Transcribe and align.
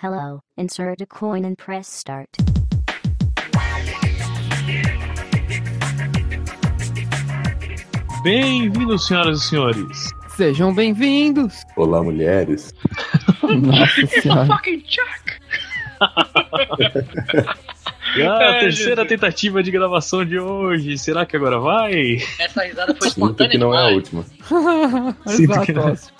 Hello, 0.00 0.42
insert 0.56 1.00
a 1.00 1.06
coin 1.06 1.44
and 1.44 1.58
press 1.58 1.88
start. 1.88 2.28
Bem-vindos, 8.22 9.08
senhoras 9.08 9.40
e 9.40 9.48
senhores. 9.48 10.14
Sejam 10.36 10.72
bem-vindos. 10.72 11.64
Olá, 11.76 12.00
mulheres. 12.00 12.72
Nossa 13.42 14.06
senhora. 14.06 14.46
Fucking 14.46 14.84
Chuck! 14.86 15.40
E 18.16 18.22
a 18.22 18.32
Ai, 18.34 18.60
terceira 18.60 19.02
Jesus. 19.02 19.08
tentativa 19.08 19.62
de 19.62 19.70
gravação 19.70 20.24
de 20.24 20.38
hoje. 20.38 20.96
Será 20.98 21.24
que 21.26 21.36
agora 21.36 21.58
vai? 21.58 22.16
Essa 22.38 22.62
risada 22.64 22.94
foi 22.94 23.08
Sinto 23.08 23.20
espontânea 23.20 23.50
que 23.52 23.58
não 23.58 23.74
é 23.74 23.78
a 23.78 23.80
demais. 23.88 23.96
última. 23.96 24.24
Sinto 25.26 25.60
que 25.62 25.72
não. 25.72 25.92
Ócio. 25.92 26.12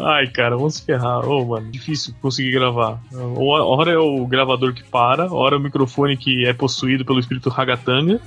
Ai, 0.00 0.26
cara, 0.28 0.56
vamos 0.56 0.76
se 0.76 0.84
ferrar. 0.84 1.26
Ô, 1.28 1.44
mano, 1.44 1.70
difícil 1.70 2.14
conseguir 2.22 2.52
gravar. 2.52 2.98
Hora 3.36 3.92
é 3.92 3.98
o 3.98 4.24
gravador 4.26 4.72
que 4.72 4.84
para, 4.84 5.32
hora 5.32 5.56
é 5.56 5.58
o 5.58 5.62
microfone 5.62 6.16
que 6.16 6.46
é 6.46 6.52
possuído 6.52 7.04
pelo 7.04 7.18
espírito 7.20 7.48
ragatanga. 7.50 8.20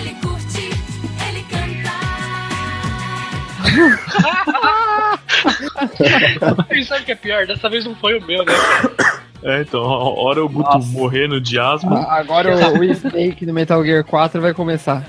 Ele 0.00 0.14
curte, 0.20 0.70
ele 1.28 1.42
canta. 1.48 1.92
E 6.70 6.84
sabe 6.84 7.02
o 7.02 7.04
que 7.04 7.12
é 7.12 7.14
pior? 7.14 7.46
Dessa 7.46 7.68
vez 7.68 7.84
não 7.84 7.94
foi 7.94 8.18
o 8.18 8.24
meu, 8.26 8.44
né? 8.44 8.52
É, 9.42 9.60
então, 9.62 9.82
hora 9.82 10.40
é 10.40 10.42
o 10.42 10.48
Guto 10.48 10.74
Nossa. 10.74 10.88
morrendo 10.92 11.40
de 11.40 11.58
asma. 11.60 12.00
Ah, 12.08 12.18
Agora 12.18 12.50
o, 12.56 12.78
o 12.80 12.84
Snake 12.84 13.46
do 13.46 13.52
Metal 13.52 13.84
Gear 13.84 14.02
4 14.04 14.40
vai 14.40 14.52
começar. 14.52 15.04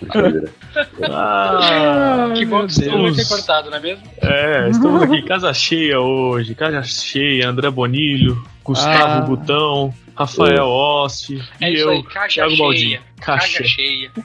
Brincadeira. 0.00 0.52
Ah, 1.08 2.32
que 2.36 2.44
bom 2.46 2.66
que 2.66 2.88
vai 2.88 3.12
ter 3.12 3.28
cortado, 3.28 3.70
não 3.70 3.76
é 3.78 3.80
mesmo? 3.80 4.02
É, 4.20 4.68
estamos 4.70 5.02
aqui, 5.02 5.22
casa 5.22 5.52
cheia 5.54 6.00
hoje. 6.00 6.54
Casa 6.54 6.82
cheia, 6.82 7.48
André 7.48 7.70
Bonilho, 7.70 8.42
Gustavo 8.64 8.96
Ah. 8.96 9.20
Gutão, 9.20 9.94
Rafael 10.16 10.66
Oste 10.66 11.40
É 11.60 11.70
e 11.70 11.74
isso 11.74 11.84
eu, 11.84 11.90
aí, 11.90 12.02
caixa 12.02 12.34
Thiago 12.34 12.50
cheia. 12.50 12.62
Baldinho. 12.62 13.00
Caixa, 13.24 13.58
Caixa 13.58 13.64
cheia. 13.64 14.10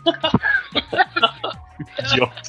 idiota. 2.00 2.42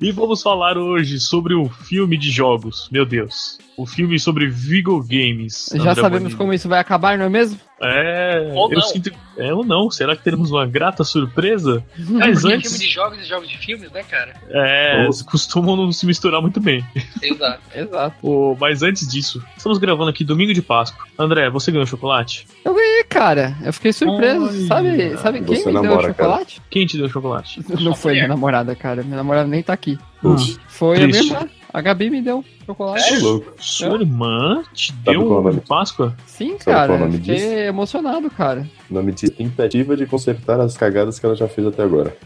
e 0.00 0.12
vamos 0.12 0.42
falar 0.42 0.78
hoje 0.78 1.18
sobre 1.18 1.54
um 1.54 1.68
filme 1.68 2.16
de 2.16 2.30
jogos. 2.30 2.88
Meu 2.90 3.04
Deus. 3.04 3.58
O 3.76 3.84
filme 3.84 4.18
sobre 4.18 4.48
Vigo 4.48 5.02
Games. 5.06 5.68
Já 5.74 5.90
André 5.90 5.94
sabemos 6.02 6.34
como 6.34 6.52
isso 6.52 6.68
vai 6.68 6.78
acabar, 6.80 7.18
não 7.18 7.26
é 7.26 7.28
mesmo? 7.28 7.60
É, 7.82 8.52
Ou 8.54 8.72
eu 8.72 8.78
não. 8.78 8.86
sinto. 8.86 9.10
É 9.36 9.52
ou 9.52 9.62
não? 9.62 9.90
Será 9.90 10.16
que 10.16 10.24
teremos 10.24 10.50
uma 10.50 10.64
grata 10.66 11.04
surpresa? 11.04 11.84
Mas 11.98 12.40
Porque 12.40 12.54
antes. 12.54 12.72
filme 12.72 12.86
de 12.86 12.90
jogos 12.90 13.18
e 13.18 13.24
jogos 13.24 13.48
de 13.50 13.58
filmes, 13.58 13.92
né, 13.92 14.02
cara? 14.02 14.32
É, 14.48 15.04
eles 15.04 15.20
costumam 15.20 15.76
não 15.76 15.92
se 15.92 16.06
misturar 16.06 16.40
muito 16.40 16.58
bem. 16.58 16.82
Exato. 17.22 17.60
Exato. 17.74 18.16
Ô, 18.22 18.56
mas 18.58 18.82
antes 18.82 19.06
disso, 19.06 19.44
estamos 19.54 19.76
gravando 19.76 20.08
aqui 20.08 20.24
domingo 20.24 20.54
de 20.54 20.62
Páscoa. 20.62 21.04
André, 21.18 21.50
você 21.50 21.70
ganhou 21.70 21.84
chocolate? 21.84 22.46
Eu 22.64 22.74
ganhei, 22.74 23.04
cara. 23.04 23.54
Eu 23.62 23.74
fiquei 23.74 23.92
surpreso. 23.92 24.68
Olha, 24.72 24.75
sabe 24.76 25.16
sabe 25.18 25.40
quem 25.42 25.58
me 25.58 25.64
deu 25.64 25.72
namora, 25.72 26.14
cara. 26.14 26.28
chocolate? 26.30 26.62
Quem 26.70 26.86
te 26.86 26.96
deu 26.96 27.08
chocolate? 27.08 27.60
Não 27.80 27.94
foi 27.94 28.12
minha 28.14 28.28
namorada, 28.28 28.74
cara. 28.74 29.02
Minha 29.02 29.16
namorada 29.16 29.48
nem 29.48 29.62
tá 29.62 29.72
aqui. 29.72 29.98
Puxa, 30.20 30.58
Foi 30.68 30.96
a 30.96 31.00
minha 31.00 31.10
Triste. 31.12 31.32
irmã. 31.34 31.48
A 31.74 31.80
Gabi 31.82 32.08
me 32.08 32.22
deu 32.22 32.42
chocolate. 32.64 33.18
tô 33.20 33.26
louco. 33.28 33.52
Sua 33.58 33.96
irmã 34.00 34.62
te 34.72 34.86
Sabe 34.92 35.02
deu 35.04 35.20
é 35.20 35.24
um 35.24 35.28
nome? 35.42 35.52
de 35.56 35.60
Páscoa? 35.60 36.16
Sim, 36.24 36.56
Sabe 36.58 36.70
é 36.70 36.96
cara. 36.96 37.10
Fiquei 37.12 37.34
disso? 37.34 37.46
emocionado, 37.48 38.30
cara. 38.30 38.66
O 38.90 38.94
nome 38.94 39.12
de 39.12 39.28
tentativa 39.30 39.94
de 39.94 40.06
consertar 40.06 40.58
as 40.58 40.74
cagadas 40.74 41.18
que 41.18 41.26
ela 41.26 41.34
já 41.36 41.46
fez 41.46 41.66
até 41.66 41.82
agora. 41.82 42.16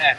É, 0.00 0.14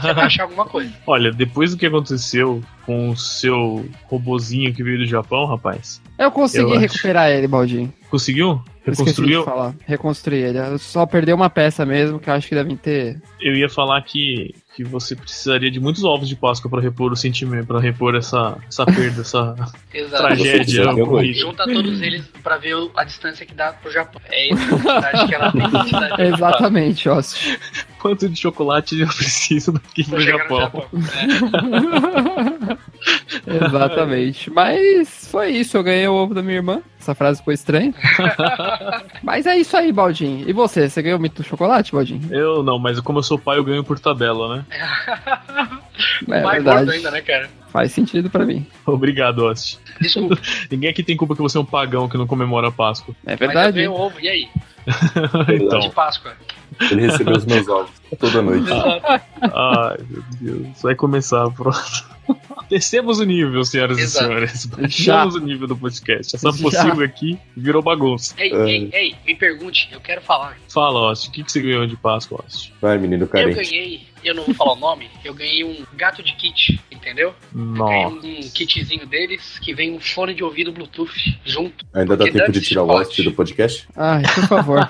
você 0.00 0.12
vai 0.12 0.24
achar 0.24 0.42
alguma 0.42 0.64
coisa. 0.64 0.90
Olha, 1.06 1.30
depois 1.30 1.70
do 1.70 1.76
que 1.76 1.86
aconteceu 1.86 2.60
com 2.84 3.10
o 3.10 3.16
seu 3.16 3.84
robozinho 4.06 4.74
que 4.74 4.82
veio 4.82 4.98
do 4.98 5.06
Japão, 5.06 5.46
rapaz, 5.46 6.00
Eu 6.18 6.30
consegui 6.32 6.64
Eu 6.64 6.70
acho. 6.72 6.80
recuperar 6.80 7.30
ele, 7.30 7.46
Baldinho. 7.46 7.92
conseguiu? 8.10 8.60
Reconstruiu? 8.86 9.44
falar. 9.44 9.74
Reconstruí 9.84 10.38
ele. 10.38 10.58
Eu 10.58 10.78
só 10.78 11.04
perdeu 11.06 11.34
uma 11.34 11.50
peça 11.50 11.84
mesmo, 11.84 12.18
que 12.18 12.30
eu 12.30 12.34
acho 12.34 12.48
que 12.48 12.54
devem 12.54 12.76
ter. 12.76 13.20
Eu 13.40 13.54
ia 13.54 13.68
falar 13.68 14.00
que, 14.02 14.54
que 14.74 14.84
você 14.84 15.16
precisaria 15.16 15.70
de 15.70 15.80
muitos 15.80 16.04
ovos 16.04 16.28
de 16.28 16.36
Páscoa 16.36 16.70
pra 16.70 16.80
repor 16.80 17.12
o 17.12 17.16
sentimento, 17.16 17.66
pra 17.66 17.80
repor 17.80 18.14
essa, 18.14 18.58
essa 18.68 18.86
perda, 18.86 19.22
essa 19.22 19.54
tragédia. 20.10 20.84
Junta 21.34 21.64
todos 21.64 22.00
eles 22.00 22.24
pra 22.42 22.56
ver 22.58 22.76
a 22.96 23.04
distância 23.04 23.44
que 23.44 23.54
dá 23.54 23.72
pro 23.72 23.90
Japão. 23.90 24.20
É 24.30 24.52
isso 24.52 25.26
que 25.28 25.34
ela 25.34 25.52
tem 25.52 26.26
Exatamente, 26.26 27.08
Ócio. 27.08 27.58
Quanto 28.06 28.28
de 28.28 28.40
chocolate 28.40 29.00
eu 29.00 29.08
preciso 29.08 29.72
daqui 29.72 30.08
no 30.08 30.20
Japão? 30.20 30.60
Japão. 30.60 30.84
É. 33.44 33.66
Exatamente. 33.66 34.48
Mas 34.48 35.26
foi 35.28 35.50
isso, 35.50 35.76
eu 35.76 35.82
ganhei 35.82 36.06
o 36.06 36.14
ovo 36.14 36.32
da 36.32 36.40
minha 36.40 36.54
irmã. 36.54 36.82
Essa 37.00 37.16
frase 37.16 37.40
ficou 37.40 37.52
estranha. 37.52 37.92
Mas 39.24 39.44
é 39.44 39.56
isso 39.56 39.76
aí, 39.76 39.90
Baldinho. 39.90 40.48
E 40.48 40.52
você? 40.52 40.88
Você 40.88 41.02
ganhou 41.02 41.18
o 41.18 41.22
mito 41.22 41.42
do 41.42 41.48
chocolate, 41.48 41.90
Baldinho? 41.90 42.32
Eu 42.32 42.62
não, 42.62 42.78
mas 42.78 43.00
como 43.00 43.18
eu 43.18 43.22
sou 43.24 43.38
pai, 43.38 43.58
eu 43.58 43.64
ganho 43.64 43.82
por 43.82 43.98
tabela, 43.98 44.56
né? 44.56 44.64
É 46.28 46.42
Mais 46.42 46.62
verdade. 46.64 46.90
ainda, 46.90 47.10
né, 47.10 47.20
cara? 47.20 47.48
Faz 47.72 47.92
sentido 47.92 48.30
pra 48.30 48.44
mim. 48.44 48.66
Obrigado, 48.86 49.44
Osti. 49.44 49.78
Desculpa. 50.00 50.38
Ninguém 50.70 50.90
aqui 50.90 51.02
tem 51.02 51.16
culpa 51.16 51.34
que 51.36 51.42
você 51.42 51.58
é 51.58 51.60
um 51.60 51.64
pagão 51.64 52.08
que 52.08 52.16
não 52.16 52.26
comemora 52.26 52.68
a 52.68 52.72
Páscoa. 52.72 53.14
É 53.26 53.32
Mas 53.32 53.40
eu 53.40 53.46
verdade. 53.48 53.72
ganhei 53.74 53.88
o 53.88 53.92
ovo, 53.94 54.18
e 54.20 54.28
aí? 54.28 54.48
então. 55.54 55.80
De 55.80 55.90
Páscoa. 55.90 56.32
Ele 56.90 57.02
recebeu 57.06 57.36
os 57.36 57.44
meus 57.46 57.68
ovos 57.68 57.90
toda 58.18 58.42
noite. 58.42 58.70
Ai, 59.40 59.96
meu 60.08 60.22
Deus. 60.40 60.82
Vai 60.82 60.94
começar, 60.94 61.48
pronto. 61.50 62.16
Descemos 62.68 63.20
o 63.20 63.24
nível, 63.24 63.64
senhoras 63.64 63.98
Exato. 63.98 64.24
e 64.24 64.28
senhores. 64.28 64.66
Baixamos 64.66 65.34
o 65.36 65.40
nível 65.40 65.68
do 65.68 65.76
podcast. 65.76 66.34
Essa 66.34 66.50
Já. 66.50 66.62
possível 66.62 67.04
aqui 67.04 67.38
virou 67.56 67.80
bagunça. 67.82 68.34
Ei, 68.38 68.52
É. 68.52 68.68
ei, 68.68 68.90
ei, 68.92 69.14
me 69.24 69.34
pergunte, 69.36 69.88
eu 69.92 70.00
quero 70.00 70.20
falar. 70.20 70.56
Fala, 70.72 71.10
Osti, 71.12 71.28
o 71.28 71.32
que, 71.32 71.44
que 71.44 71.52
você 71.52 71.60
ganhou 71.62 71.86
de 71.86 71.96
Páscoa, 71.96 72.42
Osti? 72.46 72.72
Vai, 72.82 72.98
menino 72.98 73.24
Eu 73.24 73.28
carente. 73.28 73.54
ganhei, 73.70 74.06
eu 74.28 74.34
não 74.34 74.44
vou 74.44 74.54
falar 74.54 74.72
o 74.72 74.76
nome, 74.76 75.10
eu 75.24 75.34
ganhei 75.34 75.64
um 75.64 75.84
gato 75.94 76.22
de 76.22 76.32
kit, 76.34 76.80
entendeu? 76.90 77.34
Eu 77.54 77.72
ganhei 77.74 78.04
Nossa. 78.04 78.26
um 78.26 78.50
kitzinho 78.50 79.06
deles 79.06 79.58
que 79.58 79.74
vem 79.74 79.92
um 79.92 80.00
fone 80.00 80.34
de 80.34 80.42
ouvido 80.42 80.72
Bluetooth 80.72 81.38
junto. 81.44 81.84
Ainda 81.94 82.16
dá 82.16 82.24
tempo 82.24 82.50
de 82.50 82.60
tirar 82.60 82.82
o 82.82 82.86
host 82.86 83.22
do 83.22 83.32
podcast? 83.32 83.88
Ai, 83.96 84.22
por 84.22 84.46
favor. 84.46 84.88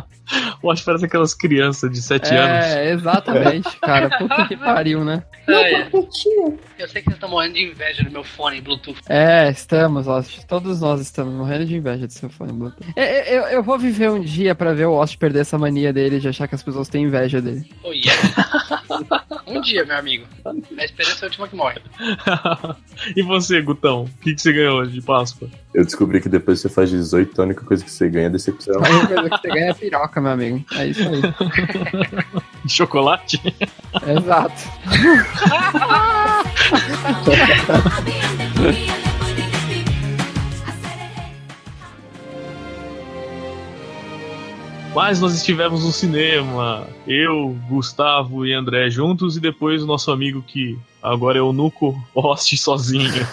o 0.62 0.68
Osti 0.68 0.84
parece 0.84 1.04
aquelas 1.06 1.34
crianças 1.34 1.90
de 1.90 2.00
7 2.00 2.34
anos. 2.34 2.66
é, 2.66 2.90
exatamente, 2.92 3.76
cara. 3.80 4.10
Puta 4.18 4.46
que 4.46 4.56
pariu, 4.56 5.04
né? 5.04 5.22
É, 5.46 5.82
é. 5.82 5.88
Eu 5.92 6.88
sei 6.88 7.02
que 7.02 7.08
vocês 7.08 7.16
estão 7.16 7.28
morrendo 7.28 7.54
de 7.54 7.64
inveja 7.64 8.02
do 8.02 8.10
meu 8.10 8.24
fone 8.24 8.60
Bluetooth. 8.60 9.00
É, 9.08 9.50
estamos, 9.50 10.06
Ost. 10.06 10.46
Todos 10.46 10.80
nós 10.80 11.00
estamos 11.00 11.34
morrendo 11.34 11.66
de 11.66 11.76
inveja 11.76 12.06
do 12.06 12.12
seu 12.12 12.30
fone 12.30 12.52
Bluetooth. 12.52 12.92
Eu, 12.96 13.04
eu, 13.04 13.42
eu 13.44 13.62
vou 13.62 13.78
viver 13.78 14.10
um 14.10 14.20
dia 14.20 14.54
pra 14.54 14.72
ver 14.72 14.86
o 14.86 14.94
Ost 14.94 15.18
perder 15.18 15.40
essa 15.40 15.58
mania 15.58 15.92
dele 15.92 16.20
de 16.20 16.28
achar 16.28 16.48
que 16.48 16.54
as 16.54 16.62
pessoas 16.62 16.88
têm 16.88 17.04
inveja 17.04 17.40
dele. 17.40 17.70
Oh, 17.82 17.92
yeah. 17.92 18.20
um 19.46 19.60
dia, 19.60 19.84
meu 19.84 19.96
amigo. 19.96 20.26
A 20.78 20.84
esperança 20.84 21.24
é 21.24 21.26
a 21.26 21.28
última 21.28 21.48
que 21.48 21.56
morre. 21.56 21.80
e 23.16 23.22
você, 23.22 23.60
Gutão? 23.60 24.04
O 24.04 24.08
que, 24.20 24.34
que 24.34 24.40
você 24.40 24.52
ganhou 24.52 24.86
de 24.86 25.00
Páscoa? 25.02 25.48
Eu 25.74 25.84
descobri 25.84 26.20
que 26.20 26.28
depois 26.28 26.60
que 26.60 26.68
você 26.68 26.74
faz 26.74 26.90
18, 26.90 27.40
a 27.40 27.44
única 27.44 27.64
coisa 27.64 27.84
que 27.84 27.90
você 27.90 28.08
ganha 28.08 28.26
é 28.26 28.30
decepção. 28.30 28.82
A 28.84 28.88
única 28.88 29.14
coisa 29.14 29.30
que 29.30 29.40
você 29.40 29.48
ganha 29.48 29.70
é 29.70 29.74
piroca, 29.74 30.20
meu 30.20 30.32
amigo. 30.32 30.64
É 30.74 30.86
isso 30.86 31.02
aí. 31.02 31.20
Chocolate? 32.68 33.40
Exato. 34.06 34.62
Mas 44.94 45.20
nós 45.20 45.34
estivemos 45.34 45.84
no 45.84 45.92
cinema. 45.92 46.86
Eu, 47.06 47.56
Gustavo 47.68 48.44
e 48.44 48.52
André 48.52 48.90
juntos, 48.90 49.36
e 49.36 49.40
depois 49.40 49.82
o 49.82 49.86
nosso 49.86 50.10
amigo 50.10 50.42
que 50.42 50.76
agora 51.02 51.38
é 51.38 51.42
o 51.42 51.52
Nuco 51.52 51.96
Oste 52.14 52.56
sozinho. 52.56 53.08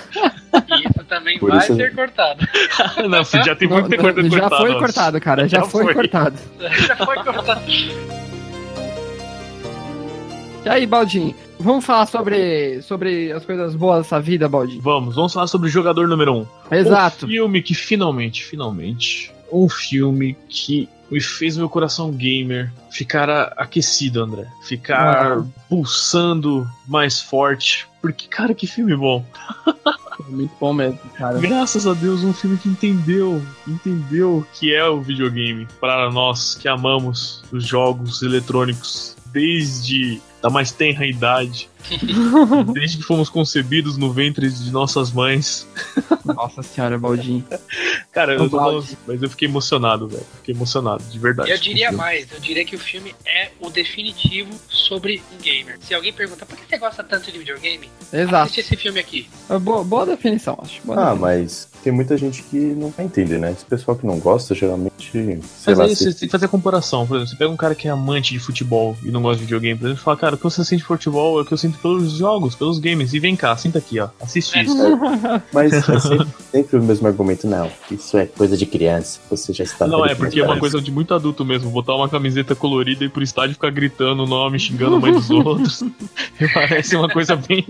Isso 0.87 1.03
também 1.07 1.37
Por 1.39 1.49
vai 1.49 1.59
isso- 1.59 1.75
ser 1.75 1.93
cortado. 1.95 2.45
Não, 3.09 3.23
já 3.23 3.55
tem 3.55 3.67
muito 3.67 3.89
tempo 3.89 4.03
não, 4.03 4.29
já 4.29 4.39
cortado. 4.41 4.57
foi 4.57 4.69
Oste. 4.69 4.79
cortado, 4.81 5.21
cara. 5.21 5.47
Já, 5.47 5.59
Já 5.59 5.65
foi, 5.65 5.83
foi. 5.85 5.93
cortado. 5.93 6.37
Já 6.87 6.95
foi 6.95 7.15
cortado. 7.23 7.61
E 10.65 10.69
aí, 10.69 10.85
Baldinho? 10.85 11.33
Vamos 11.59 11.85
falar 11.85 12.05
sobre, 12.07 12.81
sobre 12.81 13.31
as 13.31 13.45
coisas 13.45 13.75
boas 13.75 14.03
dessa 14.03 14.19
vida, 14.19 14.49
Baldinho? 14.49 14.81
Vamos, 14.81 15.15
vamos 15.15 15.33
falar 15.33 15.47
sobre 15.47 15.67
o 15.67 15.71
jogador 15.71 16.07
número 16.07 16.33
1. 16.33 16.37
Um. 16.39 16.47
Exato. 16.75 17.25
Um 17.25 17.29
filme 17.29 17.61
que 17.61 17.73
finalmente, 17.73 18.43
finalmente, 18.43 19.31
um 19.51 19.67
filme 19.69 20.37
que 20.49 20.87
me 21.09 21.21
fez 21.21 21.55
meu 21.55 21.69
coração 21.69 22.11
gamer 22.11 22.71
ficar 22.91 23.29
aquecido, 23.57 24.21
André. 24.21 24.45
Ficar 24.63 25.37
Ah. 25.39 25.43
pulsando 25.69 26.67
mais 26.87 27.21
forte. 27.21 27.87
Porque, 28.01 28.27
cara, 28.27 28.53
que 28.53 28.67
filme 28.67 28.95
bom. 28.95 29.25
Muito 30.29 30.51
bom 30.59 30.73
mesmo, 30.73 30.99
cara. 31.17 31.39
Graças 31.39 31.85
a 31.87 31.93
Deus, 31.93 32.23
um 32.23 32.33
filme 32.33 32.57
que 32.57 32.67
entendeu, 32.69 33.41
entendeu 33.67 34.37
o 34.37 34.47
que 34.53 34.73
é 34.73 34.85
o 34.87 35.01
videogame 35.01 35.67
para 35.79 36.09
nós 36.11 36.55
que 36.55 36.67
amamos 36.67 37.43
os 37.51 37.65
jogos 37.65 38.21
eletrônicos 38.21 39.15
desde 39.31 40.21
da 40.41 40.49
mais 40.49 40.71
tenra 40.71 41.05
idade. 41.05 41.67
Desde 42.73 42.97
que 42.97 43.03
fomos 43.03 43.29
concebidos 43.29 43.97
no 43.97 44.11
ventre 44.11 44.49
de 44.49 44.71
nossas 44.71 45.11
mães. 45.11 45.67
Nossa 46.25 46.61
senhora, 46.61 46.97
Baldinho. 46.97 47.43
Cara, 48.11 48.33
eu 48.33 48.49
falando, 48.49 48.85
mas 49.07 49.23
eu 49.23 49.29
fiquei 49.29 49.47
emocionado, 49.47 50.07
velho. 50.07 50.25
Fiquei 50.37 50.53
emocionado, 50.53 51.03
de 51.09 51.17
verdade. 51.17 51.49
Eu 51.49 51.57
diria 51.57 51.91
mais, 51.91 52.31
eu 52.31 52.39
diria 52.39 52.63
que 52.65 52.75
o 52.75 52.79
filme 52.79 53.15
é 53.25 53.51
o 53.59 53.69
definitivo 53.69 54.51
sobre 54.69 55.23
um 55.33 55.41
gamer. 55.41 55.77
Se 55.81 55.93
alguém 55.93 56.11
pergunta 56.13 56.45
por 56.45 56.57
que 56.57 56.65
você 56.67 56.77
gosta 56.77 57.03
tanto 57.03 57.31
de 57.31 57.37
videogame, 57.39 57.89
Exato. 58.11 58.35
assiste 58.35 58.59
esse 58.59 58.75
filme 58.75 58.99
aqui. 58.99 59.27
É 59.49 59.57
Boa, 59.57 59.83
boa 59.83 60.05
definição, 60.05 60.57
acho. 60.61 60.81
Boa 60.83 60.97
Ah, 60.99 61.13
definição. 61.13 61.21
mas 61.27 61.69
tem 61.87 61.93
muita 61.93 62.17
gente 62.17 62.43
que 62.43 62.57
não 62.57 62.89
vai 62.89 63.05
entender, 63.05 63.39
né? 63.39 63.49
Esse 63.53 63.63
pessoal 63.63 63.95
que 63.95 64.05
não 64.05 64.19
gosta, 64.19 64.53
geralmente, 64.53 65.09
sei 65.09 65.39
Mas 65.67 65.77
lá, 65.77 65.85
aí 65.85 65.95
se- 65.95 66.03
você 66.11 66.19
tem 66.19 66.27
que 66.27 66.31
fazer 66.33 66.45
a 66.45 66.49
comparação. 66.49 67.07
Por 67.07 67.15
exemplo, 67.15 67.29
você 67.31 67.37
pega 67.37 67.49
um 67.49 67.55
cara 67.55 67.73
que 67.73 67.87
é 67.87 67.91
amante 67.91 68.33
de 68.33 68.39
futebol 68.39 68.97
e 69.05 69.09
não 69.09 69.21
gosta 69.21 69.37
de 69.37 69.43
videogame, 69.45 69.79
por 69.79 69.85
exemplo, 69.85 70.01
e 70.01 70.03
fala, 70.03 70.17
cara, 70.17 70.35
o 70.35 70.37
que 70.37 70.43
você 70.43 70.65
sente 70.65 70.81
de 70.81 70.85
futebol 70.85 71.39
é 71.39 71.43
o 71.43 71.45
que 71.45 71.53
eu 71.53 71.57
sinto 71.57 71.77
pelos 71.79 72.11
jogos, 72.11 72.55
pelos 72.55 72.77
games. 72.77 73.13
E 73.13 73.19
vem 73.21 73.37
cá, 73.37 73.55
senta 73.55 73.77
aqui, 73.79 74.01
ó. 74.01 74.09
Assiste 74.19 74.59
isso. 74.59 74.75
Mas 75.53 75.71
é 75.71 75.81
sempre, 75.81 76.27
sempre 76.51 76.77
o 76.77 76.83
mesmo 76.83 77.07
argumento, 77.07 77.47
não. 77.47 77.71
Isso 77.89 78.17
é 78.17 78.25
coisa 78.25 78.57
de 78.57 78.65
criança. 78.65 79.21
Você 79.29 79.53
já 79.53 79.63
está. 79.63 79.87
Não, 79.87 80.05
é 80.05 80.13
porque 80.13 80.41
é 80.41 80.43
uma 80.43 80.59
coisa 80.59 80.81
de 80.81 80.91
muito 80.91 81.13
adulto 81.13 81.45
mesmo. 81.45 81.69
Botar 81.69 81.95
uma 81.95 82.09
camiseta 82.09 82.53
colorida 82.53 83.05
e 83.05 83.07
ir 83.07 83.09
pro 83.09 83.23
estádio 83.23 83.53
ficar 83.53 83.71
gritando 83.71 84.23
o 84.23 84.27
nome, 84.27 84.59
xingando 84.59 84.97
a 84.97 84.99
mãe 84.99 85.13
dos 85.13 85.29
outros. 85.31 85.83
Parece 86.53 86.97
uma 86.97 87.07
coisa 87.07 87.37
bem, 87.37 87.65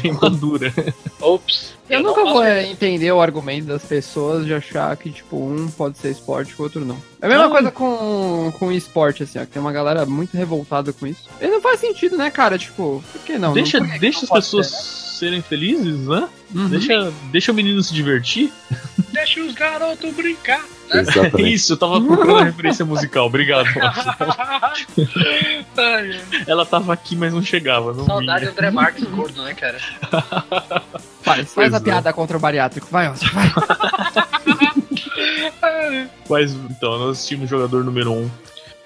bem 0.00 0.12
madura. 0.12 0.72
Ops. 1.20 1.76
Eu 1.90 2.02
não 2.02 2.10
nunca 2.10 2.22
vou 2.22 2.44
entender 2.46 3.10
o 3.12 3.18
argumento 3.20 3.47
das 3.62 3.82
pessoas 3.82 4.44
de 4.46 4.52
achar 4.54 4.96
que, 4.96 5.10
tipo, 5.10 5.36
um 5.36 5.68
pode 5.70 5.98
ser 5.98 6.10
esporte 6.10 6.52
e 6.52 6.54
o 6.58 6.62
outro 6.62 6.84
não. 6.84 6.96
É 7.20 7.26
a 7.26 7.28
mesma 7.28 7.46
Ah. 7.46 7.50
coisa 7.50 7.70
com, 7.70 8.52
com 8.58 8.70
esporte, 8.72 9.22
assim, 9.22 9.38
ó. 9.38 9.42
Que 9.42 9.52
tem 9.52 9.62
uma 9.62 9.72
galera 9.72 10.04
muito 10.06 10.36
revoltada 10.36 10.92
com 10.92 11.06
isso. 11.06 11.24
E 11.40 11.46
não 11.48 11.60
faz 11.60 11.80
sentido, 11.80 12.16
né, 12.16 12.30
cara? 12.30 12.58
Tipo, 12.58 13.02
por 13.12 13.20
que 13.22 13.38
não? 13.38 13.52
deixa 13.54 13.78
não, 13.78 13.86
por 13.86 13.92
que 13.92 13.98
que 13.98 14.00
deixa 14.00 14.26
não 14.26 14.36
as 14.36 14.44
pessoas 14.44 14.66
ser, 14.68 15.18
serem 15.18 15.42
felizes, 15.42 16.06
né? 16.06 16.20
né? 16.20 16.28
Uhum. 16.54 16.68
Deixa, 16.68 17.12
deixa 17.32 17.52
o 17.52 17.54
menino 17.54 17.82
se 17.82 17.92
divertir. 17.92 18.52
Deixa 19.12 19.40
os 19.40 19.52
garotos 19.54 20.14
brincar. 20.14 20.64
Exatamente. 20.90 21.52
Isso, 21.52 21.72
eu 21.72 21.76
tava 21.76 22.00
procurando 22.00 22.38
a 22.38 22.44
referência 22.44 22.84
musical. 22.84 23.26
Obrigado. 23.26 23.66
Ai, 25.76 26.20
Ela 26.46 26.66
tava 26.66 26.92
aqui, 26.92 27.16
mas 27.16 27.32
não 27.32 27.42
chegava. 27.42 27.92
Não 27.92 28.06
Saudade 28.06 28.46
do. 28.46 28.50
André 28.52 28.70
Marques 28.70 29.04
gordo, 29.04 29.42
né, 29.42 29.54
cara? 29.54 29.78
Faz, 31.22 31.52
faz 31.52 31.54
Pois 31.54 31.74
a 31.74 31.76
é. 31.76 31.80
piada 31.80 32.12
contra 32.12 32.36
o 32.36 32.40
bariátrico. 32.40 32.86
Vai, 32.90 33.08
Oscar, 33.08 33.32
vai. 33.34 33.52
Mas 36.28 36.52
então, 36.52 36.98
nós 36.98 37.18
assistimos 37.18 37.48
Jogador 37.50 37.84
Número 37.84 38.12
1. 38.12 38.30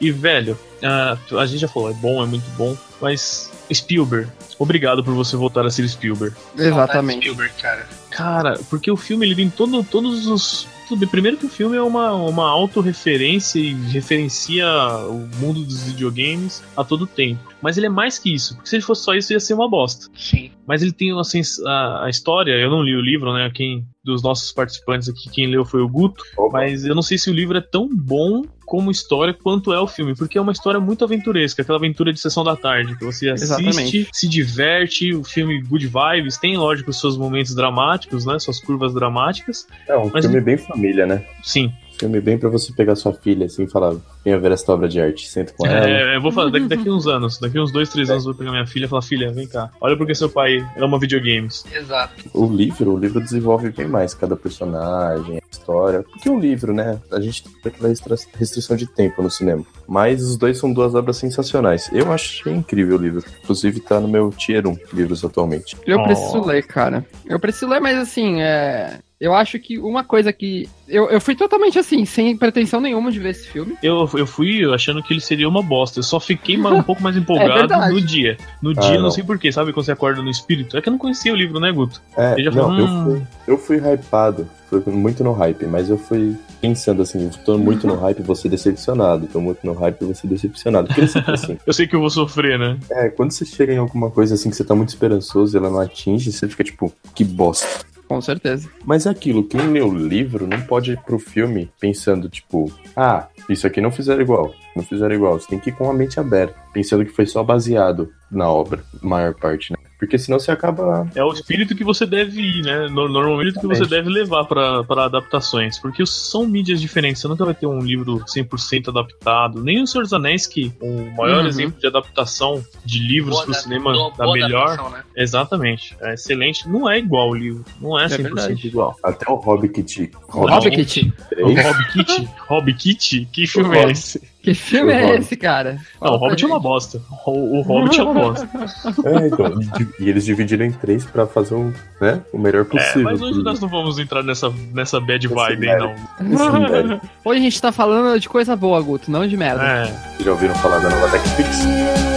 E, 0.01 0.11
velho, 0.11 0.59
ah, 0.83 1.17
a 1.39 1.47
gente 1.47 1.61
já 1.61 1.69
falou, 1.69 1.91
é 1.91 1.95
bom, 1.95 2.23
é 2.23 2.27
muito 2.27 2.49
bom. 2.57 2.77
Mas, 3.01 3.51
Spielberg, 3.73 4.29
obrigado 4.59 5.05
por 5.05 5.15
você 5.15 5.37
voltar 5.37 5.65
a 5.65 5.71
ser 5.71 5.89
Spielberg. 5.89 6.35
Exatamente. 6.59 7.21
Spielberg, 7.21 7.53
cara. 7.61 7.87
Cara, 8.11 8.59
porque 8.69 8.91
o 8.91 8.97
filme 8.97 9.25
ele 9.27 9.37
tem 9.37 9.49
todo, 9.49 9.85
todos 9.85 10.27
os. 10.27 10.67
Tudo 10.93 10.99
bem, 10.99 11.09
Primeiro 11.09 11.37
que 11.37 11.47
o 11.47 11.49
filme 11.49 11.77
é 11.77 11.83
uma, 11.83 12.12
uma 12.12 12.49
autorreferência 12.49 13.59
e 13.59 13.73
referencia 13.91 14.67
o 15.09 15.27
mundo 15.41 15.65
dos 15.65 15.85
videogames 15.85 16.62
a 16.77 16.85
todo 16.85 17.06
tempo. 17.06 17.41
Mas 17.62 17.77
ele 17.77 17.87
é 17.87 17.91
mais 17.91 18.19
que 18.19 18.35
isso, 18.35 18.55
porque 18.55 18.69
se 18.69 18.77
ele 18.77 18.83
fosse 18.83 19.05
só 19.05 19.15
isso 19.15 19.33
ia 19.33 19.41
ser 19.41 19.55
uma 19.55 19.69
bosta. 19.69 20.09
Sim. 20.15 20.50
Mas 20.67 20.83
ele 20.83 20.93
tem 20.93 21.19
assim, 21.19 21.41
a, 21.67 22.06
a 22.06 22.11
história, 22.11 22.53
eu 22.53 22.71
não 22.71 22.83
li 22.83 22.94
o 22.94 23.00
livro, 23.00 23.33
né? 23.33 23.50
Quem 23.55 23.87
dos 24.05 24.23
nossos 24.23 24.53
participantes 24.53 25.09
aqui, 25.09 25.31
quem 25.31 25.47
leu 25.47 25.65
foi 25.65 25.81
o 25.81 25.89
Guto, 25.89 26.25
Opa. 26.37 26.59
mas 26.59 26.85
eu 26.85 26.94
não 26.94 27.03
sei 27.03 27.17
se 27.17 27.31
o 27.31 27.33
livro 27.33 27.56
é 27.56 27.61
tão 27.61 27.89
bom 27.89 28.43
como 28.73 28.91
história 28.91 29.35
quanto 29.35 29.71
é 29.71 29.79
o 29.79 29.87
filme, 29.87 30.15
porque 30.17 30.39
é 30.39 30.41
uma 30.41 30.51
história 30.51 30.81
muito 30.81 31.05
aventuresca, 31.05 31.61
aquela 31.61 31.77
aventura 31.77 32.11
de 32.11 32.19
sessão 32.19 32.43
da 32.43 32.57
tarde, 32.57 32.97
que 32.97 33.05
você 33.05 33.29
assiste, 33.29 33.53
Exatamente. 33.69 34.09
se 34.11 34.27
diverte, 34.27 35.13
o 35.15 35.23
filme 35.23 35.61
good 35.61 35.87
vibes, 35.87 36.39
tem 36.39 36.57
lógico 36.57 36.89
os 36.89 36.99
seus 36.99 37.19
momentos 37.19 37.55
dramáticos, 37.55 38.25
né, 38.25 38.39
suas 38.39 38.59
curvas 38.59 38.95
dramáticas. 38.95 39.67
É 39.87 39.95
um 39.95 40.09
Mas- 40.11 40.25
filme 40.25 40.41
bem 40.41 40.57
família, 40.57 41.05
né? 41.05 41.23
Sim, 41.43 41.71
Filme 42.03 42.21
bem 42.21 42.37
pra 42.37 42.49
você 42.49 42.73
pegar 42.73 42.97
sua 42.97 43.13
filha 43.13 43.47
assim 43.47 43.63
e 43.63 43.71
falar: 43.71 43.95
venha 44.25 44.37
ver 44.37 44.51
esta 44.51 44.73
obra 44.73 44.89
de 44.89 45.01
arte, 45.01 45.29
senta 45.29 45.53
com 45.57 45.65
ela. 45.65 45.89
é, 45.89 46.17
eu 46.17 46.21
vou 46.21 46.33
falar 46.33 46.51
daqui, 46.51 46.67
daqui 46.67 46.91
uns 46.91 47.07
anos, 47.07 47.39
daqui 47.39 47.61
uns 47.61 47.71
dois, 47.71 47.89
três 47.91 48.11
anos 48.11 48.25
eu 48.25 48.33
vou 48.33 48.39
pegar 48.39 48.51
minha 48.51 48.67
filha 48.67 48.87
e 48.87 48.89
falar, 48.89 49.03
filha, 49.03 49.31
vem 49.31 49.47
cá, 49.47 49.71
olha 49.81 49.97
porque 49.97 50.13
seu 50.13 50.29
pai 50.29 50.67
ama 50.77 50.99
videogames. 50.99 51.65
Exato. 51.73 52.13
O 52.35 52.47
livro, 52.47 52.93
o 52.95 52.99
livro 52.99 53.21
desenvolve 53.21 53.71
bem 53.71 53.87
mais 53.87 54.15
cada 54.15 54.35
personagem, 54.35 55.37
a 55.37 55.43
história. 55.51 56.03
Porque 56.03 56.29
o 56.29 56.39
livro, 56.41 56.73
né? 56.75 56.99
A 57.13 57.21
gente 57.21 57.45
tem 57.45 57.73
aquela 57.73 57.89
restrição 58.37 58.77
de 58.77 58.87
tempo 58.87 59.23
no 59.23 59.31
cinema. 59.31 59.65
Mas 59.87 60.23
os 60.23 60.37
dois 60.37 60.59
são 60.59 60.73
duas 60.73 60.95
obras 60.97 61.19
sensacionais. 61.19 61.89
Eu 61.93 62.11
achei 62.13 62.53
incrível 62.53 62.97
o 62.97 63.01
livro. 63.01 63.23
Inclusive 63.45 63.79
tá 63.81 64.01
no 64.01 64.09
meu 64.09 64.31
tier 64.31 64.67
1 64.67 64.77
livros 64.93 65.25
atualmente. 65.25 65.77
Eu 65.87 66.01
Oh. 66.01 66.05
preciso 66.05 66.45
ler, 66.45 66.67
cara. 66.67 67.07
Eu 67.27 67.39
preciso 67.39 67.69
ler, 67.69 67.81
mas 67.81 67.97
assim, 67.99 68.41
é. 68.43 68.99
Eu 69.23 69.33
acho 69.35 69.57
que 69.61 69.79
uma 69.79 70.03
coisa 70.03 70.33
que. 70.33 70.69
Eu, 70.89 71.09
eu 71.09 71.21
fui 71.21 71.37
totalmente 71.37 71.79
assim, 71.79 72.05
sem 72.05 72.37
pretensão 72.37 72.81
nenhuma 72.81 73.13
de 73.13 73.21
ver 73.21 73.29
esse 73.31 73.47
filme. 73.47 73.75
Eu, 73.81 74.09
eu 74.15 74.27
fui 74.27 74.65
achando 74.75 75.01
que 75.01 75.13
ele 75.15 75.21
seria 75.21 75.49
uma 75.49 75.63
bosta. 75.63 76.01
Eu 76.01 76.03
só 76.03 76.19
fiquei 76.19 76.59
um 76.59 76.83
pouco 76.83 77.01
mais 77.01 77.15
empolgado 77.17 77.55
verdade. 77.55 77.95
no 77.95 78.01
dia. 78.01 78.37
No 78.61 78.71
Ah, 78.71 78.81
dia, 78.81 78.95
não 78.97 79.03
não. 79.05 79.11
sei 79.13 79.23
porquê, 79.23 79.53
sabe? 79.53 79.73
Quando 79.73 79.87
você 79.87 79.93
acorda 79.93 80.21
no 80.21 80.29
espírito. 80.29 80.77
É 80.77 80.83
que 80.83 80.89
eu 80.89 80.91
não 80.91 80.99
conhecia 80.99 81.33
o 81.33 81.37
livro, 81.37 81.61
né, 81.61 81.71
Guto? 81.71 82.03
É, 82.17 82.35
já 82.43 82.51
não, 82.51 82.63
falou, 82.65 82.79
eu, 82.81 82.85
"Hum." 82.87 83.05
fui, 83.05 83.23
eu 83.47 83.59
fui 83.59 83.77
hypado. 83.95 84.49
Fui 84.69 84.83
muito 84.87 85.23
no 85.23 85.33
hype, 85.33 85.67
mas 85.67 85.89
eu 85.89 85.99
fui 85.99 86.35
pensando 86.61 87.03
assim, 87.03 87.31
tô 87.45 87.57
muito 87.59 87.87
no 87.87 87.95
hype, 87.95 88.23
vou 88.23 88.35
ser 88.35 88.49
decepcionado. 88.49 89.29
Tô 89.29 89.41
muito 89.41 89.65
no 89.65 89.73
hype, 89.75 90.03
vou 90.05 90.15
ser 90.17 90.27
decepcionado. 90.27 90.89
Porque 90.89 91.07
sempre 91.07 91.33
assim, 91.33 91.59
Eu 91.67 91.73
sei 91.73 91.87
que 91.87 91.95
eu 91.95 92.01
vou 92.01 92.11
sofrer, 92.11 92.59
né? 92.59 92.77
é, 92.91 93.09
quando 93.09 93.31
você 93.31 93.45
chega 93.45 93.73
em 93.73 93.79
alguma 93.79 94.11
coisa 94.11 94.35
assim 94.35 94.51
que 94.51 94.57
você 94.57 94.65
tá 94.65 94.75
muito 94.75 94.89
esperançoso 94.89 95.55
e 95.55 95.59
ela 95.59 95.71
não 95.71 95.79
atinge, 95.79 96.33
você 96.33 96.49
fica 96.49 96.65
tipo, 96.65 96.93
que 97.15 97.23
bosta. 97.23 97.85
Com 98.12 98.20
certeza. 98.20 98.69
Mas 98.85 99.06
é 99.06 99.09
aquilo, 99.09 99.43
quem 99.43 99.69
lê 99.69 99.81
o 99.81 99.91
livro 99.91 100.47
não 100.47 100.61
pode 100.61 100.93
ir 100.93 101.00
pro 101.00 101.19
filme 101.19 101.70
pensando, 101.81 102.29
tipo, 102.29 102.70
ah, 102.94 103.26
isso 103.49 103.67
aqui 103.67 103.81
não 103.81 103.91
fizeram 103.91 104.20
igual, 104.20 104.53
não 104.76 104.85
fizeram 104.85 105.14
igual. 105.14 105.41
Você 105.41 105.49
tem 105.49 105.59
que 105.59 105.70
ir 105.70 105.73
com 105.73 105.88
a 105.88 105.94
mente 105.94 106.20
aberta, 106.20 106.55
pensando 106.75 107.06
que 107.06 107.11
foi 107.11 107.25
só 107.25 107.43
baseado 107.43 108.12
na 108.31 108.47
obra, 108.50 108.85
maior 109.00 109.32
parte, 109.32 109.73
né? 109.73 109.79
Porque 110.03 110.19
senão 110.19 110.41
você 110.41 110.51
acaba. 110.51 111.09
É 111.15 111.23
o 111.23 111.33
espírito 111.33 111.77
que 111.77 111.85
você 111.85 112.05
deve 112.05 112.41
ir, 112.41 112.63
né? 112.65 112.89
No- 112.89 113.09
Normalmente 113.09 113.61
que 113.61 113.67
você 113.69 113.87
deve 113.87 114.11
levar 114.11 114.45
pra 114.47 114.83
pra 114.83 115.05
adaptações. 115.05 115.79
Porque 115.79 116.05
são 116.05 116.45
mídias 116.45 116.81
diferentes. 116.81 117.23
Você 117.23 117.29
nunca 117.29 117.45
vai 117.45 117.55
ter 117.55 117.69
um 117.69 117.79
livro 117.79 118.21
100% 118.27 118.89
adaptado. 118.89 119.63
Nem 119.63 119.81
o 119.81 119.87
Senhor 119.87 120.03
dos 120.03 120.13
Anéis, 120.13 120.45
que 120.45 120.73
o 120.81 121.09
maior 121.17 121.43
Uhum. 121.43 121.47
exemplo 121.47 121.79
de 121.81 121.87
adaptação 121.87 122.65
de 122.85 122.99
livros 122.99 123.35
Boa 123.37 123.45
pro 123.45 123.53
adap- 123.53 123.63
cinema 123.63 123.93
boa- 123.93 124.11
da 124.11 124.25
boa 124.25 124.33
melhor. 124.35 124.63
adaptação, 124.73 124.91
né? 124.91 125.05
Exatamente. 125.17 125.97
É 126.01 126.15
excelente. 126.15 126.69
Não 126.69 126.91
é 126.91 126.99
igual 126.99 127.31
o 127.31 127.35
livro. 127.37 127.65
Não 127.81 127.97
é 127.97 128.09
100% 128.09 128.23
verdade. 128.35 128.67
igual. 128.67 128.97
Até 129.05 129.31
o 129.31 129.37
Hobbit. 129.37 130.11
Hobbit. 130.29 131.15
O 131.39 131.47
Hobbit? 131.55 132.29
Hobbit? 132.49 133.29
Que 133.32 133.47
filme 133.47 133.79
é 133.79 133.91
esse? 133.93 134.21
Que 134.43 134.55
filme 134.55 134.93
O 134.93 134.94
é 134.96 135.03
Hobbit. 135.03 135.20
esse, 135.20 135.37
cara? 135.37 135.77
Não, 136.01 136.15
o 136.15 136.17
Hobbit 136.17 136.44
é 136.44 136.46
uma 136.49 136.58
bosta. 136.58 137.01
O, 137.27 137.58
o 137.58 137.63
Hobbit 137.63 138.01
é 138.01 138.03
uma 138.03 138.15
bosta. 138.15 138.49
É, 139.06 139.27
então. 139.29 139.61
E 140.01 140.08
eles 140.08 140.25
dividiram 140.25 140.65
em 140.67 140.72
três 140.72 141.05
pra 141.05 141.27
fazer 141.27 141.55
um, 141.55 141.72
né, 142.01 142.20
o 142.32 142.39
melhor 142.39 142.63
É, 142.63 142.65
possível. 142.65 143.05
mas 143.05 143.22
hoje 143.22 143.34
pro- 143.34 143.43
nós 143.44 143.61
não 143.61 143.69
vamos 143.69 143.99
entrar 144.01 144.22
nessa, 144.25 144.53
nessa 144.75 144.99
bad 145.01 145.25
Esse 145.27 145.34
vibe, 145.34 145.67
hein, 145.69 145.79
não. 145.79 147.01
Hoje 147.25 147.41
a 147.41 147.43
gente 147.43 147.63
tá 147.63 147.70
falando 147.70 148.19
de 148.19 148.29
coisa 148.29 148.56
boa, 148.56 148.81
Guto, 148.82 149.11
não 149.11 149.27
de 149.27 149.37
merda. 149.37 149.63
É. 149.63 149.84
Vocês 149.84 150.25
já 150.25 150.31
ouviram 150.32 150.55
falar 150.56 150.79
da 150.81 150.91
nova 150.91 151.08
TechPix? 151.08 152.12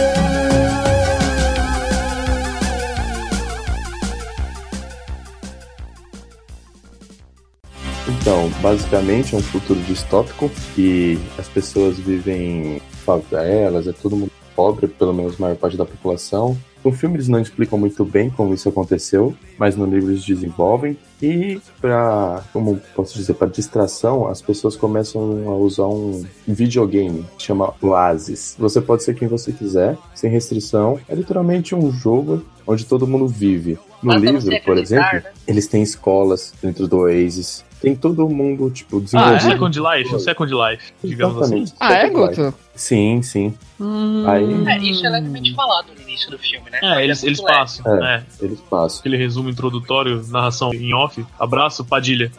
Então, 8.08 8.48
basicamente 8.60 9.34
é 9.34 9.38
um 9.38 9.42
futuro 9.42 9.80
distópico 9.80 10.50
e 10.78 11.18
as 11.38 11.48
pessoas 11.48 11.98
vivem 11.98 12.76
em 12.76 12.80
favelas, 13.04 13.88
é 13.88 13.92
todo 13.92 14.16
mundo 14.16 14.30
pobre, 14.54 14.88
pelo 14.88 15.12
menos 15.12 15.34
a 15.34 15.42
maior 15.42 15.56
parte 15.56 15.76
da 15.76 15.84
população. 15.84 16.56
No 16.84 16.92
filme 16.92 17.16
eles 17.16 17.26
não 17.26 17.40
explicam 17.40 17.76
muito 17.76 18.04
bem 18.04 18.30
como 18.30 18.54
isso 18.54 18.68
aconteceu, 18.68 19.34
mas 19.58 19.74
no 19.74 19.84
livro 19.84 20.12
eles 20.12 20.24
desenvolvem. 20.24 20.96
E 21.20 21.60
para, 21.80 22.44
como 22.52 22.80
posso 22.94 23.18
dizer, 23.18 23.34
para 23.34 23.48
distração, 23.48 24.28
as 24.28 24.40
pessoas 24.40 24.76
começam 24.76 25.48
a 25.48 25.56
usar 25.56 25.86
um 25.88 26.24
videogame 26.46 27.26
que 27.36 27.42
chama 27.42 27.74
Oasis. 27.82 28.54
Você 28.56 28.80
pode 28.80 29.02
ser 29.02 29.14
quem 29.14 29.26
você 29.26 29.52
quiser, 29.52 29.98
sem 30.14 30.30
restrição. 30.30 30.98
É 31.08 31.14
literalmente 31.14 31.74
um 31.74 31.90
jogo 31.90 32.44
onde 32.64 32.86
todo 32.86 33.06
mundo 33.06 33.26
vive. 33.26 33.78
No 34.00 34.14
livro, 34.14 34.40
por 34.64 34.78
exemplo, 34.78 35.14
né? 35.14 35.24
eles 35.46 35.66
têm 35.66 35.82
escolas 35.82 36.54
dentro 36.62 36.86
do 36.86 36.98
Oasis. 36.98 37.64
Tem 37.80 37.94
todo 37.94 38.28
mundo, 38.28 38.70
tipo, 38.70 38.96
Ah, 38.96 39.32
é 39.32 39.36
desenvolvido. 39.36 39.42
Second 39.74 39.80
Life, 39.80 40.14
o 40.14 40.18
Second 40.18 40.52
Life, 40.54 40.92
digamos 41.04 41.42
assim. 41.42 41.62
Exatamente. 41.62 41.74
Ah, 41.78 41.94
é. 41.94 42.08
Guto? 42.10 42.54
Sim, 42.76 43.22
sim. 43.22 43.54
Hum, 43.80 44.24
Aí- 44.28 44.64
É, 44.68 44.78
isso 44.78 45.04
é 45.06 45.10
levemente 45.10 45.54
falado 45.54 45.88
no 45.94 46.00
início 46.02 46.30
do 46.30 46.38
filme, 46.38 46.70
né? 46.70 46.78
É, 46.82 46.88
Mas 46.90 46.98
eles, 47.04 47.22
eles 47.24 47.40
passam. 47.40 48.04
É. 48.04 48.16
É. 48.16 48.24
Eles 48.44 48.60
passam. 48.60 49.00
Aquele 49.00 49.16
resumo 49.16 49.48
introdutório, 49.50 50.22
narração 50.28 50.72
em 50.72 50.94
off. 50.94 51.24
Abraço, 51.38 51.84
Padilha. 51.84 52.30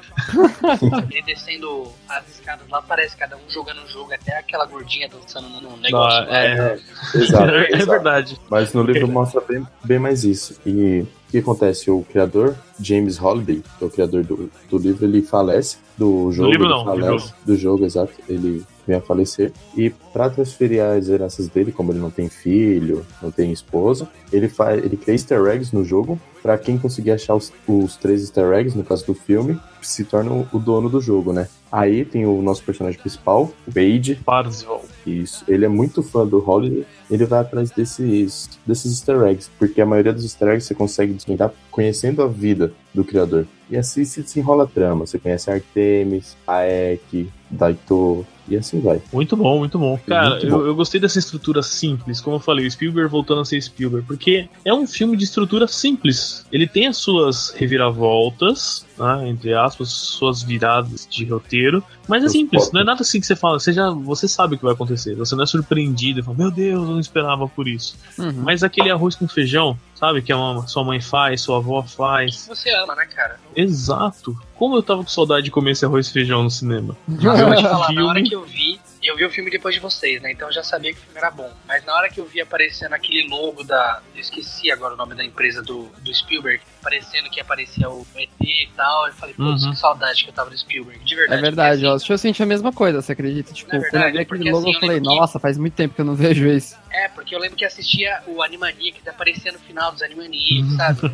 Ele 1.11 1.21
descendo 1.23 1.87
as 2.09 2.27
escadas 2.29 2.67
lá, 2.69 2.81
parece 2.81 3.15
cada 3.17 3.35
um 3.35 3.49
jogando 3.49 3.81
um 3.81 3.87
jogo, 3.87 4.13
até 4.13 4.37
aquela 4.37 4.65
gordinha 4.65 5.09
dançando 5.09 5.47
no 5.61 5.77
negócio. 5.77 6.19
Ah, 6.29 6.35
é. 6.45 6.79
Exato, 7.15 7.51
É 7.51 7.67
exato. 7.75 7.85
verdade. 7.91 8.39
Mas 8.49 8.73
no 8.73 8.83
livro 8.83 9.07
mostra 9.07 9.41
bem, 9.41 9.65
bem 9.83 9.99
mais 9.99 10.23
isso. 10.23 10.59
E 10.65 11.01
o 11.01 11.31
que 11.31 11.37
acontece? 11.39 11.89
O 11.91 12.03
criador, 12.03 12.55
James 12.79 13.21
Holiday, 13.21 13.61
que 13.77 13.83
é 13.83 13.87
o 13.87 13.89
criador 13.89 14.23
do, 14.23 14.51
do 14.69 14.77
livro, 14.77 15.05
ele 15.05 15.21
falece 15.21 15.77
do 15.97 16.31
jogo. 16.31 16.49
livro 16.51 16.65
ele 16.65 16.73
não, 16.73 16.79
do 16.79 16.85
falece, 16.85 17.27
jogo. 17.27 17.33
do 17.45 17.55
jogo, 17.55 17.85
exato. 17.85 18.13
Ele 18.29 18.63
vem 18.87 18.95
a 18.95 19.01
falecer. 19.01 19.51
E 19.75 19.89
para 19.89 20.29
transferir 20.29 20.81
as 20.81 21.09
heranças 21.09 21.47
dele, 21.49 21.71
como 21.71 21.91
ele 21.91 21.99
não 21.99 22.09
tem 22.09 22.29
filho, 22.29 23.05
não 23.21 23.29
tem 23.29 23.51
esposa, 23.51 24.09
ele, 24.31 24.47
faz, 24.47 24.83
ele 24.83 24.95
cria 24.95 25.13
easter 25.13 25.45
eggs 25.45 25.75
no 25.75 25.83
jogo. 25.83 26.19
Pra 26.41 26.57
quem 26.57 26.77
conseguir 26.77 27.11
achar 27.11 27.35
os, 27.35 27.51
os 27.67 27.97
três 27.97 28.21
easter 28.21 28.53
eggs, 28.53 28.77
no 28.77 28.83
caso 28.83 29.05
do 29.05 29.13
filme, 29.13 29.59
se 29.81 30.05
torna 30.05 30.47
o, 30.51 30.59
dono 30.59 30.89
do 30.89 31.01
jogo, 31.01 31.33
né? 31.33 31.49
Aí 31.69 32.05
tem 32.05 32.25
o 32.25 32.41
nosso 32.41 32.63
personagem 32.63 32.99
principal, 32.99 33.51
o 33.67 33.71
Wade, 33.71 34.15
Parzival. 34.23 34.85
isso. 35.05 35.43
Ele 35.47 35.65
é 35.65 35.67
muito 35.67 36.01
fã 36.01 36.25
do 36.25 36.37
Holiday. 36.49 36.85
Ele 37.11 37.25
vai 37.25 37.41
atrás 37.41 37.69
desses, 37.71 38.49
desses 38.65 38.93
easter 38.93 39.21
eggs. 39.23 39.49
Porque 39.59 39.81
a 39.81 39.85
maioria 39.85 40.13
dos 40.13 40.23
easter 40.23 40.49
eggs 40.49 40.67
você 40.67 40.75
consegue 40.75 41.13
desvendar 41.13 41.51
conhecendo 41.69 42.21
a 42.21 42.27
vida 42.27 42.71
do 42.93 43.03
criador. 43.03 43.45
E 43.69 43.75
assim 43.75 44.05
se 44.05 44.21
desenrola 44.21 44.63
a 44.63 44.67
trama. 44.67 45.05
Você 45.05 45.19
conhece 45.19 45.51
a 45.51 45.55
Artemis, 45.55 46.37
a 46.47 46.63
Ek, 46.63 47.29
Daito. 47.49 48.25
E 48.47 48.55
assim 48.55 48.79
vai. 48.79 49.01
Muito 49.11 49.35
bom, 49.35 49.59
muito 49.59 49.77
bom. 49.77 49.99
Cara, 50.07 50.31
Muito 50.31 50.45
eu, 50.45 50.51
bom. 50.51 50.65
eu 50.65 50.75
gostei 50.75 50.99
dessa 50.99 51.19
estrutura 51.19 51.61
simples, 51.61 52.21
como 52.21 52.37
eu 52.37 52.39
falei, 52.39 52.65
o 52.65 52.71
Spielberg 52.71 53.09
voltando 53.09 53.41
a 53.41 53.45
ser 53.45 53.61
Spielberg, 53.61 54.07
porque 54.07 54.47
é 54.63 54.73
um 54.73 54.87
filme 54.87 55.17
de 55.17 55.25
estrutura 55.25 55.67
simples. 55.67 56.45
Ele 56.51 56.65
tem 56.67 56.87
as 56.87 56.97
suas 56.97 57.51
reviravoltas, 57.51 58.85
né, 58.97 59.29
entre 59.29 59.53
aspas, 59.53 59.89
suas 59.89 60.41
viradas 60.43 61.07
de 61.09 61.25
roteiro, 61.25 61.83
mas 62.07 62.23
é 62.23 62.29
simples, 62.29 62.71
não 62.71 62.81
é 62.81 62.83
nada 62.83 63.01
assim 63.01 63.19
que 63.19 63.25
você 63.27 63.35
fala, 63.35 63.59
você 63.59 63.71
já 63.73 63.89
você 63.89 64.27
sabe 64.27 64.55
o 64.55 64.57
que 64.57 64.63
vai 64.63 64.73
acontecer, 64.73 65.15
você 65.15 65.35
não 65.35 65.43
é 65.43 65.45
surpreendido 65.47 66.19
e 66.19 66.23
fala, 66.23 66.37
meu 66.37 66.51
Deus, 66.51 66.83
eu 66.87 66.91
não 66.93 66.99
esperava 66.99 67.47
por 67.47 67.67
isso. 67.67 67.97
uhum. 68.17 68.33
Mas 68.43 68.63
aquele 68.63 68.89
arroz 68.91 69.15
com 69.15 69.27
feijão, 69.27 69.77
sabe, 69.95 70.21
que 70.21 70.31
a 70.31 70.37
mama- 70.37 70.67
sua 70.67 70.83
mãe 70.83 71.01
faz, 71.01 71.41
sua 71.41 71.57
avó 71.57 71.83
faz. 71.83 72.45
Você 72.47 72.69
ama, 72.75 72.95
né, 72.95 73.05
cara? 73.05 73.39
Exato. 73.55 74.37
Como 74.55 74.75
eu 74.75 74.81
tava 74.83 75.03
com 75.03 75.09
saudade 75.09 75.45
de 75.45 75.51
comer 75.51 75.71
esse 75.71 75.85
arroz 75.85 76.07
e 76.07 76.13
feijão 76.13 76.43
no 76.43 76.49
cinema. 76.49 76.95
Eu 77.21 77.47
vou 77.47 77.55
te 77.55 77.63
falar, 77.63 77.91
na 77.91 78.05
hora 78.07 78.21
que 78.23 78.33
eu 78.33 78.43
vi, 78.45 78.79
eu 79.07 79.15
vi 79.17 79.25
o 79.25 79.29
filme 79.29 79.49
depois 79.51 79.73
de 79.75 79.81
vocês, 79.81 80.21
né? 80.21 80.31
Então 80.31 80.47
eu 80.47 80.53
já 80.53 80.63
sabia 80.63 80.91
que 80.93 80.99
o 80.99 81.01
filme 81.03 81.17
era 81.17 81.31
bom. 81.31 81.51
Mas 81.67 81.83
na 81.85 81.93
hora 81.95 82.09
que 82.09 82.19
eu 82.19 82.25
vi 82.25 82.41
aparecendo 82.41 82.93
aquele 82.93 83.27
logo 83.29 83.63
da. 83.63 84.01
Eu 84.15 84.21
esqueci 84.21 84.71
agora 84.71 84.93
o 84.93 84.97
nome 84.97 85.15
da 85.15 85.23
empresa 85.23 85.61
do, 85.61 85.83
do 86.01 86.13
Spielberg, 86.13 86.61
aparecendo 86.79 87.29
que 87.29 87.39
aparecia 87.39 87.89
o 87.89 88.05
ET 88.15 88.29
e 88.41 88.69
tal, 88.75 89.07
eu 89.07 89.13
falei, 89.13 89.33
putz, 89.35 89.63
Uhum. 89.63 89.71
que 89.71 89.77
saudade 89.77 90.23
que 90.23 90.29
eu 90.29 90.33
tava 90.33 90.49
do 90.49 90.57
Spielberg. 90.57 91.03
De 91.03 91.15
verdade. 91.15 91.39
É 91.39 91.41
verdade, 91.41 91.75
porque, 91.81 91.87
ó. 91.87 91.93
assim, 91.95 92.13
Eu 92.13 92.17
senti 92.17 92.43
a 92.43 92.45
mesma 92.45 92.71
coisa, 92.73 93.01
você 93.01 93.11
acredita? 93.11 93.53
Tipo, 93.53 93.69
é 93.69 93.79
quando 93.79 93.83
eu 93.83 93.85
vi 93.85 93.91
verdade, 93.91 94.17
aquele 94.19 94.25
porque 94.25 94.51
logo, 94.51 94.57
assim, 94.67 94.73
eu 94.73 94.79
falei, 94.79 94.95
lembro 94.95 95.11
que- 95.11 95.17
nossa, 95.19 95.39
faz 95.39 95.57
muito 95.57 95.73
tempo 95.73 95.95
que 95.95 96.01
eu 96.01 96.05
não 96.05 96.15
vejo 96.15 96.47
isso. 96.47 96.75
É, 96.91 97.07
porque 97.09 97.35
eu 97.35 97.39
lembro 97.39 97.55
que 97.57 97.65
assistia 97.65 98.21
o 98.27 98.41
Animaniacs, 98.41 99.01
que 99.03 99.09
aparecia 99.09 99.51
no 99.51 99.59
final 99.59 99.91
dos 99.91 100.01
Animaniacs, 100.01 100.75
sabe? 100.75 100.99
Eu 101.03 101.09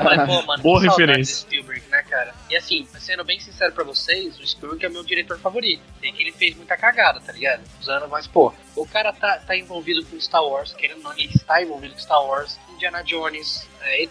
falei, 0.00 0.26
pô, 0.26 0.42
mano, 0.42 0.62
Boa 0.64 0.80
que 0.80 0.86
saudade 0.86 1.06
referência. 1.06 1.34
do 1.34 1.40
Spielberg, 1.40 1.82
né, 1.90 2.02
cara? 2.08 2.34
E 2.50 2.56
assim, 2.56 2.86
sendo 2.98 3.24
bem 3.24 3.38
sincero 3.38 3.72
pra 3.72 3.84
vocês, 3.84 4.38
o 4.38 4.46
Spielberg 4.46 4.84
é 4.84 4.88
meu 4.88 5.04
diretor 5.04 5.38
favorito. 5.38 5.82
Tem 6.00 6.12
que 6.12 6.22
ele 6.22 6.32
fez 6.32 6.56
muita 6.56 6.76
cagada, 6.76 7.20
tá 7.20 7.32
ligado? 7.32 7.62
Usando, 7.80 8.08
mas, 8.08 8.26
pô, 8.26 8.52
o 8.82 8.86
cara 8.86 9.12
tá, 9.12 9.38
tá 9.38 9.56
envolvido 9.56 10.04
com 10.04 10.20
Star 10.20 10.44
Wars, 10.44 10.72
querendo 10.72 10.98
ou 10.98 11.04
não, 11.04 11.12
ele 11.12 11.34
está 11.34 11.62
envolvido 11.62 11.94
com 11.94 12.00
Star 12.00 12.24
Wars, 12.24 12.58
Indiana 12.74 13.02
Jones, 13.02 13.68
é, 13.82 14.04
ET, 14.04 14.10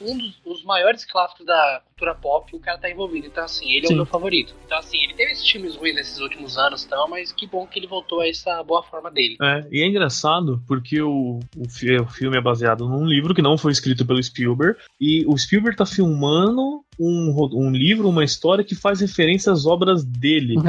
um 0.00 0.18
dos 0.18 0.42
os 0.44 0.64
maiores 0.64 1.04
clássicos 1.04 1.46
da 1.46 1.82
cultura 1.88 2.14
pop, 2.14 2.54
o 2.54 2.60
cara 2.60 2.78
tá 2.78 2.90
envolvido. 2.90 3.26
Então, 3.26 3.44
assim, 3.44 3.70
ele 3.72 3.86
é 3.86 3.88
Sim. 3.88 3.94
o 3.94 3.96
meu 3.98 4.06
favorito. 4.06 4.54
Então, 4.64 4.78
assim, 4.78 5.02
ele 5.02 5.14
teve 5.14 5.32
esses 5.32 5.48
filmes 5.48 5.76
ruins 5.76 5.94
nesses 5.94 6.18
últimos 6.18 6.58
anos, 6.58 6.84
então, 6.84 7.08
mas 7.08 7.32
que 7.32 7.46
bom 7.46 7.66
que 7.66 7.78
ele 7.78 7.86
voltou 7.86 8.20
a 8.20 8.28
essa 8.28 8.62
boa 8.62 8.82
forma 8.82 9.10
dele. 9.10 9.36
É, 9.40 9.66
e 9.70 9.82
é 9.82 9.86
engraçado 9.86 10.62
porque 10.66 11.00
o, 11.00 11.40
o, 11.56 11.62
o 11.62 12.06
filme 12.08 12.36
é 12.36 12.40
baseado 12.40 12.88
num 12.88 13.06
livro 13.06 13.34
que 13.34 13.42
não 13.42 13.56
foi 13.56 13.72
escrito 13.72 14.04
pelo 14.04 14.22
Spielberg, 14.22 14.78
e 15.00 15.24
o 15.26 15.36
Spielberg 15.36 15.76
tá 15.76 15.86
filmando 15.86 16.84
um, 16.98 17.48
um 17.52 17.70
livro, 17.70 18.08
uma 18.08 18.24
história 18.24 18.64
que 18.64 18.74
faz 18.74 19.00
referência 19.00 19.52
às 19.52 19.66
obras 19.66 20.04
dele. 20.04 20.56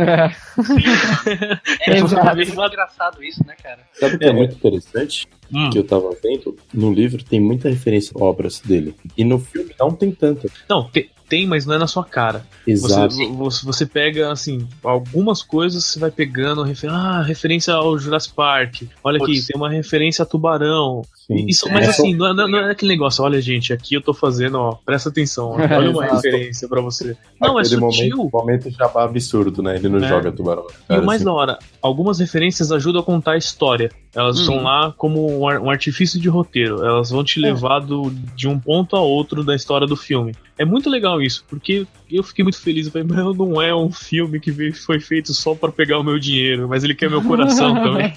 É, 1.82 1.98
Exato. 1.98 2.30
é 2.30 2.46
muito 2.46 2.74
engraçado 2.74 3.24
isso, 3.24 3.33
né, 3.46 3.56
cara? 3.62 3.80
Sabe 3.94 4.16
o 4.16 4.20
que 4.20 4.26
é, 4.26 4.34
muito 4.34 4.56
interessante? 4.56 5.28
Hum. 5.54 5.70
Que 5.70 5.78
eu 5.80 5.84
tava 5.84 6.10
vendo? 6.22 6.58
No 6.74 6.92
livro 6.94 7.24
tem 7.24 7.40
muita 7.40 7.70
referência 7.70 8.12
a 8.16 8.24
obras 8.24 8.60
dele. 8.60 8.96
E 9.18 9.24
no 9.24 9.40
filme 9.40 9.74
não 9.80 9.92
tem 9.92 10.12
tanta. 10.12 10.48
Não, 10.70 10.90
te- 10.90 11.10
tem, 11.34 11.48
mas 11.48 11.66
não 11.66 11.74
é 11.74 11.78
na 11.80 11.88
sua 11.88 12.04
cara. 12.06 12.46
Exato. 12.68 13.16
você, 13.36 13.66
você 13.66 13.86
pega, 13.88 14.32
assim, 14.32 14.68
algumas 14.84 15.42
coisas 15.42 15.84
você 15.84 16.00
vai 16.00 16.12
pegando, 16.12 16.62
refer- 16.64 16.92
ah, 16.92 17.22
referência 17.24 17.74
ao 17.74 17.98
Jurassic 17.98 18.36
Park. 18.36 18.84
Olha 19.04 19.18
aqui, 19.22 19.42
tem 19.46 19.56
uma 19.60 19.70
referência 19.70 20.22
a 20.24 20.26
Tubarão. 20.26 21.02
Sim. 21.26 21.46
Isso, 21.48 21.68
É, 21.70 21.74
mas 21.74 21.86
só- 21.86 21.92
assim, 22.04 22.14
não 22.16 22.28
é, 22.28 22.34
não 22.34 22.58
é- 22.60 22.68
é 22.68 22.72
aquele 22.72 22.92
negócio, 22.92 23.24
olha 23.24 23.42
gente, 23.42 23.74
aqui 23.74 23.96
eu 23.96 24.02
tô 24.02 24.14
fazendo, 24.14 24.60
ó, 24.60 24.74
presta 24.86 25.10
atenção, 25.10 25.52
ó, 25.52 25.56
olha 25.88 25.90
uma 25.90 26.06
referência 26.06 26.68
pra 26.68 26.82
você. 26.82 27.16
Não, 27.42 27.58
é 27.58 27.64
Aquele 27.64 27.80
sutil. 27.82 28.18
momento, 28.18 28.30
momento 28.32 28.70
jabá 28.72 29.04
absurdo, 29.06 29.64
né? 29.64 29.76
Ele 29.78 29.90
não 29.90 30.04
É. 30.04 30.08
joga 30.08 30.32
tubarão. 30.32 30.68
E 30.86 30.88
Cara, 30.90 31.02
o 31.02 31.06
mais 31.06 31.22
assim, 31.22 31.26
da 31.26 31.34
hora, 31.34 31.60
algumas 31.82 32.20
referências 32.20 32.72
ajudam 32.72 33.02
a 33.02 33.04
contar 33.04 33.32
a 33.32 33.38
história. 33.38 33.90
Elas 34.16 34.36
Uhum. 34.38 34.42
estão 34.44 34.64
lá 34.64 34.94
como 34.96 35.40
um, 35.40 35.48
ar- 35.48 35.60
um 35.60 35.70
artifício 35.72 36.20
de 36.20 36.30
roteiro. 36.30 36.86
Elas 36.86 37.10
vão 37.10 37.24
te 37.24 37.40
levar 37.40 37.80
do, 37.80 38.12
de 38.36 38.48
um 38.48 38.60
ponto 38.60 38.96
a 38.96 39.02
outro 39.02 39.44
da 39.44 39.56
história 39.56 39.88
do 39.88 39.96
filme. 39.96 40.36
É 40.58 40.64
muito 40.66 40.88
legal 40.90 41.20
isso, 41.24 41.44
porque 41.48 41.88
eu 42.12 42.24
fiquei 42.24 42.44
muito 42.44 42.60
feliz. 42.62 42.86
Eu 42.86 42.92
falei, 42.92 43.08
meu, 43.08 43.34
não 43.34 43.62
é 43.62 43.74
um 43.76 43.92
filme 43.92 44.40
que 44.40 44.72
foi 44.74 45.00
feito 45.00 45.34
só 45.34 45.56
pra 45.56 45.72
pegar 45.72 46.00
o 46.00 46.04
meu 46.04 46.20
dinheiro, 46.20 46.68
mas 46.68 46.84
ele 46.84 46.94
quer 46.96 47.10
meu 47.10 47.24
coração 47.24 47.74
também. 47.82 48.14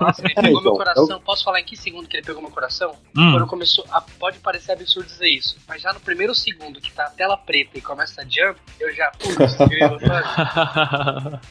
Nossa, 0.00 0.22
ele 0.22 0.34
pegou 0.34 0.50
então, 0.50 0.62
meu 0.62 0.72
coração. 0.72 1.20
Posso 1.20 1.44
falar 1.44 1.60
em 1.60 1.64
que 1.64 1.76
segundo 1.76 2.08
que 2.08 2.16
ele 2.16 2.24
pegou 2.26 2.42
meu 2.42 2.50
coração? 2.50 2.92
Hum, 3.16 3.32
Quando 3.32 3.46
começou. 3.46 3.84
a- 3.90 4.00
pode 4.00 4.38
parecer 4.38 4.72
absurdo 4.72 5.06
dizer 5.06 5.28
isso, 5.28 5.56
mas 5.68 5.80
já 5.82 5.92
no 5.92 6.00
primeiro 6.00 6.34
segundo 6.34 6.80
que 6.80 6.92
tá 6.92 7.04
a 7.04 7.10
tela 7.10 7.36
preta 7.36 7.76
e 7.78 7.80
começa 7.80 8.22
a 8.22 8.24
jump, 8.24 8.58
eu 8.80 8.94
já. 8.94 9.10
Putz, 9.12 9.56
grilo. 9.68 9.98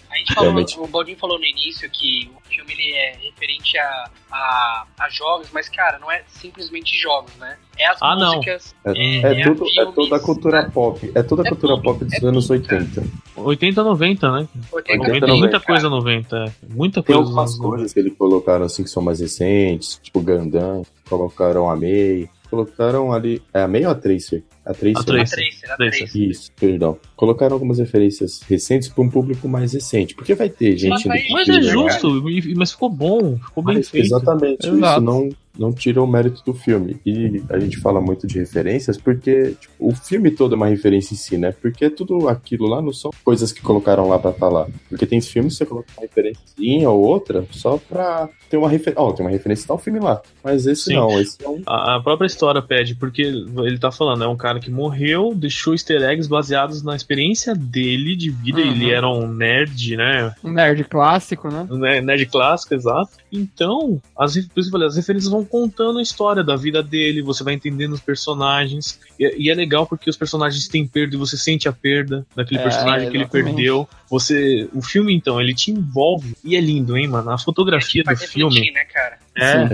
A 0.09 0.17
gente 0.17 0.33
falou, 0.33 0.51
Realmente. 0.51 0.79
o 0.79 0.87
Baldinho 0.87 1.17
falou 1.17 1.37
no 1.39 1.45
início 1.45 1.89
que 1.89 2.31
o 2.35 2.44
filme 2.55 2.73
ele 2.73 2.93
é 2.93 3.15
referente 3.21 3.77
a, 3.77 4.09
a, 4.31 4.85
a 4.99 5.09
jogos, 5.09 5.49
mas 5.53 5.69
cara, 5.69 5.99
não 5.99 6.11
é 6.11 6.23
simplesmente 6.27 6.97
jogos, 6.97 7.33
né? 7.35 7.57
É 7.77 7.87
as 7.87 7.97
Ah, 8.01 8.15
não. 8.15 8.35
músicas, 8.35 8.73
É, 8.85 8.91
é, 8.91 8.93
é 8.93 9.41
é 9.41 9.43
tudo, 9.43 9.63
é 9.65 9.69
filmes, 9.73 9.95
toda 9.95 10.15
a 10.15 10.19
cultura 10.19 10.61
né? 10.63 10.71
pop. 10.73 11.11
É 11.13 11.23
toda 11.23 11.41
a 11.41 11.45
É 11.45 11.49
cultura 11.49 11.73
tudo, 11.75 11.83
pop 11.83 12.05
dos 12.05 12.13
é 12.13 12.25
anos 12.27 12.47
tudo, 12.47 12.63
cara. 12.67 12.81
80. 12.81 13.03
80, 13.37 13.83
90, 13.83 14.31
né? 14.31 14.47
80, 14.71 14.97
90, 14.97 15.27
90, 15.27 15.35
muita 15.37 15.51
cara. 15.59 15.65
coisa 15.65 15.89
90. 15.89 16.37
é. 16.37 16.51
Muita 16.73 17.03
Tem 17.03 17.15
coisa. 17.15 17.21
algumas 17.29 17.51
nos 17.51 17.59
anos 17.59 17.69
coisas 17.69 17.93
que 17.93 17.99
eles 17.99 18.13
colocaram 18.17 18.65
assim 18.65 18.83
que 18.83 18.89
são 18.89 19.03
mais 19.03 19.19
recentes, 19.19 19.99
tipo 20.01 20.21
Gundam, 20.21 20.83
colocaram 21.09 21.69
a 21.69 21.75
Mei, 21.75 22.29
colocaram 22.45 23.11
ali. 23.11 23.41
É 23.53 23.61
a 23.61 23.67
Mei 23.67 23.85
ou 23.85 23.91
a 23.91 23.95
Tracer? 23.95 24.43
A 24.65 24.73
Tracer. 24.73 24.97
A 24.97 25.03
Tracer. 25.03 25.35
Tracer, 25.37 25.71
a 25.71 25.75
Tracer. 25.77 25.99
Tracer. 25.99 26.29
Isso, 26.29 26.51
perdão. 26.59 26.97
Colocaram 27.15 27.53
algumas 27.53 27.79
referências 27.79 28.41
recentes 28.41 28.89
para 28.89 29.03
um 29.03 29.09
público 29.09 29.47
mais 29.47 29.73
recente. 29.73 30.15
Porque 30.15 30.33
vai 30.35 30.49
ter 30.49 30.77
gente 30.77 30.89
Mas 30.89 31.03
do 31.03 31.09
Mas 31.09 31.21
filme, 31.21 31.43
é 31.43 31.61
né? 31.61 31.61
justo, 31.61 32.23
mas 32.55 32.71
ficou 32.71 32.89
bom, 32.89 33.37
ficou 33.37 33.63
bem 33.63 33.77
Mas, 33.77 33.89
feito. 33.89 34.05
Exatamente, 34.05 34.67
Exato. 34.67 34.77
isso 34.77 35.01
não, 35.01 35.29
não 35.57 35.71
tira 35.71 36.01
o 36.01 36.07
mérito 36.07 36.43
do 36.45 36.53
filme. 36.53 36.97
E 37.05 37.43
a 37.49 37.59
gente 37.59 37.77
fala 37.77 38.01
muito 38.01 38.27
de 38.27 38.39
referências 38.39 38.97
porque 38.97 39.55
tipo, 39.59 39.73
o 39.79 39.95
filme 39.95 40.31
todo 40.31 40.53
é 40.53 40.55
uma 40.55 40.67
referência 40.67 41.13
em 41.13 41.17
si, 41.17 41.37
né? 41.37 41.51
Porque 41.51 41.89
tudo 41.89 42.27
aquilo 42.27 42.67
lá 42.67 42.81
não 42.81 42.93
são 42.93 43.11
coisas 43.23 43.51
que 43.51 43.61
colocaram 43.61 44.07
lá 44.07 44.19
pra 44.19 44.33
falar. 44.33 44.67
Porque 44.89 45.05
tem 45.05 45.21
filmes 45.21 45.53
que 45.53 45.59
você 45.59 45.65
coloca 45.65 45.87
uma 45.97 46.01
referência 46.01 46.89
ou 46.89 47.01
outra 47.01 47.45
só 47.51 47.77
pra 47.77 48.29
ter 48.49 48.57
uma 48.57 48.69
referência. 48.69 49.01
Ó, 49.01 49.11
tem 49.11 49.25
uma 49.25 49.31
referência 49.31 49.67
tal 49.67 49.77
filme 49.77 49.99
lá. 49.99 50.21
Mas 50.43 50.65
esse 50.65 50.85
Sim. 50.85 50.95
não, 50.95 51.19
esse 51.19 51.37
é 51.43 51.49
um. 51.49 51.61
A, 51.65 51.99
própria 52.01 52.27
história 52.27 52.61
pede, 52.61 52.95
porque 52.95 53.21
ele 53.21 53.77
tá 53.77 53.91
falando, 53.91 54.23
é 54.23 54.27
um 54.27 54.37
cara 54.37 54.59
que 54.59 54.69
morreu, 54.69 55.33
deixou 55.33 55.73
easter 55.73 56.01
eggs 56.03 56.29
baseados 56.29 56.83
na 56.83 56.95
experiência 56.95 57.55
dele 57.55 58.15
de 58.15 58.29
vida. 58.29 58.59
Uhum. 58.59 58.71
Ele 58.71 58.91
era 58.91 59.07
um 59.07 59.27
nerd, 59.27 59.95
né? 59.95 60.33
Um 60.43 60.51
nerd 60.51 60.83
clássico, 60.85 61.49
né? 61.49 61.67
Um 61.69 61.77
ne- 61.77 62.01
nerd 62.01 62.25
clássico, 62.27 62.73
exato. 62.73 63.11
Então, 63.31 64.01
as, 64.17 64.33
por 64.33 64.39
isso 64.39 64.49
que 64.53 64.59
eu 64.59 64.71
falei, 64.71 64.87
as 64.87 64.95
referências 64.95 65.31
vão 65.31 65.44
contando 65.45 65.99
a 65.99 66.01
história 66.01 66.43
da 66.43 66.55
vida 66.55 66.81
dele, 66.83 67.21
você 67.21 67.43
vai 67.43 67.53
entendendo 67.53 67.93
os 67.93 68.01
personagens. 68.01 68.99
E, 69.19 69.45
e 69.45 69.49
é 69.49 69.53
legal 69.55 69.85
porque 69.87 70.09
os 70.09 70.17
personagens 70.17 70.67
têm 70.67 70.85
perda 70.87 71.15
e 71.15 71.17
você 71.17 71.37
sente 71.37 71.67
a 71.69 71.71
perda 71.71 72.25
daquele 72.35 72.59
É, 72.59 72.63
personagem 72.63 73.09
que 73.09 73.17
ele 73.17 73.27
perdeu. 73.27 73.87
Você, 74.09 74.69
o 74.73 74.81
filme, 74.81 75.15
então, 75.15 75.39
ele 75.41 75.53
te 75.53 75.71
envolve. 75.71 76.35
E 76.43 76.55
é 76.55 76.59
lindo, 76.59 76.97
hein, 76.97 77.07
mano? 77.07 77.31
A 77.31 77.37
fotografia 77.37 78.03
Vai 78.05 78.15
do 78.15 78.19
refletir, 78.21 78.53
filme. 78.53 78.71
né, 78.71 78.83
cara? 78.85 79.17
É. 79.37 79.67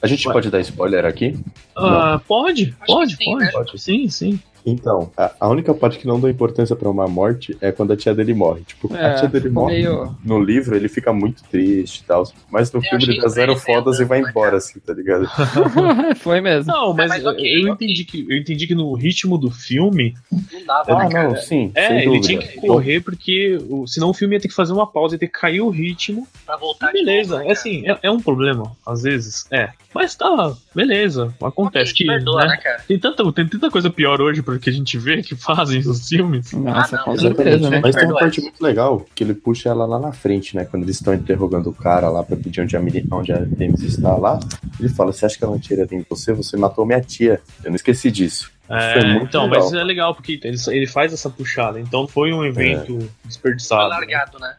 A 0.00 0.06
gente 0.06 0.24
pode 0.24 0.50
dar 0.50 0.60
spoiler 0.60 1.04
aqui? 1.04 1.36
Ah, 1.76 2.20
pode, 2.26 2.74
pode, 2.86 3.16
que 3.16 3.24
sim, 3.24 3.32
pode. 3.32 3.44
né? 3.44 3.50
Pode. 3.50 3.78
Sim, 3.80 4.08
sim. 4.08 4.40
Então, 4.66 5.10
a, 5.16 5.32
a 5.40 5.48
única 5.48 5.72
parte 5.72 5.98
que 5.98 6.06
não 6.06 6.20
dá 6.20 6.28
importância 6.28 6.76
pra 6.76 6.88
uma 6.90 7.06
morte 7.08 7.56
é 7.60 7.72
quando 7.72 7.92
a 7.92 7.96
tia 7.96 8.14
dele 8.14 8.34
morre. 8.34 8.62
Tipo, 8.62 8.92
a 8.94 9.14
tia 9.14 9.28
dele 9.28 9.48
morre. 9.48 9.76
meio- 9.76 10.14
No 10.24 10.40
livro 10.42 10.76
ele 10.76 10.88
fica 10.88 11.12
muito 11.12 11.42
triste 11.44 12.00
e 12.00 12.04
tal. 12.04 12.24
Mas 12.50 12.70
no 12.72 12.78
Eu 12.78 12.82
filme 12.82 13.04
ele 13.04 13.20
dá 13.20 13.28
zero 13.28 13.56
fodas 13.56 13.98
e 14.00 14.04
vai 14.04 14.18
lento, 14.18 14.30
embora, 14.30 14.50
né, 14.52 14.56
assim, 14.58 14.78
tá 14.80 14.92
ligado? 14.92 15.28
Foi 16.20 16.40
mesmo. 16.40 16.72
Não, 16.72 16.92
mas, 16.94 17.08
mas 17.08 17.24
ok, 17.26 17.40
eu, 17.40 17.72
ok. 17.72 17.86
entendi 17.86 18.04
que, 18.04 18.26
eu 18.28 18.36
entendi 18.36 18.66
que 18.66 18.74
no 18.74 18.94
ritmo 18.94 19.38
do 19.38 19.50
filme, 19.50 20.14
Não 20.52 20.64
dava, 20.66 20.92
Ah, 20.92 21.04
né, 21.04 21.10
cara? 21.10 21.28
não, 21.28 21.36
sim. 21.36 21.70
é, 21.74 21.86
sem 21.88 21.96
ele 21.98 22.04
dúvida. 22.06 22.26
tinha 22.26 22.38
que 22.40 22.60
correr 22.66 23.00
porque 23.00 23.58
o- 23.68 23.86
senão 23.86 24.10
o 24.10 24.14
filme 24.14 24.34
ia 24.36 24.40
ter 24.40 24.48
que 24.48 24.54
fazer 24.54 24.72
uma 24.72 24.86
pausa, 24.86 25.14
ia 25.14 25.18
ter 25.18 25.26
que 25.28 25.38
cair 25.40 25.60
o 25.60 25.70
ritmo. 25.70 26.26
Pra 26.44 26.56
voltar 26.56 26.92
beleza, 26.92 27.32
novo, 27.34 27.44
né, 27.44 27.50
é 27.50 27.52
assim, 27.52 27.88
é, 27.88 27.98
é 28.02 28.10
um 28.10 28.20
problema, 28.20 28.72
às 28.86 29.02
vezes, 29.02 29.46
é. 29.50 29.70
Mas 29.94 30.14
tá, 30.14 30.52
beleza, 30.74 31.34
acontece 31.42 31.92
Ok, 31.92 31.96
que. 31.98 32.06
perdoa, 32.06 32.42
né, 32.42 32.48
né, 32.48 32.56
cara? 32.58 32.82
Tem 32.86 32.98
tanta, 32.98 33.32
tem 33.32 33.48
tanta 33.48 33.70
coisa 33.70 33.88
pior 33.90 34.20
hoje 34.20 34.42
porque 34.48 34.70
a 34.70 34.72
gente 34.72 34.96
vê 34.96 35.22
que 35.22 35.36
fazem 35.36 35.80
os 35.80 36.08
filmes. 36.08 36.52
Nossa, 36.54 36.96
Ah, 36.96 36.98
não, 37.00 37.04
com 37.04 37.18
certeza, 37.18 37.68
né? 37.68 37.80
Mas 37.82 37.94
tem 37.94 38.06
uma 38.06 38.18
parte 38.18 38.40
muito 38.40 38.62
legal, 38.62 39.04
que 39.14 39.22
ele 39.22 39.34
puxa 39.34 39.68
ela 39.68 39.84
lá 39.84 39.98
na 39.98 40.10
frente, 40.10 40.56
né? 40.56 40.64
Quando 40.64 40.84
eles 40.84 40.96
estão 40.96 41.12
interrogando 41.12 41.68
o 41.68 41.72
cara 41.74 42.08
lá 42.08 42.22
pra 42.22 42.34
pedir 42.34 42.62
onde 42.62 42.74
a, 42.74 42.80
onde 43.12 43.30
a 43.30 43.40
Demis 43.40 43.82
está 43.82 44.16
lá, 44.16 44.40
ele 44.80 44.88
fala, 44.88 45.12
você 45.12 45.26
acha 45.26 45.36
que 45.36 45.44
ela 45.44 45.52
não 45.52 45.60
tira 45.60 45.86
em 45.92 46.02
você? 46.08 46.32
Você 46.32 46.56
matou 46.56 46.86
minha 46.86 47.02
tia. 47.02 47.42
Eu 47.62 47.70
não 47.70 47.76
esqueci 47.76 48.10
disso. 48.10 48.50
É, 48.70 48.98
é 48.98 49.16
então, 49.22 49.44
legal. 49.44 49.64
mas 49.64 49.72
é 49.72 49.82
legal 49.82 50.14
porque 50.14 50.40
ele, 50.42 50.56
ele 50.68 50.86
faz 50.86 51.12
essa 51.12 51.30
puxada. 51.30 51.80
Então 51.80 52.06
foi 52.06 52.32
um 52.32 52.44
evento 52.44 52.98
Foi 52.98 53.10
desperdiçado. 53.24 53.88
né? 53.88 53.96
largado, 53.96 54.38
né? 54.38 54.56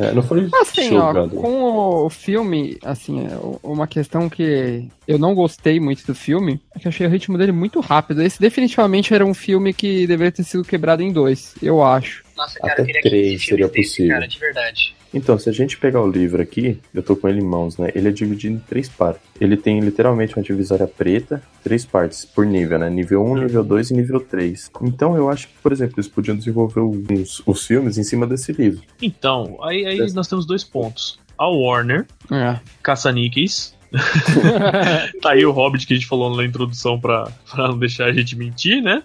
É. 0.00 0.08
É, 0.08 0.12
não 0.12 0.22
foi 0.22 0.48
Assim, 0.60 0.96
ó, 0.98 1.28
com 1.28 2.04
o 2.04 2.10
filme, 2.10 2.78
assim, 2.84 3.26
é, 3.26 3.38
uma 3.62 3.86
questão 3.86 4.28
que 4.28 4.88
eu 5.08 5.18
não 5.18 5.34
gostei 5.34 5.80
muito 5.80 6.06
do 6.06 6.14
filme 6.14 6.60
é 6.74 6.78
que 6.78 6.86
eu 6.86 6.90
achei 6.90 7.06
o 7.06 7.10
ritmo 7.10 7.38
dele 7.38 7.52
muito 7.52 7.80
rápido. 7.80 8.22
Esse 8.22 8.38
definitivamente 8.38 9.14
era 9.14 9.24
um 9.24 9.32
filme 9.32 9.72
que 9.72 10.06
deveria 10.06 10.32
ter 10.32 10.44
sido 10.44 10.64
quebrado 10.64 11.02
em 11.02 11.12
dois, 11.12 11.54
eu 11.62 11.82
acho. 11.82 12.25
Nossa, 12.36 12.58
cara, 12.60 12.72
Até 12.74 12.82
eu 12.82 12.86
queria 12.86 13.00
três 13.02 13.30
15 13.40 13.44
seria 13.44 13.68
desse, 13.68 13.88
possível. 13.90 14.12
cara, 14.14 14.28
de 14.28 14.38
verdade. 14.38 14.96
Então, 15.14 15.38
se 15.38 15.48
a 15.48 15.52
gente 15.52 15.78
pegar 15.78 16.02
o 16.02 16.10
livro 16.10 16.42
aqui, 16.42 16.78
eu 16.92 17.02
tô 17.02 17.16
com 17.16 17.26
ele 17.28 17.40
em 17.40 17.44
mãos, 17.44 17.78
né? 17.78 17.90
Ele 17.94 18.08
é 18.08 18.10
dividido 18.10 18.56
em 18.56 18.58
três 18.58 18.88
partes. 18.88 19.22
Ele 19.40 19.56
tem 19.56 19.80
literalmente 19.80 20.36
uma 20.36 20.42
divisória 20.42 20.86
preta, 20.86 21.42
três 21.64 21.86
partes 21.86 22.24
por 22.26 22.44
nível, 22.44 22.78
né? 22.78 22.90
Nível 22.90 23.24
1, 23.24 23.36
nível 23.44 23.64
2 23.64 23.90
e 23.92 23.94
nível 23.94 24.20
3. 24.20 24.70
Então, 24.82 25.16
eu 25.16 25.30
acho 25.30 25.48
que, 25.48 25.54
por 25.62 25.72
exemplo, 25.72 25.94
eles 25.96 26.08
podiam 26.08 26.36
desenvolver 26.36 26.80
os, 26.80 27.40
os 27.46 27.66
filmes 27.66 27.96
em 27.96 28.02
cima 28.04 28.26
desse 28.26 28.52
livro. 28.52 28.82
Então, 29.00 29.56
aí, 29.62 29.86
aí 29.86 30.12
nós 30.12 30.26
temos 30.28 30.44
dois 30.44 30.62
pontos. 30.64 31.18
A 31.38 31.48
Warner, 31.48 32.06
É. 32.30 32.58
caça-níqueis. 32.82 33.74
tá 35.22 35.30
aí 35.30 35.44
o 35.44 35.52
Hobbit 35.52 35.86
que 35.86 35.94
a 35.94 35.96
gente 35.96 36.06
falou 36.08 36.36
na 36.36 36.44
introdução 36.44 37.00
pra, 37.00 37.30
pra 37.50 37.68
não 37.68 37.78
deixar 37.78 38.06
a 38.06 38.12
gente 38.12 38.36
mentir, 38.36 38.82
né? 38.82 39.02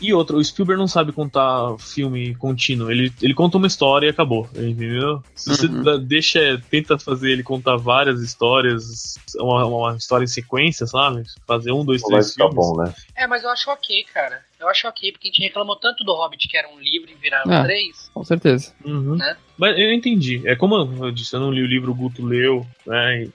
E 0.00 0.12
outra, 0.12 0.36
o 0.36 0.44
Spielberg 0.44 0.78
não 0.80 0.88
sabe 0.88 1.12
contar 1.12 1.76
filme 1.78 2.34
contínuo. 2.36 2.90
Ele, 2.90 3.12
ele 3.20 3.34
conta 3.34 3.58
uma 3.58 3.66
história 3.66 4.06
e 4.06 4.10
acabou, 4.10 4.48
entendeu? 4.54 5.22
Se 5.34 5.48
você 5.50 5.66
Uhum. 5.66 6.04
deixa, 6.04 6.60
tenta 6.70 6.98
fazer 6.98 7.30
ele 7.30 7.42
contar 7.42 7.76
várias 7.76 8.20
histórias, 8.20 9.14
uma, 9.36 9.64
uma 9.64 9.96
história 9.96 10.24
em 10.24 10.28
sequência, 10.28 10.86
sabe? 10.86 11.22
Fazer 11.46 11.72
um, 11.72 11.84
dois, 11.84 12.02
três 12.02 12.32
ficar 12.32 12.48
filmes. 12.48 12.56
bom, 12.56 12.82
né? 12.82 12.94
É, 13.16 13.26
mas 13.26 13.44
eu 13.44 13.50
acho 13.50 13.70
ok, 13.70 14.04
cara. 14.12 14.40
Eu 14.60 14.68
acho 14.68 14.86
ok, 14.86 15.10
porque 15.12 15.28
a 15.28 15.30
gente 15.30 15.40
reclamou 15.42 15.74
tanto 15.76 16.04
do 16.04 16.12
Hobbit, 16.14 16.46
que 16.46 16.56
era 16.56 16.68
um 16.68 16.78
livro 16.78 17.10
e 17.10 17.14
viraram 17.14 17.50
É. 17.50 17.62
três. 17.64 18.10
Com 18.12 18.22
certeza. 18.22 18.74
Uhum. 18.84 19.16
Né? 19.16 19.36
Mas 19.56 19.78
eu 19.78 19.92
entendi. 19.92 20.42
É 20.46 20.54
como 20.56 20.74
eu 20.74 21.10
disse, 21.10 21.34
eu 21.34 21.40
não 21.40 21.50
li 21.50 21.62
o 21.62 21.66
livro, 21.66 21.90
o 21.92 21.94
Guto 21.94 22.24
leu. 22.24 22.66
Né? 22.86 23.28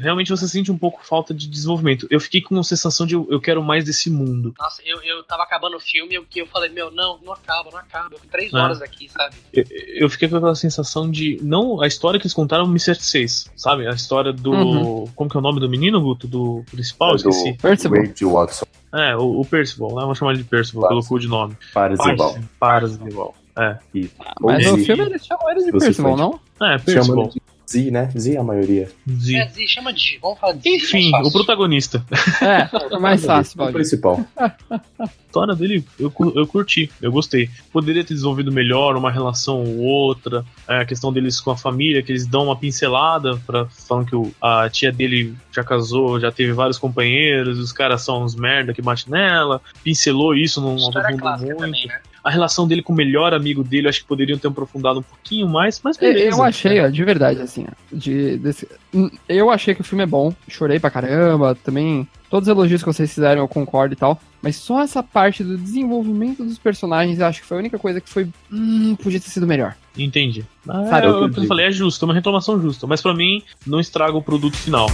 Realmente 0.00 0.30
você 0.30 0.46
sente 0.48 0.70
um 0.70 0.76
pouco 0.78 1.04
falta 1.04 1.32
de 1.34 1.46
desenvolvimento. 1.48 2.06
Eu 2.10 2.20
fiquei 2.20 2.40
com 2.40 2.54
uma 2.54 2.64
sensação 2.64 3.06
de 3.06 3.14
eu, 3.14 3.40
quero 3.40 3.62
mais 3.62 3.84
desse 3.84 4.10
mundo. 4.10 4.54
Nossa, 4.58 4.82
eu, 4.84 5.02
eu 5.02 5.22
tava 5.24 5.42
acabando 5.42 5.76
o 5.76 5.80
filme 5.80 6.12
e 6.12 6.16
eu, 6.16 6.26
eu 6.36 6.46
falei, 6.46 6.70
meu, 6.70 6.90
não, 6.90 7.18
não 7.22 7.32
acaba, 7.32 7.70
não 7.70 7.78
acaba. 7.78 8.14
Eu 8.14 8.18
fico 8.18 8.30
três 8.32 8.52
É. 8.52 8.56
horas 8.56 8.82
aqui, 8.82 9.08
sabe? 9.08 9.36
Eu, 9.52 9.64
eu 9.70 10.10
fiquei 10.10 10.28
com 10.28 10.36
aquela 10.36 10.54
sensação 10.54 11.10
de. 11.10 11.38
Não, 11.42 11.80
a 11.82 11.86
história 11.86 12.18
que 12.18 12.24
eles 12.26 12.34
contaram 12.34 12.66
me 12.66 12.80
satisfez. 12.80 13.50
Sabe? 13.56 13.86
A 13.86 13.90
história 13.92 14.32
do. 14.32 14.50
Uhum. 14.52 15.06
Como 15.14 15.30
que 15.30 15.36
é 15.36 15.40
o 15.40 15.42
nome 15.42 15.60
do 15.60 15.68
menino, 15.68 16.00
Guto? 16.00 16.26
Do 16.26 16.62
principal? 16.70 17.12
É 17.12 17.16
Esqueci. 17.16 17.52
Percival. 17.54 18.02
Wade 18.02 18.24
Watson. 18.24 18.66
É, 18.92 19.16
o, 19.16 19.40
o 19.40 19.44
Percival, 19.44 19.90
né? 19.90 20.00
Vamos 20.02 20.18
chamar 20.18 20.32
ele 20.32 20.42
de 20.42 20.48
Percival, 20.48 20.88
pelo 20.88 21.00
Parzival. 21.00 21.18
cu 21.18 21.20
de 21.20 21.28
nome. 21.28 21.56
Parzival. 21.72 22.38
Parzival. 22.58 23.34
É. 23.58 23.76
E- 23.94 24.10
Mas 24.40 24.66
Ou 24.66 24.72
no 24.72 24.78
Z. 24.78 24.84
filme 24.84 25.02
eles 25.04 25.26
chamam 25.26 25.50
ele 25.50 25.64
de 25.64 25.70
Você 25.72 25.86
Percival, 25.86 26.16
não? 26.16 26.40
É, 26.60 26.78
Chama 26.78 26.78
Percival. 26.84 27.20
ele 27.24 27.28
de 27.30 27.40
Z, 27.70 27.90
né? 27.90 28.10
Z 28.18 28.36
a 28.36 28.42
maioria. 28.42 28.90
Z. 29.08 29.36
É, 29.36 29.48
Zi, 29.48 29.68
chama 29.68 29.92
de 29.92 30.00
G, 30.00 30.18
vamos 30.20 30.38
falar 30.40 30.54
de 30.54 30.62
Zi, 30.62 30.76
Enfim, 30.76 31.10
mais 31.10 31.26
o 31.28 31.32
protagonista. 31.32 32.04
É, 32.42 32.68
é 32.94 32.98
mais 32.98 33.24
fácil, 33.24 33.62
O 33.62 33.72
principal. 33.72 34.24
A 34.36 35.04
história 35.26 35.54
dele 35.54 35.84
eu, 35.98 36.12
eu 36.34 36.46
curti, 36.46 36.90
eu 37.00 37.12
gostei. 37.12 37.48
Poderia 37.72 38.02
ter 38.04 38.14
desenvolvido 38.14 38.50
melhor 38.50 38.96
uma 38.96 39.10
relação 39.10 39.62
ou 39.62 39.78
outra, 39.78 40.44
é, 40.68 40.80
a 40.80 40.84
questão 40.84 41.12
deles 41.12 41.40
com 41.40 41.52
a 41.52 41.56
família, 41.56 42.02
que 42.02 42.10
eles 42.10 42.26
dão 42.26 42.44
uma 42.46 42.56
pincelada, 42.56 43.36
pra, 43.46 43.66
falando 43.66 44.06
que 44.06 44.16
o- 44.16 44.32
a 44.42 44.68
tia 44.68 44.90
dele 44.90 45.34
já 45.52 45.62
casou, 45.62 46.18
já 46.18 46.32
teve 46.32 46.52
vários 46.52 46.78
companheiros, 46.78 47.58
os 47.60 47.72
caras 47.72 48.02
são 48.02 48.24
uns 48.24 48.34
merda 48.34 48.74
que 48.74 48.82
bate 48.82 49.08
nela. 49.08 49.60
Pincelou 49.84 50.34
isso, 50.34 50.60
clássica 50.60 51.46
muito. 51.46 51.58
também, 51.60 51.86
né? 51.86 52.00
A 52.22 52.30
relação 52.30 52.66
dele 52.68 52.82
com 52.82 52.92
o 52.92 52.96
melhor 52.96 53.32
amigo 53.32 53.62
dele, 53.64 53.86
eu 53.86 53.90
acho 53.90 54.00
que 54.02 54.06
poderiam 54.06 54.38
ter 54.38 54.48
aprofundado 54.48 55.00
um 55.00 55.02
pouquinho 55.02 55.48
mais, 55.48 55.80
mas 55.82 55.96
Eu- 56.00 56.12
beleza. 56.12 56.36
Eu 56.36 56.42
achei, 56.42 56.80
ó, 56.80 56.88
de 56.88 57.04
verdade, 57.04 57.40
assim, 57.40 57.66
de, 57.92 58.36
desse- 58.36 58.68
hum, 58.94 59.10
eu 59.28 59.50
achei 59.50 59.74
que 59.74 59.80
o 59.80 59.84
filme 59.84 60.02
é 60.04 60.06
bom, 60.06 60.32
chorei 60.48 60.78
pra 60.78 60.90
caramba, 60.90 61.54
também, 61.64 62.06
todos 62.28 62.48
os 62.48 62.52
elogios 62.54 62.82
que 62.82 62.86
vocês 62.92 63.12
fizeram 63.12 63.40
eu 63.42 63.48
concordo 63.48 63.94
e 63.94 63.96
tal, 63.96 64.20
mas 64.42 64.56
só 64.56 64.82
essa 64.82 65.02
parte 65.02 65.42
do 65.42 65.56
desenvolvimento 65.56 66.44
dos 66.44 66.58
personagens, 66.58 67.18
eu 67.18 67.26
acho 67.26 67.40
que 67.40 67.46
foi 67.46 67.56
a 67.56 67.60
única 67.60 67.78
coisa 67.78 68.00
que 68.00 68.08
foi, 68.10 68.28
hum, 68.52 68.96
podia 69.02 69.20
ter 69.20 69.30
sido 69.30 69.46
melhor. 69.46 69.74
Entendi. 69.98 70.44
Ah, 70.68 70.84
Sabe, 70.88 71.06
eu, 71.06 71.22
eu 71.22 71.32
eu 71.34 71.44
falei, 71.46 71.66
é 71.66 71.70
justo, 71.72 72.04
é 72.04 72.08
uma 72.08 72.14
reclamação 72.14 72.60
justa, 72.60 72.86
mas 72.86 73.00
pra 73.02 73.14
mim 73.14 73.42
não 73.66 73.80
estraga 73.80 74.16
o 74.16 74.22
produto 74.22 74.56
final. 74.56 74.86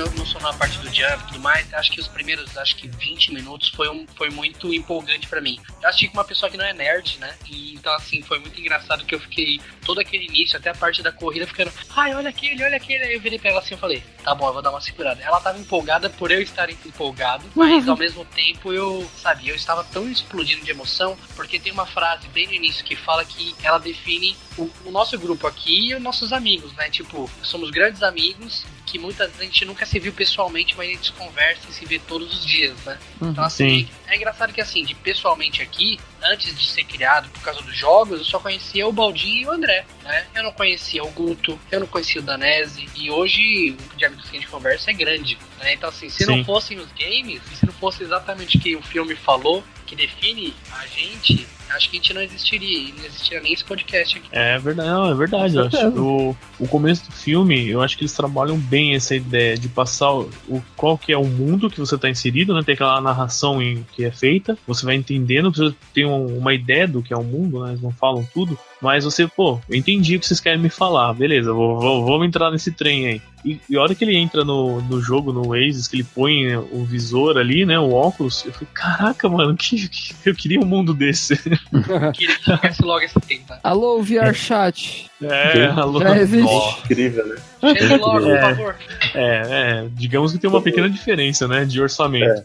Eu 0.00 0.10
não 0.12 0.24
sou 0.24 0.40
na 0.40 0.50
parte 0.54 0.78
do 0.78 0.86
jump 0.86 1.24
e 1.24 1.26
tudo 1.26 1.40
mais, 1.40 1.74
acho 1.74 1.92
que 1.92 2.00
os 2.00 2.08
primeiros, 2.08 2.56
acho 2.56 2.74
que 2.74 2.88
20 2.88 3.34
minutos 3.34 3.68
foi, 3.68 3.86
um, 3.90 4.06
foi 4.16 4.30
muito 4.30 4.72
empolgante 4.72 5.28
pra 5.28 5.42
mim. 5.42 5.60
Eu 5.82 5.90
assisti 5.90 6.08
com 6.08 6.14
uma 6.14 6.24
pessoa 6.24 6.50
que 6.50 6.56
não 6.56 6.64
é 6.64 6.72
nerd, 6.72 7.18
né? 7.18 7.36
E, 7.50 7.74
então, 7.74 7.92
assim, 7.92 8.22
foi 8.22 8.38
muito 8.38 8.58
engraçado 8.58 9.04
que 9.04 9.14
eu 9.14 9.20
fiquei 9.20 9.60
todo 9.84 10.00
aquele 10.00 10.24
início, 10.24 10.56
até 10.56 10.70
a 10.70 10.74
parte 10.74 11.02
da 11.02 11.12
corrida, 11.12 11.46
ficando, 11.46 11.70
ai, 11.94 12.14
olha 12.14 12.30
aquele, 12.30 12.64
olha 12.64 12.78
aquele. 12.78 13.04
Aí 13.04 13.12
eu 13.12 13.20
virei 13.20 13.38
pra 13.38 13.50
ela 13.50 13.60
assim 13.60 13.74
e 13.74 13.76
falei, 13.76 14.02
tá 14.24 14.34
bom, 14.34 14.48
eu 14.48 14.54
vou 14.54 14.62
dar 14.62 14.70
uma 14.70 14.80
segurada. 14.80 15.22
Ela 15.22 15.38
tava 15.38 15.58
empolgada 15.58 16.08
por 16.08 16.30
eu 16.30 16.40
estar 16.40 16.70
empolgado, 16.70 17.44
mas 17.54 17.86
ao 17.86 17.96
mesmo 17.96 18.24
tempo 18.24 18.72
eu, 18.72 19.06
sabe, 19.18 19.50
eu 19.50 19.54
estava 19.54 19.84
tão 19.84 20.10
explodindo 20.10 20.64
de 20.64 20.70
emoção, 20.70 21.14
porque 21.36 21.60
tem 21.60 21.72
uma 21.72 21.84
frase 21.84 22.26
bem 22.28 22.46
no 22.46 22.54
início 22.54 22.82
que 22.82 22.96
fala 22.96 23.22
que 23.22 23.54
ela 23.62 23.76
define 23.76 24.34
o, 24.56 24.70
o 24.86 24.90
nosso 24.90 25.18
grupo 25.18 25.46
aqui 25.46 25.90
e 25.90 25.94
os 25.94 26.00
nossos 26.00 26.32
amigos, 26.32 26.72
né? 26.72 26.88
Tipo, 26.88 27.30
somos 27.42 27.70
grandes 27.70 28.02
amigos 28.02 28.64
que 28.90 28.98
muitas 28.98 29.28
vezes 29.28 29.40
a 29.40 29.44
gente 29.44 29.64
nunca 29.64 29.86
se 29.86 29.98
viu 30.00 30.12
pessoalmente, 30.12 30.74
mas 30.76 30.88
a 30.88 30.92
gente 30.92 31.12
conversa 31.12 31.62
e 31.68 31.72
se 31.72 31.86
vê 31.86 31.98
todos 32.00 32.32
os 32.32 32.44
dias, 32.44 32.76
né? 32.84 32.98
Então, 33.22 33.44
assim, 33.44 33.84
Sim. 33.84 33.88
é 34.08 34.16
engraçado 34.16 34.52
que, 34.52 34.60
assim, 34.60 34.84
de 34.84 34.96
pessoalmente 34.96 35.62
aqui, 35.62 36.00
antes 36.20 36.58
de 36.58 36.68
ser 36.68 36.82
criado 36.84 37.28
por 37.30 37.40
causa 37.40 37.62
dos 37.62 37.76
jogos, 37.76 38.18
eu 38.18 38.24
só 38.24 38.40
conhecia 38.40 38.86
o 38.86 38.92
Baldinho 38.92 39.42
e 39.42 39.46
o 39.46 39.50
André, 39.52 39.86
né? 40.02 40.26
Eu 40.34 40.42
não 40.42 40.52
conhecia 40.52 41.04
o 41.04 41.10
Guto, 41.10 41.58
eu 41.70 41.78
não 41.78 41.86
conhecia 41.86 42.20
o 42.20 42.24
Danese, 42.24 42.88
e 42.96 43.10
hoje 43.10 43.76
o 43.92 43.96
de 43.96 44.04
amigos 44.04 44.28
que 44.28 44.36
a 44.36 44.40
gente 44.40 44.50
conversa 44.50 44.90
é 44.90 44.94
grande, 44.94 45.38
né? 45.60 45.74
Então, 45.74 45.88
assim, 45.88 46.08
se 46.08 46.24
Sim. 46.24 46.36
não 46.36 46.44
fossem 46.44 46.78
os 46.78 46.90
games, 46.92 47.40
e 47.52 47.56
se 47.56 47.66
não 47.66 47.72
fosse 47.74 48.02
exatamente 48.02 48.56
o 48.56 48.60
que 48.60 48.74
o 48.74 48.82
filme 48.82 49.14
falou, 49.14 49.62
que 49.86 49.94
define 49.94 50.54
a 50.72 50.86
gente, 50.86 51.46
acho 51.76 51.90
que 51.90 51.96
a 51.96 52.00
gente 52.00 52.14
não 52.14 52.22
existiria, 52.22 52.78
e 52.78 52.92
não 52.96 53.04
existiria 53.04 53.40
nem 53.40 53.52
esse 53.52 53.64
podcast 53.64 54.18
aqui. 54.18 54.28
É 54.32 54.58
verdade, 54.58 54.88
não, 54.88 55.10
é 55.10 55.14
verdade. 55.14 55.56
Eu 55.56 55.66
acho 55.66 55.88
o, 56.00 56.36
o 56.58 56.68
começo 56.68 57.06
do 57.06 57.12
filme, 57.12 57.68
eu 57.68 57.80
acho 57.82 57.96
que 57.96 58.02
eles 58.02 58.12
trabalham 58.12 58.56
bem 58.58 58.94
essa 58.94 59.14
ideia 59.14 59.56
de 59.56 59.68
passar 59.68 60.12
o, 60.12 60.30
o- 60.48 60.62
qual 60.76 60.96
que 60.98 61.12
é 61.12 61.18
o 61.18 61.24
mundo 61.24 61.70
que 61.70 61.78
você 61.80 61.94
está 61.94 62.08
inserido, 62.08 62.54
né? 62.54 62.62
Tem 62.64 62.74
aquela 62.74 63.00
narração 63.00 63.62
em, 63.62 63.84
que 63.92 64.04
é 64.04 64.10
feita, 64.10 64.58
você 64.66 64.84
vai 64.84 64.94
entendendo, 64.94 65.52
você 65.54 65.74
tem 65.94 66.04
um- 66.06 66.38
uma 66.38 66.54
ideia 66.54 66.86
do 66.88 67.02
que 67.02 67.12
é 67.12 67.16
o 67.16 67.24
mundo, 67.24 67.62
né? 67.64 67.70
Eles 67.70 67.82
não 67.82 67.90
falam 67.92 68.26
tudo, 68.32 68.58
mas 68.80 69.04
você, 69.04 69.26
pô, 69.26 69.58
eu 69.68 69.76
entendi 69.76 70.16
o 70.16 70.20
que 70.20 70.26
vocês 70.26 70.40
querem 70.40 70.58
me 70.60 70.70
falar, 70.70 71.12
beleza, 71.14 71.52
vou, 71.52 71.78
vou- 71.78 72.04
vamos 72.04 72.26
entrar 72.26 72.50
nesse 72.50 72.70
trem 72.72 73.06
aí. 73.06 73.22
E, 73.44 73.58
e 73.68 73.76
a 73.76 73.82
hora 73.82 73.94
que 73.94 74.04
ele 74.04 74.16
entra 74.16 74.44
no, 74.44 74.80
no 74.82 75.00
jogo, 75.00 75.32
no 75.32 75.48
Oasis, 75.48 75.88
que 75.88 75.96
ele 75.96 76.04
põe 76.04 76.46
né, 76.46 76.58
o 76.58 76.84
visor 76.84 77.36
ali, 77.38 77.64
né? 77.64 77.78
O 77.78 77.90
óculos, 77.92 78.44
eu 78.44 78.52
falei, 78.52 78.68
caraca, 78.72 79.28
mano, 79.28 79.56
que, 79.56 79.88
que- 79.88 80.14
eu 80.24 80.34
queria 80.34 80.60
um 80.60 80.64
mundo 80.66 80.92
desse. 80.94 81.34
Eu 81.72 82.12
queria 82.12 82.36
que 82.36 82.42
tivesse 82.44 82.82
logo 82.82 83.00
esse 83.04 83.18
tempo, 83.20 83.44
tá? 83.48 83.58
Alô, 83.62 84.02
VR 84.02 84.34
Chat. 84.34 85.09
É, 85.22 85.66
alô. 85.66 86.00
Já 86.00 86.16
existe. 86.18 86.46
Ó, 86.48 86.74
Incrível, 86.84 87.26
né? 87.26 87.36
Chega 87.78 87.96
logo, 87.96 88.20
por 88.20 88.30
É. 88.36 88.40
favor. 88.40 88.74
É, 89.14 89.42
é, 89.84 89.88
digamos 89.92 90.32
que 90.32 90.38
tem 90.38 90.48
uma 90.48 90.62
pequena 90.62 90.88
diferença, 90.88 91.46
né, 91.48 91.64
de 91.64 91.80
orçamento. 91.80 92.42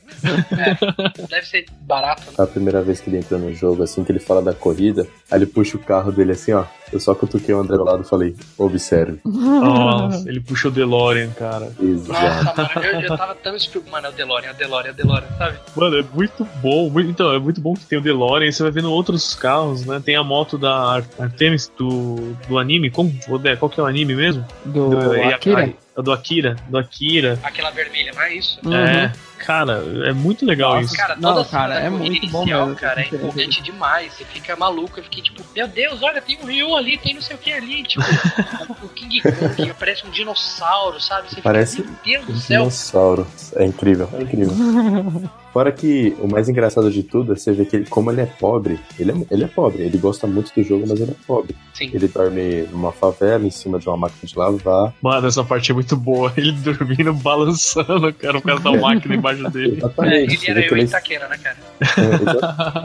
Deve 1.29 1.45
ser 1.47 1.65
barato, 1.81 2.23
né? 2.27 2.33
A 2.37 2.47
primeira 2.47 2.81
vez 2.81 2.99
que 2.99 3.09
ele 3.09 3.17
entra 3.17 3.37
no 3.37 3.53
jogo, 3.53 3.83
assim, 3.83 4.03
que 4.03 4.11
ele 4.11 4.19
fala 4.19 4.41
da 4.41 4.53
corrida, 4.53 5.07
aí 5.31 5.37
ele 5.39 5.45
puxa 5.45 5.77
o 5.77 5.79
carro 5.79 6.11
dele 6.11 6.31
assim, 6.33 6.53
ó. 6.53 6.65
Eu 6.93 6.99
só 6.99 7.15
cutuquei 7.15 7.53
o 7.53 7.59
André 7.59 7.77
do 7.77 7.83
lado 7.83 8.03
e 8.03 8.07
falei, 8.07 8.35
observe. 8.57 9.19
Nossa, 9.25 10.29
ele 10.29 10.39
puxou 10.39 10.69
o 10.69 10.73
DeLorean, 10.73 11.29
cara. 11.31 11.71
Exato. 11.81 12.45
Nossa, 12.45 12.71
mano, 12.75 12.87
eu 12.87 13.01
já 13.07 13.17
tava 13.17 13.35
tão 13.35 13.55
estúpido. 13.55 13.91
Mano, 13.91 14.07
é 14.07 14.09
o 14.11 14.13
DeLorean, 14.13 14.49
é 14.49 14.53
o 14.53 14.55
DeLorean, 14.55 14.89
é 14.89 14.91
o 14.91 14.95
DeLorean, 14.95 15.27
sabe? 15.37 15.57
Mano, 15.75 15.97
é 15.99 16.05
muito 16.13 16.47
bom. 16.61 16.89
muito- 16.89 17.09
então, 17.09 17.33
é 17.33 17.39
muito 17.39 17.59
bom 17.59 17.73
que 17.73 17.85
tem 17.85 17.97
o 17.97 18.01
DeLorean. 18.01 18.51
Você 18.51 18.61
vai 18.63 18.71
vendo 18.71 18.91
outros 18.91 19.33
carros, 19.33 19.83
né? 19.85 20.01
Tem 20.03 20.15
a 20.15 20.23
moto 20.23 20.57
da 20.57 20.73
Ar- 20.75 21.05
Artemis 21.19 21.71
do, 21.77 22.35
do 22.47 22.57
anime. 22.65 22.89
Como, 22.89 23.13
qual 23.59 23.69
que 23.69 23.79
é 23.79 23.83
o 23.83 23.85
anime 23.85 24.15
mesmo? 24.15 24.45
Do 24.65 24.89
do, 24.89 25.13
é, 25.15 25.33
Akira. 25.33 25.73
a- 25.95 26.01
do 26.01 26.11
Akira. 26.11 26.55
Do 26.67 26.77
Akira. 26.77 27.39
Aquela 27.43 27.69
vermelha, 27.71 28.11
não 28.13 28.21
é 28.21 28.33
isso? 28.35 28.59
Uhum. 28.65 28.73
É, 28.75 29.11
cara, 29.39 29.81
é 30.05 30.11
muito 30.11 30.45
legal 30.45 30.81
isso. 30.81 30.93
Cara, 30.95 31.15
Não, 31.15 31.29
toda 31.33 31.41
a 31.41 31.45
cara, 31.49 31.75
é 31.79 31.89
muito 31.89 32.27
bom 32.29 32.41
inicial, 32.43 32.65
mesmo, 32.67 32.79
cara, 32.79 33.01
é 33.01 33.05
empolgante 33.05 33.61
demais. 33.61 34.13
Você 34.13 34.25
fica 34.25 34.55
maluco, 34.55 34.99
eu 34.99 35.03
fiquei 35.03 35.23
tipo, 35.23 35.41
meu 35.55 35.67
Deus, 35.67 36.01
olha, 36.03 36.21
tem 36.21 36.37
um 36.41 36.45
Ryu 36.45 36.75
ali, 36.75 36.97
tem 36.97 37.13
não 37.13 37.21
sei 37.21 37.35
o 37.35 37.39
que 37.39 37.53
ali, 37.53 37.83
tipo, 37.83 38.03
o 38.83 38.89
King 38.89 39.21
Kong, 39.21 39.69
aparece 39.69 40.05
um 40.05 40.09
dinossauro, 40.09 40.99
sabe? 40.99 41.29
Você 41.29 41.41
Parece 41.41 41.77
fica, 41.77 41.89
meu 41.89 41.99
Deus 42.03 42.27
Um 42.29 42.33
do 42.33 42.39
céu. 42.39 42.59
dinossauro. 42.59 43.27
É 43.55 43.63
incrível, 43.65 44.09
é 44.13 44.21
incrível. 44.23 44.53
Fora 45.55 45.71
que 45.71 46.13
o 46.19 46.27
mais 46.27 46.49
engraçado 46.49 46.91
de 46.91 47.01
tudo 47.01 47.31
é 47.31 47.35
você 47.37 47.53
ver 47.53 47.65
que 47.65 47.77
ele, 47.77 47.85
como 47.85 48.11
ele 48.11 48.19
é 48.19 48.25
pobre, 48.25 48.77
ele 48.99 49.13
é, 49.13 49.15
ele 49.31 49.45
é 49.45 49.47
pobre, 49.47 49.83
ele 49.83 49.97
gosta 49.97 50.27
muito 50.27 50.51
do 50.53 50.61
jogo, 50.61 50.83
mas 50.85 50.99
ele 50.99 51.11
é 51.11 51.15
pobre. 51.25 51.55
Sim. 51.73 51.91
Ele 51.93 52.09
dorme 52.09 52.63
numa 52.73 52.91
favela, 52.91 53.45
em 53.47 53.49
cima 53.49 53.79
de 53.79 53.87
uma 53.87 53.95
máquina 53.95 54.19
de 54.25 54.37
lavar. 54.37 54.93
Mano, 55.01 55.25
essa 55.27 55.45
parte 55.45 55.71
é 55.71 55.73
muito 55.73 55.95
boa. 55.95 56.33
Ele 56.35 56.51
dormindo, 56.51 57.13
balançando, 57.13 58.13
cara, 58.15 58.41
por 58.41 58.47
causa 58.47 58.63
da 58.63 58.71
máquina 58.73 59.15
embaixo 59.15 59.47
dele. 59.49 59.75
É, 59.75 59.77
Exatamente. 59.77 60.17
ele 60.17 60.37
você 60.37 60.51
era 60.51 60.59
eu 60.59 60.71
ele 60.73 60.81
é 60.81 60.83
Itaquera, 60.83 61.27
né, 61.29 61.37
cara? 61.37 61.57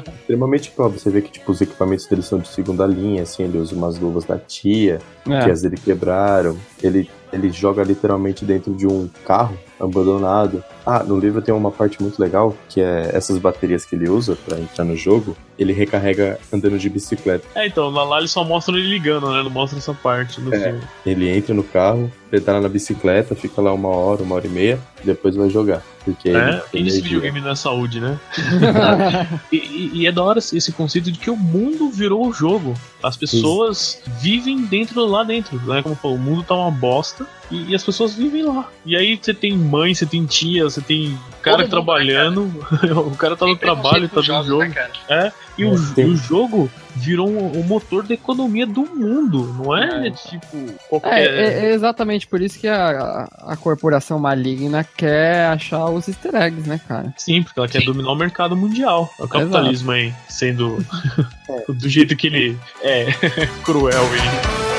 É, 0.06 0.10
extremamente 0.20 0.70
pobre. 0.70 1.00
Você 1.00 1.10
vê 1.10 1.22
que 1.22 1.32
tipo, 1.32 1.50
os 1.50 1.60
equipamentos 1.60 2.06
dele 2.06 2.22
são 2.22 2.38
de 2.38 2.46
segunda 2.46 2.86
linha, 2.86 3.24
assim, 3.24 3.42
ele 3.42 3.58
usa 3.58 3.74
umas 3.74 3.98
luvas 3.98 4.24
da 4.24 4.38
tia, 4.38 5.00
que 5.24 5.32
É. 5.32 5.50
as 5.50 5.62
dele 5.62 5.76
quebraram. 5.76 6.56
Ele, 6.80 7.10
ele 7.32 7.50
joga 7.50 7.82
literalmente 7.82 8.44
dentro 8.44 8.72
de 8.72 8.86
um 8.86 9.10
carro 9.26 9.58
abandonado. 9.80 10.62
Ah, 10.84 11.02
no 11.02 11.18
livro 11.18 11.40
tem 11.42 11.54
uma 11.54 11.70
parte 11.70 12.00
muito 12.02 12.20
legal, 12.20 12.56
que 12.68 12.80
é 12.80 13.10
essas 13.14 13.38
baterias 13.38 13.84
que 13.84 13.94
ele 13.96 14.08
usa 14.08 14.36
pra 14.46 14.58
entrar 14.58 14.84
no 14.84 14.96
jogo, 14.96 15.36
ele 15.58 15.72
recarrega 15.72 16.38
andando 16.52 16.78
de 16.78 16.88
bicicleta. 16.88 17.46
É, 17.54 17.66
então, 17.66 17.88
lá, 17.90 18.02
lá 18.04 18.18
eles 18.18 18.30
só 18.30 18.42
mostram 18.44 18.76
ele 18.76 18.88
ligando, 18.88 19.30
né? 19.32 19.42
Não 19.42 19.50
mostra 19.50 19.78
essa 19.78 19.94
parte 19.94 20.40
no 20.40 20.54
É. 20.54 20.60
filme. 20.60 20.80
Ele 21.04 21.28
entra 21.28 21.54
no 21.54 21.62
carro, 21.62 22.10
pedala 22.30 22.60
na 22.60 22.68
bicicleta, 22.68 23.34
fica 23.34 23.60
lá 23.60 23.72
uma 23.72 23.88
hora, 23.88 24.22
uma 24.22 24.34
hora 24.36 24.46
e 24.46 24.50
meia, 24.50 24.78
depois 25.04 25.34
vai 25.34 25.50
jogar. 25.50 25.82
Porque 26.04 26.30
É, 26.30 26.62
energia. 26.72 27.02
videogame 27.02 27.46
é 27.46 27.54
saúde, 27.54 28.00
né? 28.00 28.18
e, 29.52 29.56
e- 29.56 29.90
e 29.94 30.06
é 30.06 30.12
da 30.12 30.22
hora 30.22 30.38
esse 30.38 30.72
conceito 30.72 31.10
de 31.12 31.18
que 31.18 31.30
o 31.30 31.36
mundo 31.36 31.90
virou 31.90 32.26
o 32.26 32.32
jogo. 32.32 32.74
As 33.02 33.16
pessoas 33.16 34.00
vivem 34.20 34.62
dentro 34.64 35.04
lá 35.06 35.22
dentro, 35.24 35.58
né? 35.66 35.82
Como 35.82 35.94
falou, 35.94 36.16
o 36.16 36.20
mundo 36.20 36.42
tá 36.42 36.54
uma 36.54 36.70
bosta 36.70 37.26
e, 37.50 37.70
e 37.70 37.74
as 37.74 37.82
pessoas 37.82 38.14
vivem 38.14 38.42
lá. 38.44 38.68
E 38.86 38.96
aí 38.96 39.18
você 39.20 39.34
tem 39.34 39.52
mãe, 39.56 39.94
você 39.94 40.06
tem 40.06 40.24
tia, 40.24 40.64
você 40.64 40.80
tem 40.80 41.18
cara 41.42 41.58
Todo 41.58 41.64
mundo, 41.64 41.70
trabalhando, 41.70 42.42
o 43.06 43.16
cara 43.16 43.36
tá 43.36 43.44
no 43.46 43.56
Tem 43.56 43.58
preconceito 43.58 43.60
trabalho, 43.60 44.08
tá 44.08 44.16
no 44.16 44.22
jogos, 44.22 44.46
jogo. 44.46 44.62
Né, 44.64 44.70
cara? 44.70 44.90
É, 45.08 45.32
e 45.58 45.64
o, 45.64 45.74
É, 45.74 45.78
tem- 45.94 46.06
e 46.06 46.10
o 46.10 46.16
jogo 46.16 46.70
virou 46.96 47.28
um- 47.28 47.60
o 47.60 47.64
motor 47.64 48.02
da 48.02 48.14
economia 48.14 48.66
do 48.66 48.82
mundo, 48.82 49.54
não 49.58 49.76
é, 49.76 50.08
É. 50.08 50.10
tipo 50.10 50.56
É, 50.56 50.72
qualquer. 50.88 51.18
é- 51.34 51.66
é 51.66 51.72
exatamente 51.72 52.26
por 52.26 52.40
isso 52.40 52.58
que 52.58 52.68
a, 52.68 53.28
a 53.46 53.56
corporação 53.56 54.18
maligna 54.18 54.84
quer 54.96 55.46
achar 55.46 55.86
os 55.86 56.08
easter 56.08 56.34
eggs, 56.34 56.68
né, 56.68 56.80
cara? 56.86 57.12
Sim, 57.16 57.42
porque 57.42 57.58
ela 57.58 57.68
quer 57.68 57.80
Sim. 57.80 57.86
dominar 57.86 58.12
o 58.12 58.16
mercado 58.16 58.56
mundial. 58.56 59.10
É 59.18 59.24
o 59.24 59.28
capitalismo 59.28 59.90
aí, 59.92 60.12
sendo 60.28 60.78
do 61.68 61.88
jeito 61.88 62.14
que 62.16 62.26
ele 62.26 62.58
é 62.82 63.06
cruel 63.64 64.04
e. 64.14 64.69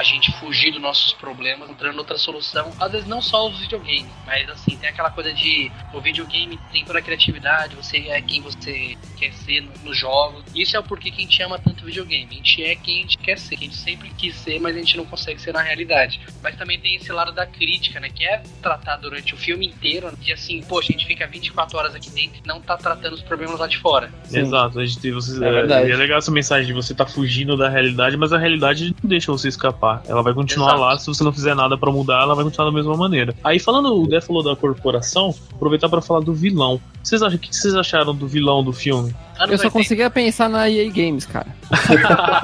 a 0.00 0.02
gente 0.02 0.32
fugir 0.32 0.72
dos 0.72 0.80
nossos 0.80 1.12
problemas, 1.12 1.68
encontrando 1.68 1.98
outra 1.98 2.16
solução. 2.16 2.72
Às 2.80 2.92
vezes 2.92 3.06
não 3.06 3.20
só 3.20 3.48
os 3.48 3.58
videogames, 3.60 4.06
mas 4.26 4.48
assim, 4.48 4.76
tem 4.76 4.88
aquela 4.88 5.10
coisa 5.10 5.32
de 5.32 5.70
o 5.92 6.00
videogame 6.00 6.58
tem 6.72 6.84
toda 6.84 6.98
a 6.98 7.02
criatividade, 7.02 7.76
você 7.76 7.98
é 8.08 8.20
quem 8.22 8.40
você 8.40 8.96
quer 9.16 9.32
ser 9.32 9.60
no- 9.62 9.72
nos 9.84 9.96
jogos. 9.98 10.42
Isso 10.54 10.76
é 10.76 10.80
o 10.80 10.82
porquê 10.82 11.10
que 11.10 11.18
a 11.18 11.24
gente 11.24 11.42
ama 11.42 11.58
tanto 11.58 11.84
videogame. 11.84 12.26
A 12.30 12.34
gente 12.34 12.62
é 12.64 12.74
quem 12.74 12.98
a 12.98 13.02
gente 13.02 13.18
quer 13.18 13.38
ser, 13.38 13.56
que 13.56 13.64
a 13.64 13.66
gente 13.66 13.76
sempre 13.76 14.10
quis 14.16 14.34
ser, 14.36 14.58
mas 14.60 14.74
a 14.74 14.78
gente 14.78 14.96
não 14.96 15.04
consegue 15.04 15.40
ser 15.40 15.52
na 15.52 15.62
realidade. 15.62 16.20
Mas 16.42 16.56
também 16.56 16.78
tem 16.78 16.94
esse 16.96 17.12
lado 17.12 17.32
da 17.32 17.44
crítica, 17.46 18.00
né, 18.00 18.08
que 18.08 18.24
é 18.24 18.42
tratar 18.62 18.96
durante 18.96 19.34
o 19.34 19.36
filme 19.36 19.66
inteiro 19.66 20.10
de 20.16 20.32
assim, 20.32 20.62
poxa, 20.62 20.88
a 20.90 20.92
gente 20.92 21.06
fica 21.06 21.26
24 21.26 21.76
horas 21.76 21.94
aqui 21.94 22.08
dentro 22.10 22.40
e 22.42 22.46
não 22.48 22.60
tá 22.60 22.76
tratando 22.76 23.12
os 23.14 23.22
problemas 23.22 23.58
lá 23.60 23.66
de 23.66 23.76
fora. 23.78 24.10
Sim. 24.24 24.40
Exato, 24.40 24.78
a 24.80 24.84
gente 24.86 24.98
tem, 24.98 25.12
você, 25.12 25.32
É 25.44 25.48
é, 25.48 25.52
verdade. 25.52 25.90
é 25.90 25.96
legal 25.96 26.18
essa 26.18 26.30
mensagem 26.30 26.66
de 26.66 26.72
você 26.72 26.94
tá 26.94 27.04
fugindo 27.06 27.56
da 27.56 27.68
realidade, 27.68 28.16
mas 28.16 28.32
a 28.32 28.38
realidade 28.38 28.94
não 29.02 29.08
deixa 29.08 29.30
você 29.32 29.48
escapar. 29.48 29.89
Ela 30.06 30.22
vai 30.22 30.34
continuar 30.34 30.68
Exato. 30.68 30.80
lá, 30.80 30.98
se 30.98 31.06
você 31.06 31.24
não 31.24 31.32
fizer 31.32 31.54
nada 31.54 31.76
pra 31.76 31.90
mudar, 31.90 32.22
ela 32.22 32.34
vai 32.34 32.44
continuar 32.44 32.70
da 32.70 32.74
mesma 32.74 32.96
maneira. 32.96 33.34
Aí 33.42 33.58
falando, 33.58 33.94
o 33.94 34.06
Dé 34.06 34.20
falou 34.20 34.42
da 34.42 34.54
corporação, 34.54 35.34
aproveitar 35.54 35.88
pra 35.88 36.00
falar 36.00 36.20
do 36.20 36.32
vilão. 36.32 36.80
Vocês 37.02 37.22
acham, 37.22 37.36
o 37.36 37.38
que 37.38 37.54
vocês 37.54 37.74
acharam 37.74 38.14
do 38.14 38.28
vilão 38.28 38.62
do 38.62 38.72
filme? 38.72 39.14
Anos 39.40 39.52
Eu 39.52 39.58
só 39.58 39.64
80. 39.64 39.70
conseguia 39.70 40.10
pensar 40.10 40.48
na 40.48 40.68
EA 40.68 40.90
Games, 40.90 41.24
cara. 41.26 41.46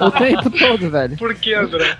o 0.00 0.10
tempo 0.12 0.50
todo, 0.50 0.90
velho. 0.90 1.16
Por 1.16 1.34
que, 1.34 1.52
André? 1.54 1.96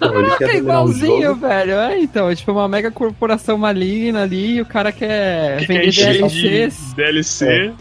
Ele 0.00 0.44
É 0.50 0.54
o 0.54 0.58
igualzinho, 0.58 1.34
velho. 1.36 1.72
É, 1.72 1.98
então, 2.00 2.30
é 2.30 2.34
tipo 2.34 2.52
uma 2.52 2.68
mega 2.68 2.90
corporação 2.90 3.58
maligna 3.58 4.22
ali 4.22 4.56
e 4.56 4.60
o 4.60 4.66
cara 4.66 4.92
quer 4.92 5.58
Que 5.58 5.66
que 5.66 5.72
é 5.72 5.78
vender 5.80 6.18
DLCs. 6.18 6.92
DLC? 6.94 7.72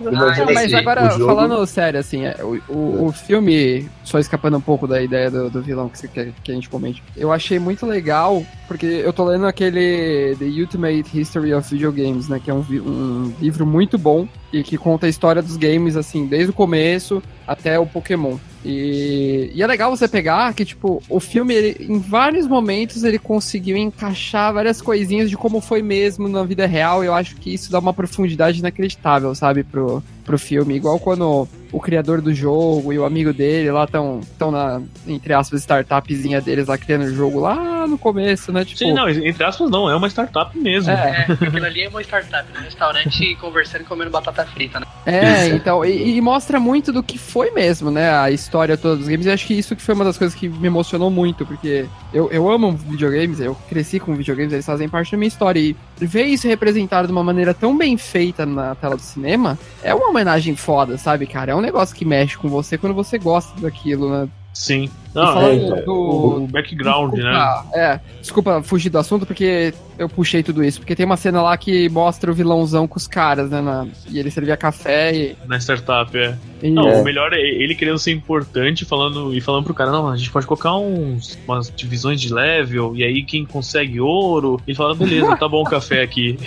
Imagina 0.00 0.44
Ah, 0.44 0.46
mas 0.46 0.64
assim, 0.66 0.74
agora, 0.74 1.10
jogo- 1.10 1.26
falando 1.26 1.66
sério, 1.66 1.98
assim, 2.00 2.24
é, 2.24 2.36
o, 2.42 2.60
o, 2.68 3.06
o 3.06 3.12
filme, 3.12 3.88
só 4.04 4.18
escapando 4.18 4.56
um 4.56 4.60
pouco 4.60 4.86
da 4.86 5.02
ideia 5.02 5.30
do, 5.30 5.50
do 5.50 5.62
vilão 5.62 5.88
que 5.88 5.98
você 5.98 6.08
quer 6.08 6.28
que 6.44 6.50
a 6.52 6.54
gente 6.54 6.68
comente, 6.68 7.02
eu 7.16 7.32
achei 7.32 7.58
muito 7.58 7.86
legal, 7.86 8.44
porque 8.68 8.86
eu 8.86 9.12
tô 9.12 9.24
lendo 9.24 9.46
aquele 9.46 10.36
The 10.38 10.44
Ultimate 10.60 11.18
History 11.18 11.54
of 11.54 11.68
Video 11.70 11.90
Games, 11.92 12.28
né, 12.28 12.40
que 12.42 12.50
é 12.50 12.54
um, 12.54 12.64
um 12.70 13.32
livro 13.40 13.66
muito 13.66 13.96
bom 13.98 14.28
e 14.60 14.62
que 14.62 14.78
conta 14.78 15.06
a 15.06 15.08
história 15.08 15.42
dos 15.42 15.56
games, 15.56 15.96
assim, 15.96 16.26
desde 16.26 16.50
o 16.50 16.54
começo 16.54 17.22
até 17.46 17.78
o 17.78 17.86
Pokémon. 17.86 18.36
E, 18.64 19.52
e 19.54 19.62
é 19.62 19.66
legal 19.66 19.94
você 19.94 20.08
pegar 20.08 20.52
que, 20.52 20.64
tipo, 20.64 21.00
o 21.08 21.20
filme, 21.20 21.54
ele, 21.54 21.86
em 21.88 22.00
vários 22.00 22.48
momentos, 22.48 23.04
ele 23.04 23.18
conseguiu 23.18 23.76
encaixar 23.76 24.52
várias 24.52 24.82
coisinhas 24.82 25.30
de 25.30 25.36
como 25.36 25.60
foi 25.60 25.82
mesmo 25.82 26.28
na 26.28 26.42
vida 26.42 26.66
real. 26.66 27.04
E 27.04 27.06
eu 27.06 27.14
acho 27.14 27.36
que 27.36 27.54
isso 27.54 27.70
dá 27.70 27.78
uma 27.78 27.94
profundidade 27.94 28.58
inacreditável, 28.58 29.34
sabe, 29.34 29.62
pro, 29.62 30.02
pro 30.24 30.38
filme. 30.38 30.74
Igual 30.74 30.98
quando 30.98 31.46
o 31.72 31.80
criador 31.80 32.20
do 32.20 32.32
jogo 32.34 32.92
e 32.92 32.98
o 32.98 33.04
amigo 33.04 33.32
dele 33.32 33.70
lá 33.70 33.84
estão 33.84 34.20
tão 34.38 34.50
na, 34.50 34.80
entre 35.06 35.32
aspas, 35.32 35.60
startupzinha 35.60 36.40
deles 36.40 36.68
lá 36.68 36.78
criando 36.78 37.04
o 37.04 37.14
jogo 37.14 37.40
lá 37.40 37.86
no 37.86 37.98
começo, 37.98 38.52
né? 38.52 38.64
Tipo, 38.64 38.78
Sim, 38.78 38.92
não, 38.92 39.08
entre 39.08 39.44
aspas 39.44 39.70
não, 39.70 39.90
é 39.90 39.96
uma 39.96 40.08
startup 40.08 40.56
mesmo. 40.58 40.90
É. 40.90 41.26
É, 41.28 41.32
aquilo 41.32 41.64
ali 41.64 41.82
é 41.82 41.88
uma 41.88 42.02
startup, 42.02 42.46
um 42.56 42.62
restaurante 42.62 43.34
conversando 43.40 43.82
e 43.82 43.84
comendo 43.84 44.10
batata 44.10 44.44
frita, 44.46 44.80
né? 44.80 44.86
É, 45.04 45.48
então, 45.48 45.84
e, 45.84 46.16
e 46.16 46.20
mostra 46.20 46.58
muito 46.58 46.92
do 46.92 47.02
que 47.02 47.16
foi 47.16 47.50
mesmo, 47.52 47.90
né? 47.90 48.10
A 48.10 48.30
história 48.30 48.76
toda 48.76 48.96
dos 48.96 49.08
games. 49.08 49.26
E 49.26 49.30
acho 49.30 49.46
que 49.46 49.54
isso 49.54 49.76
que 49.76 49.82
foi 49.82 49.94
uma 49.94 50.04
das 50.04 50.18
coisas 50.18 50.36
que 50.36 50.48
me 50.48 50.66
emocionou 50.66 51.10
muito, 51.10 51.46
porque 51.46 51.86
eu, 52.16 52.30
eu 52.30 52.50
amo 52.50 52.72
videogames, 52.72 53.40
eu 53.40 53.54
cresci 53.68 54.00
com 54.00 54.14
videogames, 54.14 54.50
eles 54.50 54.64
fazem 54.64 54.88
parte 54.88 55.12
da 55.12 55.18
minha 55.18 55.28
história. 55.28 55.60
E 55.60 55.76
ver 56.00 56.24
isso 56.24 56.48
representado 56.48 57.06
de 57.06 57.12
uma 57.12 57.22
maneira 57.22 57.52
tão 57.52 57.76
bem 57.76 57.98
feita 57.98 58.46
na 58.46 58.74
tela 58.74 58.96
do 58.96 59.02
cinema 59.02 59.58
é 59.82 59.94
uma 59.94 60.08
homenagem 60.08 60.56
foda, 60.56 60.96
sabe, 60.96 61.26
cara? 61.26 61.52
É 61.52 61.54
um 61.54 61.60
negócio 61.60 61.94
que 61.94 62.06
mexe 62.06 62.38
com 62.38 62.48
você 62.48 62.78
quando 62.78 62.94
você 62.94 63.18
gosta 63.18 63.60
daquilo, 63.60 64.10
né? 64.10 64.28
Sim. 64.54 64.88
Não, 65.20 65.32
falando 65.32 65.50
é, 65.50 65.54
então, 65.56 65.84
do, 65.84 66.36
o 66.44 66.46
background, 66.48 67.14
né? 67.14 67.30
Desculpa, 67.30 67.78
É, 67.78 68.00
desculpa 68.20 68.62
fugir 68.62 68.90
do 68.90 68.98
assunto 68.98 69.26
porque 69.26 69.72
eu 69.98 70.08
puxei 70.08 70.42
tudo 70.42 70.62
isso. 70.62 70.78
Porque 70.80 70.94
tem 70.94 71.06
uma 71.06 71.16
cena 71.16 71.40
lá 71.42 71.56
que 71.56 71.88
mostra 71.88 72.30
o 72.30 72.34
vilãozão 72.34 72.86
com 72.86 72.96
os 72.98 73.06
caras, 73.06 73.50
né? 73.50 73.60
na- 73.60 73.86
e 74.10 74.18
ele 74.18 74.30
servia 74.30 74.56
café 74.56 75.14
e. 75.14 75.36
Na 75.46 75.56
startup, 75.58 76.16
é. 76.16 76.36
e- 76.62 76.70
Não, 76.70 76.86
É. 76.88 77.00
o 77.00 77.04
melhor 77.04 77.32
é 77.32 77.40
ele 77.40 77.74
querendo 77.74 77.98
ser 77.98 78.12
importante 78.12 78.84
falando, 78.84 79.34
e 79.34 79.40
falando 79.40 79.64
pro 79.64 79.74
cara, 79.74 79.90
não, 79.90 80.08
a 80.08 80.16
gente 80.16 80.30
pode 80.30 80.46
colocar 80.46 80.76
uns, 80.76 81.38
umas 81.48 81.72
divisões 81.74 82.20
de 82.20 82.32
level, 82.32 82.94
e 82.94 83.02
aí 83.04 83.22
quem 83.22 83.44
consegue 83.46 84.00
ouro, 84.00 84.60
ele 84.66 84.76
fala, 84.76 84.94
beleza, 84.94 85.34
tá 85.36 85.48
bom 85.48 85.62
o 85.62 85.64
café 85.64 86.02
aqui. 86.02 86.38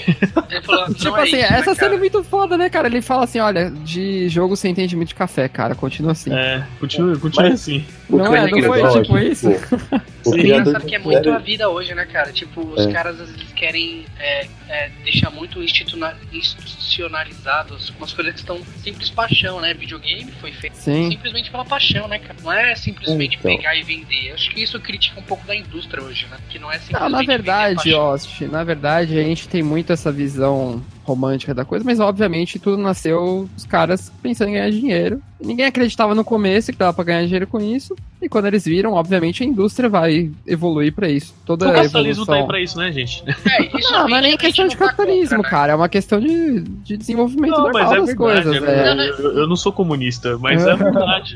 Não 0.67 0.93
Tipo 0.93 1.17
é 1.17 1.23
assim, 1.23 1.37
isso, 1.37 1.53
essa 1.53 1.69
né, 1.71 1.75
cena 1.75 1.95
é 1.95 1.97
muito 1.97 2.23
foda, 2.23 2.57
né, 2.57 2.69
cara? 2.69 2.87
Ele 2.87 3.01
fala 3.01 3.23
assim: 3.23 3.39
olha, 3.39 3.69
de 3.71 4.27
jogo 4.29 4.55
sem 4.55 4.71
entendimento 4.71 5.09
de 5.09 5.15
café, 5.15 5.47
cara. 5.47 5.73
Continua 5.75 6.11
assim. 6.11 6.31
É, 6.33 6.63
continua, 6.79 7.17
continua 7.17 7.49
Mas- 7.49 7.61
assim. 7.61 7.83
O 8.09 8.17
Não 8.17 8.35
é, 8.35 8.49
não 8.49 8.61
foi 8.63 8.81
tipo 9.01 9.17
que, 9.17 9.23
isso? 9.25 9.49
O 10.25 10.31
Sim, 10.31 10.39
criador 10.39 10.61
Engraçado 10.67 10.81
de 10.81 10.87
que 10.89 10.95
é 10.95 10.99
muito 10.99 11.31
a 11.31 11.37
vida 11.37 11.69
hoje, 11.69 11.95
né, 11.95 12.05
cara? 12.05 12.31
Tipo, 12.33 12.59
os 12.61 12.85
É. 12.85 12.91
caras 12.91 13.21
às 13.21 13.31
vezes 13.31 13.53
querem 13.53 14.05
é, 14.19 14.47
é, 14.67 14.89
deixar 15.03 15.29
muito 15.29 15.63
institucionalizados 15.63 17.89
umas 17.97 18.11
coisas 18.11 18.33
que 18.33 18.39
estão 18.41 18.59
simples 18.83 19.09
paixão, 19.09 19.61
né? 19.61 19.73
Videogame 19.73 20.29
foi 20.41 20.51
feito 20.51 20.75
Sim. 20.75 21.09
simplesmente 21.09 21.49
pela 21.49 21.63
paixão, 21.63 22.05
né, 22.07 22.19
cara? 22.19 22.35
Não 22.43 22.51
é 22.51 22.75
simplesmente 22.75 23.37
Então. 23.39 23.55
pegar 23.55 23.75
e 23.75 23.83
vender. 23.83 24.33
Acho 24.33 24.49
que 24.51 24.61
isso 24.61 24.77
critica 24.81 25.17
um 25.19 25.23
pouco 25.23 25.47
da 25.47 25.55
indústria 25.55 26.03
hoje, 26.03 26.27
né? 26.29 26.37
Que 26.49 26.59
não 26.59 26.69
é 26.69 26.77
simplesmente 26.79 27.11
Não, 27.11 27.17
na 27.17 27.23
verdade. 27.25 27.93
Ost, 27.93 28.41
na 28.47 28.63
verdade, 28.63 29.17
a 29.17 29.23
gente 29.23 29.47
tem 29.47 29.63
muito 29.63 29.93
essa 29.93 30.11
visão 30.11 30.83
romântica 31.09 31.53
da 31.53 31.65
coisa, 31.65 31.83
mas 31.83 31.99
obviamente 31.99 32.59
tudo 32.59 32.77
nasceu 32.81 33.49
os 33.57 33.65
caras 33.65 34.11
pensando 34.21 34.49
em 34.49 34.53
ganhar 34.53 34.69
dinheiro. 34.69 35.21
Ninguém 35.41 35.65
acreditava 35.65 36.13
no 36.13 36.23
começo 36.23 36.71
que 36.71 36.77
dava 36.77 36.93
pra 36.93 37.03
ganhar 37.05 37.23
dinheiro 37.23 37.47
com 37.47 37.59
isso, 37.61 37.95
e 38.21 38.27
quando 38.27 38.45
eles 38.47 38.65
viram, 38.65 38.91
obviamente 38.93 39.41
a 39.41 39.45
indústria 39.45 39.87
vai 39.87 40.29
evoluir 40.45 40.93
pra 40.93 41.09
isso. 41.09 41.33
Toda 41.45 41.69
O 41.69 41.73
capitalismo 41.73 42.25
tá 42.25 42.35
aí 42.35 42.45
pra 42.45 42.59
isso, 42.61 42.77
né, 42.77 42.91
gente? 42.91 43.23
É, 43.49 43.77
isso 43.77 43.91
Não, 43.91 44.07
não 44.09 44.17
é 44.17 44.21
nem 44.21 44.37
questão 44.37 44.67
de 44.67 44.75
capitalismo, 44.75 45.37
contra, 45.37 45.43
né? 45.43 45.49
cara. 45.49 45.71
É 45.71 45.75
uma 45.75 45.87
questão 45.89 46.19
de, 46.19 46.59
de 46.61 46.97
desenvolvimento 46.97 47.51
Não, 47.51 47.63
mas 47.71 47.73
normal 47.73 47.93
é 47.93 47.97
das 47.97 48.05
verdade. 48.07 48.17
coisas. 48.43 48.63
é 48.63 48.89
é. 48.89 49.09
Eu, 49.09 49.37
eu 49.39 49.47
não 49.47 49.55
sou 49.55 49.71
comunista, 49.71 50.37
mas 50.37 50.65
É. 50.65 50.71
é 50.71 50.75
verdade. 50.75 51.35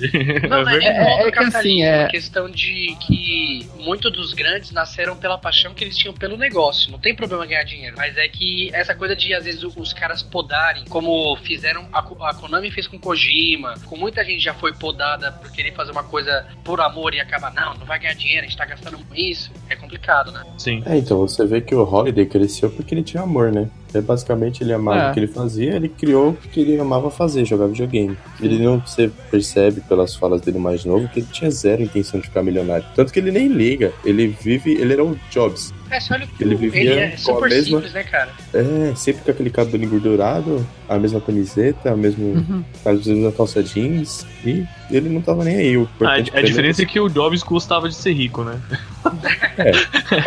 Não, 0.50 0.58
é 0.68 0.76
é, 0.76 0.80
verdade. 0.80 0.86
É- 0.86 1.24
é 1.24 1.28
é, 1.28 1.32
que 1.32 1.40
assim, 1.40 1.82
é- 1.84 2.04
é 2.04 2.08
questão 2.10 2.50
de 2.50 2.96
que 3.08 3.66
muitos 3.80 4.12
dos 4.12 4.34
grandes 4.34 4.72
nasceram 4.72 5.16
pela 5.16 5.38
paixão 5.38 5.74
que 5.74 5.82
eles 5.84 5.96
tinham 5.98 6.14
pelo 6.14 6.36
negócio. 6.36 6.92
Não 6.92 7.00
tem 7.00 7.16
problema 7.16 7.46
ganhar 7.46 7.64
dinheiro, 7.64 7.96
mas 7.98 8.18
é 8.18 8.28
que 8.28 8.70
essa 8.74 8.94
coisa 8.94 9.16
de 9.16 9.34
às 9.34 9.46
vezes 9.46 9.62
os 9.63 9.93
caras 9.93 10.21
podarem, 10.21 10.86
como 10.86 11.36
fizeram 11.38 11.88
a, 11.91 11.99
a 11.99 12.34
Konami 12.34 12.71
fez 12.71 12.88
com 12.88 12.99
Kojima, 12.99 13.76
com 13.86 13.97
muita 13.97 14.23
gente 14.23 14.39
já 14.39 14.54
foi 14.54 14.73
podada 14.73 15.32
por 15.32 15.52
querer 15.52 15.73
fazer 15.73 15.91
uma 15.91 16.04
coisa 16.04 16.45
por 16.63 16.80
amor 16.82 17.13
e 17.13 17.19
acabar 17.19 17.54
não, 17.54 17.73
não 17.76 17.86
vai 17.86 17.99
ganhar 17.99 18.13
dinheiro, 18.13 18.45
a 18.45 18.49
gente 18.49 18.58
tá 18.58 18.65
gastando 18.65 18.97
com 18.97 19.15
isso. 19.15 19.52
É 19.69 19.76
complicado, 19.76 20.32
né? 20.32 20.43
Sim. 20.58 20.84
É, 20.86 20.97
então 20.97 21.17
você 21.17 21.45
vê 21.45 21.62
que 21.62 21.76
o 21.76 21.84
Holiday 21.84 22.26
cresceu 22.26 22.69
porque 22.69 22.93
ele 22.93 23.04
tinha 23.04 23.23
amor, 23.23 23.52
né? 23.52 23.69
É, 23.94 24.02
basicamente 24.02 24.64
ele 24.64 24.74
amava 24.74 25.00
É. 25.08 25.12
o 25.12 25.14
que 25.14 25.20
ele 25.20 25.28
fazia, 25.28 25.76
ele 25.76 25.90
criou 25.90 26.30
o 26.30 26.34
que 26.36 26.60
ele 26.62 26.80
amava 26.80 27.12
fazer, 27.12 27.46
jogar 27.46 27.68
videogame. 27.68 28.18
Ele 28.42 28.58
não 28.64 28.80
você 28.80 29.10
percebe 29.30 29.82
pelas 29.82 30.16
falas 30.16 30.42
dele 30.42 30.58
mais 30.60 30.84
novo 30.86 31.08
que 31.10 31.20
ele 31.20 31.28
tinha 31.32 31.52
zero 31.52 31.82
intenção 31.84 32.20
de 32.20 32.28
ficar 32.28 32.42
milionário. 32.44 32.86
Tanto 32.96 33.12
que 33.14 33.20
ele 33.20 33.32
nem 33.32 33.48
liga, 33.48 33.92
ele 34.04 34.28
vive, 34.28 34.72
ele 34.74 34.94
era 34.94 35.04
o 35.04 35.18
Jobs. 35.30 35.74
É, 35.92 36.00
que 36.00 36.44
Ele 36.44 36.56
o- 36.56 36.58
vivia 36.58 36.82
ele 36.82 36.94
é 37.00 37.08
com 37.10 37.14
a 37.14 37.18
super 37.18 37.50
mesma- 37.50 37.64
simples, 37.78 37.94
né, 37.94 38.04
cara? 38.04 38.32
É, 38.52 38.96
sempre 38.96 39.22
com 39.24 39.30
aquele 39.30 39.52
cabelo 39.52 39.84
engordurado, 39.84 40.66
a 40.96 41.00
mesma 41.00 41.20
camiseta, 41.22 41.92
a 41.92 41.96
mesma, 41.98 42.24
Uhum. 42.24 42.64
a 42.86 42.92
mesma 42.94 43.32
calça 43.32 43.62
jeans, 43.64 44.26
e 44.46 44.66
ele 44.92 45.10
não 45.10 45.22
tava 45.22 45.44
nem 45.44 45.56
aí. 45.58 45.78
O 45.78 45.82
A, 45.82 45.86
importante 46.20 46.32
a 46.36 46.42
diferença 46.42 46.82
é 46.84 46.86
que 46.86 47.00
o 47.00 47.10
Jobs 47.10 47.42
gostava 47.44 47.88
de 47.90 47.96
ser 47.96 48.14
rico, 48.14 48.44
né? 48.44 48.60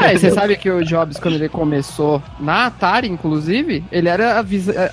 É, 0.03 0.15
e 0.15 0.19
você 0.19 0.31
sabe 0.31 0.57
que 0.57 0.71
o 0.71 0.85
Jobs, 0.85 1.19
quando 1.19 1.35
ele 1.35 1.49
começou 1.49 2.23
na 2.39 2.67
Atari, 2.67 3.09
inclusive, 3.09 3.83
ele 3.91 4.09
era, 4.09 4.45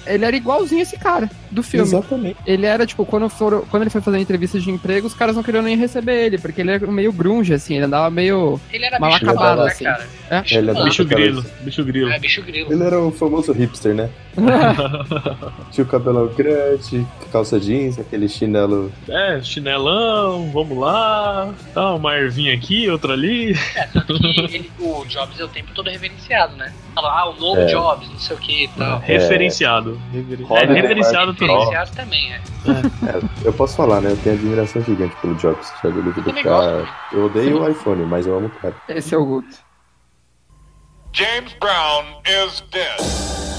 ele 0.07 0.25
era 0.25 0.35
igualzinho 0.35 0.81
esse 0.81 0.97
cara 0.97 1.29
do 1.51 1.61
filme. 1.61 1.85
Exatamente. 1.85 2.37
Ele 2.45 2.65
era, 2.65 2.85
tipo, 2.85 3.05
quando, 3.05 3.27
foram, 3.29 3.61
quando 3.69 3.83
ele 3.83 3.89
foi 3.89 4.01
fazer 4.01 4.19
entrevista 4.19 4.59
de 4.59 4.69
emprego, 4.71 5.07
os 5.07 5.13
caras 5.13 5.35
não 5.35 5.43
queriam 5.43 5.63
nem 5.63 5.75
receber 5.77 6.25
ele, 6.25 6.37
porque 6.37 6.61
ele 6.61 6.71
era 6.71 6.87
meio 6.87 7.11
grunge, 7.11 7.53
assim, 7.53 7.75
ele 7.75 7.85
andava 7.85 8.09
meio. 8.09 8.59
Ele 8.71 8.85
era 8.85 8.99
Mal 8.99 9.13
acabado, 9.13 9.63
né, 9.63 9.71
assim. 9.71 9.83
cara? 9.83 10.07
É. 10.29 10.41
Bicho 10.41 10.57
Ele 10.57 10.71
é 10.71 10.83
Bicho 10.83 11.05
grilo. 11.05 11.45
Bicho 11.61 11.83
grilo. 11.83 12.09
É, 12.11 12.19
bicho 12.19 12.41
grilo. 12.41 12.71
Ele 12.73 12.83
era 12.83 12.99
o 12.99 13.11
famoso 13.11 13.51
hipster, 13.51 13.93
né? 13.93 14.09
Tinha 15.71 15.83
o 15.85 15.87
cabelão 15.87 16.27
grande, 16.27 17.05
calça 17.31 17.59
jeans, 17.59 17.99
aquele 17.99 18.29
chinelo. 18.29 18.91
É, 19.09 19.41
chinelão, 19.41 20.49
vamos 20.51 20.77
lá. 20.77 21.53
Tá, 21.73 21.93
uma 21.93 22.15
ervinha 22.15 22.53
aqui, 22.53 22.89
outra 22.89 23.13
ali. 23.13 23.53
É, 23.75 23.87
tanto 23.87 24.13
que 24.19 24.27
ele- 24.55 24.71
o 24.79 25.03
Jobs 25.05 25.39
é 25.39 25.43
o 25.43 25.47
tempo 25.47 25.69
todo 25.73 25.89
reverenciado, 25.89 26.55
né? 26.55 26.71
Fala, 26.93 27.09
ah, 27.21 27.29
o 27.29 27.39
novo 27.39 27.61
É. 27.61 27.65
Jobs, 27.65 28.07
não 28.09 28.19
sei 28.19 28.35
o 28.35 28.39
que 28.39 28.63
e 28.65 28.67
tal. 28.69 28.99
Referenciado. 28.99 29.99
É, 30.13 30.65
de 30.65 30.73
reverenciado 30.73 31.33
também. 31.33 31.55
Reverenciado 31.57 31.91
também, 31.95 32.33
é. 32.33 32.41
É, 32.67 33.47
eu 33.47 33.53
posso 33.53 33.75
falar, 33.75 33.99
né? 34.01 34.11
Eu 34.11 34.17
tenho 34.17 34.35
admiração 34.35 34.81
gigante 34.83 35.15
pelo 35.21 35.35
Jobs. 35.35 35.71
Também 35.81 36.43
cara. 36.43 36.87
Eu 37.11 37.25
odeio 37.25 37.61
o 37.61 37.69
iPhone, 37.69 38.05
mas 38.05 38.25
eu 38.27 38.37
amo 38.37 38.47
o 38.47 38.49
cara. 38.61 38.75
Esse 38.87 39.13
é 39.15 39.17
o 39.17 39.25
Guto. 39.25 39.57
James 41.13 41.53
Brown 41.59 42.05
is 42.25 42.63
dead. 42.71 42.99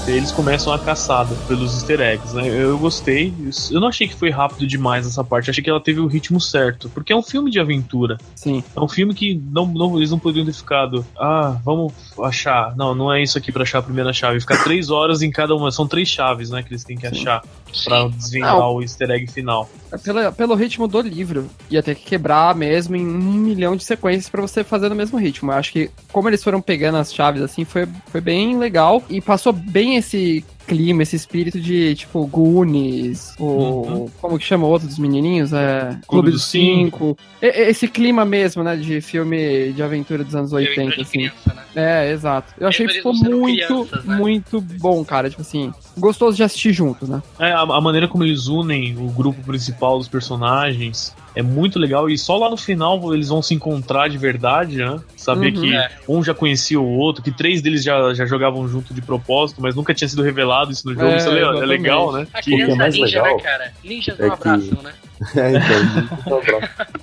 Eles 0.07 0.31
começam 0.31 0.71
a 0.71 0.77
caçada 0.77 1.33
pelos 1.47 1.73
easter 1.73 1.99
eggs, 1.99 2.35
né? 2.35 2.47
Eu 2.47 2.77
gostei. 2.77 3.33
Eu 3.71 3.79
não 3.79 3.87
achei 3.87 4.07
que 4.07 4.13
foi 4.13 4.29
rápido 4.29 4.67
demais 4.67 5.07
essa 5.07 5.23
parte. 5.23 5.49
Achei 5.49 5.63
que 5.63 5.69
ela 5.69 5.79
teve 5.79 5.99
o 5.99 6.05
ritmo 6.05 6.39
certo. 6.39 6.89
Porque 6.89 7.11
é 7.11 7.15
um 7.15 7.23
filme 7.23 7.49
de 7.49 7.59
aventura. 7.59 8.17
Sim. 8.35 8.63
É 8.75 8.79
um 8.79 8.87
filme 8.87 9.15
que 9.15 9.33
não, 9.51 9.65
não- 9.65 9.97
eles 9.97 10.11
não 10.11 10.19
poderiam 10.19 10.45
ter 10.45 10.53
ficado. 10.53 11.03
Ah, 11.17 11.57
vamos 11.63 11.91
achar. 12.21 12.75
Não, 12.75 12.93
não 12.93 13.11
é 13.11 13.23
isso 13.23 13.35
aqui 13.37 13.51
pra 13.51 13.63
achar 13.63 13.79
a 13.79 13.83
primeira 13.83 14.13
chave. 14.13 14.39
Ficar 14.39 14.63
três 14.63 14.91
horas 14.91 15.23
em 15.23 15.31
cada 15.31 15.55
uma. 15.55 15.71
São 15.71 15.87
três 15.87 16.07
chaves, 16.07 16.51
né? 16.51 16.61
Que 16.61 16.71
eles 16.71 16.83
têm 16.83 16.97
que 16.97 17.07
achar 17.07 17.41
pra 17.83 18.07
desvendar 18.07 18.55
Não. 18.57 18.75
o 18.75 18.81
easter 18.81 19.09
egg 19.11 19.27
final. 19.27 19.69
É 19.91 19.97
Pela, 19.97 20.31
pelo 20.31 20.55
ritmo 20.55 20.87
do 20.87 21.01
livro, 21.01 21.49
ia 21.69 21.83
ter 21.83 21.95
que 21.95 22.05
quebrar 22.05 22.55
mesmo 22.55 22.95
em 22.95 23.05
um 23.05 23.33
milhão 23.33 23.75
de 23.75 23.83
sequências 23.83 24.29
pra 24.29 24.41
você 24.41 24.63
fazer 24.63 24.89
no 24.89 24.95
mesmo 24.95 25.17
ritmo. 25.17 25.51
Eu 25.51 25.55
acho 25.57 25.71
que, 25.71 25.89
como 26.11 26.29
eles 26.29 26.43
foram 26.43 26.61
pegando 26.61 26.97
as 26.97 27.13
chaves 27.13 27.41
assim, 27.41 27.65
foi, 27.65 27.87
foi 28.07 28.21
bem 28.21 28.57
legal 28.57 29.03
e 29.09 29.21
passou 29.21 29.53
bem 29.53 29.95
esse 29.95 30.43
clima, 30.65 31.03
esse 31.03 31.15
espírito 31.15 31.59
de 31.59 31.95
tipo 31.95 32.25
Goonies, 32.27 33.33
o. 33.39 33.45
Uhum. 33.45 34.09
Como 34.21 34.37
que 34.39 34.45
chama 34.45 34.65
o 34.65 34.69
outro 34.69 34.87
dos 34.87 34.97
menininhos? 34.99 35.53
É. 35.53 35.97
Clube, 36.07 36.31
dos 36.31 36.41
dos 36.41 36.51
Cinco. 36.51 37.17
E- 37.41 37.47
Esse 37.69 37.87
clima 37.87 38.25
mesmo, 38.25 38.63
né? 38.63 38.75
De 38.75 39.01
filme 39.01 39.71
de 39.73 39.81
aventura 39.83 40.23
dos 40.23 40.35
anos 40.35 40.51
80, 40.53 40.81
Aventura 40.81 40.95
de 40.95 41.01
assim. 41.01 41.11
criança, 41.19 41.53
né? 41.53 41.63
É, 41.75 42.11
exato. 42.11 42.53
Eu 42.59 42.67
achei 42.67 42.87
que 42.87 42.93
ficou 42.93 43.13
muito, 43.13 43.85
crianças, 43.85 44.05
né? 44.05 44.17
muito 44.17 44.61
bom, 44.61 45.03
cara. 45.05 45.29
Tipo 45.29 45.41
assim, 45.41 45.71
gostoso 45.97 46.37
de 46.37 46.43
assistir 46.43 46.73
junto, 46.73 47.07
né? 47.07 47.21
É, 47.39 47.51
a, 47.51 47.61
a 47.61 47.81
maneira 47.81 48.07
como 48.07 48.23
eles 48.23 48.47
unem 48.47 48.95
o 48.97 49.09
grupo 49.09 49.41
principal 49.43 49.97
dos 49.97 50.07
personagens 50.07 51.15
é 51.35 51.41
muito 51.41 51.77
legal. 51.77 52.09
E 52.09 52.17
só 52.17 52.37
lá 52.37 52.49
no 52.49 52.57
final 52.57 53.13
eles 53.13 53.27
vão 53.29 53.41
se 53.41 53.53
encontrar 53.53 54.07
de 54.09 54.17
verdade, 54.17 54.77
né? 54.77 54.99
Saber 55.17 55.53
Uhum. 55.55 55.61
que 55.61 55.75
É. 55.75 55.89
um 56.07 56.23
já 56.23 56.33
conhecia 56.33 56.79
o 56.79 56.87
outro, 56.97 57.21
que 57.23 57.31
três 57.31 57.61
deles 57.61 57.83
já, 57.83 58.13
já 58.13 58.25
jogavam 58.25 58.67
junto 58.67 58.93
de 58.93 59.01
propósito, 59.01 59.61
mas 59.61 59.75
nunca 59.75 59.93
tinha 59.93 60.07
sido 60.07 60.21
revelado 60.23 60.71
isso 60.71 60.87
no 60.87 60.93
jogo. 60.93 61.05
É, 61.07 61.17
isso 61.17 61.29
é, 61.29 61.41
é 61.41 61.65
legal, 61.65 62.11
né? 62.11 62.27
A 62.33 62.41
que 62.41 62.53
é 62.53 62.57
criança 62.57 62.75
mais 62.75 62.93
ninja, 62.95 63.21
legal 63.21 63.37
né, 63.37 63.43
cara? 63.43 63.73
Ninjas 63.83 64.19
é 64.19 64.27
não 64.27 64.37
que- 64.37 64.47
abraçam, 64.47 64.81
né? 64.83 64.93
É, 65.35 65.51
então, 65.51 66.39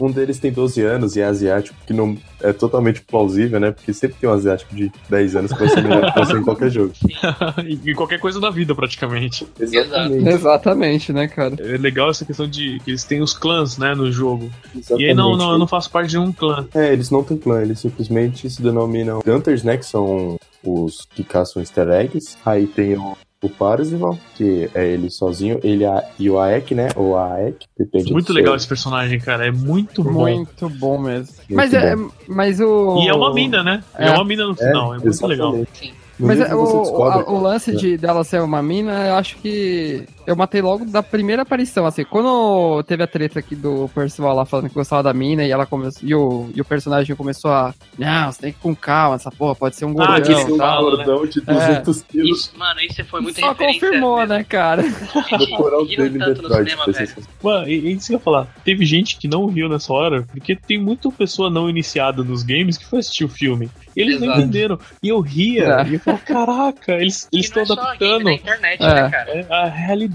um 0.01 0.11
deles 0.11 0.39
tem 0.39 0.51
12 0.51 0.81
anos 0.81 1.17
e 1.17 1.21
é 1.21 1.25
asiático, 1.25 1.77
que 1.87 1.93
não 1.93 2.17
é 2.41 2.53
totalmente 2.53 3.03
plausível, 3.03 3.61
né? 3.61 3.71
Porque 3.71 3.93
sempre 3.93 4.17
tem 4.19 4.29
um 4.29 4.33
asiático 4.33 4.75
de 4.75 4.91
10 5.09 5.37
anos 5.37 5.53
que 5.53 5.59
vai 5.59 5.69
ser 5.69 5.83
melhor 5.83 6.13
que 6.13 6.19
você 6.19 6.33
em 6.37 6.43
qualquer 6.43 6.71
jogo. 6.71 6.93
em 7.67 7.93
em 7.93 7.95
qualquer 7.95 8.19
coisa 8.19 8.41
da 8.41 8.51
vida, 8.51 8.75
praticamente. 8.75 9.47
Exatamente. 9.59 10.29
Exatamente, 10.29 11.13
né, 11.13 11.29
cara? 11.29 11.55
É 11.59 11.77
legal 11.77 12.11
essa 12.11 12.25
questão 12.25 12.49
de 12.49 12.81
que 12.85 12.91
eles 12.91 13.05
têm 13.05 13.21
os 13.21 13.35
clãs, 13.35 13.77
né, 13.77 13.95
no 13.95 14.11
jogo. 14.11 14.51
exatamente. 14.75 15.05
E 15.05 15.09
aí 15.09 15.15
não, 15.15 15.37
não, 15.37 15.53
eu 15.53 15.59
não 15.59 15.67
faço 15.67 15.91
parte 15.91 16.11
de 16.11 16.19
um 16.19 16.33
clã. 16.33 16.67
É, 16.75 16.93
eles 16.93 17.11
não 17.11 17.23
têm 17.23 17.37
clã, 17.37 17.61
eles 17.61 17.81
simplesmente 17.81 18.49
se 18.49 18.63
denominam 18.63 19.21
Gunters, 19.25 19.63
né? 19.63 19.77
Que 19.77 19.87
são 19.87 20.39
os 20.65 21.07
que 21.15 21.23
caçam 21.23 21.61
easter 21.61 21.89
eggs. 21.89 22.37
Aí 22.45 22.67
tem 22.67 22.97
o, 22.97 23.17
o 23.43 23.49
Parzival, 23.49 24.17
que 24.37 24.71
é 24.73 24.87
ele 24.87 25.11
sozinho, 25.11 25.59
ele 25.65 25.85
a- 25.85 26.05
e 26.19 26.31
o 26.31 26.39
Aek, 26.39 26.75
né? 26.75 26.89
Ou 26.95 27.19
a 27.19 27.35
Aek, 27.35 27.67
depende 27.77 28.13
Muito 28.13 28.29
do 28.29 28.33
legal 28.33 28.53
seu- 28.53 28.57
esse 28.59 28.69
personagem, 28.69 29.19
cara. 29.19 29.47
É 29.47 29.51
muito 29.51 30.03
bom. 30.05 30.13
Muito 30.31 30.69
bom 30.71 30.97
mesmo. 30.99 31.35
Muito 31.37 31.55
mas, 31.57 31.75
é, 31.75 31.97
bom. 31.97 32.09
mas 32.29 32.61
o. 32.61 32.99
E 33.03 33.09
é 33.09 33.13
uma 33.15 33.35
mina, 33.35 33.63
né? 33.65 33.83
É, 33.99 34.07
É. 34.07 34.11
uma 34.13 34.25
mina 34.25 34.47
no 34.47 34.55
final. 34.55 34.95
É, 34.95 34.99
muito 34.99 35.27
legal. 35.27 35.53
Sim. 35.73 35.91
No 36.19 36.29
Mas 36.29 36.39
é, 36.41 36.55
o, 36.55 36.83
descobre, 36.83 37.25
a- 37.25 37.31
o 37.31 37.41
lance 37.41 37.73
né? 37.73 37.79
de 37.79 37.97
dela 37.99 38.23
ser 38.23 38.41
uma 38.43 38.63
mina, 38.63 39.09
eu 39.09 39.15
acho 39.15 39.37
que 39.39 40.05
eu 40.27 40.37
matei 40.37 40.61
logo 40.63 40.85
da 40.85 41.03
primeira 41.03 41.43
aparição, 41.43 41.85
assim, 41.87 42.05
quando 42.05 42.83
teve 42.85 43.03
a 43.03 43.07
treta 43.07 43.39
aqui 43.39 43.55
do 43.57 43.89
Percival 43.95 44.35
lá 44.35 44.45
falando 44.45 44.69
que 44.69 44.75
gostava 44.75 45.03
da 45.03 45.13
mina 45.13 45.45
e 45.45 45.51
ela 45.51 45.67
começou 45.67 46.03
e 46.09 46.15
o, 46.15 46.51
e 46.55 46.61
o 46.61 46.65
personagem 46.65 47.15
começou 47.17 47.51
a, 47.51 47.75
não, 47.99 48.31
você 48.33 48.41
tem 48.41 48.53
que 48.53 48.59
ir 48.59 48.63
com 48.63 48.75
calma, 48.75 49.17
essa 49.17 49.31
porra 49.31 49.55
pode 49.55 49.77
ser 49.77 49.85
um 49.85 49.91
Ah, 50.01 50.07
gordão, 50.07 50.23
que 50.23 50.33
Esse 50.33 50.51
é 50.51 50.55
um 50.55 50.57
né? 50.57 50.77
gordão 50.81 51.27
de 51.27 51.41
200 51.41 52.03
quilos 52.03 52.39
Isso, 52.41 52.59
mano, 52.59 52.81
isso 52.81 53.05
foi 53.05 53.21
muito 53.21 53.41
Só 53.41 53.55
confirmou, 53.55 54.19
mesmo. 54.19 54.35
né, 54.35 54.45
cara? 54.45 54.83
A 55.33 55.39
no 55.39 55.49
coral 55.57 55.85
dele 55.87 56.17
em 56.17 56.19
tanto 56.19 56.43
no 56.43 56.55
cinema, 56.55 56.87
velho. 56.87 57.13
Mano, 57.43 57.69
e, 57.69 57.73
e 57.81 57.93
isso 57.93 58.07
que 58.09 58.13
eu 58.15 58.19
ia 58.19 58.23
falar, 58.23 58.47
teve 58.65 58.85
gente 58.85 59.17
que 59.19 59.27
não 59.29 59.47
riu 59.47 59.69
nessa 59.69 59.93
hora, 59.93 60.23
porque 60.31 60.55
tem 60.57 60.81
muita 60.81 61.11
pessoa 61.11 61.51
não 61.51 61.69
iniciada 61.69 62.23
nos 62.23 62.43
games 62.43 62.77
que 62.79 62.85
foi 62.85 63.01
assistir 63.01 63.25
o 63.25 63.29
filme. 63.29 63.71
E 63.95 64.01
eles 64.01 64.19
não 64.21 64.29
Exato. 64.29 64.41
entenderam. 64.41 64.79
E 65.03 65.09
eu 65.09 65.21
ria, 65.21 65.65
É. 65.65 65.89
e 65.89 65.95
eu 65.95 66.01
falava, 66.01 66.23
caraca, 66.25 66.93
eles 66.95 67.29
eles 67.31 67.51
não 67.55 67.63
estão 67.63 67.63
é 67.63 67.67
só 67.67 67.75
game 67.75 67.85
adaptando 68.01 68.25
na 68.25 68.33
internet, 68.33 68.83
É. 68.83 68.95
né, 68.95 69.11
cara? 69.11 69.31
é, 69.31 69.47
a 69.51 69.67
realidade, 69.69 70.12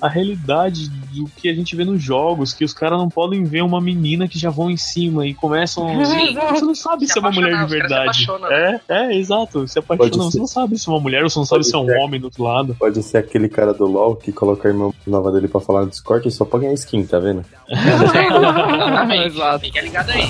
a 0.00 0.08
realidade 0.08 0.88
do 0.88 1.26
que 1.36 1.48
a 1.48 1.54
gente 1.54 1.74
vê 1.76 1.84
nos 1.84 2.02
jogos, 2.02 2.52
que 2.52 2.64
os 2.64 2.72
caras 2.72 2.98
não 2.98 3.08
podem 3.08 3.44
ver 3.44 3.62
uma 3.62 3.80
menina 3.80 4.28
que 4.28 4.38
já 4.38 4.50
vão 4.50 4.70
em 4.70 4.76
cima 4.76 5.26
e 5.26 5.34
começam. 5.34 5.88
Sim. 6.04 6.34
Você 6.50 6.64
não 6.64 6.74
sabe 6.74 7.06
Se 7.06 7.12
se 7.12 7.18
é 7.18 7.20
uma 7.22 7.30
mulher 7.30 7.58
de 7.64 7.70
verdade. 7.70 8.02
apaixonam, 8.24 8.50
É, 8.52 8.80
é, 8.88 9.16
exato. 9.16 9.66
Se 9.68 9.78
apaixona, 9.78 10.10
Pode 10.10 10.16
você 10.24 10.30
ser. 10.32 10.38
não 10.38 10.46
sabe 10.46 10.78
se 10.78 10.88
é 10.88 10.92
uma 10.92 11.00
mulher 11.00 11.22
ou 11.24 11.30
você 11.30 11.38
não 11.38 11.46
sabe 11.46 11.58
Pode 11.60 11.68
se 11.70 11.74
é 11.74 11.78
um 11.78 11.86
ser. 11.86 11.96
homem 11.98 12.20
do 12.20 12.24
outro 12.24 12.42
lado. 12.44 12.76
Pode 12.78 13.02
ser 13.02 13.18
aquele 13.18 13.48
cara 13.48 13.72
do 13.74 13.86
LoL 13.86 14.16
que 14.16 14.30
coloca 14.32 14.68
a 14.68 14.70
irmã 14.70 14.90
nova 15.06 15.30
dele 15.32 15.48
pra 15.48 15.60
falar 15.60 15.82
no 15.82 15.90
Discord 15.90 16.30
só 16.30 16.44
pra 16.44 16.60
ganhar 16.60 16.72
skin, 16.74 17.04
tá 17.04 17.18
vendo? 17.18 17.44
Exato. 19.26 19.60
Fica 19.64 19.80
ligado 19.80 20.10
aí. 20.10 20.22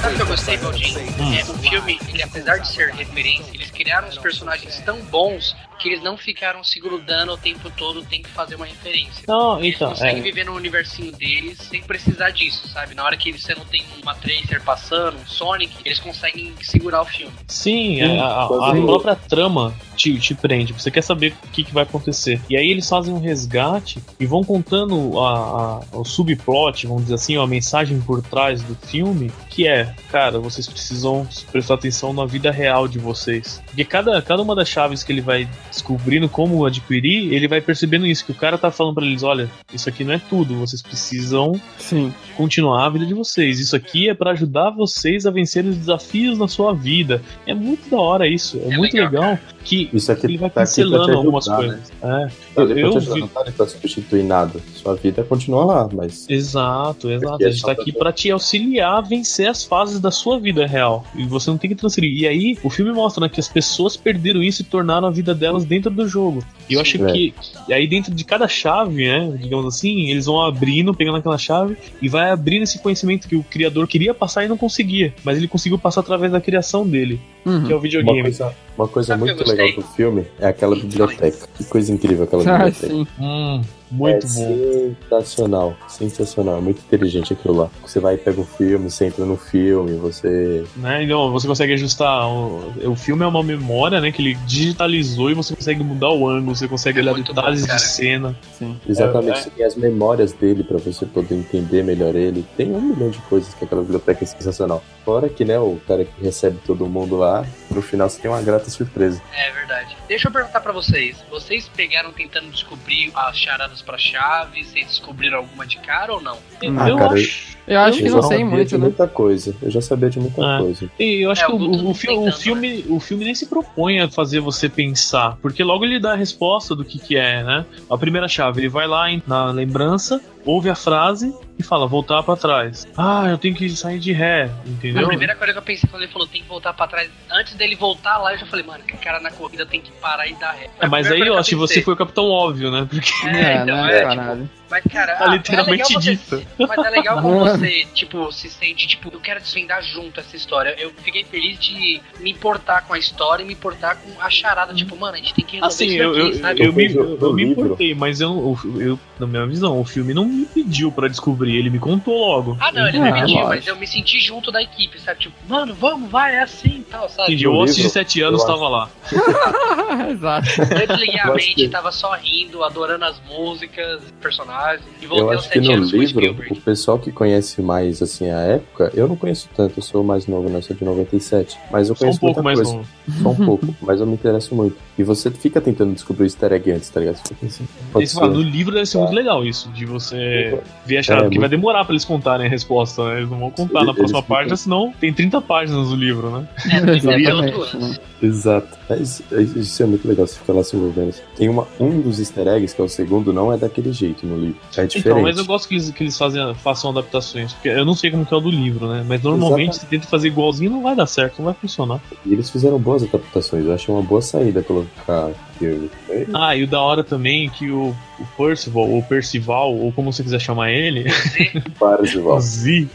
Sabe 0.00 0.14
o 0.14 0.16
que 0.16 0.22
eu 0.22 0.26
gostei, 0.26 0.56
Baldinho? 0.56 0.98
É, 0.98 1.42
o 1.42 1.54
filme, 1.58 1.98
ele, 2.08 2.22
apesar 2.22 2.58
de 2.58 2.68
ser 2.68 2.90
referência, 2.92 3.50
eles 3.54 3.70
criaram 3.70 4.08
os 4.08 4.18
personagens 4.18 4.61
tão 4.84 5.00
bons 5.02 5.56
que 5.78 5.88
eles 5.88 6.02
não 6.02 6.16
ficaram 6.16 6.62
se 6.62 6.78
grudando 6.78 7.32
o 7.32 7.36
tempo 7.36 7.70
todo, 7.76 8.04
tem 8.04 8.22
que 8.22 8.28
fazer 8.30 8.54
uma 8.54 8.66
referência. 8.66 9.24
Não, 9.26 9.58
Eles 9.58 9.74
então, 9.76 9.88
conseguem 9.90 10.18
é. 10.20 10.22
viver 10.22 10.44
no 10.44 10.54
universinho 10.54 11.10
deles 11.12 11.58
sem 11.58 11.82
precisar 11.82 12.30
disso, 12.30 12.68
sabe? 12.68 12.94
Na 12.94 13.04
hora 13.04 13.16
que 13.16 13.32
você 13.32 13.54
não 13.54 13.64
tem 13.64 13.84
uma 14.02 14.14
Tracer 14.14 14.62
passando, 14.62 15.18
um 15.18 15.26
Sonic, 15.26 15.74
eles 15.84 15.98
conseguem 15.98 16.54
segurar 16.62 17.02
o 17.02 17.04
filme. 17.04 17.32
Sim, 17.48 18.00
a, 18.20 18.24
a- 18.26 18.44
a 18.44 18.48
própria 18.82 19.16
trama 19.16 19.74
te, 19.96 20.18
te 20.18 20.34
prende. 20.34 20.72
Você 20.72 20.90
quer 20.90 21.02
saber 21.02 21.34
o 21.44 21.48
que, 21.48 21.64
que 21.64 21.72
vai 21.74 21.82
acontecer. 21.82 22.40
E 22.48 22.56
aí 22.56 22.68
eles 22.70 22.88
fazem 22.88 23.12
um 23.12 23.18
resgate 23.20 24.02
e 24.18 24.26
vão 24.26 24.42
contando 24.42 25.18
a, 25.20 25.80
a- 25.92 25.98
o 25.98 26.04
subplot, 26.04 26.86
vamos 26.86 27.02
dizer 27.04 27.14
assim, 27.14 27.36
a 27.36 27.46
mensagem 27.46 28.00
por 28.00 28.22
trás 28.22 28.62
do 28.62 28.74
filme, 28.74 29.30
que 29.50 29.66
é, 29.66 29.94
cara, 30.10 30.38
vocês 30.38 30.66
precisam 30.66 31.26
prestar 31.50 31.74
atenção 31.74 32.12
na 32.12 32.24
vida 32.24 32.50
real 32.50 32.86
de 32.88 32.98
vocês. 32.98 33.62
Porque 33.66 33.84
cada, 33.84 34.20
cada 34.22 34.42
uma 34.42 34.54
das 34.54 34.68
chaves 34.68 35.02
que 35.02 35.12
ele 35.12 35.20
vai 35.20 35.48
descobrindo 35.70 36.28
como 36.28 36.64
adquirir, 36.64 37.32
ele 37.32 37.48
vai 37.48 37.60
percebendo 37.60 38.06
isso, 38.06 38.24
que 38.24 38.32
o 38.32 38.34
cara 38.34 38.56
tá 38.58 38.70
falando 38.70 38.94
pra 38.96 39.04
eles, 39.06 39.22
olha, 39.22 39.50
isso 39.72 39.88
aqui 39.88 40.04
não 40.04 40.14
é 40.14 40.20
tudo, 40.30 40.54
vocês 40.56 40.82
precisam 40.82 41.52
Sim. 41.78 42.12
continuar 42.36 42.86
a 42.86 42.90
vida 42.90 43.06
de 43.06 43.14
vocês. 43.14 43.58
Isso 43.60 43.74
aqui 43.76 44.08
é 44.08 44.14
pra 44.14 44.32
ajudar 44.32 44.70
vocês 44.70 45.26
a 45.26 45.30
vencer 45.30 45.64
os 45.64 45.76
desafios 45.76 46.38
na 46.38 46.48
sua 46.48 46.72
vida. 46.74 47.22
É 47.46 47.54
muito 47.54 47.88
da 47.90 47.98
hora 47.98 48.26
isso. 48.28 48.58
É, 48.58 48.72
É 48.72 48.76
muito 48.76 48.94
legal, 48.96 49.10
legal, 49.12 49.38
que 49.64 49.81
Isso 49.92 50.10
aqui 50.12 50.26
ele 50.26 50.38
vai 50.38 50.50
tá 50.50 50.64
te 50.64 50.68
pincelando 50.68 51.12
algumas 51.16 51.48
ajudar, 51.48 51.68
coisas. 51.68 51.92
É. 52.02 52.28
Tá 52.54 52.62
ali 52.62 52.72
pra 52.74 52.80
Eu 52.82 52.96
ajudar, 52.96 53.14
vi- 53.14 53.20
não 53.20 53.28
tá 53.28 53.40
ali 53.40 53.52
pra 53.52 53.66
substituir 53.66 54.22
nada. 54.24 54.60
Sua 54.74 54.94
vida 54.94 55.22
continua 55.24 55.64
lá, 55.64 55.88
mas. 55.92 56.26
Exato, 56.28 57.10
exato. 57.10 57.34
Aqui 57.34 57.44
é 57.44 57.46
A 57.46 57.50
gente 57.50 57.62
tá 57.62 57.72
aqui 57.72 57.92
pra 57.92 58.12
te 58.12 58.30
auxiliar 58.30 58.98
a 58.98 59.00
vencer 59.00 59.48
as 59.48 59.64
fases 59.64 60.00
da 60.00 60.10
sua 60.10 60.38
vida 60.38 60.66
real. 60.66 61.04
E 61.14 61.24
você 61.24 61.50
não 61.50 61.58
tem 61.58 61.70
que 61.70 61.76
transferir. 61.76 62.12
E 62.22 62.26
aí, 62.26 62.58
o 62.62 62.70
filme 62.70 62.92
mostra 62.92 63.20
né, 63.22 63.28
que 63.28 63.40
as 63.40 63.48
pessoas 63.48 63.96
perderam 63.96 64.42
isso 64.42 64.62
e 64.62 64.64
tornaram 64.64 65.06
a 65.06 65.10
vida 65.10 65.34
delas 65.34 65.64
dentro 65.64 65.90
do 65.90 66.06
jogo. 66.08 66.44
E 66.68 66.74
eu 66.74 66.80
acho 66.80 66.98
Sim, 66.98 67.04
é. 67.06 67.12
que. 67.12 67.34
E 67.68 67.72
aí, 67.72 67.86
dentro 67.86 68.12
de 68.14 68.24
cada 68.24 68.46
chave, 68.48 69.06
né? 69.06 69.36
Digamos 69.40 69.66
assim, 69.74 70.10
eles 70.10 70.26
vão 70.26 70.40
abrindo, 70.42 70.92
pegando 70.94 71.18
aquela 71.18 71.38
chave 71.38 71.76
e 72.00 72.08
vai 72.08 72.30
abrindo 72.30 72.62
esse 72.62 72.78
conhecimento 72.78 73.28
que 73.28 73.36
o 73.36 73.42
criador 73.44 73.86
queria 73.86 74.12
passar 74.14 74.44
e 74.44 74.48
não 74.48 74.56
conseguia. 74.56 75.14
Mas 75.24 75.38
ele 75.38 75.48
conseguiu 75.48 75.78
passar 75.78 76.00
através 76.00 76.32
da 76.32 76.40
criação 76.40 76.86
dele, 76.86 77.20
Uhum. 77.44 77.64
que 77.64 77.72
é 77.72 77.74
o 77.74 77.78
Uma 77.78 77.82
videogame. 77.82 78.22
coisa, 78.22 78.54
uma 78.78 78.88
coisa 78.88 79.14
o 79.14 79.18
que 79.18 79.24
muito 79.24 79.48
legal 79.48 79.72
do 79.74 79.82
filme 79.82 80.26
é 80.38 80.46
aquela 80.48 80.76
biblioteca. 80.76 81.48
Que 81.56 81.64
coisa 81.64 81.92
incrível 81.92 82.24
aquela 82.24 82.42
Ah, 82.42 82.56
biblioteca. 82.64 82.86
sim. 82.94 83.06
Hum, 83.20 83.60
muito 83.92 84.26
é 84.26 84.28
bom. 84.28 84.94
sensacional, 85.10 85.76
sensacional, 85.88 86.58
é 86.58 86.60
muito 86.60 86.80
inteligente 86.80 87.32
aquilo 87.32 87.54
lá. 87.54 87.70
Você 87.82 88.00
vai 88.00 88.14
e 88.14 88.18
pega 88.18 88.40
o 88.40 88.44
filme, 88.44 88.90
você 88.90 89.06
entra 89.06 89.24
no 89.24 89.36
filme, 89.36 89.92
você. 89.96 90.64
Né? 90.76 91.04
Então, 91.04 91.30
você 91.30 91.46
consegue 91.46 91.74
ajustar. 91.74 92.26
O, 92.28 92.72
o 92.90 92.96
filme 92.96 93.22
é 93.22 93.26
uma 93.26 93.42
memória, 93.42 94.00
né? 94.00 94.10
Que 94.10 94.22
ele 94.22 94.34
digitalizou 94.46 95.30
e 95.30 95.34
você 95.34 95.54
consegue 95.54 95.84
mudar 95.84 96.10
o 96.10 96.28
ângulo, 96.28 96.56
você 96.56 96.66
consegue 96.66 96.98
É 96.98 97.02
olhar 97.02 97.14
detalhes 97.14 97.66
bom, 97.66 97.74
de 97.74 97.80
cena. 97.80 98.36
Sim. 98.58 98.76
Exatamente, 98.88 99.38
É, 99.38 99.42
você 99.42 99.50
tem 99.50 99.66
as 99.66 99.76
memórias 99.76 100.32
dele 100.32 100.64
pra 100.64 100.78
você 100.78 101.04
poder 101.04 101.34
entender 101.34 101.84
melhor 101.84 102.14
ele. 102.16 102.44
Tem 102.56 102.72
um 102.72 102.80
milhão 102.80 103.10
de 103.10 103.18
coisas 103.20 103.52
que 103.54 103.64
aquela 103.64 103.82
biblioteca 103.82 104.24
é 104.24 104.26
sensacional. 104.26 104.82
Fora 105.04 105.28
que, 105.28 105.44
né, 105.44 105.58
o 105.58 105.78
cara 105.86 106.04
que 106.04 106.22
recebe 106.22 106.58
todo 106.64 106.86
mundo 106.86 107.16
lá, 107.16 107.44
no 107.72 107.82
final 107.82 108.08
você 108.08 108.20
tem 108.20 108.30
uma 108.30 108.42
grata 108.42 108.68
surpresa. 108.70 109.22
É 109.32 109.50
verdade. 109.50 109.96
Deixa 110.08 110.28
eu 110.28 110.32
perguntar 110.32 110.60
pra 110.60 110.72
vocês. 110.72 111.24
Vocês 111.30 111.68
pegaram 111.68 112.12
tentando 112.12 112.50
descobrir 112.50 113.10
as 113.14 113.36
charadas 113.36 113.82
pra 113.82 113.98
chaves? 113.98 114.68
Vocês 114.68 114.86
descobriram 114.86 115.38
alguma 115.38 115.66
de 115.66 115.78
cara 115.78 116.12
ou 116.12 116.20
não? 116.20 116.38
Ah, 116.78 116.88
eu 116.88 116.96
cara, 116.96 117.14
acho. 117.14 117.56
Eu 117.66 117.80
acho 117.80 117.98
que 117.98 118.06
Eu 118.08 118.12
não 118.12 118.22
já 118.22 118.28
sei 118.28 118.44
muito, 118.44 118.68
de 118.68 118.74
né? 118.74 118.80
muita 118.80 119.06
coisa. 119.06 119.54
Eu 119.62 119.70
já 119.70 119.80
sabia 119.80 120.10
de 120.10 120.18
muita 120.18 120.42
É. 120.42 120.58
coisa. 120.58 120.90
E 120.98 121.24
eu 121.24 121.30
acho 121.30 121.42
É, 121.42 121.46
que 121.46 121.52
o 121.52 121.56
o, 121.56 121.70
o, 121.74 121.82
não 121.82 121.94
fi- 121.94 122.06
tem 122.08 122.18
o 122.18 122.24
tanto, 122.24 122.38
filme, 122.40 122.84
o 122.88 122.98
filme 123.00 123.24
nem 123.24 123.34
se 123.34 123.46
propõe 123.46 124.00
a 124.00 124.08
fazer 124.10 124.40
você 124.40 124.68
pensar, 124.68 125.36
porque 125.40 125.62
logo 125.62 125.84
ele 125.84 126.00
dá 126.00 126.12
a 126.12 126.16
resposta 126.16 126.74
do 126.74 126.84
que, 126.84 126.98
que 126.98 127.16
é, 127.16 127.42
né? 127.44 127.64
A 127.88 127.96
primeira 127.96 128.26
chave, 128.26 128.60
ele 128.62 128.68
vai 128.68 128.86
lá 128.88 129.06
na 129.26 129.46
lembrança, 129.52 130.20
ouve 130.44 130.68
a 130.70 130.74
frase 130.74 131.32
e 131.56 131.62
fala, 131.62 131.86
voltar 131.86 132.22
pra 132.24 132.34
trás. 132.34 132.84
Ah, 132.96 133.26
eu 133.28 133.38
tenho 133.38 133.54
que 133.54 133.68
sair 133.70 134.00
de 134.00 134.12
ré, 134.12 134.50
entendeu? 134.66 135.04
A 135.04 135.08
primeira 135.08 135.36
coisa 135.36 135.52
que 135.52 135.58
eu 135.58 135.62
pensei 135.62 135.88
quando 135.88 136.02
ele 136.02 136.10
falou 136.12 136.26
tem 136.26 136.42
que 136.42 136.48
voltar 136.48 136.72
pra 136.72 136.88
trás, 136.88 137.08
antes 137.30 137.54
dele 137.54 137.76
voltar 137.76 138.18
lá, 138.18 138.32
eu 138.34 138.38
já 138.38 138.46
falei, 138.46 138.64
mano, 138.64 138.82
que 138.82 138.96
cara 138.96 139.20
na 139.20 139.30
corrida 139.30 139.64
tem 139.64 139.80
que 139.80 139.92
parar 139.92 140.26
e 140.26 140.34
dar 140.34 140.50
ré. 140.52 140.68
É, 140.80 140.88
mas 140.88 141.10
aí, 141.12 141.30
ó, 141.30 141.40
se 141.42 141.50
que 141.50 141.56
você 141.56 141.80
foi 141.80 141.94
o 141.94 141.96
capitão 141.96 142.24
óbvio, 142.24 142.70
né? 142.72 142.88
Porque 142.90 143.10
É, 143.28 143.52
É, 143.52 143.62
então, 143.62 143.76
né, 143.86 143.98
é, 143.98 144.02
caralho. 144.02 144.50
Mas, 144.72 144.84
cara, 144.90 145.16
Tá 145.16 145.24
ah, 145.30 145.34
literalmente 145.36 145.82
é 145.82 145.86
legal 145.86 146.00
dito. 146.00 146.24
Você, 146.24 146.46
mas 146.66 146.78
é 146.86 146.88
legal 146.90 147.20
como 147.20 147.40
você, 147.40 147.84
tipo, 147.92 148.32
se 148.32 148.48
sente, 148.48 148.86
tipo, 148.86 149.10
eu 149.12 149.20
quero 149.20 149.38
desvendar 149.38 149.82
junto 149.82 150.18
essa 150.18 150.34
história. 150.34 150.74
Eu 150.78 150.90
fiquei 151.02 151.22
feliz 151.24 151.58
de 151.60 152.00
me 152.20 152.30
importar 152.30 152.80
com 152.86 152.94
a 152.94 152.98
história 152.98 153.42
e 153.42 153.46
me 153.46 153.52
importar 153.52 153.96
com 153.96 154.18
a 154.18 154.30
charada. 154.30 154.72
Tipo, 154.72 154.96
mano, 154.96 155.14
a 155.14 155.18
gente 155.18 155.34
tem 155.34 155.44
que 155.44 155.56
resolver 155.56 155.74
Assim, 155.74 155.86
isso 155.88 156.02
eu, 156.02 156.10
aqui, 156.10 156.20
eu, 156.20 156.34
sabe? 156.40 156.62
eu, 156.64 156.72
me, 156.72 156.86
eu, 156.94 157.18
eu 157.20 157.32
me 157.34 157.42
importei, 157.44 157.94
mas 157.94 158.22
eu, 158.22 158.56
eu, 158.64 158.80
eu, 158.80 159.00
na 159.20 159.26
minha 159.26 159.46
visão, 159.46 159.78
o 159.78 159.84
filme 159.84 160.14
não 160.14 160.24
me 160.24 160.46
pediu 160.46 160.90
pra 160.90 161.06
descobrir, 161.06 161.54
ele 161.54 161.68
me 161.68 161.78
contou 161.78 162.14
logo. 162.16 162.56
Ah, 162.58 162.72
não, 162.72 162.88
ele 162.88 162.96
Ah, 162.96 163.00
não 163.00 163.12
me 163.12 163.20
pediu, 163.20 163.34
lógico. 163.36 163.48
mas 163.54 163.66
eu 163.66 163.76
me 163.76 163.86
senti 163.86 164.18
junto 164.20 164.50
da 164.50 164.62
equipe, 164.62 164.98
sabe? 164.98 165.20
Tipo, 165.20 165.34
mano, 165.46 165.74
vamos, 165.74 166.10
vai, 166.10 166.34
é 166.36 166.42
assim 166.44 166.78
e 166.78 166.84
tal, 166.84 167.08
sabe? 167.10 167.32
Entendi, 167.32 167.44
no 167.44 167.52
o 167.52 167.58
Ossi 167.62 167.74
de 167.74 167.80
livro, 167.82 167.92
7 167.92 168.22
anos 168.22 168.40
eu 168.40 168.46
acho- 168.46 168.54
tava 168.58 168.68
lá. 168.70 168.88
Exato. 170.10 170.48
Eu 170.80 170.86
desliguei 170.86 171.20
a 171.20 171.26
Eu 171.28 171.34
mente, 171.34 171.54
que- 171.54 171.68
tava 171.68 171.92
só 171.92 172.14
rindo, 172.14 172.62
adorando 172.64 173.04
as 173.04 173.20
músicas, 173.28 174.02
personagens, 174.20 174.61
e 175.00 175.04
Eu 175.04 175.30
acho 175.30 175.48
que 175.50 175.54
7 175.62 175.76
no 175.76 175.84
livro, 175.84 176.36
o 176.50 176.56
pessoal 176.60 176.98
que 176.98 177.10
conhece 177.12 177.60
mais 177.60 178.00
assim 178.02 178.30
a 178.30 178.40
época, 178.40 178.90
eu 178.94 179.08
não 179.08 179.16
conheço 179.16 179.48
tanto, 179.56 179.78
eu 179.78 179.82
sou 179.82 180.02
mais 180.04 180.26
novo, 180.26 180.48
né? 180.48 180.58
Eu 180.58 180.62
sou 180.62 180.76
de 180.76 180.84
97. 180.84 181.58
Mas 181.70 181.88
eu 181.88 181.94
Só 181.94 182.04
um 182.04 182.06
conheço 182.06 182.20
pouco 182.20 182.42
muita 182.42 182.42
mais 182.42 182.58
coisa. 182.60 182.72
novo. 182.72 182.88
Só 183.22 183.28
um 183.30 183.34
pouco, 183.46 183.74
mas 183.82 184.00
eu 184.00 184.06
me 184.06 184.14
interesso 184.14 184.54
muito. 184.54 184.76
E 184.98 185.02
você 185.02 185.30
fica 185.30 185.60
tentando 185.60 185.92
descobrir 185.94 186.22
o 186.22 186.26
eeaster 186.26 186.52
egg 186.52 186.70
antes, 186.70 186.88
tá 186.88 187.00
ligado? 187.00 187.20
Assim, 187.42 187.66
pode 187.92 188.04
Esse, 188.04 188.14
fala, 188.14 188.28
ser. 188.30 188.34
no 188.36 188.42
livro 188.42 188.72
deve 188.74 188.86
ser 188.86 188.98
muito 188.98 189.14
legal 189.14 189.44
isso, 189.44 189.68
de 189.70 189.84
você 189.86 190.58
ver 190.86 190.98
a 190.98 191.02
charada, 191.02 191.24
É, 191.24 191.28
porque 191.28 191.38
muito- 191.38 191.40
vai 191.40 191.48
demorar 191.58 191.84
pra 191.84 191.92
eles 191.94 192.04
contarem 192.04 192.46
a 192.46 192.50
resposta, 192.50 193.04
né? 193.08 193.18
Eles 193.18 193.30
não 193.30 193.38
vão 193.38 193.50
contar 193.50 193.80
Eles- 193.80 193.86
na 193.88 193.94
próxima 193.94 194.22
ficam- 194.22 194.36
página, 194.36 194.56
senão 194.56 194.92
tem 195.00 195.12
30 195.12 195.40
páginas 195.40 195.88
no 195.88 195.96
livro, 195.96 196.30
né? 196.30 196.46
É, 196.70 196.80
né? 197.80 197.96
Exato. 198.22 198.78
É 198.88 198.96
isso, 198.96 199.24
é 199.32 199.42
isso- 199.42 199.58
isso 199.58 199.82
é 199.82 199.86
muito 199.86 200.06
legal, 200.06 200.26
você 200.26 200.38
fica 200.38 200.52
lá 200.52 200.62
se 200.62 200.76
envolvendo. 200.76 201.14
Tem 201.36 201.48
uma, 201.48 201.66
um 201.80 202.00
dos 202.00 202.18
easter 202.20 202.46
eggs, 202.46 202.74
que 202.74 202.80
é 202.80 202.84
o 202.84 202.88
segundo, 202.88 203.32
não 203.32 203.52
é 203.52 203.56
daquele 203.56 203.92
jeito 203.92 204.26
no 204.26 204.38
livro. 204.38 204.51
É 204.76 204.86
diferente. 204.86 204.98
Então, 204.98 205.22
mas 205.22 205.38
eu 205.38 205.44
gosto 205.44 205.68
que 205.68 205.74
eles, 205.74 205.90
que 205.90 206.02
eles 206.02 206.16
fazem, 206.16 206.54
façam 206.56 206.90
adaptações, 206.90 207.52
porque 207.52 207.68
eu 207.68 207.84
não 207.84 207.94
sei 207.94 208.10
como 208.10 208.24
que 208.26 208.32
é 208.32 208.36
o 208.36 208.40
do 208.40 208.50
livro, 208.50 208.86
né? 208.88 209.04
Mas 209.06 209.22
normalmente 209.22 209.70
Exatamente. 209.70 209.80
se 209.80 209.86
tenta 209.86 210.06
fazer 210.06 210.28
igualzinho 210.28 210.70
não 210.70 210.82
vai 210.82 210.94
dar 210.96 211.06
certo, 211.06 211.38
não 211.38 211.46
vai 211.46 211.54
funcionar. 211.54 212.00
E 212.24 212.32
eles 212.32 212.50
fizeram 212.50 212.78
boas 212.78 213.02
adaptações, 213.02 213.64
eu 213.64 213.72
achei 213.74 213.94
uma 213.94 214.02
boa 214.02 214.22
saída 214.22 214.62
colocar 214.62 215.30
filme. 215.58 215.90
Ah, 216.34 216.56
e 216.56 216.64
o 216.64 216.66
da 216.66 216.80
hora 216.80 217.04
também 217.04 217.46
é 217.46 217.50
que 217.50 217.70
o, 217.70 217.94
o 218.18 218.26
Percival, 218.36 218.88
ou 218.88 219.02
Percival, 219.02 219.74
ou 219.74 219.92
como 219.92 220.12
você 220.12 220.22
quiser 220.22 220.40
chamar 220.40 220.70
ele, 220.72 221.06
igual. 222.14 222.40
Z, 222.40 222.88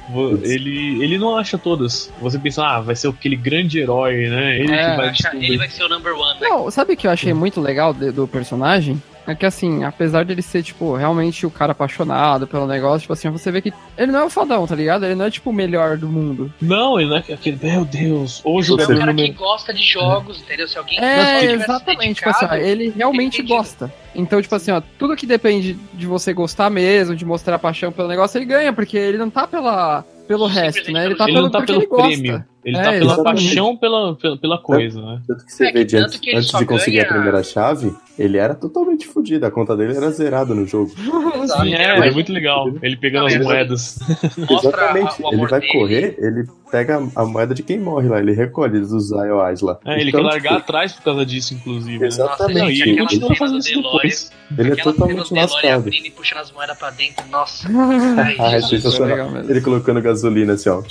ele, 0.44 1.04
ele 1.04 1.18
não 1.18 1.38
acha 1.38 1.58
todas. 1.58 2.12
Você 2.22 2.38
pensa, 2.38 2.66
ah, 2.66 2.82
vai 2.82 2.96
ser 2.96 3.08
aquele 3.08 3.36
grande 3.36 3.80
herói, 3.80 4.28
né? 4.30 4.60
Ele 4.60 4.74
É, 4.74 4.90
que 4.92 4.98
vai 4.98 5.10
Acha-. 5.10 5.36
Ele 5.36 5.58
vai 5.58 5.70
ser 5.70 5.84
o 5.84 5.90
number 5.90 6.14
one, 6.14 6.40
né? 6.40 6.48
Não, 6.50 6.70
sabe 6.70 6.94
o 6.94 6.98
que 6.98 7.08
eu 7.08 7.12
achei 7.12 7.34
muito 7.34 7.62
legal 7.62 7.94
de- 7.94 8.12
do 8.12 8.28
personagem? 8.28 9.02
É 9.28 9.36
que 9.36 9.46
assim, 9.46 9.84
apesar 9.84 10.24
dele 10.24 10.42
ser, 10.42 10.64
tipo, 10.64 10.96
realmente 10.96 11.46
o 11.46 11.52
cara 11.52 11.74
apaixonado 11.74 12.48
pelo 12.48 12.66
negócio, 12.66 13.02
tipo 13.02 13.14
assim, 13.14 13.30
você 13.30 13.52
vê 13.52 13.62
que 13.62 13.74
ele 13.98 14.12
não 14.12 14.22
é 14.22 14.24
o 14.24 14.30
fodão, 14.30 14.66
tá 14.66 14.74
ligado? 14.74 15.06
Ele 15.06 15.16
não 15.16 15.26
é, 15.26 15.30
tipo, 15.30 15.50
o 15.50 15.54
melhor 15.54 15.98
do 15.98 16.08
mundo. 16.08 16.52
Não, 16.62 16.98
ele 17.00 17.10
não 17.10 17.18
é 17.18 17.20
aquele, 17.20 17.60
meu 17.62 17.84
Deus, 17.84 18.42
ou 18.46 18.54
Ele 18.54 18.62
é 18.62 18.64
jogador 18.64 18.96
um 18.96 19.00
cara 19.00 19.14
que 19.14 19.32
gosta 19.32 19.74
de 19.74 19.84
jogos, 19.84 20.40
entendeu? 20.40 20.68
Se 20.68 20.78
alguém 20.78 20.98
É, 21.00 21.44
exatamente, 21.44 22.16
tipo 22.16 22.30
assim, 22.30 22.46
ó, 22.46 22.50
dedicado, 22.50 22.70
ele 22.70 22.94
realmente 22.96 23.42
gosta. 23.42 23.92
Então, 24.16 24.42
tipo 24.42 24.56
assim, 24.56 24.72
ó, 24.72 24.82
tudo 24.98 25.16
que 25.16 25.26
depende 25.26 25.78
de 25.94 26.08
você 26.08 26.34
gostar 26.34 26.70
mesmo, 26.70 27.16
de 27.16 27.26
mostrar 27.26 27.60
paixão 27.60 27.92
pelo 27.92 28.08
negócio, 28.08 28.38
ele 28.38 28.46
ganha, 28.46 28.72
porque 28.72 28.98
ele 28.98 29.18
não 29.18 29.30
tá 29.30 29.46
pela, 29.46 30.06
pelo 30.28 30.48
resto, 30.48 30.92
né? 30.92 31.06
Ele 31.06 31.16
pelo 31.16 31.18
tá 31.18 31.24
ele 31.26 31.34
pelo, 31.34 31.44
não 31.44 31.52
tá 31.52 31.58
porque 31.60 31.74
pelo 31.74 31.84
ele 31.84 31.88
gosta. 31.88 32.08
prêmio. 32.08 32.46
Ele 32.68 32.76
É, 32.78 32.84
tá 32.84 32.92
pela 32.92 33.14
exatamente. 33.14 33.46
paixão 33.46 33.78
pela, 33.78 34.16
pela, 34.16 34.38
pela 34.38 34.58
coisa, 34.58 35.02
né? 35.02 35.22
Tanto 35.26 35.46
que 35.46 35.54
você 35.54 35.68
É, 35.68 35.72
vê 35.72 35.86
que 35.86 35.96
antes, 35.96 36.20
que 36.20 36.30
ele 36.32 36.38
antes 36.40 36.52
de 36.52 36.66
conseguir 36.66 37.00
a 37.00 37.04
ganha- 37.04 37.14
primeira 37.14 37.42
chave, 37.42 37.96
ele 38.20 38.38
era 38.38 38.54
totalmente 38.54 39.08
fodido. 39.08 39.46
A 39.46 39.52
conta 39.52 39.74
dele 39.78 39.96
era 39.96 40.12
zerada 40.12 40.54
no 40.54 40.68
jogo. 40.68 40.92
Sim, 41.62 41.74
era 41.74 42.06
é, 42.06 42.10
é 42.10 42.12
muito 42.12 42.34
legal. 42.34 42.68
Ele 42.82 42.98
pegando 42.98 43.28
as 43.28 43.36
ele- 43.36 43.44
moedas. 43.46 44.00
Exatamente. 44.38 45.24
a- 45.26 45.30
ele 45.32 45.48
vai 45.48 45.62
dele. 45.62 45.72
correr, 45.72 46.16
ele 46.20 46.44
pega 46.70 47.02
a 47.16 47.24
moeda 47.26 47.56
de 47.56 47.64
quem 47.64 47.80
morre 47.80 48.10
lá. 48.10 48.20
Ele 48.20 48.34
recolhe 48.34 48.82
dos 48.82 49.12
IOIs 49.12 49.62
lá. 49.62 49.80
É, 49.86 50.02
ele 50.02 50.10
Então, 50.10 50.20
quer 50.20 50.28
largar 50.28 50.50
tipo, 50.50 50.64
atrás 50.64 50.92
por 50.92 51.04
causa 51.04 51.26
disso, 51.26 51.54
inclusive. 51.54 52.00
Né? 52.00 52.08
Exatamente. 52.08 52.60
Não, 52.60 52.70
e 52.70 52.76
gente, 52.76 52.90
ele 52.90 52.98
continua 53.00 53.36
fazendo 53.36 53.60
do 53.62 53.68
isso 53.70 53.82
depois. 53.82 54.32
Ele 54.58 54.72
é 54.74 54.76
totalmente 54.76 55.34
lascado. 55.34 55.90
e 55.90 56.12
puxando 56.12 56.40
as 56.40 56.52
moedas 56.52 56.78
pra 56.78 56.90
dentro, 56.90 57.26
nossa. 57.32 57.66
Ah, 58.40 58.52
é 58.56 58.62
sensacional. 58.62 59.08
legal 59.16 59.32
mesmo. 59.32 59.50
Ele 59.52 59.62
colocando 59.62 60.02
gasolina 60.02 60.54
assim, 60.54 60.68
ó. 60.70 60.82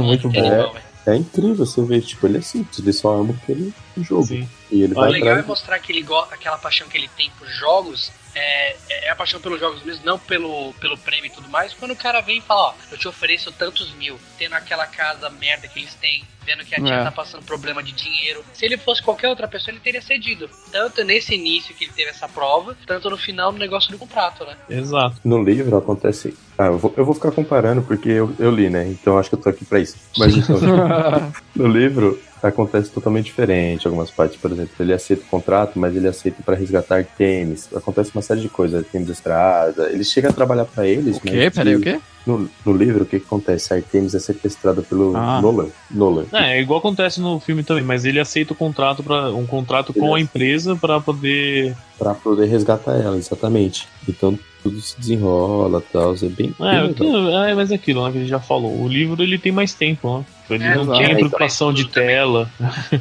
Muito 0.00 0.28
que 0.30 0.40
bom. 0.40 0.48
velho. 0.48 0.70
É 1.06 1.14
incrível 1.14 1.54
você 1.54 1.80
ver, 1.82 2.02
tipo, 2.02 2.26
ele 2.26 2.38
é 2.38 2.40
simples, 2.40 2.78
ele 2.80 2.92
só 2.92 3.14
ama 3.14 3.32
aquele 3.40 3.72
jogo. 3.98 4.26
Sim. 4.26 4.48
E 4.70 4.82
ele 4.82 4.92
O 4.92 4.96
vai 4.96 5.10
legal 5.10 5.28
é 5.28 5.32
atrás. 5.32 5.46
mostrar 5.46 5.78
que 5.78 5.92
ele 5.92 6.04
aquela 6.30 6.58
paixão 6.58 6.88
que 6.88 6.98
ele 6.98 7.08
tem 7.16 7.30
por 7.38 7.46
jogos 7.48 8.10
é, 8.34 8.76
é 9.06 9.10
a 9.10 9.16
paixão 9.16 9.40
pelos 9.40 9.58
jogos 9.58 9.82
mesmo, 9.82 10.04
não 10.04 10.18
pelo, 10.18 10.74
pelo 10.74 10.98
prêmio 10.98 11.26
e 11.26 11.30
tudo 11.30 11.48
mais. 11.48 11.72
Quando 11.74 11.92
o 11.92 11.96
cara 11.96 12.20
vem 12.20 12.38
e 12.38 12.40
fala, 12.42 12.70
ó, 12.70 12.74
eu 12.90 12.98
te 12.98 13.08
ofereço 13.08 13.50
tantos 13.52 13.92
mil, 13.94 14.18
tendo 14.36 14.54
aquela 14.54 14.86
casa 14.86 15.30
merda 15.30 15.68
que 15.68 15.78
eles 15.78 15.94
têm, 15.94 16.24
vendo 16.46 16.64
que 16.64 16.74
a 16.74 16.82
tia 16.82 16.94
É. 16.94 17.04
tá 17.04 17.10
passando 17.10 17.42
problema 17.44 17.82
de 17.82 17.92
dinheiro. 17.92 18.44
Se 18.52 18.64
ele 18.64 18.76
fosse 18.78 19.02
qualquer 19.02 19.28
outra 19.28 19.48
pessoa, 19.48 19.72
ele 19.72 19.80
teria 19.80 20.00
cedido. 20.00 20.48
Tanto 20.70 21.02
nesse 21.02 21.34
início 21.34 21.74
que 21.74 21.84
ele 21.84 21.92
teve 21.94 22.10
essa 22.10 22.28
prova, 22.28 22.76
tanto 22.86 23.10
no 23.10 23.16
final 23.18 23.50
no 23.52 23.58
negócio 23.58 23.90
do 23.90 23.98
contrato, 23.98 24.44
né? 24.44 24.54
Exato. 24.70 25.16
No 25.24 25.42
livro 25.42 25.76
acontece. 25.76 26.34
Ah, 26.56 26.66
eu 26.66 26.78
vou, 26.78 26.94
eu 26.96 27.04
vou 27.04 27.14
ficar 27.14 27.32
comparando 27.32 27.82
porque 27.82 28.08
eu, 28.08 28.32
eu 28.38 28.50
li, 28.50 28.70
né? 28.70 28.86
Então 28.88 29.18
acho 29.18 29.28
que 29.28 29.34
eu 29.34 29.40
tô 29.40 29.48
aqui 29.48 29.64
pra 29.64 29.80
isso. 29.80 29.96
Mas 30.16 30.34
então, 30.38 30.56
no 31.54 31.66
livro 31.66 32.18
acontece 32.42 32.90
totalmente 32.90 33.26
diferente. 33.26 33.86
Algumas 33.86 34.10
partes, 34.10 34.36
por 34.38 34.52
exemplo, 34.52 34.70
ele 34.78 34.92
aceita 34.92 35.22
o 35.22 35.26
contrato, 35.26 35.78
mas 35.78 35.96
ele 35.96 36.06
aceita 36.06 36.42
pra 36.44 36.54
resgatar 36.54 36.96
Artemis. 36.98 37.68
Acontece 37.74 38.10
uma 38.14 38.22
série 38.22 38.40
de 38.40 38.48
coisas, 38.48 38.84
Artemis 38.84 39.08
da 39.08 39.12
Estrada. 39.12 39.90
Ele 39.90 40.04
chega 40.04 40.28
a 40.30 40.32
trabalhar 40.32 40.64
pra 40.64 40.86
eles. 40.86 41.16
O 41.16 41.20
quê? 41.20 41.50
Peraí, 41.50 41.74
o 41.76 41.80
quê? 41.80 42.00
No, 42.26 42.50
no 42.64 42.72
livro, 42.76 43.04
o 43.04 43.06
que, 43.06 43.20
que 43.20 43.26
acontece? 43.26 43.72
A 43.72 43.76
Artemis 43.76 44.14
é 44.14 44.18
sequestrada 44.18 44.82
pelo 44.82 45.16
Ah. 45.16 45.40
Nolan. 45.40 45.68
Nolan. 45.90 46.24
É, 46.32 46.58
é 46.58 46.60
igual 46.60 46.80
acontece 46.80 47.20
no 47.20 47.38
filme 47.38 47.62
também, 47.62 47.84
mas 47.84 48.04
ele 48.04 48.18
aceita 48.18 48.52
o 48.52 48.56
contrato 48.56 49.02
para 49.02 49.30
um 49.30 49.46
contrato 49.46 49.94
com 49.94 50.14
a 50.14 50.20
empresa 50.20 50.74
pra 50.74 51.00
poder. 51.00 51.76
Pra 51.98 52.14
poder 52.14 52.46
resgatar 52.46 52.96
ela, 52.96 53.16
exatamente. 53.16 53.86
Então 54.08 54.36
tudo 54.62 54.80
se 54.80 54.98
desenrola 54.98 55.78
e 55.78 55.92
tal. 55.92 56.14
É 56.14 56.28
bem. 56.28 56.52
É, 56.60 57.50
é, 57.50 57.54
mas 57.54 57.70
é 57.70 57.76
aquilo, 57.76 58.04
né, 58.04 58.10
que 58.10 58.18
ele 58.18 58.26
já 58.26 58.40
falou. 58.40 58.76
O 58.82 58.88
livro 58.88 59.22
ele 59.22 59.38
tem 59.38 59.52
mais 59.52 59.72
tempo, 59.72 60.18
né? 60.18 60.24
Ele 60.50 60.64
É, 60.64 60.74
não 60.84 60.94
É, 60.94 61.14
preocupação 61.14 61.72
de 61.72 61.86
tela 61.88 62.50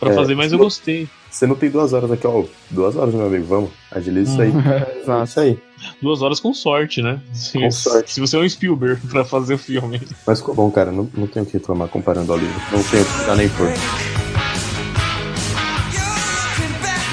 pra 0.00 0.10
É. 0.10 0.14
fazer, 0.14 0.34
mas 0.34 0.50
eu 0.52 0.58
gostei. 0.58 1.08
Você 1.30 1.46
não 1.48 1.56
tem 1.56 1.68
duas 1.70 1.92
horas 1.92 2.10
aqui, 2.12 2.26
ó. 2.26 2.44
Duas 2.70 2.94
horas, 2.96 3.12
meu 3.14 3.26
amigo, 3.26 3.44
vamos. 3.44 3.70
Agiliza 3.90 4.32
isso 4.32 4.42
aí. 4.42 4.50
É 4.50 5.00
Exato. 5.00 5.24
isso 5.24 5.40
aí. 5.40 5.58
Duas 6.00 6.22
horas 6.22 6.40
com 6.40 6.52
sorte, 6.54 7.00
né? 7.02 7.18
Se, 7.32 7.58
Com 7.58 7.70
sorte. 7.70 8.12
se 8.12 8.20
você 8.20 8.36
é 8.36 8.40
um 8.40 8.48
Spielberg 8.48 9.00
pra 9.08 9.24
fazer 9.24 9.54
o 9.54 9.58
filme. 9.58 10.00
Mas 10.26 10.38
ficou 10.40 10.54
bom, 10.54 10.70
cara. 10.70 10.90
Não, 10.92 11.08
não 11.14 11.26
tenho 11.26 11.44
o 11.44 11.48
que 11.48 11.54
reclamar 11.54 11.88
comparando 11.88 12.32
ao 12.32 12.38
livro. 12.38 12.54
Não 12.72 12.82
tenho 12.82 13.02
o 13.02 13.06
que 13.06 13.24
dar 13.26 13.36
nem 13.36 13.48
por. 13.50 13.68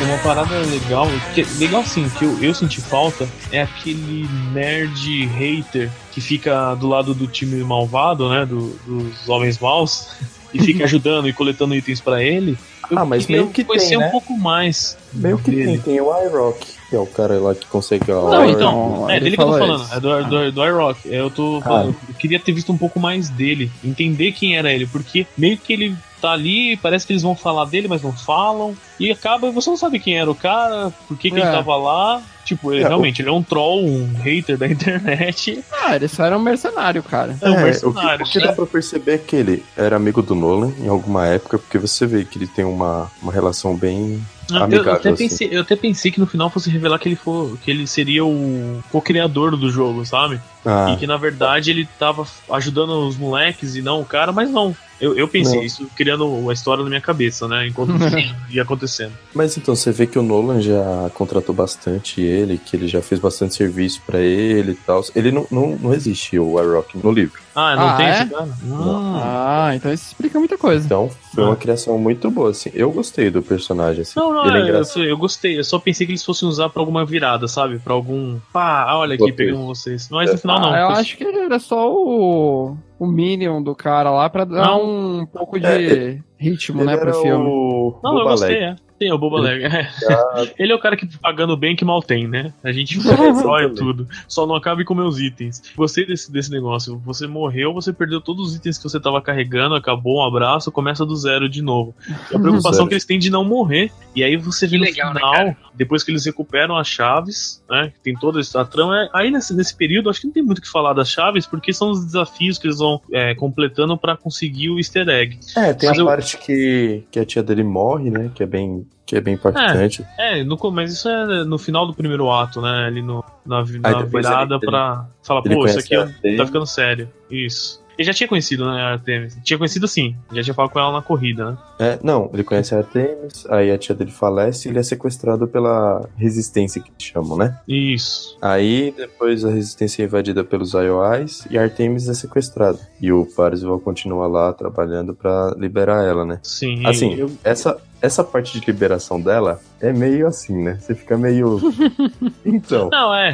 Uma 0.03 0.17
parada 0.17 0.57
legal, 0.61 1.05
que, 1.36 1.43
legal 1.59 1.86
sim, 1.86 2.09
que 2.17 2.26
eu, 2.26 2.36
eu 2.43 2.55
senti 2.55 2.82
falta, 2.82 3.30
é 3.51 3.61
aquele 3.61 4.28
nerd 4.51 5.26
hater 5.28 5.91
que 6.11 6.19
fica 6.19 6.74
do 6.74 6.88
lado 6.88 7.13
do 7.13 7.28
time 7.28 7.63
malvado, 7.63 8.28
né? 8.28 8.43
do- 8.45 8.72
dos 8.86 9.30
homens 9.30 9.59
maus, 9.59 10.07
e 10.51 10.59
fica 10.59 10.84
ajudando 10.86 11.30
e 11.30 11.34
coletando 11.34 11.76
itens 11.76 12.01
pra 12.01 12.22
ele. 12.24 12.57
Eu 12.89 12.97
Ah, 12.97 13.05
mas 13.05 13.28
meio 13.28 13.49
que 13.49 13.63
conhecer 13.63 13.89
tem, 13.89 13.97
um 13.99 14.01
né? 14.01 14.09
pouco 14.09 14.36
mais. 14.36 14.97
Meio 15.13 15.38
que 15.38 15.51
dele. 15.51 15.65
tem. 15.74 15.80
Tem 15.82 16.01
o 16.01 16.11
iRock, 16.24 16.65
que 16.92 16.96
é 16.98 17.00
o 17.00 17.08
cara 17.08 17.39
lá 17.39 17.56
que 17.56 17.66
consegue 17.68 18.12
a 18.12 18.16
Não, 18.16 18.46
então, 18.50 19.10
é 19.10 19.16
ele 19.16 19.24
dele 19.24 19.38
que 19.38 19.42
eu 19.42 19.48
tô 19.48 19.58
falando, 19.58 19.82
isso. 19.84 19.94
é 19.96 20.00
do, 20.02 20.24
do, 20.26 20.52
do 20.52 20.66
iRock. 20.66 21.00
Eu 21.06 21.32
tô 21.32 21.62
falando, 21.62 21.96
eu 22.10 22.14
queria 22.16 22.38
ter 22.38 22.52
visto 22.52 22.70
um 22.74 22.78
pouco 22.78 23.00
mais 23.00 23.30
dele, 23.30 23.72
entender 23.82 24.34
quem 24.34 24.58
era 24.58 24.74
ele, 24.74 24.86
porque 24.86 25.26
meio 25.38 25.58
que 25.58 25.72
ele 25.72 25.96
tá 26.22 26.34
ali, 26.34 26.76
parece 26.78 27.08
que 27.08 27.14
eles 27.14 27.24
vão 27.24 27.34
falar 27.36 27.64
dele, 27.66 27.88
mas 27.88 28.02
não 28.04 28.12
falam, 28.12 28.76
e 29.00 29.10
acaba, 29.10 29.50
você 29.52 29.70
não 29.70 29.78
sabe 29.78 30.00
quem 30.00 30.20
era 30.20 30.30
o 30.30 30.36
cara, 30.36 30.92
por 31.08 31.18
que, 31.18 31.30
que 31.32 31.38
ele 31.38 31.46
É. 31.46 31.52
tava 31.52 31.76
lá. 31.78 32.22
Tipo, 32.44 32.74
ele, 32.74 32.84
É, 32.84 32.88
realmente, 32.88 33.22
ele 33.22 33.30
é 33.30 33.32
um 33.32 33.42
troll, 33.44 33.86
um 33.86 34.14
hater 34.22 34.58
da 34.58 34.68
internet. 34.70 35.64
Ah, 35.72 35.96
ele 35.96 36.08
só 36.10 36.26
era 36.26 36.38
um 36.38 36.42
mercenário, 36.42 37.02
cara. 37.04 37.38
É 37.39 37.48
um 37.50 37.54
o 37.54 37.56
que, 37.56 37.64
mercenário. 37.64 38.26
o 38.26 38.30
que 38.30 38.39
dá 38.39 38.52
pra 38.52 38.66
perceber 38.66 39.14
é 39.14 39.18
que 39.18 39.36
ele 39.36 39.64
era 39.78 39.96
amigo 39.96 40.22
do 40.22 40.36
Nolan 40.36 40.74
em 40.80 40.88
alguma 40.89 41.26
época, 41.28 41.58
porque 41.58 41.78
você 41.78 42.06
vê 42.06 42.26
que 42.26 42.38
ele 42.38 42.48
tem 42.48 42.66
uma, 42.66 43.10
uma 43.22 43.32
relação 43.32 43.76
bem 43.76 44.20
Eu, 44.54 44.60
eu 44.60 44.64
amigável. 44.66 44.93
até 44.93 45.10
assim. 45.10 45.28
pensei, 45.28 45.49
eu 45.52 45.62
até 45.62 45.76
pensei 45.76 46.12
que 46.12 46.20
no 46.20 46.28
final 46.28 46.49
fosse 46.49 46.70
revelar 46.70 46.99
que 46.99 47.08
ele, 47.08 47.16
for, 47.16 47.58
que 47.58 47.72
ele 47.72 47.88
seria 47.88 48.26
o 48.26 48.84
co-criador 48.91 49.58
do 49.58 49.70
jogo, 49.70 50.06
sabe? 50.06 50.39
Ah, 50.66 50.91
E 50.93 50.97
que 50.97 51.07
na 51.07 51.18
verdade 51.18 51.72
ele 51.72 51.88
tava 51.97 52.26
ajudando 52.51 53.07
os 53.07 53.18
moleques 53.18 53.76
e 53.76 53.82
não 53.82 54.01
o 54.01 54.05
cara, 54.05 54.32
mas 54.32 54.49
não. 54.49 54.76
Eu, 54.99 55.18
eu 55.18 55.28
pensei 55.28 55.57
Não. 55.57 55.66
isso 55.66 55.88
criando 55.97 56.47
a 56.47 56.53
história 56.53 56.84
na 56.84 56.89
minha 56.89 57.01
cabeça, 57.01 57.47
né? 57.47 57.66
Enquanto 57.68 57.93
ia 58.51 58.62
acontecendo. 58.62 59.14
mas 59.34 59.57
então 59.57 59.76
você 59.76 59.91
vê 59.91 60.05
que 60.05 60.20
o 60.20 60.22
Nolan 60.22 60.62
já 60.62 61.09
contratou 61.16 61.55
bastante 61.55 62.22
ele, 62.22 62.59
que 62.64 62.76
ele 62.76 62.88
já 62.88 63.01
fez 63.01 63.20
bastante 63.20 63.55
serviço 63.55 63.99
pra 64.05 64.20
ele 64.20 64.74
e 64.74 64.76
tal. 64.76 65.03
Ele 65.16 65.32
não, 65.32 65.47
não, 65.49 65.70
não 65.76 65.91
existe 65.93 66.38
o 66.38 66.59
iRock 66.62 66.95
no 67.03 67.12
livro. 67.12 67.41
Ah, 67.55 67.76
não 67.76 67.88
Ah, 67.89 67.97
tem 67.97 68.05
é? 68.05 68.12
esse 68.22 68.26
cara? 68.30 68.49
Ah. 68.72 69.66
Ah, 69.70 69.76
então 69.76 69.91
isso 69.91 70.05
explica 70.09 70.38
muita 70.39 70.57
coisa. 70.57 70.86
Então 70.86 71.09
foi 71.34 71.43
Ah. 71.43 71.47
uma 71.47 71.55
criação 71.55 71.97
muito 71.97 72.30
boa, 72.30 72.51
assim. 72.51 72.70
Eu 72.74 72.91
gostei 72.91 73.32
do 73.32 73.41
personagem, 73.41 74.03
assim. 74.03 74.14
Não, 74.16 74.32
não, 74.32 74.45
ele 74.55 74.70
é 74.72 74.76
é, 74.76 74.82
eu, 74.82 75.03
eu 75.03 75.18
gostei. 75.18 75.57
Eu 75.57 75.64
só 75.64 75.80
pensei 75.80 76.05
que 76.05 76.12
eles 76.14 76.24
fossem 76.24 76.47
usar 76.47 76.70
pra 76.70 76.80
alguma 76.82 77.03
virada, 77.05 77.47
sabe? 77.47 77.80
Pra 77.80 77.93
algum. 77.93 78.38
Pá, 78.53 78.93
olha 78.95 79.16
aqui, 79.16 79.24
Plot 79.24 79.34
pegamos 79.36 79.66
vocês. 79.80 80.07
Mas 80.12 80.32
no 80.32 80.38
final 80.38 80.51
não. 80.60 80.74
Ah, 80.74 80.80
eu 80.80 80.88
acho 80.89 81.18
que 81.18 81.24
ele 81.24 81.39
era 81.39 81.60
só 81.60 81.93
o, 81.93 82.76
o 82.99 83.06
Minion 83.08 83.62
do 83.62 83.76
cara 83.76 84.10
lá 84.12 84.30
pra 84.30 84.43
dar 84.45 84.66
Não. 84.68 85.20
um 85.22 85.26
pouco 85.26 85.60
de 85.60 85.66
É, 85.66 86.20
ritmo, 86.38 86.84
né, 86.84 86.97
pro 86.97 87.14
filme. 87.14 87.45
o 87.47 87.99
Não, 88.04 88.18
eu 88.20 88.24
gostei, 88.26 88.58
é. 88.58 88.76
Tem 89.02 89.12
o 89.12 89.18
Boba 89.18 89.39
Ele- 89.39 89.68
Leg. 89.68 89.76
é. 89.76 90.54
Ele 90.60 90.72
é 90.72 90.76
o 90.76 90.80
cara 90.80 90.95
que 90.95 91.08
pagando 91.18 91.58
bem 91.58 91.76
que 91.76 91.84
mal 91.84 92.04
tem, 92.04 92.28
né? 92.28 92.54
A 92.64 92.72
gente 92.72 92.99
destrói 93.02 93.68
tudo. 93.74 94.08
Só 94.28 94.45
não 94.45 94.54
acabe 94.54 94.86
com 94.86 94.93
meus 94.93 95.18
itens. 95.20 95.60
Gostei 95.76 96.06
desse, 96.06 96.32
desse 96.32 96.52
negócio. 96.52 97.02
Você 97.04 97.26
morreu, 97.26 97.74
você 97.74 97.91
perdeu 97.91 98.22
todos 98.22 98.49
os 98.49 98.56
itens 98.58 98.78
que 98.78 98.84
você 98.84 98.99
tava 98.99 99.20
carregando, 99.20 99.74
acabou 99.74 100.20
um 100.20 100.24
abraço, 100.24 100.72
começa 100.72 101.04
do 101.04 101.16
zero 101.16 101.49
de 101.49 101.64
novo. 101.64 101.95
E 102.32 102.36
a 102.36 102.39
preocupação 102.39 102.88
que 102.88 102.93
eles 102.93 103.04
têm 103.04 103.18
de 103.18 103.32
não 103.32 103.43
morrer. 103.43 103.91
E 104.16 104.24
aí 104.24 104.38
você 104.38 104.68
vê 104.68 104.74
Que 104.74 104.78
no 104.78 104.84
legal, 104.86 105.14
né, 105.16 105.20
final, 105.20 105.34
cara? 105.34 105.58
depois 105.74 106.04
que 106.04 106.12
eles 106.12 106.24
recuperam 106.24 106.78
as 106.78 106.88
chaves, 106.88 107.64
né? 107.68 107.91
Tem 108.04 108.14
toda 108.14 108.39
essa 108.39 108.64
trama. 108.64 108.95
é- 109.06 109.10
Aí 109.14 109.32
nesse, 109.32 109.56
nesse 109.56 109.76
período, 109.76 110.12
acho 110.12 110.22
que 110.22 110.28
não 110.28 110.34
tem 110.34 110.43
muito 110.43 110.60
o 110.60 110.62
que 110.62 110.70
falar 110.70 110.93
das 110.93 111.10
chaves, 111.10 111.47
porque 111.47 111.74
são 111.74 111.89
os 111.89 112.06
desafios 112.06 112.60
que 112.60 112.68
eles 112.68 112.78
vão 112.78 113.02
é, 113.12 113.34
completando 113.34 113.97
pra 113.97 114.16
conseguir 114.16 114.70
o 114.70 114.78
easter 114.78 115.10
egg. 115.10 115.39
É, 115.58 115.74
tem 115.74 115.89
Mas 115.89 115.97
a 115.97 116.02
eu- 116.02 116.06
parte 116.06 116.38
que, 116.38 117.04
que 117.10 117.20
a 117.20 117.26
tia 117.26 117.41
dele 117.41 117.64
morre, 117.64 118.12
né? 118.12 118.30
Que 118.36 118.43
é 118.43 118.45
bem, 118.45 118.86
que 119.06 119.16
é 119.16 119.22
bem 119.22 119.34
impactante. 119.34 120.06
É, 120.18 120.44
no, 120.44 120.58
com- 120.58 120.72
mas 120.72 120.94
isso 120.94 121.10
é 121.10 121.44
no 121.44 121.58
final 121.58 121.86
do 121.86 121.94
primeiro 121.94 122.32
ato, 122.32 122.62
né? 122.62 122.86
Ali 122.88 123.02
no, 123.02 123.24
na, 123.46 123.60
Aí 123.60 123.92
na 123.94 124.04
virada 124.04 124.56
ele- 124.56 124.66
pra 124.66 125.06
falar, 125.24 125.42
pô, 125.42 125.66
isso 125.66 125.80
aqui 125.80 125.96
é- 125.96 126.00
Artemis. 126.00 126.38
tá 126.38 126.46
ficando 126.46 126.66
sério. 126.66 127.10
Isso. 127.30 127.82
Ele 127.98 128.06
já 128.08 128.14
tinha 128.14 128.28
conhecido, 128.28 128.66
né, 128.66 128.82
a 128.82 128.92
Artemis? 128.94 129.38
Tinha 129.44 129.58
conhecido 129.60 129.88
sim. 129.88 130.16
Já 130.32 130.42
tinha 130.42 130.54
falado 130.56 130.72
com 130.72 130.80
ela 130.80 130.92
na 130.94 131.02
corrida, 131.02 131.52
né? 131.52 131.58
É, 131.78 132.00
não, 132.02 132.30
ele 132.34 132.44
conhece 132.44 132.74
a 132.74 132.80
Artemis, 132.80 133.46
aí 133.50 133.70
a 133.70 133.78
tia 133.78 133.94
dele 133.94 134.10
falece 134.10 134.68
e 134.68 134.72
ele 134.72 134.80
é 134.80 134.84
sequestrado 134.84 135.48
pela 135.48 136.08
resistência 136.16 136.82
que 136.82 136.92
chamam, 136.98 137.38
né? 137.38 137.60
Isso. 137.68 138.38
Aí 138.42 138.92
depois 138.96 139.44
a 139.46 139.52
resistência 139.52 140.02
é 140.02 140.06
invadida 140.06 140.44
pelos 140.44 140.74
IOIs 140.74 141.46
e 141.52 141.60
a 141.60 141.64
Artemis 141.64 142.08
é 142.08 142.14
sequestrada. 142.14 142.80
E 143.00 143.12
o 143.12 143.26
Parzival 143.36 143.80
continua 143.80 144.26
lá 144.26 144.52
trabalhando 144.54 145.14
pra 145.14 145.54
liberar 145.58 146.04
ela, 146.04 146.26
né? 146.26 146.39
Sim. 146.42 146.84
Assim, 146.88 147.14
eu- 147.16 147.30
essa, 147.44 147.78
essa 148.02 148.24
parte 148.24 148.60
de 148.60 148.66
liberação 148.66 149.22
dela 149.22 149.62
é 149.80 149.93
meio 149.93 150.28
assim, 150.28 150.64
né? 150.64 150.78
Você 150.80 150.95
fica 150.95 151.18
meio. 151.18 151.60
então. 152.43 152.89
Não, 152.91 153.14
é, 153.14 153.30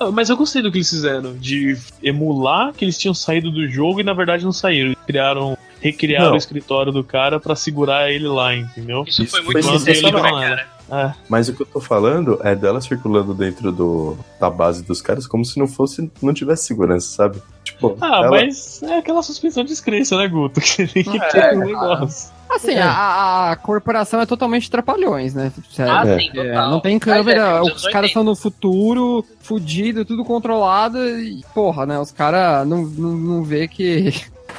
é. 0.00 0.10
Mas 0.12 0.30
eu 0.30 0.36
gostei 0.36 0.62
do 0.62 0.72
que 0.72 0.78
eles 0.78 0.88
fizeram. 0.90 1.34
De 1.34 1.76
emular 2.02 2.72
que 2.72 2.84
eles 2.84 2.96
tinham 2.96 3.14
saído 3.14 3.50
do 3.50 3.68
jogo 3.68 4.00
e 4.00 4.02
na 4.04 4.14
verdade 4.14 4.44
não 4.44 4.52
saíram. 4.52 4.94
Criaram. 5.06 5.56
Recriaram 5.80 6.28
Não. 6.28 6.34
o 6.34 6.38
escritório 6.38 6.92
do 6.92 7.02
cara 7.02 7.40
pra 7.40 7.56
segurar 7.56 8.08
ele 8.08 8.28
lá, 8.28 8.54
entendeu? 8.54 9.02
Isso, 9.04 9.24
Isso 9.24 9.32
foi 9.32 9.42
muito 9.42 9.62
sensacional, 9.64 10.38
né? 10.38 10.48
cara. 10.48 10.66
É. 10.92 11.14
Mas 11.28 11.48
o 11.48 11.54
que 11.54 11.62
eu 11.62 11.66
tô 11.66 11.80
falando 11.80 12.38
é 12.42 12.54
dela 12.54 12.80
circulando 12.80 13.34
dentro 13.34 13.72
do, 13.72 14.16
da 14.38 14.48
base 14.48 14.84
dos 14.84 15.02
caras 15.02 15.26
como 15.26 15.44
se 15.44 15.58
não 15.58 15.66
fosse, 15.66 16.08
não 16.22 16.32
tivesse 16.32 16.66
segurança, 16.66 17.08
sabe? 17.08 17.42
Tipo, 17.90 17.96
Ah, 18.00 18.16
ela- 18.18 18.30
mas 18.30 18.82
é 18.82 18.98
aquela 18.98 19.22
suspensão 19.22 19.62
de 19.62 19.70
descrença, 19.70 20.16
né, 20.16 20.28
Guto? 20.28 20.60
Que 20.62 20.86
tem 20.86 21.02
que 21.04 21.18
ter 21.30 21.54
um 21.56 21.60
negócio. 21.60 22.30
Assim, 22.50 22.72
É. 22.74 22.82
a, 22.82 23.52
a 23.52 23.56
corporação 23.56 24.20
é 24.20 24.26
totalmente 24.26 24.70
trapalhões, 24.70 25.32
né? 25.34 25.50
Sério. 25.70 25.92
Ah, 25.92 26.06
É. 26.06 26.18
sim, 26.18 26.30
É, 26.38 26.52
não 26.54 26.80
tem 26.80 26.96
é, 26.96 27.00
câmera, 27.00 27.62
os 27.62 27.82
caras 27.84 27.84
80. 27.84 28.06
estão 28.06 28.24
no 28.24 28.36
futuro, 28.36 29.24
fudido, 29.40 30.04
tudo 30.04 30.22
controlado 30.24 30.98
e, 31.18 31.42
porra, 31.54 31.86
né? 31.86 31.98
Os 31.98 32.10
caras 32.10 32.66
não, 32.68 32.82
não, 32.82 33.10
não 33.12 33.42
vê 33.42 33.66
que 33.66 34.12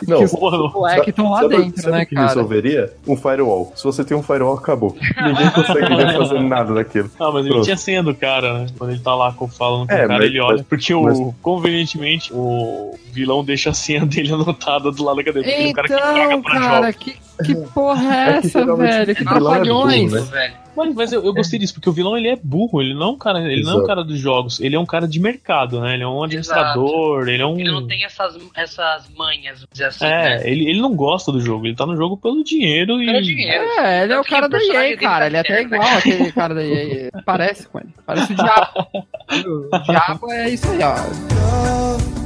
Não, 0.10 0.18
que 0.20 0.24
os 0.26 0.34
moleques 0.34 1.08
estão 1.10 1.32
lá 1.32 1.42
sabe, 1.42 1.58
dentro, 1.58 1.82
sabe 1.82 1.98
né, 1.98 2.04
o 2.04 2.06
que 2.08 2.16
cara? 2.16 2.28
resolveria? 2.28 2.94
Um 3.08 3.16
firewall. 3.16 3.72
Se 3.76 3.84
você 3.84 4.04
tem 4.04 4.16
um 4.18 4.24
firewall, 4.24 4.56
acabou. 4.58 4.96
Ninguém 5.24 5.50
conseguiria 5.52 6.14
fazer 6.18 6.40
nada 6.42 6.74
daquilo. 6.74 7.10
Ah, 7.20 7.32
mas 7.32 7.42
ele 7.46 7.50
Pronto. 7.50 7.64
tinha 7.66 7.78
senha 7.78 8.04
do 8.04 8.14
cara, 8.16 8.54
né? 8.60 8.66
Quando 8.78 8.92
ele 8.92 9.00
tá 9.00 9.14
lá 9.16 9.32
falando 9.58 9.88
com 9.88 9.94
É, 9.94 10.06
o 10.06 10.08
cara, 10.08 10.20
mas- 10.20 10.26
ele 10.26 10.40
olha. 10.40 10.58
mas- 10.58 10.66
porque 10.68 10.96
mas- 10.96 11.20
o, 11.20 11.34
convenientemente, 11.42 12.32
o 12.34 12.96
vilão 13.12 13.44
deixa 13.44 13.70
a 13.70 13.74
senha 13.74 14.06
dele 14.06 14.32
anotada 14.34 14.92
do 14.92 15.04
lado 15.04 15.18
da 15.18 15.24
cadeira. 15.24 15.50
É 15.50 15.68
um 15.68 15.74
cara 15.74 15.88
que 15.88 15.94
Então, 15.94 16.42
pra 16.42 16.60
cara, 16.60 16.94
que, 16.94 17.16
que 17.46 17.56
porra 17.74 18.16
é 18.16 18.30
É 18.30 18.38
essa, 18.38 18.76
velho? 18.76 19.16
Que 19.16 19.22
é 19.22 19.26
trapalhões. 19.26 20.12
burro, 20.12 20.26
né? 20.26 20.32
velho. 20.32 20.64
Mas, 20.76 20.96
mas 20.96 21.14
eu, 21.14 21.24
eu 21.24 21.34
gostei 21.36 21.60
disso, 21.60 21.76
porque 21.76 21.88
o 21.88 21.94
vilão 21.94 22.18
ele 22.18 22.28
é 22.30 22.36
burro, 22.36 22.82
ele 22.82 22.96
não 22.96 23.10
é 23.10 23.12
um 23.12 23.18
cara, 23.18 23.40
ele 23.40 23.62
não 23.62 23.72
é 23.72 23.74
um 23.74 23.78
Exato. 23.78 23.88
cara 23.88 24.04
dos 24.04 24.18
jogos, 24.20 24.60
ele 24.60 24.76
é 24.76 24.80
um 24.80 24.86
cara 24.88 25.08
de 25.08 25.20
mercado, 25.20 25.80
né? 25.80 25.94
Ele 25.94 26.02
é 26.02 26.08
um 26.08 26.24
administrador, 26.24 27.28
ele 27.30 27.44
é 27.44 27.46
um. 27.46 27.60
Ele 27.60 27.72
não 27.72 27.86
tem 27.86 28.04
essas, 28.04 28.36
essas 28.56 29.08
manhas, 29.16 29.60
vamos 29.60 29.70
dizer 29.72 29.86
assim, 29.86 30.06
É, 30.06 30.40
né? 30.40 30.50
ele, 30.50 30.68
ele 30.68 30.82
não 30.82 30.96
gosta 30.96 31.32
do 31.32 31.40
jogo, 31.40 31.68
ele 31.68 31.76
tá 31.76 31.86
no 31.86 31.96
jogo 31.96 32.18
pelo 32.18 32.44
dinheiro 32.44 33.00
e. 33.02 33.06
Pelo 33.06 33.22
dinheiro. 33.22 33.64
É, 33.80 34.04
ele 34.04 34.14
é 34.14 34.20
o 34.20 34.24
cara 34.24 34.50
da 34.50 34.58
EA, 34.58 34.98
cara. 34.98 35.20
tá 35.20 35.28
Ele 35.28 35.38
é 35.38 35.40
até 35.42 35.54
né? 35.54 35.62
igual 35.62 35.82
aquele 35.98 36.32
cara 36.32 36.56
da 36.56 36.64
EA. 36.66 37.12
Parece 37.24 37.68
com 37.68 37.80
ele. 37.80 37.90
Parece 38.04 38.34
o 38.34 38.36
diabo. 38.36 38.88
o 39.74 39.80
diabo 39.80 40.32
é 40.32 40.50
isso 40.50 40.68
aí, 40.72 40.80
ó. 40.82 42.23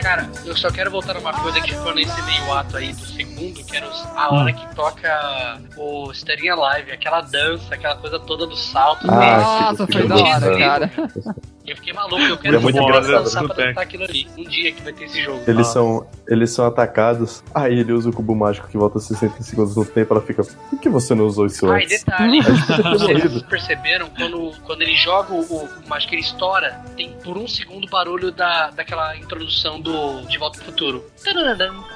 Cara, 0.00 0.28
eu 0.44 0.56
só 0.56 0.70
quero 0.70 0.90
voltar 0.90 1.14
numa 1.14 1.32
coisa 1.32 1.60
que 1.60 1.70
ficou 1.74 1.94
nesse 1.94 2.22
meio 2.22 2.52
ato 2.54 2.76
aí 2.76 2.92
do 2.92 3.04
segundo, 3.04 3.62
que 3.64 3.76
era 3.76 3.86
a 4.16 4.34
hora 4.34 4.52
que 4.52 4.74
toca 4.74 5.60
o 5.76 6.10
Staring 6.12 6.48
Alive, 6.48 6.92
aquela 6.92 7.20
dança, 7.20 7.74
aquela 7.74 7.96
coisa 7.96 8.18
toda 8.18 8.46
do 8.46 8.56
salto. 8.56 9.06
Ah, 9.10 9.70
Nossa, 9.72 9.86
que- 9.86 9.92
foi 9.92 10.08
da 10.08 10.16
hora, 10.16 10.58
cara. 10.58 10.90
Eu 11.68 11.76
fiquei 11.76 11.92
maluco, 11.92 12.16
eu 12.22 12.34
É 12.34 12.38
quero 12.38 12.60
muito 12.60 12.74
muito 12.76 12.88
engraçado, 12.88 13.48
pra 13.48 13.66
dançar 13.66 13.82
aquilo 13.82 14.04
ali. 14.04 14.26
Um 14.36 14.44
dia 14.44 14.72
que 14.72 14.82
vai 14.82 14.92
ter 14.92 15.04
esse 15.04 15.22
jogo. 15.22 15.42
Eles 15.46 15.66
Ah. 15.68 15.72
são, 15.72 16.06
eles 16.28 16.50
são 16.50 16.66
atacados. 16.66 17.42
Aí 17.54 17.78
ele 17.78 17.92
usa 17.92 18.08
o 18.08 18.12
cubo 18.12 18.34
mágico 18.34 18.68
que 18.68 18.76
volta 18.78 18.98
60 18.98 19.42
segundos 19.42 19.76
no 19.76 19.84
tempo. 19.84 20.14
Ela 20.14 20.22
fica. 20.22 20.42
Por 20.44 20.78
que 20.80 20.88
você 20.88 21.14
não 21.14 21.26
usou 21.26 21.46
isso 21.46 21.70
Ah, 21.70 21.80
e 21.80 21.84
antes? 21.84 22.04
detalhe, 22.04 22.40
vocês 22.42 23.42
perceberam 23.48 24.08
quando, 24.10 24.52
quando 24.64 24.82
ele 24.82 24.94
joga 24.96 25.32
o, 25.34 25.40
o 25.42 25.68
mágico, 25.88 26.14
ele 26.14 26.22
estoura, 26.22 26.80
tem 26.96 27.12
por 27.24 27.36
um 27.36 27.46
segundo 27.46 27.84
o 27.86 27.90
barulho 27.90 28.30
da, 28.32 28.70
daquela 28.70 29.16
introdução 29.16 29.80
do 29.80 30.22
De 30.26 30.38
Volta 30.38 30.58
pro 30.58 30.66
Futuro. 30.66 31.04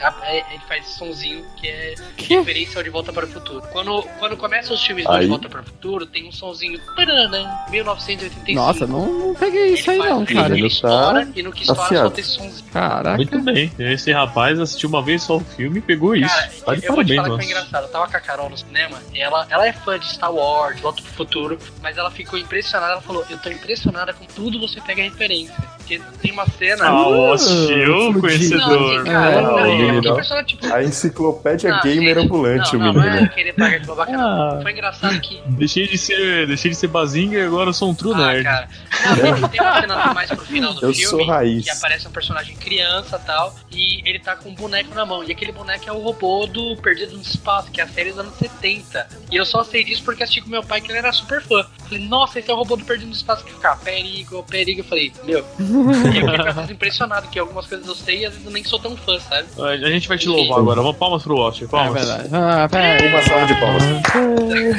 A- 0.03 0.15
é- 0.25 0.43
Ele 0.53 0.63
faz 0.69 0.85
esse 0.87 0.99
sonzinho 0.99 1.45
que 1.57 1.69
é 1.69 1.95
Que? 2.17 2.35
referência 2.37 2.79
ao 2.79 2.83
De 2.85 2.91
Volta 2.91 3.13
para 3.13 3.25
o 3.27 3.29
Futuro. 3.29 3.63
Quando, 3.73 4.03
quando 4.19 4.37
começam 4.37 4.75
os 4.75 4.85
filmes 4.85 5.05
do 5.05 5.13
Aí- 5.13 5.21
De 5.23 5.27
Volta 5.29 5.49
para 5.49 5.61
o 5.61 5.65
Futuro, 5.65 6.07
tem 6.07 6.29
um 6.29 6.33
sonzinho 6.33 6.79
tararam, 6.97 7.49
1985. 7.71 8.53
Nossa, 8.55 8.87
não, 8.87 9.07
não 9.29 9.35
peguei 9.35 9.62
isso 9.71 9.91
aí 9.91 9.99
não, 9.99 10.25
cara. 10.25 10.47
Ele 10.55 10.61
Ele 10.61 10.67
estoura 10.69 11.27
tá 11.27 11.33
e 11.35 11.43
no 11.43 11.53
que 11.53 11.61
estoura 11.63 11.83
afiado. 11.83 12.03
solta 12.07 12.21
esse 12.21 12.31
sonzinho. 12.31 12.65
Caraca. 12.73 13.17
Muito 13.17 13.41
bem. 13.41 13.73
Esse 13.79 14.13
rapaz 14.13 14.59
assistiu 14.59 14.89
uma 14.89 15.03
vez 15.03 15.23
só 15.23 15.37
o 15.37 15.41
filme 15.41 15.79
e 15.79 15.83
pegou 15.83 16.15
isso. 16.17 16.29
Cara, 16.35 16.51
tá 16.65 16.75
de 16.75 16.87
eu 16.87 16.95
vou 16.95 17.05
te 17.05 17.15
parabéns, 17.15 17.29
mano. 17.29 17.37
foi 17.43 17.45
engraçado. 17.45 17.85
Eu 17.85 17.91
tava 17.91 18.09
com 18.09 18.17
a 18.17 18.21
Carol 18.21 18.51
no 18.51 18.57
cinema 18.59 18.99
e 19.15 19.21
ela, 19.21 19.47
ela 19.51 19.67
é 19.67 19.73
fã 19.73 19.99
de 19.99 20.07
Star 20.13 20.33
Wars, 20.33 20.81
Volta 20.81 21.03
pro 21.03 21.13
Futuro, 21.13 21.59
mas 21.83 21.97
ela 21.97 22.11
ficou 22.11 22.39
impressionada. 22.39 22.93
Ela 22.93 23.03
falou: 23.03 23.25
Eu 23.31 23.39
tô 23.39 23.51
impressionada 23.51 24.13
com 24.13 24.25
tudo 24.27 24.61
você 24.61 24.81
pega 24.81 25.03
referência. 25.03 25.55
Porque 25.99 26.19
tem 26.23 26.33
uma 26.33 26.47
cena. 26.47 26.85
Ah, 26.87 26.91
não, 26.93 28.21
conhecedor. 28.21 29.05
cara, 29.05 30.41
É, 30.41 30.45
tipo. 30.45 30.67
A 30.73 30.83
enciclopédia 30.83 31.71
não, 31.71 31.81
gamer 31.83 32.15
gente, 32.15 32.25
ambulante, 32.27 32.77
não, 32.77 32.81
o 32.81 32.93
não, 32.93 33.01
menino. 33.03 33.17
Não, 33.17 33.25
é 33.25 33.29
querer 33.29 33.53
pagar 33.55 33.81
de 33.81 33.87
babaca, 33.87 34.13
não. 34.13 34.21
Ah. 34.59 34.61
Foi 34.63 34.73
engraçado 34.73 35.21
que. 35.21 35.41
Deixei 35.47 35.87
de 35.87 35.99
ser, 35.99 36.47
deixei 36.47 36.71
de 36.71 36.77
ser 36.77 36.89
bazinga 36.89 37.39
e 37.39 37.43
agora 37.43 37.71
eu 37.71 37.75
sou 37.75 37.91
um 37.91 37.95
true 37.95 38.13
Ah, 38.15 38.27
nerd. 38.27 38.45
cara. 38.45 38.69
Não, 39.05 39.17
tem, 39.17 39.49
tem 39.51 39.61
uma 39.61 39.81
cena 39.81 40.15
mais 40.15 40.29
pro 40.31 40.45
final 40.45 40.75
do 40.75 40.85
Eu 40.87 40.93
filme 40.95 41.07
sou 41.07 41.27
raiz. 41.27 41.65
que 41.65 41.71
aparece 41.71 42.07
um 42.09 42.11
personagem 42.11 42.57
criança 42.57 43.21
e 43.23 43.27
tal, 43.27 43.55
e 43.71 44.09
ele 44.09 44.19
tá 44.19 44.37
com 44.37 44.49
um 44.51 44.55
boneco 44.55 44.95
na 44.95 45.05
mão. 45.05 45.25
E 45.25 45.33
aquele 45.33 45.53
boneco 45.53 45.89
é 45.89 45.93
o 45.93 45.99
robô 45.99 46.47
do 46.47 46.77
Perdido 46.77 47.17
no 47.17 47.23
Espaço, 47.23 47.71
que 47.71 47.81
é 47.81 47.85
a 47.85 47.89
série 47.89 48.11
dos 48.11 48.19
anos 48.19 48.35
70. 48.37 49.07
E 49.31 49.37
eu 49.37 49.45
só 49.45 49.65
sei 49.65 49.85
disso 49.85 50.03
porque 50.05 50.23
assisti 50.23 50.41
com 50.41 50.49
meu 50.51 50.63
pai, 50.63 50.81
que 50.81 50.91
ele 50.91 50.99
era 50.99 51.13
super 51.13 51.43
fã. 51.43 51.65
Falei, 51.85 52.07
nossa, 52.07 52.39
esse 52.39 52.51
é 52.51 52.55
o 52.55 52.57
robô 52.57 52.77
do 52.77 52.85
Perdido 52.85 53.09
no 53.09 53.15
Espaço 53.15 53.45
que 53.45 53.53
fica, 53.53 53.75
perigo, 53.77 54.43
perigo. 54.45 54.81
Eu 54.81 54.85
falei, 54.85 55.13
meu. 55.25 55.45
E 55.91 56.19
eu 56.21 56.31
fiquei 56.31 56.49
às 56.49 56.55
vezes 56.55 56.71
impressionado, 56.71 57.29
que 57.29 57.39
algumas 57.39 57.67
coisas 57.67 57.87
eu 57.87 57.95
sei 57.95 58.21
e 58.21 58.27
às 58.27 58.33
vezes 58.33 58.47
eu 58.47 58.53
nem 58.53 58.65
sou 58.65 58.79
tão 58.79 58.97
fã, 58.97 59.19
sabe? 59.21 59.47
A 59.63 59.91
gente 59.91 60.09
vai 60.09 60.19
te 60.19 60.29
louvar 60.29 60.59
agora. 60.59 60.81
Uma 60.81 60.95
palmas 60.95 61.23
pro 61.23 61.37
Watcher. 61.37 61.67
É 61.67 61.71
Palmas. 61.71 61.95
verdade. 61.95 62.29
Ah, 62.33 62.69
pera. 62.71 63.09
Uma 63.09 63.23
salva 63.23 63.47
de 63.47 63.55
palmas. 63.61 63.83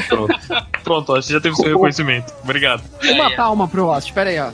Pronto. 0.08 0.34
Pronto, 0.84 1.14
ó, 1.14 1.22
você 1.22 1.34
já 1.34 1.42
teve 1.42 1.56
seu 1.56 1.66
reconhecimento. 1.70 2.34
Obrigado. 2.44 2.84
Uma 3.04 3.32
É, 3.32 3.36
palma 3.36 3.68
pro 3.68 3.86
Lost, 3.86 4.12
pera 4.12 4.30
aí, 4.30 4.40
ó. 4.40 4.50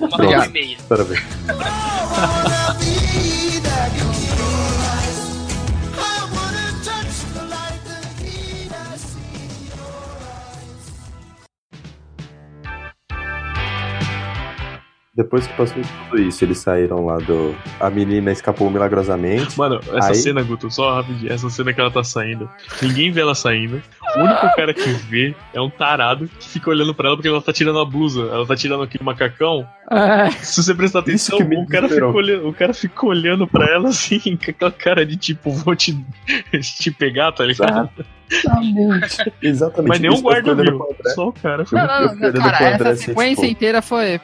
uma 0.00 0.08
palma 0.08 0.46
e 0.46 0.50
meia. 0.50 0.76
Espera 0.76 1.04
Depois 15.16 15.46
que 15.46 15.56
passou 15.56 15.80
tudo 16.10 16.20
isso, 16.20 16.44
eles 16.44 16.58
saíram 16.58 17.06
lá 17.06 17.18
do. 17.18 17.54
A 17.78 17.88
menina 17.88 18.32
escapou 18.32 18.68
milagrosamente. 18.68 19.56
Mano, 19.56 19.78
essa 19.92 20.08
Aí- 20.08 20.14
cena, 20.16 20.42
Guto, 20.42 20.68
só 20.70 20.96
rapidinho. 20.96 21.32
Essa 21.32 21.48
cena 21.48 21.72
que 21.72 21.80
ela 21.80 21.90
tá 21.90 22.02
saindo. 22.02 22.50
Ninguém 22.82 23.12
vê 23.12 23.20
ela 23.20 23.34
saindo. 23.34 23.80
O 24.16 24.20
único 24.20 24.56
cara 24.56 24.72
que 24.72 24.88
vê 24.90 25.34
é 25.52 25.60
um 25.60 25.68
tarado 25.70 26.28
que 26.38 26.48
fica 26.48 26.70
olhando 26.70 26.94
pra 26.94 27.08
ela 27.08 27.16
porque 27.16 27.28
ela 27.28 27.42
tá 27.42 27.52
tirando 27.52 27.78
a 27.80 27.84
blusa. 27.84 28.20
Ela 28.22 28.46
tá 28.46 28.54
tirando 28.56 28.82
aquele 28.82 29.02
macacão. 29.04 29.66
É, 29.90 30.30
Se 30.30 30.62
você 30.62 30.74
prestar 30.74 31.00
atenção, 31.00 31.38
o 31.38 31.66
cara, 31.66 31.88
fica 31.88 32.06
olhando, 32.06 32.48
o 32.48 32.52
cara 32.54 32.72
fica 32.72 33.06
olhando 33.06 33.46
pra 33.46 33.66
ela 33.66 33.88
assim, 33.88 34.18
com 34.42 34.50
aquela 34.50 34.70
cara 34.72 35.04
de 35.04 35.16
tipo, 35.16 35.50
vou 35.50 35.74
te, 35.76 35.94
te 36.60 36.90
pegar, 36.90 37.32
tá 37.32 37.44
ligado? 37.44 37.90
exatamente. 38.30 39.32
Exatamente. 39.42 39.88
Mas 39.88 40.00
nenhum 40.00 40.22
guarda 40.22 40.54
viu. 40.54 40.80
Só 41.14 41.28
o 41.28 41.32
cara. 41.32 41.64
Não, 41.70 41.86
não, 41.86 41.88
Eu 41.88 42.32
não, 42.32 42.40
olhando 42.40 42.40
cara, 42.42 42.66
essa 42.74 42.88
assim, 42.90 43.04
sequência 43.06 43.42
tipo- 43.42 43.52
inteira 43.52 43.82
foi. 43.82 44.20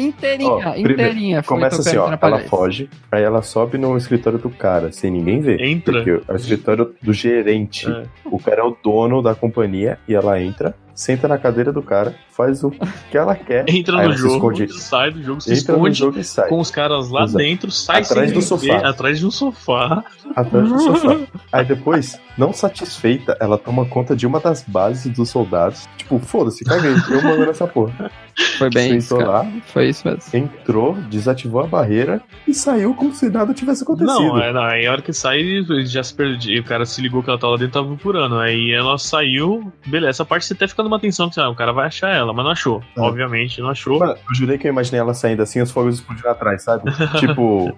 Inteirinha, 0.00 0.72
primeiro, 0.72 0.92
inteirinha. 0.92 1.42
Começa 1.42 1.80
assim, 1.80 1.96
ó. 1.96 2.10
Ela 2.20 2.40
foge, 2.40 2.88
aí 3.10 3.22
ela 3.22 3.42
sobe 3.42 3.78
no 3.78 3.96
escritório 3.96 4.38
do 4.38 4.50
cara, 4.50 4.90
sem 4.92 5.10
ninguém 5.10 5.40
ver. 5.40 5.60
Entra. 5.60 6.02
Porque 6.02 6.22
é 6.26 6.32
o 6.32 6.36
escritório 6.36 6.94
do 7.02 7.12
gerente. 7.12 7.90
É. 7.90 8.04
O 8.24 8.38
cara 8.38 8.60
é 8.60 8.64
o 8.64 8.76
dono 8.82 9.22
da 9.22 9.34
companhia 9.34 9.98
e 10.08 10.14
ela 10.14 10.40
entra, 10.40 10.74
senta 10.94 11.28
na 11.28 11.38
cadeira 11.38 11.72
do 11.72 11.82
cara, 11.82 12.14
faz 12.40 12.64
o 12.64 12.70
que 13.10 13.16
ela 13.16 13.34
quer. 13.36 13.64
Entra 13.68 14.06
no 14.06 14.12
se 14.12 14.18
jogo, 14.18 14.52
esconde, 14.52 14.72
sai 14.80 15.10
do 15.10 15.22
jogo, 15.22 15.40
se 15.40 15.52
entra 15.52 15.76
no 15.76 15.86
esconde 15.88 15.98
jogo 15.98 16.18
e 16.18 16.24
sai. 16.24 16.48
com 16.48 16.58
os 16.58 16.70
caras 16.70 17.10
lá 17.10 17.24
Exato. 17.24 17.38
dentro, 17.38 17.70
sai 17.70 18.02
Atrás 18.02 18.30
sem 18.30 18.38
do 18.38 18.40
ver, 18.40 18.46
sofá. 18.46 18.88
atrás 18.88 19.18
de 19.18 19.26
um 19.26 19.30
sofá. 19.30 20.04
Atrás 20.34 20.68
do 20.68 20.78
sofá. 20.80 21.18
Aí 21.52 21.64
depois, 21.64 22.18
não 22.38 22.52
satisfeita, 22.52 23.36
ela 23.40 23.58
toma 23.58 23.84
conta 23.84 24.16
de 24.16 24.26
uma 24.26 24.40
das 24.40 24.62
bases 24.62 25.12
dos 25.12 25.28
soldados. 25.28 25.88
Tipo, 25.96 26.18
foda-se, 26.18 26.64
caguei. 26.64 26.92
Eu 27.10 27.22
mando 27.22 27.46
nessa 27.46 27.66
porra. 27.66 28.10
Foi 28.56 28.70
bem 28.70 28.96
isso, 28.96 29.16
lá, 29.16 29.46
Foi 29.66 29.88
isso 29.88 30.06
mesmo. 30.06 30.22
entrou, 30.32 30.94
desativou 31.10 31.62
a 31.62 31.66
barreira 31.66 32.22
e 32.48 32.54
saiu 32.54 32.94
como 32.94 33.12
se 33.12 33.28
nada 33.28 33.52
tivesse 33.52 33.82
acontecido. 33.82 34.18
Não, 34.18 34.38
é, 34.40 34.52
não, 34.52 34.62
aí 34.62 34.86
a 34.86 34.92
hora 34.92 35.02
que 35.02 35.12
sai, 35.12 35.62
já 35.84 36.02
se 36.02 36.14
perdeu. 36.14 36.60
O 36.60 36.64
cara 36.64 36.86
se 36.86 37.02
ligou 37.02 37.22
que 37.22 37.28
ela 37.28 37.38
tava 37.38 37.52
lá 37.52 37.58
dentro 37.58 37.70
e 37.70 37.82
tava 37.82 37.94
procurando. 37.94 38.38
Aí 38.38 38.72
ela 38.72 38.96
saiu. 38.98 39.70
Beleza, 39.86 40.10
essa 40.10 40.24
parte 40.24 40.46
você 40.46 40.54
até 40.54 40.66
fica 40.66 40.82
numa 40.82 40.96
atenção 40.96 41.28
que 41.28 41.38
ah, 41.40 41.48
o 41.48 41.54
cara 41.54 41.72
vai 41.72 41.86
achar 41.86 42.14
ela, 42.14 42.29
mas 42.32 42.44
não 42.44 42.52
achou. 42.52 42.82
É. 42.96 43.00
Obviamente, 43.00 43.60
não 43.60 43.68
achou. 43.70 43.98
Mano, 43.98 44.12
eu 44.12 44.34
jurei 44.34 44.58
que 44.58 44.66
eu 44.66 44.70
imaginei 44.72 45.00
ela 45.00 45.14
saindo 45.14 45.42
assim, 45.42 45.60
os 45.60 45.70
fogos 45.70 45.96
explodindo 45.96 46.28
atrás, 46.28 46.62
sabe? 46.62 46.84
tipo. 47.18 47.72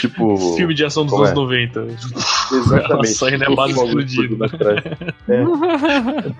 Tipo. 0.00 0.36
Filme 0.56 0.74
de 0.74 0.84
ação 0.84 1.04
dos 1.04 1.12
Como 1.12 1.24
anos 1.24 1.32
é? 1.38 1.42
90. 1.42 1.80
Exatamente. 2.52 2.92
Ela 2.92 3.04
sai 3.06 3.36
na 3.36 3.48
Os 3.50 3.56
base 3.56 3.72
explodindo 3.72 4.44
atrás. 4.44 4.82
É. 5.28 5.44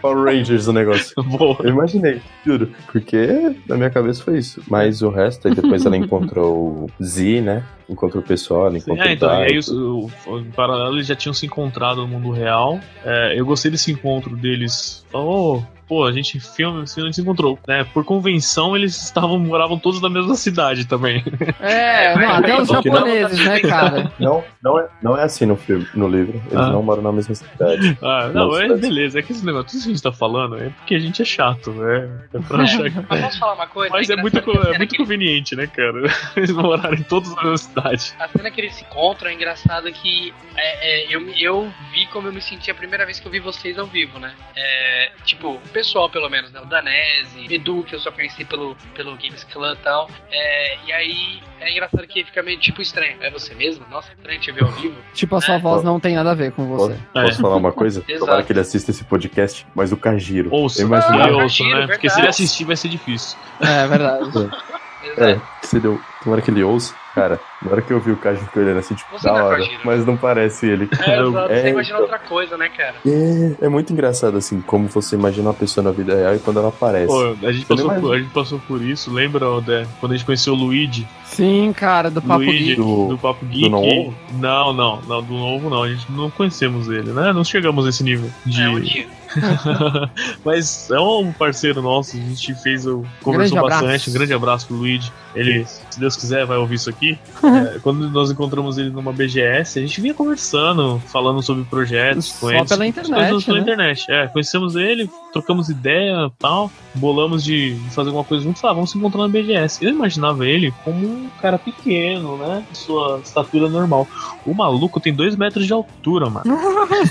Power 0.00 0.24
Rangers 0.24 0.66
o 0.66 0.72
negócio. 0.72 1.14
Boa. 1.24 1.56
Eu 1.62 1.70
imaginei, 1.70 2.20
juro. 2.44 2.70
Porque 2.90 3.56
na 3.68 3.76
minha 3.76 3.90
cabeça 3.90 4.22
foi 4.22 4.38
isso. 4.38 4.62
Mas 4.68 5.02
o 5.02 5.10
resto, 5.10 5.48
aí 5.48 5.54
depois 5.54 5.84
ela 5.84 5.96
encontrou 5.96 6.86
o 6.98 7.04
Z, 7.04 7.40
né? 7.40 7.62
Encontrou 7.88 8.22
o 8.22 8.26
pessoal, 8.26 8.66
ela 8.66 8.78
encontrou 8.78 9.06
É, 9.06 9.12
então, 9.12 9.28
o 9.28 9.32
e 9.32 9.44
aí, 9.44 9.58
o, 9.70 10.10
o- 10.26 10.38
em 10.40 10.50
paralelo, 10.50 10.96
eles 10.96 11.06
já 11.06 11.14
tinham 11.14 11.32
se 11.32 11.46
encontrado 11.46 11.98
no 11.98 12.08
mundo 12.08 12.30
real. 12.30 12.80
É, 13.04 13.38
eu 13.38 13.46
gostei 13.46 13.70
desse 13.70 13.92
encontro 13.92 14.36
deles. 14.36 15.04
Oh, 15.12 15.62
pô, 15.88 16.04
a 16.04 16.12
gente 16.12 16.38
filme, 16.40 16.82
assim, 16.82 17.00
a 17.00 17.04
gente 17.04 17.14
se 17.16 17.20
encontrou. 17.22 17.58
né? 17.66 17.84
por 17.92 18.04
convenção, 18.04 18.76
eles 18.76 18.96
estavam, 19.02 19.38
moravam 19.38 19.78
todos 19.78 20.00
na 20.00 20.08
mesma 20.08 20.34
cidade 20.34 20.86
também. 20.86 21.22
É, 21.60 22.14
não, 22.16 22.26
mas- 22.26 22.38
até 22.38 22.60
os 22.60 22.68
que 22.68 22.74
não- 22.90 22.96
japoneses, 22.96 23.44
né, 23.44 23.60
cara? 23.60 24.12
Não, 24.18 24.44
não 24.62 24.78
é, 24.78 24.88
não 25.02 25.18
é 25.18 25.22
assim 25.24 25.46
no 25.46 25.56
filme, 25.56 25.86
no 25.94 26.08
livro. 26.08 26.34
Eles 26.50 26.54
Ah. 26.66 26.68
não 26.70 26.82
moram 26.82 27.02
na 27.02 27.12
mesma 27.12 27.34
cidade. 27.34 27.96
Ah, 28.02 28.28
não, 28.32 28.56
é 28.58 28.68
mas- 28.68 28.80
beleza. 28.80 29.18
É 29.18 29.22
que 29.22 29.32
esse 29.32 29.44
negócio, 29.44 29.66
tudo 29.68 29.76
isso 29.76 29.84
que 29.86 29.90
a 29.90 29.94
gente 29.94 30.02
tá 30.02 30.12
falando 30.12 30.56
é 30.58 30.68
porque 30.70 30.94
a 30.94 30.98
gente 30.98 31.22
é 31.22 31.24
chato, 31.24 31.70
né? 31.72 32.08
É 32.34 32.38
pra 32.40 32.62
achar 32.62 32.90
que... 32.90 33.06
Mas 33.08 33.20
posso 33.22 33.38
falar 33.38 33.54
uma 33.54 33.66
coisa? 33.66 33.92
Mas 33.92 34.10
é 34.10 34.16
muito, 34.16 34.38
é 34.38 34.78
muito 34.78 34.90
que- 34.90 34.96
conveniente, 34.98 35.54
né, 35.56 35.66
cara? 35.66 36.02
Eles 36.36 36.50
morarem 36.50 37.02
todos 37.02 37.34
na 37.34 37.42
mesma 37.42 37.58
cidade. 37.58 38.14
A 38.18 38.28
cena 38.28 38.50
que 38.50 38.60
eles 38.60 38.74
se 38.74 38.84
encontram 38.84 39.30
é 39.30 39.34
engraçado 39.34 39.90
que 39.92 40.32
é, 40.56 41.04
é, 41.04 41.14
eu, 41.14 41.28
eu 41.38 41.72
vi 41.92 42.06
como 42.08 42.28
eu 42.28 42.32
me 42.32 42.40
senti 42.40 42.70
a 42.70 42.74
primeira 42.74 43.04
vez 43.04 43.18
que 43.20 43.26
eu 43.26 43.32
vi 43.32 43.40
vocês 43.40 43.78
ao 43.78 43.86
vivo, 43.86 44.18
né? 44.18 44.32
É, 44.56 45.10
tipo, 45.24 45.60
pessoal, 45.76 46.08
pelo 46.08 46.30
menos, 46.30 46.50
né? 46.52 46.60
O 46.62 46.64
Danese, 46.64 47.52
Edu, 47.54 47.82
que 47.82 47.94
eu 47.94 48.00
só 48.00 48.10
conheci 48.10 48.46
pelo, 48.46 48.74
pelo 48.94 49.10
Games 49.16 49.44
Clan 49.44 49.74
e 49.74 49.76
tal. 49.84 50.08
É, 50.32 50.78
e 50.86 50.92
aí 50.92 51.42
é 51.60 51.70
engraçado 51.70 52.06
que 52.06 52.24
fica 52.24 52.42
meio 52.42 52.58
tipo 52.58 52.80
estranho. 52.80 53.18
É 53.20 53.30
você 53.30 53.54
mesmo? 53.54 53.84
Nossa, 53.90 54.10
estranho 54.12 54.40
te 54.40 54.50
ver 54.52 54.64
ao 54.64 54.70
vivo. 54.70 54.94
Tipo, 55.12 55.36
a 55.36 55.40
sua 55.42 55.56
É. 55.56 55.58
voz 55.58 55.82
não 55.84 56.00
tem 56.00 56.14
nada 56.14 56.30
a 56.30 56.34
ver 56.34 56.52
com 56.52 56.66
Posso, 56.66 56.88
você. 56.94 56.98
posso 57.12 57.42
falar 57.42 57.56
uma 57.56 57.72
coisa? 57.72 58.02
Tomara 58.18 58.42
que 58.42 58.52
ele 58.52 58.60
assista 58.60 58.90
esse 58.90 59.04
podcast, 59.04 59.66
mas 59.74 59.92
o 59.92 59.98
Kajiro. 59.98 60.48
Ouça, 60.50 60.80
Eu 60.80 60.86
imagino- 60.86 61.14
Ah, 61.22 61.26
ouça, 61.26 61.62
imagino, 61.62 61.80
né? 61.80 61.86
Porque 61.88 62.08
se 62.08 62.14
ele 62.14 62.22
verdade. 62.22 62.28
assistir 62.42 62.64
vai 62.64 62.76
ser 62.76 62.88
difícil. 62.88 63.38
É 63.60 63.86
verdade. 63.86 64.30
É, 65.18 65.38
se 65.62 65.78
deu. 65.78 66.00
Tomara 66.24 66.42
que 66.42 66.50
ele 66.50 66.64
ouça. 66.64 66.92
Cara, 67.16 67.40
na 67.62 67.72
hora 67.72 67.80
que 67.80 67.90
eu 67.90 67.98
vi 67.98 68.12
o 68.12 68.16
Kajiro 68.18 68.46
olhando 68.54 68.78
assim, 68.78 68.94
tipo, 68.94 69.10
Você 69.18 69.26
da 69.26 69.38
é 69.38 69.42
hora. 69.42 69.64
Mas 69.82 70.04
não 70.04 70.18
parece 70.18 70.66
ele. 70.66 70.86
É. 71.00 71.12
É, 71.12 71.22
Você 71.22 71.68
imagina 71.70 71.82
então. 71.82 72.00
outra 72.02 72.18
coisa, 72.18 72.58
né, 72.58 72.68
cara? 72.68 72.96
É, 73.06 73.64
é 73.64 73.68
muito 73.70 73.90
engraçado, 73.90 74.36
assim, 74.36 74.60
como 74.60 74.86
você 74.88 75.16
imagina 75.16 75.48
uma 75.48 75.54
pessoa 75.54 75.82
na 75.82 75.92
vida 75.92 76.14
real 76.14 76.36
e 76.36 76.38
quando 76.38 76.58
ela 76.58 76.68
aparece. 76.68 77.06
Pô, 77.06 77.34
a 77.42 77.52
gente, 77.52 77.64
passou 77.64 77.90
por, 77.94 78.14
a 78.14 78.18
gente 78.18 78.30
passou 78.32 78.58
por 78.68 78.82
isso, 78.82 79.10
lembra, 79.10 79.48
Odé? 79.48 79.86
Quando 79.98 80.12
a 80.12 80.16
gente 80.16 80.26
conheceu 80.26 80.52
o 80.52 80.56
Luigi? 80.56 81.08
Sim, 81.24 81.72
cara, 81.72 82.10
do 82.10 82.20
Papo 82.20 82.44
Luigi 82.44 82.64
Geek. 82.64 82.76
Do- 82.76 83.08
do, 83.08 83.18
Papo 83.18 83.46
Geek. 83.46 83.68
novo? 83.70 84.14
Não, 84.34 84.74
não, 84.74 85.00
não, 85.08 85.22
do 85.22 85.32
novo 85.32 85.70
não. 85.70 85.84
A 85.84 85.88
gente 85.88 86.12
não 86.12 86.28
conhecemos 86.30 86.88
ele, 86.90 87.12
né? 87.12 87.32
Não 87.32 87.44
chegamos 87.44 87.86
nesse 87.86 88.04
nível 88.04 88.28
de. 88.44 88.62
É 88.62 88.68
um 88.68 88.78
dia. 88.78 89.06
Mas 90.44 90.90
é 90.90 90.98
um 90.98 91.32
parceiro 91.32 91.82
nosso, 91.82 92.16
a 92.16 92.20
gente 92.20 92.54
fez 92.56 92.86
o. 92.86 93.04
Conversou 93.22 93.32
Grande 93.32 93.58
abraço. 93.58 93.84
bastante. 93.84 94.10
Um 94.10 94.12
grande 94.12 94.34
abraço 94.34 94.66
pro 94.66 94.76
Luigi. 94.76 95.12
Ele, 95.34 95.66
se 95.66 96.00
Deus 96.00 96.16
quiser, 96.16 96.46
vai 96.46 96.56
ouvir 96.56 96.76
isso 96.76 96.90
aqui. 96.90 97.18
É, 97.56 97.78
quando 97.78 98.10
nós 98.10 98.30
encontramos 98.30 98.76
ele 98.76 98.90
numa 98.90 99.12
BGS, 99.12 99.78
a 99.78 99.82
gente 99.82 100.00
vinha 100.00 100.12
conversando, 100.12 101.00
falando 101.06 101.40
sobre 101.42 101.64
projetos 101.64 102.32
com 102.32 102.48
Só 102.48 102.50
ele. 102.50 102.56
pela 102.56 102.68
sobre 102.68 102.86
internet, 102.88 103.18
coisas 103.20 103.44
pela 103.44 103.56
né? 103.56 103.62
internet. 103.62 104.04
É, 104.10 104.26
conhecemos 104.26 104.76
ele, 104.76 105.10
trocamos 105.32 105.68
ideia 105.68 106.30
tal, 106.38 106.70
bolamos 106.94 107.44
de 107.44 107.76
fazer 107.90 108.08
alguma 108.08 108.24
coisa 108.24 108.42
juntos. 108.44 108.64
Ah, 108.64 108.72
vamos 108.72 108.90
se 108.90 108.98
encontrar 108.98 109.22
na 109.22 109.28
BGS. 109.28 109.84
Eu 109.84 109.90
imaginava 109.90 110.46
ele 110.46 110.72
como 110.84 111.06
um 111.06 111.28
cara 111.40 111.58
pequeno, 111.58 112.36
né? 112.38 112.64
Sua 112.72 113.20
estatura 113.22 113.68
normal. 113.68 114.06
O 114.46 114.54
maluco 114.54 114.98
tem 115.00 115.12
dois 115.12 115.36
metros 115.36 115.66
de 115.66 115.72
altura, 115.72 116.30
mano. 116.30 116.44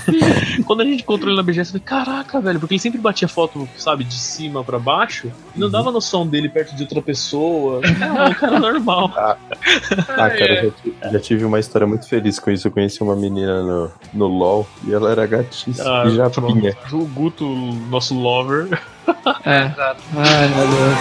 Quando 0.66 0.80
a 0.82 0.84
gente 0.84 1.02
encontrou 1.02 1.28
ele 1.30 1.36
na 1.36 1.42
BGS, 1.42 1.74
eu 1.74 1.80
falei, 1.80 2.04
caraca, 2.04 2.40
velho, 2.40 2.58
porque 2.58 2.74
ele 2.74 2.80
sempre 2.80 2.98
batia 3.00 3.28
foto, 3.28 3.68
sabe, 3.76 4.04
de 4.04 4.14
cima 4.14 4.64
pra 4.64 4.78
baixo, 4.78 5.30
e 5.54 5.58
não 5.60 5.70
dava 5.70 5.90
noção 5.90 6.26
dele 6.26 6.48
perto 6.48 6.74
de 6.74 6.82
outra 6.82 7.00
pessoa. 7.02 7.80
Ah, 8.00 8.28
um 8.30 8.34
cara 8.34 8.58
normal. 8.58 9.12
Ah, 9.16 9.36
cara, 10.06 10.38
é. 10.40 10.60
eu 10.66 10.70
já, 10.70 10.70
ti- 10.82 10.94
já 11.12 11.20
tive 11.20 11.44
uma 11.44 11.58
história 11.60 11.86
muito 11.86 12.08
feliz 12.08 12.38
com 12.38 12.50
isso. 12.50 12.66
Eu 12.68 12.72
conheci 12.72 13.02
uma 13.02 13.14
menina 13.14 13.62
no, 13.62 13.90
no 14.12 14.26
LOL 14.26 14.66
e 14.86 14.92
ela 14.92 15.10
era 15.10 15.26
gatíssima 15.26 16.02
Ah, 16.02 16.06
e 16.06 16.10
já 16.16 16.28
pronto. 16.30 16.54
vinha. 16.54 16.76
O 16.92 17.04
Guto, 17.06 17.46
nosso 17.90 18.05
lover. 18.14 18.68
É. 19.44 19.66
Exato. 19.72 20.02
Ai, 20.16 20.48
meu 20.48 20.66
Deus. 20.68 20.98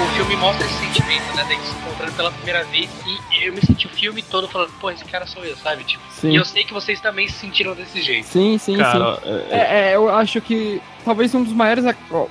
O 0.00 0.14
filme 0.16 0.36
mostra 0.36 0.66
esse 0.66 0.74
sentimento, 0.78 1.34
né? 1.36 1.44
Deles 1.44 1.64
se 1.64 1.74
encontrando 1.76 2.12
pela 2.12 2.30
primeira 2.32 2.64
vez. 2.64 2.88
E 3.06 3.44
eu 3.46 3.52
me 3.52 3.60
senti 3.60 3.86
o 3.86 3.90
filme 3.90 4.22
todo 4.22 4.48
falando, 4.48 4.70
pô, 4.80 4.90
esse 4.90 5.04
cara 5.04 5.26
sou 5.26 5.44
eu, 5.44 5.56
sabe? 5.56 5.84
Tipo, 5.84 6.02
Sim. 6.10 6.30
e 6.30 6.36
eu 6.36 6.44
sei 6.44 6.64
que 6.64 6.72
vocês 6.72 7.00
também 7.00 7.28
se 7.28 7.34
sentiram 7.38 7.74
desse 7.74 8.02
jeito. 8.02 8.26
Sim, 8.26 8.58
sim, 8.58 8.74
sim. 8.74 8.76
Cara, 8.78 9.18
é- 9.24 9.56
É, 9.56 9.90
é, 9.90 9.96
eu 9.96 10.08
acho 10.14 10.40
que 10.40 10.80
talvez 11.04 11.34
um 11.34 11.42
dos 11.42 11.52
maiores 11.52 11.84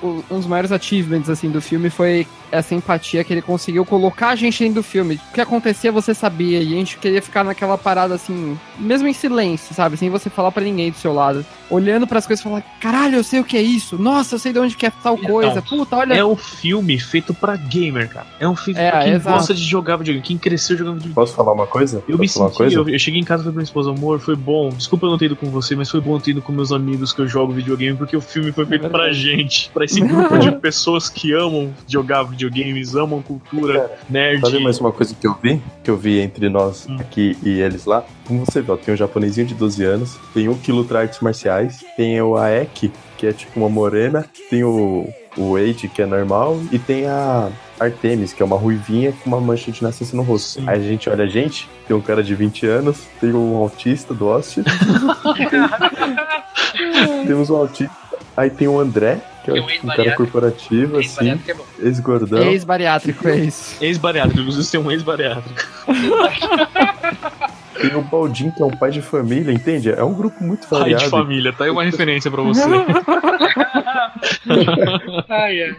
um 0.04 0.38
dos 0.38 0.48
maiores 0.48 0.72
achievements 0.72 1.30
assim 1.30 1.50
do 1.50 1.62
filme 1.62 1.90
foi 1.90 2.26
essa 2.52 2.76
empatia 2.76 3.24
que 3.24 3.32
ele 3.34 3.42
conseguiu 3.42 3.86
colocar 3.86 4.30
a 4.30 4.36
gente 4.36 4.60
dentro 4.62 4.82
do 4.82 4.84
filme. 4.84 5.16
O 5.30 5.34
que 5.34 5.40
acontecia 5.40 5.90
você 5.90 6.14
sabia 6.14 6.60
e 6.62 6.74
a 6.74 6.76
gente 6.78 6.98
queria 6.98 7.22
ficar 7.22 7.46
naquela 7.46 7.78
parada 7.78 8.14
assim, 8.14 8.58
mesmo 8.78 9.08
em 9.08 9.14
silêncio, 9.14 9.74
sabe, 9.74 9.96
sem 9.96 10.10
você 10.10 10.30
falar 10.30 10.52
pra 10.52 10.62
ninguém 10.62 10.92
do 10.92 10.98
seu 10.98 11.14
lado, 11.14 11.46
olhando 11.70 12.06
pras 12.06 12.28
coisas 12.28 12.42
e 12.46 12.50
falar: 12.50 12.62
"Caralho, 12.82 13.16
eu 13.16 13.24
sei 13.24 13.40
o 13.40 13.44
que 13.46 13.56
é 13.56 13.62
isso. 13.62 13.98
Nossa, 13.98 14.36
eu 14.36 14.40
sei 14.40 14.52
de 14.52 14.60
onde 14.60 14.76
que 14.76 14.86
é 14.86 14.92
tal 14.92 15.16
Então, 15.16 15.30
coisa. 15.32 15.62
Puta, 15.62 15.96
olha". 15.96 16.14
é 16.14 16.26
um 16.26 16.36
filme 16.36 17.00
feito 17.00 17.34
pra 17.34 17.56
gamer, 17.56 18.10
cara. 18.10 18.28
É 18.38 18.46
um 18.48 18.56
filme 18.56 18.78
É, 18.82 18.92
pra 18.92 19.04
quem 19.04 19.14
exato. 19.14 19.38
gosta 19.38 19.54
de 19.54 19.64
jogar 19.64 19.96
videogame, 19.96 20.26
quem 20.28 20.38
cresceu 20.38 20.76
jogando 20.78 20.96
videogame. 20.96 21.16
Posso 21.16 21.34
falar 21.34 21.54
uma 21.54 21.68
coisa? 21.68 22.04
Eu 22.06 22.18
me 22.18 22.28
Posso 22.28 22.40
uma 22.42 22.48
senti, 22.50 22.58
coisa? 22.58 22.76
eu, 22.76 22.90
eu 22.90 23.00
cheguei 23.00 23.22
em 23.22 23.24
casa 23.24 23.44
e 23.44 23.46
falei 23.46 23.54
pra 23.54 23.60
minha 23.60 23.64
esposa, 23.64 23.92
amor, 23.92 24.20
foi 24.20 24.36
bom. 24.36 24.68
Desculpa 24.70 25.06
eu 25.06 25.12
não 25.12 25.18
ter 25.18 25.28
ido 25.28 25.38
com 25.38 25.50
você, 25.50 25.74
mas 25.74 25.90
foi 25.90 26.02
bom 26.02 26.20
ter 26.20 26.32
ido 26.32 26.42
com 26.42 26.52
meus 26.52 26.74
amigos 26.74 27.14
que 27.14 27.22
eu 27.22 27.28
jogo 27.30 27.54
videogame, 27.54 27.96
porque 27.98 28.18
o 28.18 28.22
filme 28.22 28.52
foi 28.52 28.61
feito 28.66 28.90
pra 28.90 29.12
gente, 29.12 29.70
pra 29.74 29.84
esse 29.86 30.00
grupo 30.02 30.38
de 30.38 30.52
pessoas 30.54 31.10
que 31.10 31.34
amam 31.34 31.74
jogar 31.88 32.24
videogames, 32.24 32.96
amam 32.96 33.22
cultura, 33.22 33.92
nerd. 34.10 34.42
Sabe 34.42 34.60
mais 34.64 34.80
uma 34.80 34.92
coisa 34.92 35.14
que 35.16 35.28
eu 35.28 35.36
vi? 35.42 35.62
Que 35.84 35.90
eu 35.92 35.98
vi 35.98 36.20
entre 36.20 36.50
nós 36.50 36.88
Hum. 36.90 36.98
aqui 37.00 37.38
e 37.44 37.60
eles 37.62 37.86
lá? 37.86 38.04
Como 38.28 38.46
você 38.46 38.62
viu, 38.62 38.74
ó, 38.74 38.78
tem 38.78 38.94
um 38.94 38.98
japonesinho 38.98 39.46
de 39.48 39.54
12 39.54 39.84
anos, 39.84 40.18
tem 40.34 40.48
um 40.50 40.56
que 40.56 40.72
luta 40.72 40.98
artes 40.98 41.20
marciais, 41.20 41.84
tem 41.98 42.20
o 42.22 42.36
Aek, 42.38 42.92
que 43.18 43.28
é 43.28 43.34
tipo 43.34 43.60
uma 43.60 43.70
morena, 43.70 44.26
tem 44.50 44.64
o, 44.64 45.08
o 45.38 45.54
Wade, 45.54 45.88
que 45.88 46.02
é 46.02 46.06
normal, 46.06 46.60
e 46.72 46.80
tem 46.80 47.06
a 47.08 47.50
Artemis, 47.80 48.34
que 48.34 48.42
é 48.42 48.46
uma 48.46 48.58
ruivinha 48.58 49.12
com 49.12 49.30
uma 49.30 49.40
mancha 49.42 49.72
de 49.72 49.82
nascença 49.84 50.16
no 50.16 50.24
rosto. 50.24 50.60
Sim. 50.60 50.64
Aí 50.68 50.80
a 50.80 50.84
gente 50.84 51.10
olha 51.10 51.24
a 51.26 51.28
gente, 51.28 51.68
tem 51.88 51.96
um 51.96 52.02
cara 52.02 52.24
de 52.24 52.34
20 52.36 52.66
anos, 52.66 53.06
tem 53.20 53.34
um 53.34 53.56
autista 53.58 54.14
do 54.14 54.28
Oste, 54.28 54.62
temos 57.28 57.50
um 57.50 57.56
autista, 57.56 57.94
aí 58.36 58.50
tem 58.50 58.68
o 58.68 58.80
André, 58.80 59.20
que 59.44 59.52
é 59.52 59.54
Tem 59.54 59.64
um 59.64 59.68
tipo, 59.68 59.88
um 59.88 59.90
cara 59.90 60.16
corporativo, 60.16 61.00
Esse 61.00 61.20
assim, 61.20 61.32
é 61.32 61.86
ex-gordão. 61.86 62.44
Ex-bariátrico 62.44 63.28
é 63.28 63.36
isso. 63.38 63.76
Ex-bariátrico, 63.84 64.40
inclusive 64.40 64.68
tem 64.70 64.80
um 64.80 64.92
ex-bariátrico. 64.92 65.62
Tem 67.82 67.96
o 67.96 68.02
Baldin, 68.04 68.52
que 68.52 68.62
é 68.62 68.66
um 68.66 68.70
pai 68.70 68.92
de 68.92 69.02
família, 69.02 69.52
entende? 69.52 69.92
É 69.92 70.04
um 70.04 70.14
grupo 70.14 70.44
muito 70.44 70.68
Pai 70.68 70.82
variado. 70.82 71.04
de 71.04 71.10
família, 71.10 71.52
tá 71.52 71.64
aí 71.64 71.72
uma 71.72 71.84
referência 71.84 72.30
pra 72.30 72.44
você. 72.44 72.62
Ai, 75.30 75.64
ai. 75.64 75.76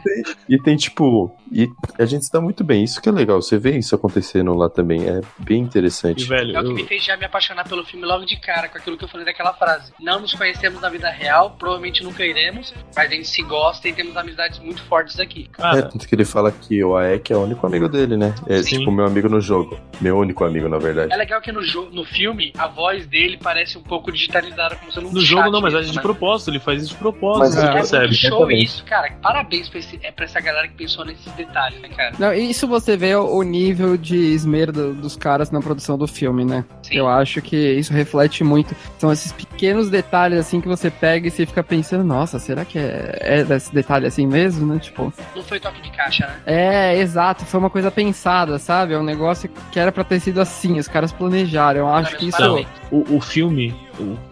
E 0.48 0.58
tem, 0.58 0.76
tipo. 0.76 1.34
E 1.50 1.68
a 1.98 2.04
gente 2.06 2.22
está 2.22 2.40
muito 2.40 2.64
bem. 2.64 2.82
Isso 2.82 3.00
que 3.00 3.08
é 3.08 3.12
legal. 3.12 3.40
Você 3.42 3.58
vê 3.58 3.76
isso 3.76 3.94
acontecendo 3.94 4.54
lá 4.54 4.68
também. 4.70 5.06
É 5.08 5.20
bem 5.38 5.58
E, 5.58 5.60
interessante. 5.60 6.24
velho, 6.24 6.56
É 6.56 6.60
o 6.60 6.64
que 6.64 6.70
eu- 6.70 6.74
me 6.74 6.84
fez 6.84 7.04
já 7.04 7.16
me 7.16 7.24
apaixonar 7.26 7.64
pelo 7.68 7.84
filme 7.84 8.06
logo 8.06 8.24
de 8.24 8.36
cara, 8.40 8.68
com 8.68 8.78
aquilo 8.78 8.96
que 8.96 9.04
eu 9.04 9.08
falei 9.08 9.26
daquela 9.26 9.52
frase. 9.52 9.92
Não 10.00 10.20
nos 10.20 10.32
conhecemos 10.32 10.80
na 10.80 10.88
vida 10.88 11.10
real, 11.10 11.50
provavelmente 11.58 12.02
nunca 12.02 12.24
iremos, 12.24 12.72
mas 12.96 13.10
a 13.10 13.14
gente 13.14 13.28
se 13.28 13.42
gosta 13.42 13.86
e 13.88 13.92
temos 13.92 14.16
amizades 14.16 14.58
muito 14.60 14.82
fortes 14.84 15.18
aqui. 15.20 15.48
É, 15.58 15.62
cara, 15.62 15.82
tanto 15.82 16.08
que 16.08 16.14
ele 16.14 16.24
fala 16.24 16.50
que 16.50 16.82
o 16.82 16.96
Aek 16.96 17.32
é 17.32 17.36
o 17.36 17.42
único 17.42 17.66
amigo 17.66 17.88
dele, 17.88 18.16
né? 18.16 18.34
É 18.46 18.62
Sim. 18.62 18.78
tipo 18.78 18.90
meu 18.90 19.04
amigo 19.04 19.28
no 19.28 19.40
jogo. 19.40 19.78
Meu 20.00 20.16
único 20.18 20.44
amigo, 20.44 20.68
na 20.68 20.78
verdade. 20.78 21.12
É 21.12 21.16
legal 21.16 21.40
que 21.40 21.52
no, 21.52 21.62
jo- 21.62 21.90
no 21.92 22.04
filme 22.04 22.52
a 22.56 22.66
voz 22.66 23.06
dele 23.06 23.38
parece 23.42 23.76
um 23.76 23.82
pouco 23.82 24.10
digitalizada, 24.10 24.76
como 24.76 24.90
se 24.90 25.00
não 25.00 25.12
no 25.12 25.20
jogo 25.20 25.50
não, 25.50 25.60
mas 25.60 25.74
é 25.74 25.80
de 25.82 26.00
propósito, 26.00 26.50
ele 26.50 26.60
faz 26.60 26.82
isso 26.82 26.92
de 26.92 26.98
propósito, 26.98 27.40
Mas 27.40 27.54
você 27.54 27.60
é- 27.66 27.68
É 27.68 27.72
percebe. 27.72 28.02
muito 28.06 28.14
show 28.16 28.28
Exatamente. 28.28 28.61
Isso, 28.62 28.84
cara. 28.84 29.12
Parabéns 29.22 29.68
pra, 29.68 29.78
esse, 29.78 29.98
é 30.02 30.10
pra 30.12 30.24
essa 30.24 30.40
galera 30.40 30.68
que 30.68 30.74
pensou 30.74 31.04
nesses 31.04 31.30
detalhes, 31.32 31.80
né, 31.80 31.88
cara? 31.88 32.12
Não, 32.18 32.32
isso 32.32 32.66
você 32.68 32.96
vê 32.96 33.14
o 33.16 33.32
o 33.32 33.42
nível 33.42 33.96
de 33.96 34.16
esmero 34.16 34.72
do- 34.72 34.94
dos 34.94 35.16
caras 35.16 35.50
na 35.50 35.60
produção 35.60 35.96
do 35.98 36.06
filme, 36.06 36.44
né? 36.44 36.64
Sim. 36.82 36.96
Eu 36.96 37.08
acho 37.08 37.40
que 37.42 37.56
isso 37.56 37.92
reflete 37.92 38.44
muito. 38.44 38.74
São 38.98 39.10
esses 39.12 39.32
pequenos 39.32 39.88
detalhes 39.90 40.38
assim 40.38 40.60
que 40.60 40.68
você 40.68 40.90
pega 40.90 41.26
e 41.26 41.30
você 41.30 41.46
fica 41.46 41.62
pensando, 41.62 42.04
nossa, 42.04 42.38
será 42.38 42.64
que 42.64 42.78
é, 42.78 43.18
é 43.20 43.44
desse 43.44 43.72
detalhe 43.74 44.06
assim 44.06 44.26
mesmo, 44.26 44.66
né? 44.72 44.78
Tipo, 44.78 45.12
Não 45.34 45.42
foi 45.42 45.58
toque 45.58 45.80
de 45.80 45.90
caixa, 45.90 46.26
né? 46.26 46.34
é, 46.46 46.98
exato, 46.98 47.44
foi 47.44 47.58
uma 47.58 47.70
coisa 47.70 47.90
pensada, 47.90 48.58
sabe? 48.58 48.92
É 48.94 48.98
um 48.98 49.02
negócio 49.04 49.50
que 49.72 49.78
era 49.80 49.90
pra 49.90 50.04
ter 50.04 50.20
sido 50.20 50.40
assim, 50.40 50.78
os 50.78 50.86
caras 50.88 51.10
planejaram. 51.12 51.80
Eu 51.80 51.88
acho 51.88 52.10
Cara, 52.10 52.18
que 52.18 52.28
isso. 52.28 52.36
parabéns. 52.38 52.66
O, 52.90 53.16
o 53.16 53.20
filme, 53.20 53.74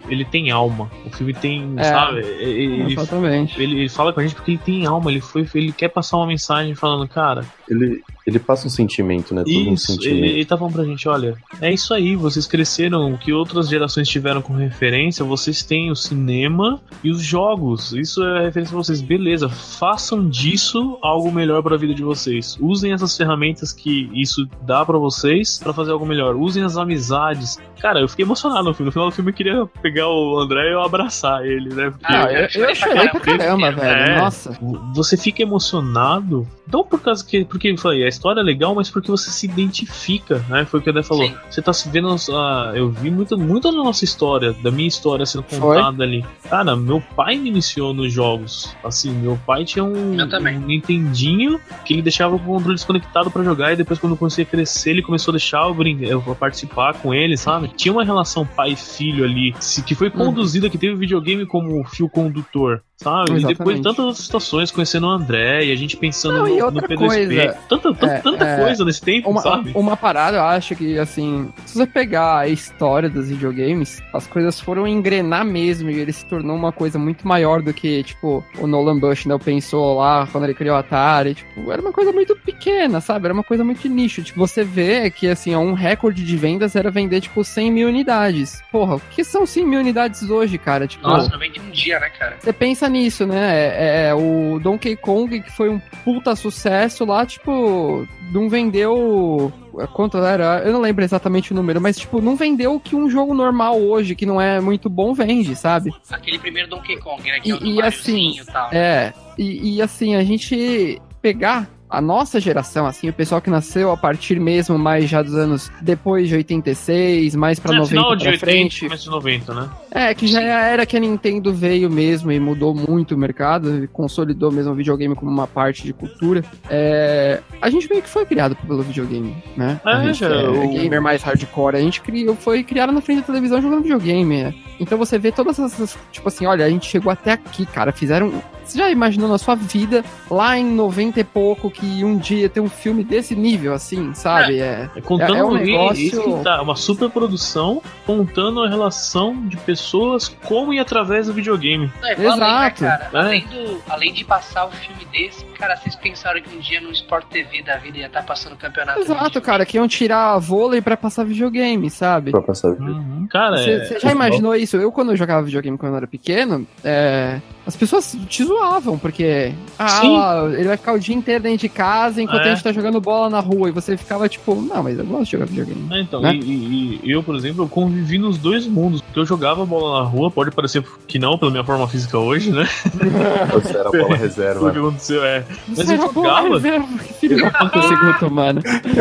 ele 0.08 0.24
tem 0.24 0.50
alma. 0.50 0.90
O 1.06 1.11
filme 1.11 1.32
tem, 1.34 1.74
É. 1.76 1.84
sabe? 1.84 2.20
Ele, 2.20 2.92
Exatamente. 2.92 3.61
ele, 3.61 3.80
ele 3.80 3.88
fala 3.88 4.12
com 4.12 4.20
a 4.20 4.22
gente 4.22 4.34
porque 4.34 4.52
ele 4.52 4.61
tem 4.64 4.86
alma. 4.86 5.11
Ele 5.11 5.20
foi, 5.20 5.46
ele 5.54 5.72
quer 5.72 5.88
passar 5.88 6.16
uma 6.16 6.26
mensagem 6.26 6.74
falando, 6.74 7.06
cara, 7.08 7.44
Ele, 7.68 8.02
ele 8.27 8.39
passa 8.39 8.66
um 8.66 8.71
sentimento, 8.71 9.35
né? 9.35 9.43
Todo 9.45 9.71
um 9.71 9.73
isso. 9.75 9.93
Ele, 9.93 10.03
sentimento. 10.03 10.25
ele 10.33 10.45
tá 10.45 10.57
falando 10.57 10.75
pra 10.75 10.85
gente, 10.85 11.09
olha, 11.09 11.37
é 11.61 11.73
isso 11.73 11.93
aí. 11.95 12.16
Vocês 12.16 12.47
cresceram, 12.47 13.12
o 13.14 13.18
que 13.18 13.33
outras 13.33 13.68
gerações 13.68 14.09
tiveram 14.09 14.43
como 14.43 14.59
referência. 14.59 15.25
Vocês 15.25 15.62
têm 15.62 15.91
o 15.91 15.97
cinema 15.97 16.81
e 17.03 17.11
os 17.11 17.23
jogos. 17.23 17.93
Isso 17.93 18.23
é 18.25 18.45
referência 18.45 18.73
pra 18.75 18.83
vocês. 18.83 19.01
Beleza, 19.01 19.49
façam 19.49 20.29
disso 20.29 20.99
algo 21.03 21.31
melhor 21.33 21.62
pra 21.62 21.77
vida 21.77 21.95
de 21.95 22.03
vocês. 22.03 22.57
Usem 22.61 22.93
essas 22.93 23.16
ferramentas 23.16 23.73
que 23.73 24.11
isso 24.14 24.47
dá 24.62 24.85
pra 24.85 24.99
vocês 24.99 25.59
pra 25.59 25.73
fazer 25.73 25.93
algo 25.93 26.07
melhor. 26.07 26.37
Usem 26.37 26.62
as 26.62 26.77
amizades. 26.77 27.59
Cara, 27.81 28.01
eu 28.01 28.09
fiquei 28.09 28.25
emocionado 28.25 28.64
no 28.64 28.75
filme. 28.75 28.87
No 28.89 28.93
final 28.93 29.09
do 29.09 29.14
filme 29.14 29.31
eu 29.31 29.35
queria 29.35 29.66
pegar 29.83 30.09
o 30.09 30.39
André 30.39 30.68
e 30.68 30.73
eu 30.73 30.83
abraçar 30.83 31.45
ele, 31.47 31.73
né? 31.75 31.91
Porque 31.91 32.07
Ah, 32.12 32.25
Ah, 32.27 32.33
eu, 32.33 32.64
eu 32.64 32.75
chorei 32.75 33.09
pra 33.09 33.21
caramba, 33.21 33.71
velho. 33.73 34.01
É. 34.12 34.18
Nossa. 34.18 34.59
você 34.95 35.16
fica 35.16 35.43
emocionado. 35.43 36.47
Não 36.71 36.85
por 36.85 37.01
causa 37.01 37.25
que. 37.25 37.45
Porque 37.45 37.68
eu 37.68 37.79
falei, 37.79 38.05
é 38.05 38.09
história 38.21 38.43
legal, 38.43 38.75
mas 38.75 38.91
porque 38.91 39.11
você 39.11 39.31
se 39.31 39.47
identifica, 39.47 40.45
né? 40.49 40.66
Foi 40.66 40.79
o 40.79 40.83
que 40.83 40.91
a 40.91 40.93
Dé 40.93 41.03
falou. 41.03 41.27
Sim. 41.27 41.35
Você 41.51 41.62
tá 41.62 41.73
se 41.73 41.89
vendo. 41.89 42.14
ah, 42.33 42.73
eu 42.75 42.91
vi 42.91 43.11
muito, 43.11 43.37
muito 43.39 43.71
da 43.71 43.77
nossa 43.83 44.05
história, 44.05 44.53
da 44.53 44.71
minha 44.71 44.87
história 44.89 45.25
sendo 45.25 45.43
contada 45.45 46.05
ali. 46.05 46.23
Cara, 46.49 46.77
meu 46.77 47.01
pai 47.16 47.37
me 47.37 47.49
iniciou 47.49 47.95
nos 47.95 48.12
jogos. 48.12 48.77
Assim, 48.85 49.11
meu 49.11 49.39
pai 49.47 49.64
tinha 49.64 49.83
um, 49.85 50.16
um 50.16 50.66
Nintendinho 50.66 51.59
que 51.85 51.95
ele 51.95 52.03
deixava 52.03 52.37
o 52.37 52.39
controle 52.39 52.75
desconectado 52.75 53.31
pra 53.31 53.43
jogar 53.43 53.73
e 53.73 53.77
depois, 53.77 53.99
quando 53.99 54.12
eu 54.12 54.18
comecei 54.18 54.45
a 54.45 54.47
crescer, 54.47 54.91
ele 54.91 55.03
começou 55.03 55.33
a 55.33 55.37
deixar 55.37 55.66
eu, 55.66 55.73
brin- 55.75 56.05
eu 56.05 56.21
participar 56.39 56.95
com 56.95 57.14
ele, 57.14 57.37
sabe? 57.39 57.68
Tinha 57.75 57.93
uma 57.93 58.05
relação 58.05 58.45
pai 58.47 58.73
e 58.73 58.77
filho 58.77 59.25
ali 59.25 59.55
que 59.87 59.95
foi 59.95 60.09
Uhum. 60.09 60.27
conduzida, 60.27 60.68
que 60.68 60.77
teve 60.77 60.93
o 60.95 60.99
videogame 60.99 61.47
como 61.47 61.83
fio 61.85 62.09
condutor. 62.09 62.83
Sabe? 63.03 63.40
E 63.40 63.44
depois 63.46 63.80
tantas 63.80 64.18
situações, 64.18 64.70
conhecendo 64.70 65.07
o 65.07 65.11
André 65.11 65.64
e 65.64 65.72
a 65.72 65.76
gente 65.76 65.96
pensando 65.96 66.38
Não, 66.38 66.46
no, 66.46 66.57
no 66.57 66.64
outra 66.66 66.86
P2P. 66.86 66.96
coisa, 66.98 67.53
tanta 67.68 67.94
tanta, 67.94 68.07
é, 68.07 68.18
tanta 68.20 68.44
é, 68.44 68.61
coisa 68.62 68.84
nesse 68.84 69.01
tempo, 69.01 69.30
Uma, 69.30 69.40
sabe? 69.40 69.72
uma 69.74 69.96
parada, 69.96 70.36
eu 70.36 70.42
acho 70.42 70.76
que, 70.76 70.98
assim, 70.98 71.51
se 71.64 71.78
você 71.78 71.86
pegar 71.86 72.40
a 72.40 72.48
história 72.48 73.09
dos 73.09 73.28
videogames, 73.30 74.03
as 74.12 74.26
coisas 74.26 74.61
foram 74.61 74.86
engrenar 74.86 75.44
mesmo 75.46 75.90
e 75.90 75.98
ele 75.98 76.12
se 76.12 76.26
tornou 76.26 76.55
uma 76.55 76.72
coisa 76.72 76.98
muito 76.98 77.26
maior 77.26 77.62
do 77.62 77.72
que, 77.72 78.03
tipo, 78.03 78.44
o 78.59 78.66
Nolan 78.66 78.98
Bushnell 78.98 79.38
pensou 79.38 79.96
lá 79.98 80.28
quando 80.30 80.44
ele 80.44 80.55
criou 80.55 80.76
o 80.76 80.78
Atari. 80.78 81.34
Tipo, 81.34 81.72
era 81.72 81.80
uma 81.80 81.92
coisa 81.92 82.12
muito 82.12 82.36
pequena, 82.36 83.01
sabe? 83.01 83.26
Era 83.26 83.34
uma 83.34 83.44
coisa 83.44 83.64
muito 83.64 83.88
nicho. 83.88 84.22
Tipo, 84.22 84.38
você 84.38 84.62
vê 84.62 85.11
que, 85.11 85.26
assim, 85.26 85.57
um 85.57 85.72
recorde 85.72 86.22
de 86.22 86.36
vendas 86.36 86.76
era 86.76 86.90
vender, 86.90 87.22
tipo, 87.22 87.42
100 87.42 87.72
mil 87.72 87.88
unidades. 87.88 88.62
Porra, 88.70 88.96
o 88.96 89.01
que 89.11 89.24
são 89.24 89.46
100 89.46 89.66
mil 89.66 89.80
unidades 89.80 90.28
hoje, 90.28 90.59
cara? 90.59 90.86
Tipo, 90.86 91.09
Nossa, 91.09 91.30
não 91.30 91.38
vende 91.38 91.59
um 91.61 91.70
dia, 91.70 91.98
né, 91.98 92.11
cara? 92.11 92.36
você 92.38 92.53
pensa 92.53 92.89
nisso, 92.91 93.26
né? 93.26 93.38
É, 93.57 94.09
é, 94.09 94.14
o 94.14 94.59
Donkey 94.61 94.97
Kong, 94.97 95.41
que 95.41 95.51
foi 95.53 95.68
um 95.70 95.80
puta 96.05 96.34
sucesso 96.36 97.05
lá, 97.05 97.24
tipo, 97.24 98.07
não 98.32 98.49
vendeu. 98.49 99.53
Quanto 99.95 100.18
era? 100.18 100.62
Eu 100.64 100.72
não 100.72 100.80
lembro 100.80 101.03
exatamente 101.05 101.53
o 101.53 101.55
número, 101.57 101.80
mas, 101.80 101.97
tipo, 101.97 102.20
não 102.20 102.36
vendeu 102.36 102.74
o 102.74 102.80
que 102.80 102.95
um 102.97 103.09
jogo 103.09 103.32
normal 103.32 103.80
hoje, 103.80 104.14
que 104.14 104.26
não 104.26 104.41
é 104.41 104.61
muito 104.61 104.91
bom, 104.91 105.14
vende, 105.14 105.55
sabe? 105.57 105.91
Aquele 106.11 106.38
primeiro 106.38 106.68
Donkey 106.68 106.97
Kong, 106.99 107.22
né? 107.22 107.41
Que 107.41 107.51
é 107.53 107.55
o 107.55 107.57
E- 107.57 107.61
do 107.61 107.66
e 107.66 107.82
assim, 107.82 108.38
e 108.41 108.45
tal. 108.45 108.68
É, 108.72 109.14
e, 109.38 109.76
e 109.76 109.82
assim, 109.82 110.16
a 110.16 110.24
gente 110.24 111.01
pegar 111.22 111.68
a 111.91 112.01
nossa 112.01 112.38
geração, 112.41 112.86
assim, 112.86 113.09
o 113.09 113.12
pessoal 113.12 113.41
que 113.41 113.51
nasceu 113.51 113.91
a 113.91 113.97
partir 113.97 114.38
mesmo 114.38 114.78
mais 114.78 115.09
já 115.11 115.20
dos 115.22 115.34
anos 115.34 115.70
depois 115.80 116.28
de 116.28 116.36
86, 116.36 117.34
mais 117.34 117.59
pra 117.59 117.74
É, 117.74 117.78
90 117.78 117.88
final 117.91 118.16
de 118.16 118.22
pra 118.22 118.32
80, 118.32 118.38
frente. 118.47 118.84
começo 118.84 119.05
de 119.05 119.11
90, 119.11 119.55
né? 119.55 119.68
É, 119.91 120.14
que 120.14 120.26
já 120.28 120.41
era 120.41 120.86
que 120.86 120.97
a 120.97 121.01
Nintendo 121.01 121.53
veio 121.53 121.91
mesmo 121.91 122.30
e 122.30 122.38
mudou 122.38 122.74
muito 122.74 123.14
o 123.14 123.18
mercado, 123.18 123.82
e 123.84 123.88
consolidou 123.88 124.53
mesmo 124.53 124.72
o 124.72 124.74
videogame 124.76 125.14
como 125.16 125.30
uma 125.30 125.47
parte 125.49 125.82
de 125.82 125.93
cultura. 125.93 126.45
É, 126.68 127.41
a 127.61 127.68
gente 127.68 127.88
meio 127.91 128.03
que 128.03 128.09
foi 128.09 128.24
criado 128.24 128.55
pelo 128.57 128.82
videogame, 128.82 129.36
né? 129.57 129.80
a 129.84 130.01
É, 130.03 130.05
gente 130.07 130.20
já, 130.20 130.28
é 130.28 130.49
o- 130.49 130.70
gamer 130.70 131.03
mais 131.03 131.22
hardcore, 131.22 131.76
a 131.76 131.80
gente 131.80 132.01
criou, 132.01 132.36
foi 132.36 132.62
criado 132.62 132.93
na 132.93 133.01
frente 133.01 133.20
da 133.20 133.26
televisão 133.26 133.61
jogando 133.61 133.82
videogame. 133.82 134.45
né? 134.45 134.55
Então 134.78 134.97
você 134.97 135.18
vê 135.18 135.32
todas 135.32 135.59
essas, 135.59 135.99
tipo 136.12 136.28
assim, 136.28 136.47
olha, 136.47 136.64
a 136.64 136.68
gente 136.70 136.86
chegou 136.86 137.11
até 137.12 137.32
aqui, 137.32 137.66
cara, 137.66 137.91
fizeram... 137.93 138.32
Você 138.64 138.78
já 138.78 138.90
imaginou 138.90 139.28
na 139.28 139.38
sua 139.38 139.54
vida, 139.54 140.04
lá 140.30 140.56
em 140.56 140.64
90 140.64 141.20
e 141.20 141.24
pouco, 141.24 141.70
que 141.70 142.04
um 142.04 142.16
dia 142.16 142.48
ter 142.48 142.61
um 142.61 142.68
filme 142.68 143.02
desse 143.04 143.34
nível, 143.34 143.72
assim, 143.72 144.14
sabe? 144.14 144.58
É, 144.61 144.88
É 144.96 145.00
Contando 145.00 145.34
É- 145.34 145.38
é 145.38 145.44
um 145.44 145.54
negócio- 145.54 146.02
isso 146.02 146.22
que 146.22 146.44
tá, 146.44 146.61
uma 146.62 146.76
super 146.76 147.11
produção 147.11 147.82
contando 148.06 148.62
a 148.62 148.68
relação 148.68 149.46
de 149.46 149.56
pessoas 149.58 150.28
com 150.28 150.72
e 150.72 150.78
através 150.78 151.26
do 151.26 151.32
videogame. 151.32 151.90
Não, 152.00 152.08
né, 152.08 152.14
Exato. 152.26 152.80
cara? 152.84 153.11
É. 153.12 153.16
Além, 153.18 153.46
do, 153.46 153.82
além 153.88 154.12
de 154.12 154.24
passar 154.24 154.66
um 154.66 154.70
filme 154.70 155.04
desse, 155.12 155.44
cara, 155.58 155.76
vocês 155.76 155.96
pensaram 155.96 156.40
que 156.40 156.54
um 156.54 156.61
dia 156.61 156.80
no 156.80 156.90
Sport 156.92 157.26
TV 157.26 157.62
da 157.62 157.76
vida 157.76 157.98
ia 157.98 158.06
estar 158.06 158.22
passando 158.22 158.56
campeonato? 158.56 159.00
Exato, 159.00 159.40
cara, 159.40 159.64
que 159.66 159.76
iam 159.76 159.88
tirar 159.88 160.38
vôlei 160.38 160.80
pra 160.80 160.96
passar 160.96 161.24
videogame, 161.24 161.90
sabe? 161.90 162.30
Pra 162.30 162.42
passar 162.42 162.70
vídeo. 162.72 162.86
Uhum. 162.94 163.26
Cara, 163.30 163.56
Você 163.58 163.70
é, 163.70 163.84
você 163.84 163.98
já 164.00 164.12
imaginou 164.12 164.54
isso? 164.54 164.76
Eu, 164.76 164.90
quando 164.92 165.11
eu 165.12 165.16
jogava 165.16 165.42
videogame 165.42 165.76
quando 165.78 165.92
eu 165.92 165.96
era 165.98 166.06
pequeno, 166.06 166.66
é, 166.84 167.40
as 167.66 167.76
pessoas 167.76 168.16
te 168.28 168.44
zoavam, 168.44 168.98
porque. 168.98 169.52
Ah, 169.78 170.02
lá, 170.02 170.44
ele 170.52 170.68
vai 170.68 170.76
ficar 170.76 170.92
o 170.94 170.98
dia 170.98 171.14
inteiro 171.14 171.42
dentro 171.42 171.58
de 171.58 171.68
casa 171.68 172.20
enquanto 172.22 172.40
É. 172.42 172.50
a 172.50 172.54
gente 172.54 172.64
tá 172.64 172.72
jogando 172.72 173.00
bola 173.00 173.28
na 173.30 173.40
rua. 173.40 173.68
E 173.68 173.72
você 173.72 173.96
ficava 173.96 174.28
tipo, 174.28 174.54
não, 174.54 174.82
mas 174.82 174.98
eu 174.98 175.04
gosto 175.04 175.24
de 175.26 175.30
jogar 175.32 175.44
videogame. 175.46 175.86
É, 175.90 176.00
então, 176.00 176.20
né? 176.20 176.34
e, 176.34 177.00
e- 177.04 177.11
eu, 177.11 177.22
por 177.22 177.34
exemplo, 177.36 177.64
eu 177.64 177.68
convivi 177.68 178.18
nos 178.18 178.38
dois 178.38 178.66
mundos. 178.66 179.00
Porque 179.00 179.20
eu 179.20 179.26
jogava 179.26 179.64
bola 179.64 180.02
na 180.02 180.08
rua, 180.08 180.30
pode 180.30 180.50
parecer 180.50 180.82
que 181.06 181.18
não, 181.18 181.36
pela 181.38 181.50
minha 181.50 181.64
forma 181.64 181.86
física 181.86 182.18
hoje, 182.18 182.50
né? 182.50 182.66
Você 183.52 183.76
era 183.76 183.90
bola 183.90 184.04
O 184.04 184.08
que 184.08 184.14
reserva. 184.16 184.70
aconteceu 184.70 185.24
é. 185.24 185.44
Mas 185.68 185.86
Você 185.86 185.94
eu 185.94 185.98
jogava. 185.98 186.48
reserva, 186.56 186.86
que 186.98 187.12
filho. 187.14 187.50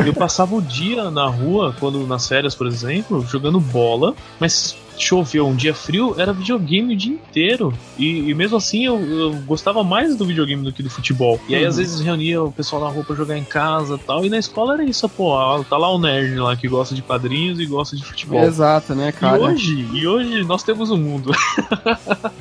Eu 0.05 0.13
passava 0.13 0.55
o 0.55 0.61
dia 0.61 1.09
na 1.11 1.27
rua, 1.27 1.75
quando 1.79 2.05
nas 2.05 2.27
férias, 2.27 2.55
por 2.55 2.67
exemplo, 2.67 3.25
jogando 3.27 3.59
bola, 3.59 4.13
mas 4.39 4.75
choveu 4.99 5.47
um 5.47 5.55
dia 5.55 5.73
frio, 5.73 6.13
era 6.17 6.33
videogame 6.33 6.93
o 6.93 6.97
dia 6.97 7.13
inteiro. 7.13 7.73
E, 7.97 8.29
e 8.29 8.33
mesmo 8.35 8.57
assim 8.57 8.85
eu, 8.85 8.99
eu 8.99 9.33
gostava 9.47 9.83
mais 9.83 10.15
do 10.15 10.25
videogame 10.25 10.63
do 10.63 10.71
que 10.73 10.83
do 10.83 10.89
futebol. 10.89 11.39
E 11.47 11.55
aí 11.55 11.63
Uhum. 11.63 11.69
às 11.69 11.77
vezes 11.77 12.01
reunia 12.01 12.43
o 12.43 12.51
pessoal 12.51 12.81
na 12.83 12.89
rua 12.89 13.03
pra 13.03 13.15
jogar 13.15 13.37
em 13.37 13.43
casa 13.43 13.95
e 13.95 13.99
tal. 13.99 14.25
E 14.25 14.29
na 14.29 14.37
escola 14.37 14.73
era 14.73 14.83
isso, 14.83 15.07
pô. 15.09 15.29
Tá 15.69 15.77
lá 15.77 15.89
o 15.89 15.97
nerd 15.97 16.35
lá 16.39 16.55
que 16.55 16.67
gosta 16.67 16.93
de 16.93 17.01
quadrinhos 17.01 17.59
e 17.59 17.65
gosta 17.65 17.95
de 17.95 18.03
futebol. 18.03 18.43
Exato, 18.43 18.93
né, 18.93 19.09
E 19.09 19.11
cara? 19.13 19.39
hoje, 19.41 19.87
e 19.93 20.05
hoje 20.05 20.43
nós 20.43 20.63
temos 20.63 20.91
o 20.91 20.97
mundo. 20.97 21.31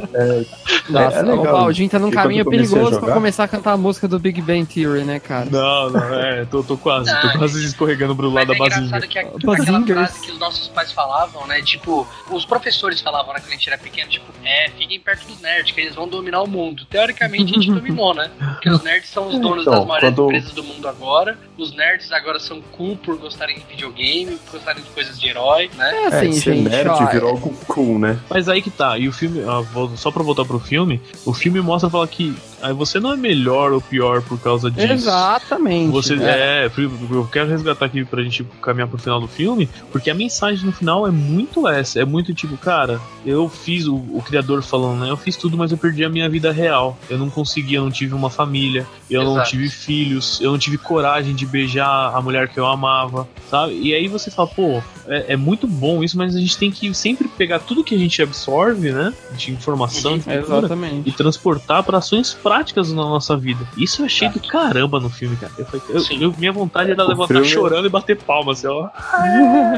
Nossa, 0.89 1.17
É- 1.17 1.19
é 1.21 1.23
legal. 1.23 1.39
o 1.39 1.59
Baldinho 1.59 1.89
tá 1.89 1.99
num 1.99 2.09
E 2.09 2.13
caminho 2.13 2.45
perigoso 2.45 2.99
pra 3.01 3.13
começar 3.13 3.45
a 3.45 3.49
cantar 3.49 3.73
a 3.73 3.77
música 3.77 4.09
do 4.09 4.19
Big 4.19 4.41
Bang 4.41 4.65
Theory, 4.67 5.05
né, 5.05 5.21
cara? 5.21 5.47
Não, 5.51 5.91
não, 5.91 6.15
é, 6.15 6.45
tô, 6.47 6.63
tô 6.63 6.77
quase, 6.77 7.11
tô 7.21 7.39
quase 7.39 7.65
escorregando 7.65 8.17
pro 8.17 8.31
Mas 8.31 8.49
lado 8.49 8.55
é 8.55 8.69
da 8.69 8.77
engraçado 8.79 9.09
que 9.09 9.19
a- 9.19 9.23
aquela 9.23 9.83
frase 9.85 10.21
que 10.21 10.33
os 10.33 10.39
nossos 10.39 10.69
pais 10.69 10.93
falavam, 10.93 11.47
né? 11.47 11.61
Tipo, 11.63 12.07
os 12.31 12.45
professores 12.49 13.01
falavam 13.01 13.33
né, 13.35 13.41
quando 13.41 13.49
a 13.51 13.55
gente 13.57 13.69
era 13.69 13.79
pequeno, 13.79 14.09
tipo, 14.11 14.27
é, 14.45 14.71
fiquem 14.77 14.99
perto 14.99 15.27
dos 15.27 15.41
nerds, 15.41 15.73
que 15.73 15.81
eles 15.81 15.95
vão 15.95 16.09
dominar 16.09 16.43
o 16.43 16.47
mundo. 16.49 16.85
Teoricamente 16.87 17.53
a 17.53 17.61
gente 17.61 17.71
dominou, 17.73 18.15
né? 18.15 18.31
Porque 18.39 18.71
os 18.71 18.83
nerds 18.83 19.11
são 19.11 19.29
os 19.29 19.39
donos 19.39 19.63
Então, 19.63 19.73
das 19.75 19.85
maiores 19.87 20.09
quando- 20.09 20.25
empresas 20.25 20.53
do 20.53 20.65
mundo 20.65 20.89
agora. 20.89 21.39
Os 21.59 21.75
nerds 21.77 22.11
agora 22.13 22.39
são 22.41 22.61
cool 22.73 22.97
por 22.97 23.17
gostarem 23.19 23.59
de 23.59 23.65
videogame, 23.67 24.37
por 24.47 24.53
gostarem 24.53 24.83
de 24.83 24.89
coisas 24.91 25.19
de 25.21 25.29
herói, 25.29 25.71
né? 25.77 25.91
É 25.95 26.03
É, 26.03 26.07
assim, 26.07 26.33
ser 26.33 26.55
gente, 26.55 26.69
nerd 26.69 26.89
ó, 26.89 27.07
virou 27.07 27.31
algo 27.31 27.55
cool, 27.67 27.99
né? 27.99 28.19
Mas 28.31 28.49
aí 28.49 28.63
que 28.63 28.71
tá, 28.71 28.97
e 28.99 29.09
o 29.09 29.13
filme, 29.13 29.43
ah, 29.47 29.61
vou- 29.61 29.97
só 29.97 30.11
pra 30.11 30.23
voltar 30.23 30.45
pro 30.45 30.59
filme, 30.59 31.01
o 31.27 31.35
filme 31.35 31.61
mostra 31.61 31.91
fala 31.91 32.07
que 32.09 32.35
ah, 32.61 32.73
você 32.73 32.99
não 32.99 33.13
é 33.13 33.17
melhor 33.17 33.73
ou 33.73 33.81
pior 33.81 34.23
por 34.23 34.39
causa 34.39 34.71
disso. 34.71 34.93
Exatamente. 34.93 35.91
Você 35.91 36.17
né? 36.17 36.67
é, 36.67 36.71
eu 37.11 37.29
quero 37.31 37.49
resgatar 37.49 37.87
aqui 37.87 38.05
pra 38.05 38.23
gente 38.23 38.45
caminhar 38.61 38.89
pro 38.89 38.99
final 38.99 39.21
do 39.21 39.29
filme, 39.29 39.69
porque 39.93 40.11
a 40.11 40.15
mensagem 40.15 40.65
no 40.65 40.73
final 40.73 41.07
é 41.07 41.11
muito 41.11 41.67
essa, 41.69 42.01
é 42.01 42.05
muito 42.05 42.35
tipo, 42.35 42.57
cara, 42.57 43.01
eu 43.25 43.49
fiz 43.49 43.87
o, 43.87 43.97
o 43.97 44.23
criador 44.25 44.63
falando, 44.63 45.01
né? 45.01 45.11
Eu 45.11 45.17
fiz 45.17 45.37
tudo, 45.37 45.57
mas 45.57 45.71
eu 45.71 45.79
perdi 45.79 46.05
a 46.05 46.09
minha 46.09 46.29
vida 46.29 46.53
real. 46.53 46.99
Eu 47.09 47.19
não 47.19 47.31
consegui, 47.31 47.75
eu 47.75 47.83
não 47.83 47.91
tive 47.91 48.15
uma 48.15 48.31
família, 48.31 48.87
eu 49.11 49.25
não 49.25 49.35
Exato. 49.35 49.51
tive 49.51 49.69
filhos, 49.69 50.41
eu 50.41 50.51
não 50.51 50.59
tive 50.59 50.79
coragem 50.79 51.35
de 51.35 51.47
beijar 51.47 52.15
a 52.15 52.21
mulher 52.21 52.49
que 52.49 52.59
eu 52.59 52.67
amava, 52.67 53.29
sabe? 53.51 53.79
E 53.81 53.95
aí 53.95 54.09
você 54.09 54.31
fala, 54.31 54.49
pô, 54.49 54.83
é, 55.07 55.33
é 55.35 55.37
muito 55.37 55.67
bom 55.67 56.03
isso, 56.03 56.17
mas 56.19 56.35
a 56.35 56.41
gente 56.41 56.57
tem 56.59 56.71
que 56.71 56.93
sempre 56.93 57.29
pegar 57.29 57.61
tudo 57.61 57.85
que 57.85 57.95
a 57.95 57.99
gente 57.99 58.21
absorve, 58.21 58.91
né? 58.91 59.13
De 59.37 59.53
informação, 59.53 60.19
de 60.19 60.25
cultura, 60.25 60.59
Exatamente. 60.59 61.09
e 61.09 61.13
transportar 61.13 61.83
para 61.83 61.99
ações 61.99 62.35
práticas 62.35 62.48
na 62.49 63.03
nossa 63.03 63.37
vida. 63.37 63.61
Isso 63.77 64.03
eu 64.03 64.07
achei 64.07 64.29
do 64.29 64.41
caramba 64.41 64.99
no 65.01 65.09
filme, 65.11 65.37
cara. 65.37 65.53
Eu, 65.59 65.65
falei- 65.67 65.83
eu- 65.89 66.21
eu- 66.29 66.35
minha 66.39 66.53
vontade 66.53 66.91
era 66.91 67.05
O 67.05 67.09
levantar 67.09 67.35
filme- 67.35 67.49
chorando 67.49 67.87
e 67.87 67.91
bater 67.91 68.17
palma, 68.17 68.53
assim, 68.53 68.67
ó. 68.67 68.89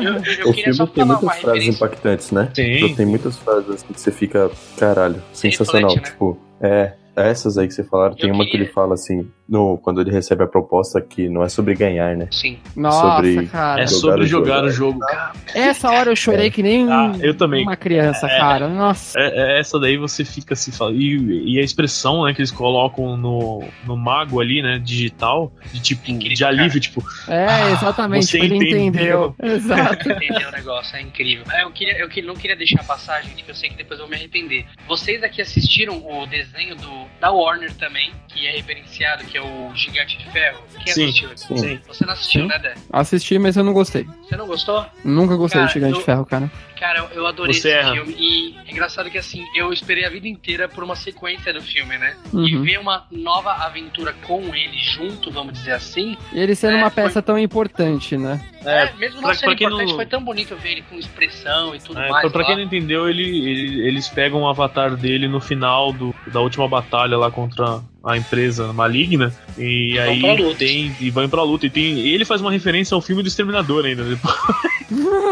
Eu, 0.02 0.14
eu 0.14 0.50
O 0.50 0.52
filme 0.54 0.86
tem 0.88 1.04
muitas 1.04 1.20
frases 1.20 1.44
referência. 1.44 1.70
impactantes, 1.70 2.30
né? 2.30 2.50
Tem. 2.54 2.94
Tem 2.94 3.06
muitas 3.06 3.36
frases 3.36 3.70
assim 3.70 3.86
que 3.92 4.00
você 4.00 4.10
fica, 4.10 4.50
caralho, 4.76 5.22
sensacional. 5.32 5.90
reflete, 5.90 6.04
né? 6.06 6.12
Tipo, 6.12 6.38
é, 6.60 6.92
essas 7.16 7.58
aí 7.58 7.66
que 7.66 7.74
você 7.74 7.84
falaram, 7.84 8.14
tem 8.14 8.30
uma 8.30 8.44
que 8.44 8.56
ele 8.56 8.66
fala 8.66 8.94
assim, 8.94 9.28
no, 9.50 9.76
quando 9.78 10.00
ele 10.00 10.12
recebe 10.12 10.44
a 10.44 10.46
proposta 10.46 11.00
que 11.00 11.28
não 11.28 11.42
é 11.42 11.48
sobre 11.48 11.74
ganhar, 11.74 12.16
né? 12.16 12.28
Sim. 12.30 12.58
Nossa, 12.76 13.16
sobre- 13.16 13.46
cara. 13.48 13.82
É 13.82 13.86
jogar 13.86 14.00
sobre 14.00 14.22
o 14.22 14.26
jogar 14.26 14.54
jogo. 14.54 14.66
o 14.68 14.70
jogo. 14.70 15.00
Cara, 15.00 15.32
Essa 15.54 15.90
hora 15.90 16.10
eu 16.10 16.16
chorei 16.16 16.50
que 16.50 16.62
nem 16.62 16.90
Ah, 16.90 17.12
eu 17.20 17.34
também. 17.36 17.62
uma 17.64 17.76
criança, 17.76 18.26
É. 18.28 18.38
cara. 18.38 18.68
Nossa. 18.68 19.18
é- 19.18 19.56
é 19.56 19.60
essa 19.60 19.78
daí 19.80 19.96
você 19.96 20.24
fica 20.24 20.54
assim, 20.54 20.70
fala, 20.70 20.92
e, 20.92 21.54
e 21.54 21.58
a 21.58 21.62
expressão 21.62 22.24
né, 22.24 22.32
que 22.32 22.40
eles 22.40 22.52
colocam 22.52 23.16
no, 23.16 23.64
no 23.84 23.96
mago 23.96 24.40
ali, 24.40 24.62
né, 24.62 24.78
digital, 24.78 25.52
de 25.72 25.80
tipo, 25.82 26.08
Incrível, 26.10 26.36
de 26.36 26.44
alívio, 26.44 26.80
tipo, 26.80 27.02
É, 27.28 27.46
Ah, 27.46 27.70
exatamente. 27.72 28.26
você 28.26 28.38
Ele 28.38 28.54
entendeu. 28.56 28.80
entendeu. 28.86 29.34
Exato. 29.42 30.10
Entendeu 30.12 30.48
o 30.48 30.52
negócio, 30.52 30.96
é 30.96 31.00
incrível. 31.02 31.44
É, 31.52 31.62
Eu, 31.64 31.70
queria, 31.72 31.98
eu 31.98 32.08
não 32.24 32.34
queria 32.34 32.56
deixar 32.56 32.84
passar, 32.84 33.22
gente, 33.22 33.42
que 33.42 33.50
eu 33.50 33.54
sei 33.54 33.70
que 33.70 33.76
depois 33.76 33.98
eu 33.98 34.06
vou 34.06 34.10
me 34.10 34.16
arrepender. 34.16 34.64
Vocês 34.86 35.22
aqui 35.22 35.40
assistiram 35.42 35.96
o 36.06 36.26
desenho 36.26 36.76
do, 36.76 37.06
da 37.20 37.30
Warner 37.32 37.72
também, 37.74 38.12
que 38.28 38.46
é 38.46 38.52
referenciado, 38.52 39.24
que 39.24 39.36
é 39.36 39.39
o 39.40 39.70
Gigante 39.74 40.16
de 40.18 40.24
Ferro? 40.30 40.62
Quem 40.84 40.92
Sim, 40.92 41.04
assistiu? 41.04 41.28
Sim. 41.36 41.56
Sim. 41.56 41.80
Você 41.88 42.06
não 42.06 42.12
assistiu, 42.12 42.42
Sim. 42.42 42.48
né, 42.48 42.58
Dé? 42.58 42.74
Assisti, 42.92 43.38
mas 43.38 43.56
eu 43.56 43.64
não 43.64 43.72
gostei. 43.72 44.06
Você 44.22 44.36
não 44.36 44.46
gostou? 44.46 44.84
Nunca 45.04 45.36
gostei 45.36 45.60
Cara, 45.60 45.68
de 45.68 45.74
Gigante 45.74 45.92
eu- 45.94 45.98
de 45.98 46.04
Ferro, 46.04 46.26
cara. 46.26 46.50
Cara, 46.78 47.10
eu- 47.12 47.26
adorei 47.26 47.52
Você 47.52 47.68
esse 47.68 47.78
erra. 47.78 47.92
filme. 47.92 48.14
E 48.18 48.56
é 48.66 48.70
engraçado 48.72 49.10
que 49.10 49.18
assim, 49.18 49.44
eu 49.54 49.70
esperei 49.70 50.06
a 50.06 50.08
vida 50.08 50.26
inteira 50.26 50.66
por 50.66 50.82
uma 50.82 50.96
sequência 50.96 51.52
do 51.52 51.60
filme, 51.60 51.98
né? 51.98 52.16
E 52.32 52.56
Uhum. 52.56 52.62
ver 52.62 52.78
uma 52.78 53.04
nova 53.10 53.52
aventura 53.52 54.14
com 54.26 54.54
ele 54.54 54.78
junto, 54.78 55.30
vamos 55.30 55.52
dizer 55.52 55.72
assim. 55.72 56.16
E 56.32 56.38
ele 56.40 56.54
sendo 56.54 56.74
É, 56.74 56.78
uma 56.78 56.90
foi- 56.90 57.02
peça 57.04 57.20
tão 57.20 57.38
importante, 57.38 58.16
né? 58.16 58.40
É, 58.64 58.92
mesmo 58.94 59.20
não 59.20 59.34
sendo 59.34 59.52
importante, 59.52 59.88
não- 59.90 59.96
foi 59.96 60.06
tão 60.06 60.22
bonito 60.24 60.56
ver 60.56 60.70
ele 60.72 60.82
com 60.82 60.96
expressão 60.96 61.74
e 61.74 61.80
tudo 61.80 62.00
É, 62.00 62.08
mais. 62.08 62.22
pra, 62.22 62.30
pra 62.30 62.44
quem 62.46 62.56
não 62.56 62.62
entendeu, 62.62 63.08
ele, 63.10 63.22
ele- 63.24 63.86
eles 63.86 64.08
pegam 64.08 64.40
o 64.42 64.48
avatar 64.48 64.96
dele 64.96 65.28
no 65.28 65.40
final 65.40 65.92
do, 65.92 66.14
da 66.32 66.40
última 66.40 66.66
batalha 66.66 67.16
lá 67.18 67.30
contra 67.30 67.82
a 68.04 68.16
empresa 68.16 68.72
maligna. 68.72 69.32
E, 69.58 69.94
vão 69.96 70.04
aí 70.04 70.20
pra 70.20 70.32
luta. 70.32 70.58
tem. 70.58 70.96
E 71.00 71.10
vão 71.10 71.28
pra 71.28 71.42
luta. 71.42 71.66
E 71.66 71.70
tem, 71.70 71.98
ele 72.00 72.24
faz 72.24 72.40
uma 72.40 72.50
referência 72.50 72.94
ao 72.94 73.00
filme 73.00 73.22
do 73.22 73.28
Exterminador 73.28 73.84
ainda. 73.84 74.02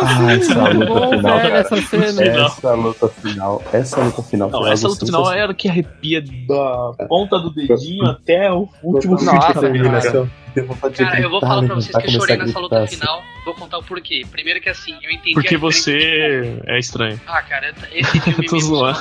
Ah, 0.03 0.33
essa 0.33 0.69
luta 0.69 0.87
Bom, 0.87 1.11
final, 1.11 1.37
velho, 1.37 1.49
cara. 1.49 1.59
essa 1.59 1.83
cena. 1.83 2.23
Essa 2.23 2.75
luta 2.75 3.09
final. 3.09 3.63
Essa 3.73 4.01
luta 4.05 4.23
final 4.23 4.51
Não, 4.51 4.67
essa 4.67 4.87
luta 4.89 5.05
final 5.05 5.33
era 5.33 5.53
que 5.53 5.69
arrepia 5.69 6.23
da 6.23 7.07
ponta 7.09 7.39
do 7.39 7.51
dedinho 7.51 8.07
até 8.07 8.53
o 8.53 8.69
último 8.83 9.15
Nossa, 9.15 9.53
fio 9.61 9.73
de 9.73 9.79
Nossa, 9.81 10.31
cara. 10.67 11.17
de 11.17 11.23
eu 11.23 11.31
vou 11.31 11.41
falar 11.41 11.65
pra 11.67 11.75
vocês 11.75 11.87
levantar, 11.95 12.01
que 12.03 12.07
eu 12.17 12.21
chorei 12.21 12.37
nessa 12.37 12.59
luta 12.59 12.81
assim. 12.81 12.97
final. 12.99 13.23
Vou 13.45 13.55
contar 13.55 13.79
o 13.79 13.83
porquê. 13.83 14.27
Primeiro 14.31 14.61
que 14.61 14.69
assim, 14.69 14.95
eu 15.03 15.11
entendi. 15.11 15.33
Porque 15.35 15.57
você 15.57 16.59
é 16.67 16.79
estranho. 16.79 17.19
Ah, 17.27 17.41
cara, 17.43 17.75
esse 17.93 18.21
filme 18.21 18.45
Tô 18.49 18.57
me 18.57 18.63
zoando. 18.63 18.99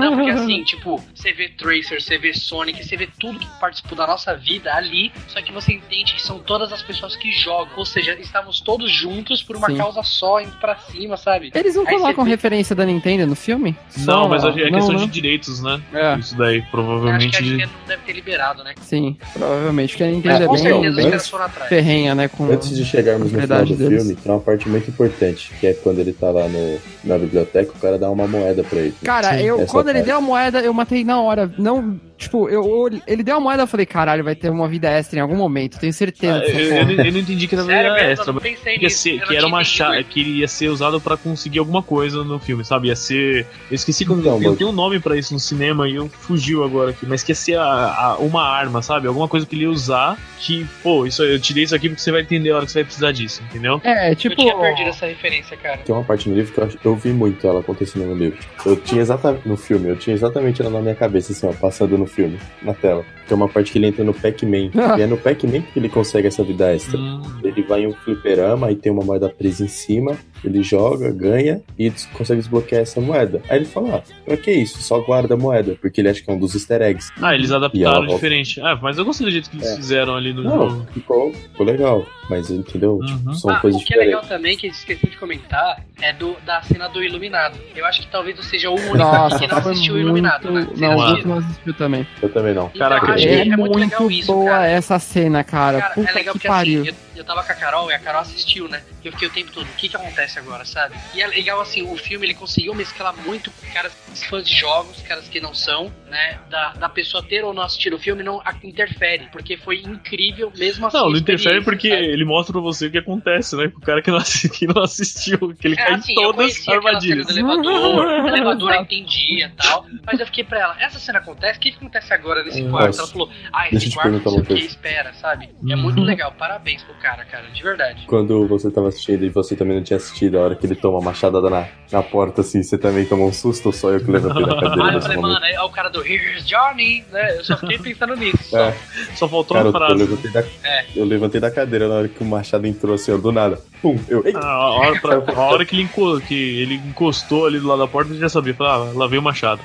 Não, 0.00 0.14
porque 0.16 0.30
assim, 0.30 0.62
tipo, 0.64 1.02
você 1.14 1.32
vê 1.32 1.48
Tracer, 1.48 2.00
você 2.00 2.16
vê 2.18 2.32
Sonic, 2.32 2.84
você 2.84 2.96
vê 2.96 3.08
tudo 3.18 3.38
que 3.38 3.46
participou 3.60 3.96
da 3.96 4.06
nossa 4.06 4.36
vida 4.36 4.72
ali, 4.74 5.10
só 5.28 5.40
que 5.42 5.52
você 5.52 5.72
entende 5.72 6.14
que 6.14 6.22
são 6.22 6.38
todas 6.38 6.72
as 6.72 6.82
pessoas 6.82 7.16
que 7.16 7.32
jogam. 7.32 7.72
Ou 7.76 7.84
seja, 7.84 8.14
estávamos 8.20 8.60
todos 8.60 8.90
juntos 8.92 9.42
por 9.42 9.56
uma 9.56 9.68
Sim. 9.68 9.76
causa 9.76 10.02
só, 10.02 10.40
indo 10.40 10.56
pra 10.58 10.76
cima, 10.76 11.16
sabe? 11.16 11.50
Eles 11.54 11.74
não 11.74 11.86
Aí 11.86 11.96
colocam 11.96 12.24
vê- 12.24 12.30
referência 12.30 12.76
da 12.76 12.84
Nintendo 12.84 13.26
no 13.26 13.34
filme? 13.34 13.76
Não, 13.98 14.04
Só- 14.24 14.28
mas 14.28 14.44
é 14.44 14.46
não, 14.70 14.78
questão 14.78 14.92
né? 14.94 14.98
de 15.06 15.06
direitos, 15.08 15.60
né? 15.62 15.82
É, 15.92 16.14
Isso 16.18 16.36
daí, 16.36 16.56
Eu 16.58 16.62
acho 16.62 16.70
provavelmente. 16.70 17.30
que 17.30 17.36
a 17.36 17.42
gente 17.42 17.66
não 17.66 17.86
deve 17.86 18.02
ter 18.02 18.12
liberado, 18.12 18.62
né? 18.62 18.74
sim, 18.80 19.16
provavelmente. 19.32 19.90
Porque 19.90 20.04
a 20.04 20.06
Nintendo 20.06 20.34
É, 20.34 20.46
é, 20.46 20.48
bem, 20.72 20.81
atrás. 20.86 21.68
ferrenha, 21.68 22.14
né? 22.14 22.28
Com... 22.28 22.44
Antes 22.44 22.76
de 22.76 22.84
chegarmos 22.84 23.32
no 23.32 23.40
final 23.40 23.64
do 23.64 23.76
deles. 23.76 24.02
filme, 24.02 24.14
tem 24.16 24.32
uma 24.32 24.40
parte 24.40 24.68
muito 24.68 24.90
importante, 24.90 25.52
que 25.60 25.66
é 25.66 25.74
quando 25.74 25.98
ele 25.98 26.12
tá 26.12 26.30
lá 26.30 26.48
no, 26.48 26.78
na 27.04 27.18
biblioteca, 27.18 27.72
o 27.74 27.80
cara 27.80 27.98
dá 27.98 28.10
uma 28.10 28.26
moeda 28.26 28.62
pra 28.64 28.78
ele. 28.78 28.94
Cara, 29.02 29.40
eu, 29.40 29.60
essa 29.60 29.72
quando 29.72 29.88
ele 29.88 29.98
parte. 29.98 30.06
deu 30.06 30.16
a 30.16 30.20
moeda, 30.20 30.60
eu 30.60 30.72
matei 30.72 31.04
na 31.04 31.20
hora. 31.20 31.50
Não, 31.58 32.00
tipo, 32.22 32.48
eu, 32.48 32.64
eu- 32.64 33.00
ele 33.06 33.22
deu 33.22 33.36
a 33.36 33.40
moeda, 33.40 33.62
eu 33.62 33.66
falei, 33.66 33.86
caralho, 33.86 34.24
vai 34.24 34.34
ter 34.34 34.50
uma 34.50 34.68
vida 34.68 34.88
extra 34.90 35.18
em 35.18 35.22
algum 35.22 35.36
momento, 35.36 35.78
tenho 35.78 35.92
certeza 35.92 36.38
Ah, 36.38 36.48
eu, 36.48 36.58
eu 36.76 36.86
não- 36.86 37.04
eu 37.04 37.12
não 37.12 37.18
entendi 37.20 37.46
que 37.46 37.54
era 37.54 37.64
Sério, 37.64 37.82
vida 37.92 37.94
mesmo, 37.94 38.06
eu 38.06 38.12
extra. 38.12 38.34
pensei 38.40 38.74
Que, 38.78 38.82
ia 38.82 38.88
nisso. 38.88 38.98
ser- 39.02 39.20
eu 39.20 39.26
que 39.28 39.36
era 39.36 39.46
uma 39.46 39.64
chave 39.64 40.04
que 40.04 40.20
ia 40.20 40.48
ser 40.48 40.68
usado 40.68 41.00
pra 41.00 41.16
conseguir 41.16 41.58
alguma 41.58 41.82
coisa 41.82 42.24
no 42.24 42.38
filme, 42.38 42.64
sabe? 42.64 42.88
Ia 42.88 42.96
ser. 42.96 43.46
Eu 43.70 43.74
esqueci 43.74 44.04
como. 44.04 44.20
Então, 44.20 44.40
eu 44.42 44.50
mas- 44.50 44.58
tenho 44.58 44.70
um 44.70 44.72
nome 44.72 44.98
pra 45.00 45.16
isso 45.16 45.32
no 45.34 45.40
cinema 45.40 45.88
e 45.88 45.94
eu 45.96 46.08
fugiu 46.08 46.64
agora 46.64 46.90
aqui, 46.90 47.04
mas 47.06 47.22
que 47.22 47.32
ia 47.32 47.36
ser 47.36 47.58
a- 47.58 47.64
a- 47.64 48.16
uma 48.18 48.42
arma, 48.42 48.82
sabe? 48.82 49.06
Alguma 49.08 49.28
coisa 49.28 49.44
que 49.46 49.54
ele 49.54 49.64
ia 49.64 49.70
usar 49.70 50.16
que, 50.38 50.66
pô, 50.82 51.06
isso, 51.06 51.22
eu 51.22 51.38
tirei 51.40 51.64
isso 51.64 51.74
aqui 51.74 51.88
porque 51.88 52.00
você 52.02 52.10
vai 52.12 52.22
entender 52.22 52.50
a 52.50 52.56
hora 52.56 52.66
que 52.66 52.72
você 52.72 52.78
vai 52.80 52.84
precisar 52.84 53.12
disso, 53.12 53.42
entendeu? 53.48 53.80
É, 53.84 54.10
Eu 54.10 54.16
tipo. 54.16 54.36
tinha 54.36 54.56
perdido 54.56 54.88
essa 54.90 55.06
referência, 55.06 55.56
cara. 55.56 55.78
Tem 55.78 55.94
uma 55.94 56.04
parte 56.04 56.28
no 56.28 56.34
livro 56.34 56.52
que 56.52 56.58
eu, 56.60 56.64
acho- 56.64 56.78
eu 56.84 56.96
vi 56.96 57.12
muito 57.12 57.46
ela 57.46 57.60
acontecendo 57.60 58.06
no 58.06 58.14
livro. 58.14 58.38
Eu 58.64 58.76
tinha 58.76 59.00
exatamente. 59.00 59.46
No 59.48 59.56
filme, 59.56 59.88
eu 59.88 59.96
tinha 59.96 60.14
exatamente 60.14 60.60
ela 60.62 60.70
na 60.70 60.80
minha 60.80 60.94
cabeça, 60.94 61.32
assim, 61.32 61.46
ó, 61.46 61.52
passando 61.52 61.96
no 61.96 62.06
filme, 62.14 62.38
na 62.62 62.74
tela. 62.74 63.04
Tem 63.32 63.36
uma 63.38 63.48
parte 63.48 63.72
que 63.72 63.78
ele 63.78 63.86
entra 63.86 64.04
no 64.04 64.12
Pac-Man. 64.12 64.70
e 64.98 65.00
é 65.02 65.06
no 65.06 65.16
Pac-Man 65.16 65.62
que 65.62 65.78
ele 65.78 65.88
consegue 65.88 66.28
essa 66.28 66.44
vida 66.44 66.70
extra. 66.74 66.98
Hum, 66.98 67.22
Ele 67.42 67.62
vai 67.62 67.80
em 67.82 67.86
um 67.86 67.92
fliperama 67.94 68.70
e 68.70 68.76
tem 68.76 68.92
uma 68.92 69.02
moeda 69.02 69.26
presa 69.30 69.64
em 69.64 69.68
cima, 69.68 70.16
ele 70.44 70.62
joga, 70.62 71.10
ganha 71.10 71.62
e 71.78 71.90
consegue 72.12 72.40
desbloquear 72.40 72.82
essa 72.82 73.00
moeda. 73.00 73.40
Aí 73.48 73.56
ele 73.58 73.64
fala, 73.64 73.96
ah, 73.96 74.02
pra 74.26 74.36
que 74.36 74.50
isso? 74.50 74.82
Só 74.82 75.00
guarda 75.00 75.32
a 75.32 75.36
moeda, 75.36 75.76
porque 75.80 76.00
ele 76.02 76.10
acha 76.10 76.22
que 76.22 76.30
é 76.30 76.34
um 76.34 76.38
dos 76.38 76.54
easter 76.54 76.82
eggs. 76.82 77.10
Ah, 77.22 77.34
eles 77.34 77.50
adaptaram 77.52 78.06
diferente. 78.06 78.60
Ah, 78.60 78.78
mas 78.82 78.98
eu 78.98 79.04
gostei 79.06 79.26
do 79.26 79.30
jeito 79.30 79.48
que 79.48 79.56
eles 79.56 79.68
É. 79.68 79.76
fizeram 79.76 80.14
ali 80.14 80.34
no 80.34 80.42
Não, 80.42 80.68
jogo. 80.70 80.86
ficou, 80.92 81.32
ficou 81.32 81.64
legal, 81.66 82.04
mas 82.28 82.50
entendeu? 82.50 82.96
Uhum. 82.98 83.06
Tipo, 83.06 83.34
são 83.34 83.50
Ah, 83.50 83.60
coisas 83.60 83.80
o 83.80 83.84
que 83.84 83.94
é 83.94 83.96
legal 83.96 84.20
diferentes. 84.20 84.28
também, 84.28 84.56
que 84.58 84.66
esqueci 84.66 85.06
de 85.08 85.16
comentar, 85.16 85.82
é 86.02 86.12
do, 86.12 86.36
da 86.44 86.60
cena 86.62 86.88
do 86.88 87.02
Iluminado. 87.02 87.58
Eu 87.74 87.86
acho 87.86 88.02
que 88.02 88.08
talvez 88.08 88.36
eu 88.36 88.42
seja 88.42 88.68
o 88.70 88.74
único 88.74 88.96
Nossa, 88.98 89.38
que 89.38 89.46
não 89.46 89.58
assistiu 89.58 89.94
o. 89.94 89.98
Iluminado, 89.98 90.50
né? 90.50 90.66
Não, 90.76 90.88
o 90.88 90.92
assistiram? 91.02 91.14
Guto 91.16 91.28
não 91.28 91.38
assistiu 91.38 91.74
também. 91.74 92.06
Eu 92.20 92.28
também 92.28 92.54
não. 92.54 92.66
Então, 92.74 92.78
Caraca, 92.88 93.16
que 93.22 93.28
É, 93.28 93.40
é, 93.48 93.56
muito, 93.56 93.78
legal 93.78 94.10
isso, 94.10 94.32
boa 94.32 94.50
cara. 94.50 94.66
essa 94.68 94.98
cena, 94.98 95.44
cara. 95.44 95.80
Cara, 95.80 95.94
Puta 95.94 96.10
é 96.10 96.14
legal 96.14 96.32
que 96.34 96.38
porque 96.40 96.48
pariu. 96.48 96.82
assim, 96.82 96.92
eu, 97.16 97.24
tava 97.24 97.42
com 97.44 97.52
a 97.52 97.54
Carol 97.54 97.90
e 97.90 97.94
a 97.94 97.98
Carol 97.98 98.20
assistiu, 98.22 98.68
né? 98.68 98.82
E 99.02 99.06
eu 99.06 99.12
fiquei 99.12 99.28
o 99.28 99.30
tempo 99.30 99.50
todo, 99.52 99.70
o 99.70 99.74
que 99.74 99.88
que 99.88 99.96
acontece 99.96 100.38
agora, 100.38 100.64
sabe? 100.64 100.96
E 101.14 101.20
é 101.20 101.26
legal 101.26 101.60
assim, 101.60 101.82
o 101.82 101.96
filme 101.96 102.26
ele 102.26 102.34
conseguiu 102.34 102.74
mesclar 102.74 103.16
muito 103.16 103.50
com 103.50 103.70
caras 103.72 103.92
fãs 104.28 104.46
de 104.46 104.54
jogos, 104.54 105.00
caras 105.02 105.28
que 105.28 105.40
não 105.40 105.54
são, 105.54 105.92
né? 106.08 106.38
Da, 106.50 106.70
da 106.74 106.88
pessoa 106.88 107.22
ter 107.22 107.44
ou 107.44 107.52
não 107.52 107.62
assistir 107.62 107.92
o 107.92 107.98
filme 107.98 108.22
não 108.22 108.40
a- 108.44 108.54
interfere, 108.62 109.28
porque 109.32 109.56
foi 109.56 109.82
incrível 109.82 110.52
mesmo 110.56 110.86
assim. 110.86 110.96
Não, 110.96 111.06
a 111.06 111.10
não 111.10 111.16
interfere 111.18 111.62
porque 111.62 111.88
sabe? 111.88 112.04
ele 112.04 112.24
mostra 112.24 112.52
pra 112.52 112.62
você 112.62 112.86
o 112.86 112.90
que 112.90 112.98
acontece, 112.98 113.56
né? 113.56 113.66
O 113.76 113.80
cara 113.80 114.00
que 114.02 114.10
não, 114.10 114.18
que 114.58 114.66
não 114.66 114.82
assistiu, 114.82 115.54
que 115.54 115.66
ele 115.68 115.74
É, 115.74 115.84
cai 115.84 115.94
assim, 115.94 116.12
em 116.12 116.14
todas 116.14 116.46
as 116.60 116.68
armadilhas. 116.68 117.26
do 117.26 117.32
elevador, 117.32 118.06
o 118.24 118.28
elevador 118.28 118.74
entendia 118.74 119.46
e 119.46 119.50
tal, 119.50 119.86
mas 120.06 120.20
eu 120.20 120.26
fiquei 120.26 120.44
pra 120.44 120.58
ela, 120.60 120.76
essa 120.80 120.98
cena 120.98 121.18
acontece, 121.18 121.58
o 121.58 121.62
que, 121.62 121.70
que 121.70 121.76
acontece 121.76 122.12
agora 122.12 122.42
nesse 122.44 122.62
Hum, 122.62 122.70
quarto? 122.70 122.86
nossa. 122.86 123.02
Ela 123.02 123.08
falou, 123.10 123.30
ah, 123.52 123.68
esse 123.70 123.90
quarto 123.90 124.12
não 124.12 124.30
sei 124.30 124.40
o 124.40 124.44
que, 124.44 124.54
espera, 124.54 125.12
sabe? 125.14 125.48
É 125.68 125.74
Uhum. 125.74 125.82
muito 125.82 126.00
legal, 126.02 126.32
parabéns 126.32 126.82
pro 126.82 126.94
cara, 127.02 127.24
cara, 127.24 127.44
de 127.52 127.62
verdade. 127.62 128.04
Quando 128.06 128.46
você 128.46 128.70
tava 128.70 128.88
assistindo 128.88 129.24
e 129.24 129.28
você 129.28 129.56
também 129.56 129.76
não 129.76 129.82
tinha 129.82 129.96
assistido, 129.96 130.38
a 130.38 130.42
hora 130.42 130.54
que 130.54 130.64
ele 130.64 130.74
toma 130.76 130.98
uma 130.98 131.04
machadada 131.06 131.50
na, 131.50 131.66
na 131.90 132.02
porta, 132.02 132.40
assim, 132.42 132.62
você 132.62 132.78
também 132.78 133.04
tomou 133.04 133.28
um 133.28 133.32
susto 133.32 133.66
ou 133.66 133.72
só 133.72 133.90
eu 133.90 134.00
que 134.04 134.10
levantei 134.10 134.44
da 134.46 134.54
cadeira 134.60 134.84
Ah, 134.90 134.94
eu 134.94 135.00
falei, 135.02 135.16
momento? 135.16 135.32
mano, 135.40 135.46
é 135.46 135.60
o 135.62 135.68
cara 135.70 135.88
do 135.90 136.06
Here's 136.06 136.46
Johnny, 136.46 137.04
né? 137.10 137.36
Eu 137.38 137.44
só 137.44 137.56
fiquei 137.56 137.78
pensando 137.78 138.14
nisso. 138.16 138.44
Só. 138.44 138.58
É, 138.60 138.76
Só 139.16 139.28
faltou 139.28 139.56
cara, 139.56 139.68
uma 139.70 139.78
eu, 139.78 139.82
eu 139.82 139.86
frase. 139.88 140.04
levantei 140.04 140.30
da, 140.30 140.40
É. 140.68 140.84
eu 140.94 141.04
levantei 141.04 141.40
da 141.40 141.50
cadeira 141.50 141.88
na 141.88 141.94
hora 141.96 142.08
que 142.08 142.22
o 142.22 142.26
machado 142.26 142.66
entrou 142.66 142.94
assim, 142.94 143.12
ó, 143.12 143.16
do 143.16 143.32
nada. 143.32 143.58
Pum, 143.82 143.98
eu. 144.08 144.22
Ah, 144.36 144.46
a, 144.46 144.70
hora 144.70 145.00
pra- 145.00 145.22
a 145.34 145.40
hora 145.40 145.64
que 145.66 145.74
ele, 145.74 145.82
enco- 145.82 146.20
que 146.20 146.34
ele 146.60 146.74
encostou 146.76 147.46
ali 147.46 147.58
do 147.58 147.66
lado 147.66 147.80
da 147.80 147.88
porta, 147.88 148.12
ele 148.12 148.20
já 148.20 148.28
sabia. 148.28 148.54
Falou, 148.54 148.72
ah, 148.72 148.92
lá 148.94 149.06
veio 149.08 149.20
o 149.20 149.24
machado. 149.24 149.60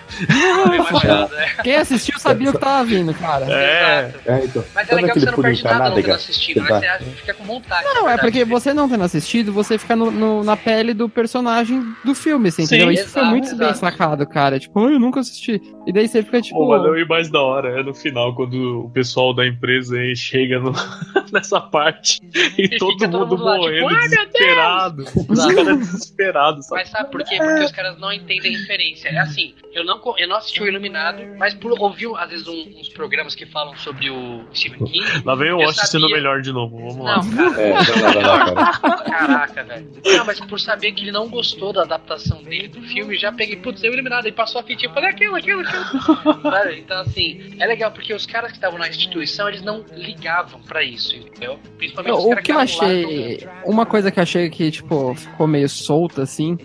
Bem 0.70 0.80
machado, 0.80 1.36
é. 1.36 1.62
Quem 1.64 1.76
assistiu 1.76 2.18
sabia 2.20 2.50
o 2.50 2.54
que 2.54 2.60
tava 2.60 2.84
vindo, 2.84 3.14
cara. 3.14 3.46
É. 3.48 4.12
É, 4.26 4.44
então. 4.46 4.64
Mas 4.74 4.90
é 4.90 4.96
legal 4.96 5.14
que 5.14 5.20
você 5.20 5.26
não 5.32 5.38
perde 5.42 5.64
nada 5.64 5.90
não 5.90 5.96
tendo 5.96 6.12
assistido, 6.14 6.62
né? 6.64 6.98
Você 7.00 7.12
fica 7.12 7.34
com 7.36 7.44
vontade. 7.44 7.86
Não, 7.86 8.10
é 8.10 8.18
porque 8.18 8.44
você 8.44 8.74
não 8.74 8.90
tendo 8.90 9.04
assistido, 9.04 9.54
você 9.54 9.78
fica 9.78 9.96
no- 9.96 10.10
no- 10.12 10.44
na 10.44 10.58
pele 10.58 10.94
do 10.96 11.08
personagem 11.08 11.84
do 12.04 12.16
filme, 12.16 12.50
assim, 12.50 12.66
Sim, 12.66 12.76
entendeu? 12.76 12.92
Isso 12.94 13.10
foi 13.10 13.22
exato, 13.22 13.32
muito 13.36 13.56
bem 13.56 13.70
exato. 13.70 13.80
sacado, 13.80 14.26
cara. 14.28 14.60
Tipo, 14.60 14.80
"Ah, 14.88 14.92
eu 14.92 15.00
nunca 15.00 15.20
assisti. 15.20 15.62
E 15.86 15.94
daí 15.94 16.08
você 16.08 16.24
fica 16.24 16.42
tipo. 16.42 16.58
Pô, 16.58 16.68
valeu 16.68 16.98
e 16.98 17.06
mais 17.08 17.30
da 17.30 17.42
hora 17.42 17.80
é 17.80 17.84
no 17.84 17.94
final, 17.94 18.34
quando 18.36 18.86
o 18.86 18.90
pessoal 18.90 19.34
da 19.34 19.46
empresa 19.46 19.96
aí 19.98 20.16
chega 20.16 20.60
no- 20.60 20.74
nessa 21.32 21.62
parte 21.62 22.20
e, 22.58 22.66
E 22.66 22.78
todo 22.78 22.98
mundo 23.08 23.28
mundo 23.28 23.44
lá, 23.44 23.56
tipo, 23.60 24.07
desesperado. 24.10 25.04
Os 25.30 25.46
caras 25.46 25.78
desesperados, 25.80 26.66
sabe? 26.68 26.82
Mas 26.82 26.90
sabe 26.90 27.12
por 27.12 27.24
quê? 27.24 27.38
Porque 27.38 27.64
os 27.66 27.72
caras 27.72 28.00
não 28.00 28.12
entendem 28.12 28.56
referência. 28.58 29.10
É 29.10 29.20
assim, 29.20 29.54
eu 29.74 29.84
não, 29.86 30.02
eu 30.18 30.28
não 30.28 30.38
assisti 30.38 30.62
o 30.62 30.68
Iluminado, 30.68 31.22
mas 31.38 31.54
por 31.54 31.72
ouvir, 31.80 32.08
às 32.18 32.30
vezes, 32.30 32.48
um- 32.48 32.80
uns 32.80 32.90
programas 32.90 33.36
que 33.36 33.46
falam 33.46 33.76
sobre 33.78 34.10
o 34.10 34.44
Stephen 34.54 34.86
King. 34.86 35.06
Lá 35.26 35.36
vem 35.36 35.52
o 35.52 35.58
Watch 35.60 35.88
sendo 35.88 36.10
melhor 36.10 36.42
de 36.42 36.52
novo, 36.52 36.78
vamos 36.78 36.98
lá. 36.98 37.22
Não, 37.24 37.54
cara. 37.54 37.62
É, 37.62 37.74
lá, 37.74 37.82
vai 38.14 38.24
lá, 38.54 38.80
cara. 38.80 38.98
Caraca, 39.04 39.64
velho. 39.64 39.92
Não, 40.06 40.26
mas 40.26 40.40
por 40.40 40.60
saber 40.60 40.92
que 40.92 41.04
ele 41.04 41.12
não 41.12 41.28
gostou 41.30 41.74
da 41.74 41.84
adaptação 41.84 42.42
dele 42.44 42.68
do 42.68 42.82
filme, 42.82 43.18
já 43.18 43.32
peguei, 43.32 43.56
putz, 43.58 43.84
eu 43.84 43.92
eliminado. 43.94 44.28
E 44.28 44.32
passou 44.32 44.62
a 44.62 44.64
fitinha, 44.64 44.92
falei 44.94 45.10
aquilo, 45.10 45.36
aquilo, 45.36 45.62
aquilo. 45.62 46.42
Sabe? 46.42 46.80
Então, 46.80 47.02
assim, 47.02 47.56
é 47.60 47.66
legal 47.66 47.92
porque 47.92 48.14
os 48.14 48.26
caras 48.26 48.52
que 48.52 48.58
estavam 48.58 48.78
na 48.80 48.88
instituição, 48.88 49.48
eles 49.48 49.62
não 49.62 49.84
ligavam 49.92 50.62
pra 50.62 50.84
isso, 50.84 51.16
entendeu? 51.16 51.60
Principalmente 51.78 52.14
os 52.18 52.26
caras 52.28 52.44
que 52.44 52.52
eu 52.52 52.62
estavam 52.62 52.88
lá 52.88 52.94
achei. 52.94 53.48
Uma 53.66 53.86
coisa 53.86 53.97
que 54.12 54.20
eu 54.20 54.24
achei 54.24 54.50
que, 54.50 54.70
tipo, 54.72 55.14
ficou 55.16 55.48
meio 55.48 55.68
solta, 55.70 56.22
assim. 56.24 56.58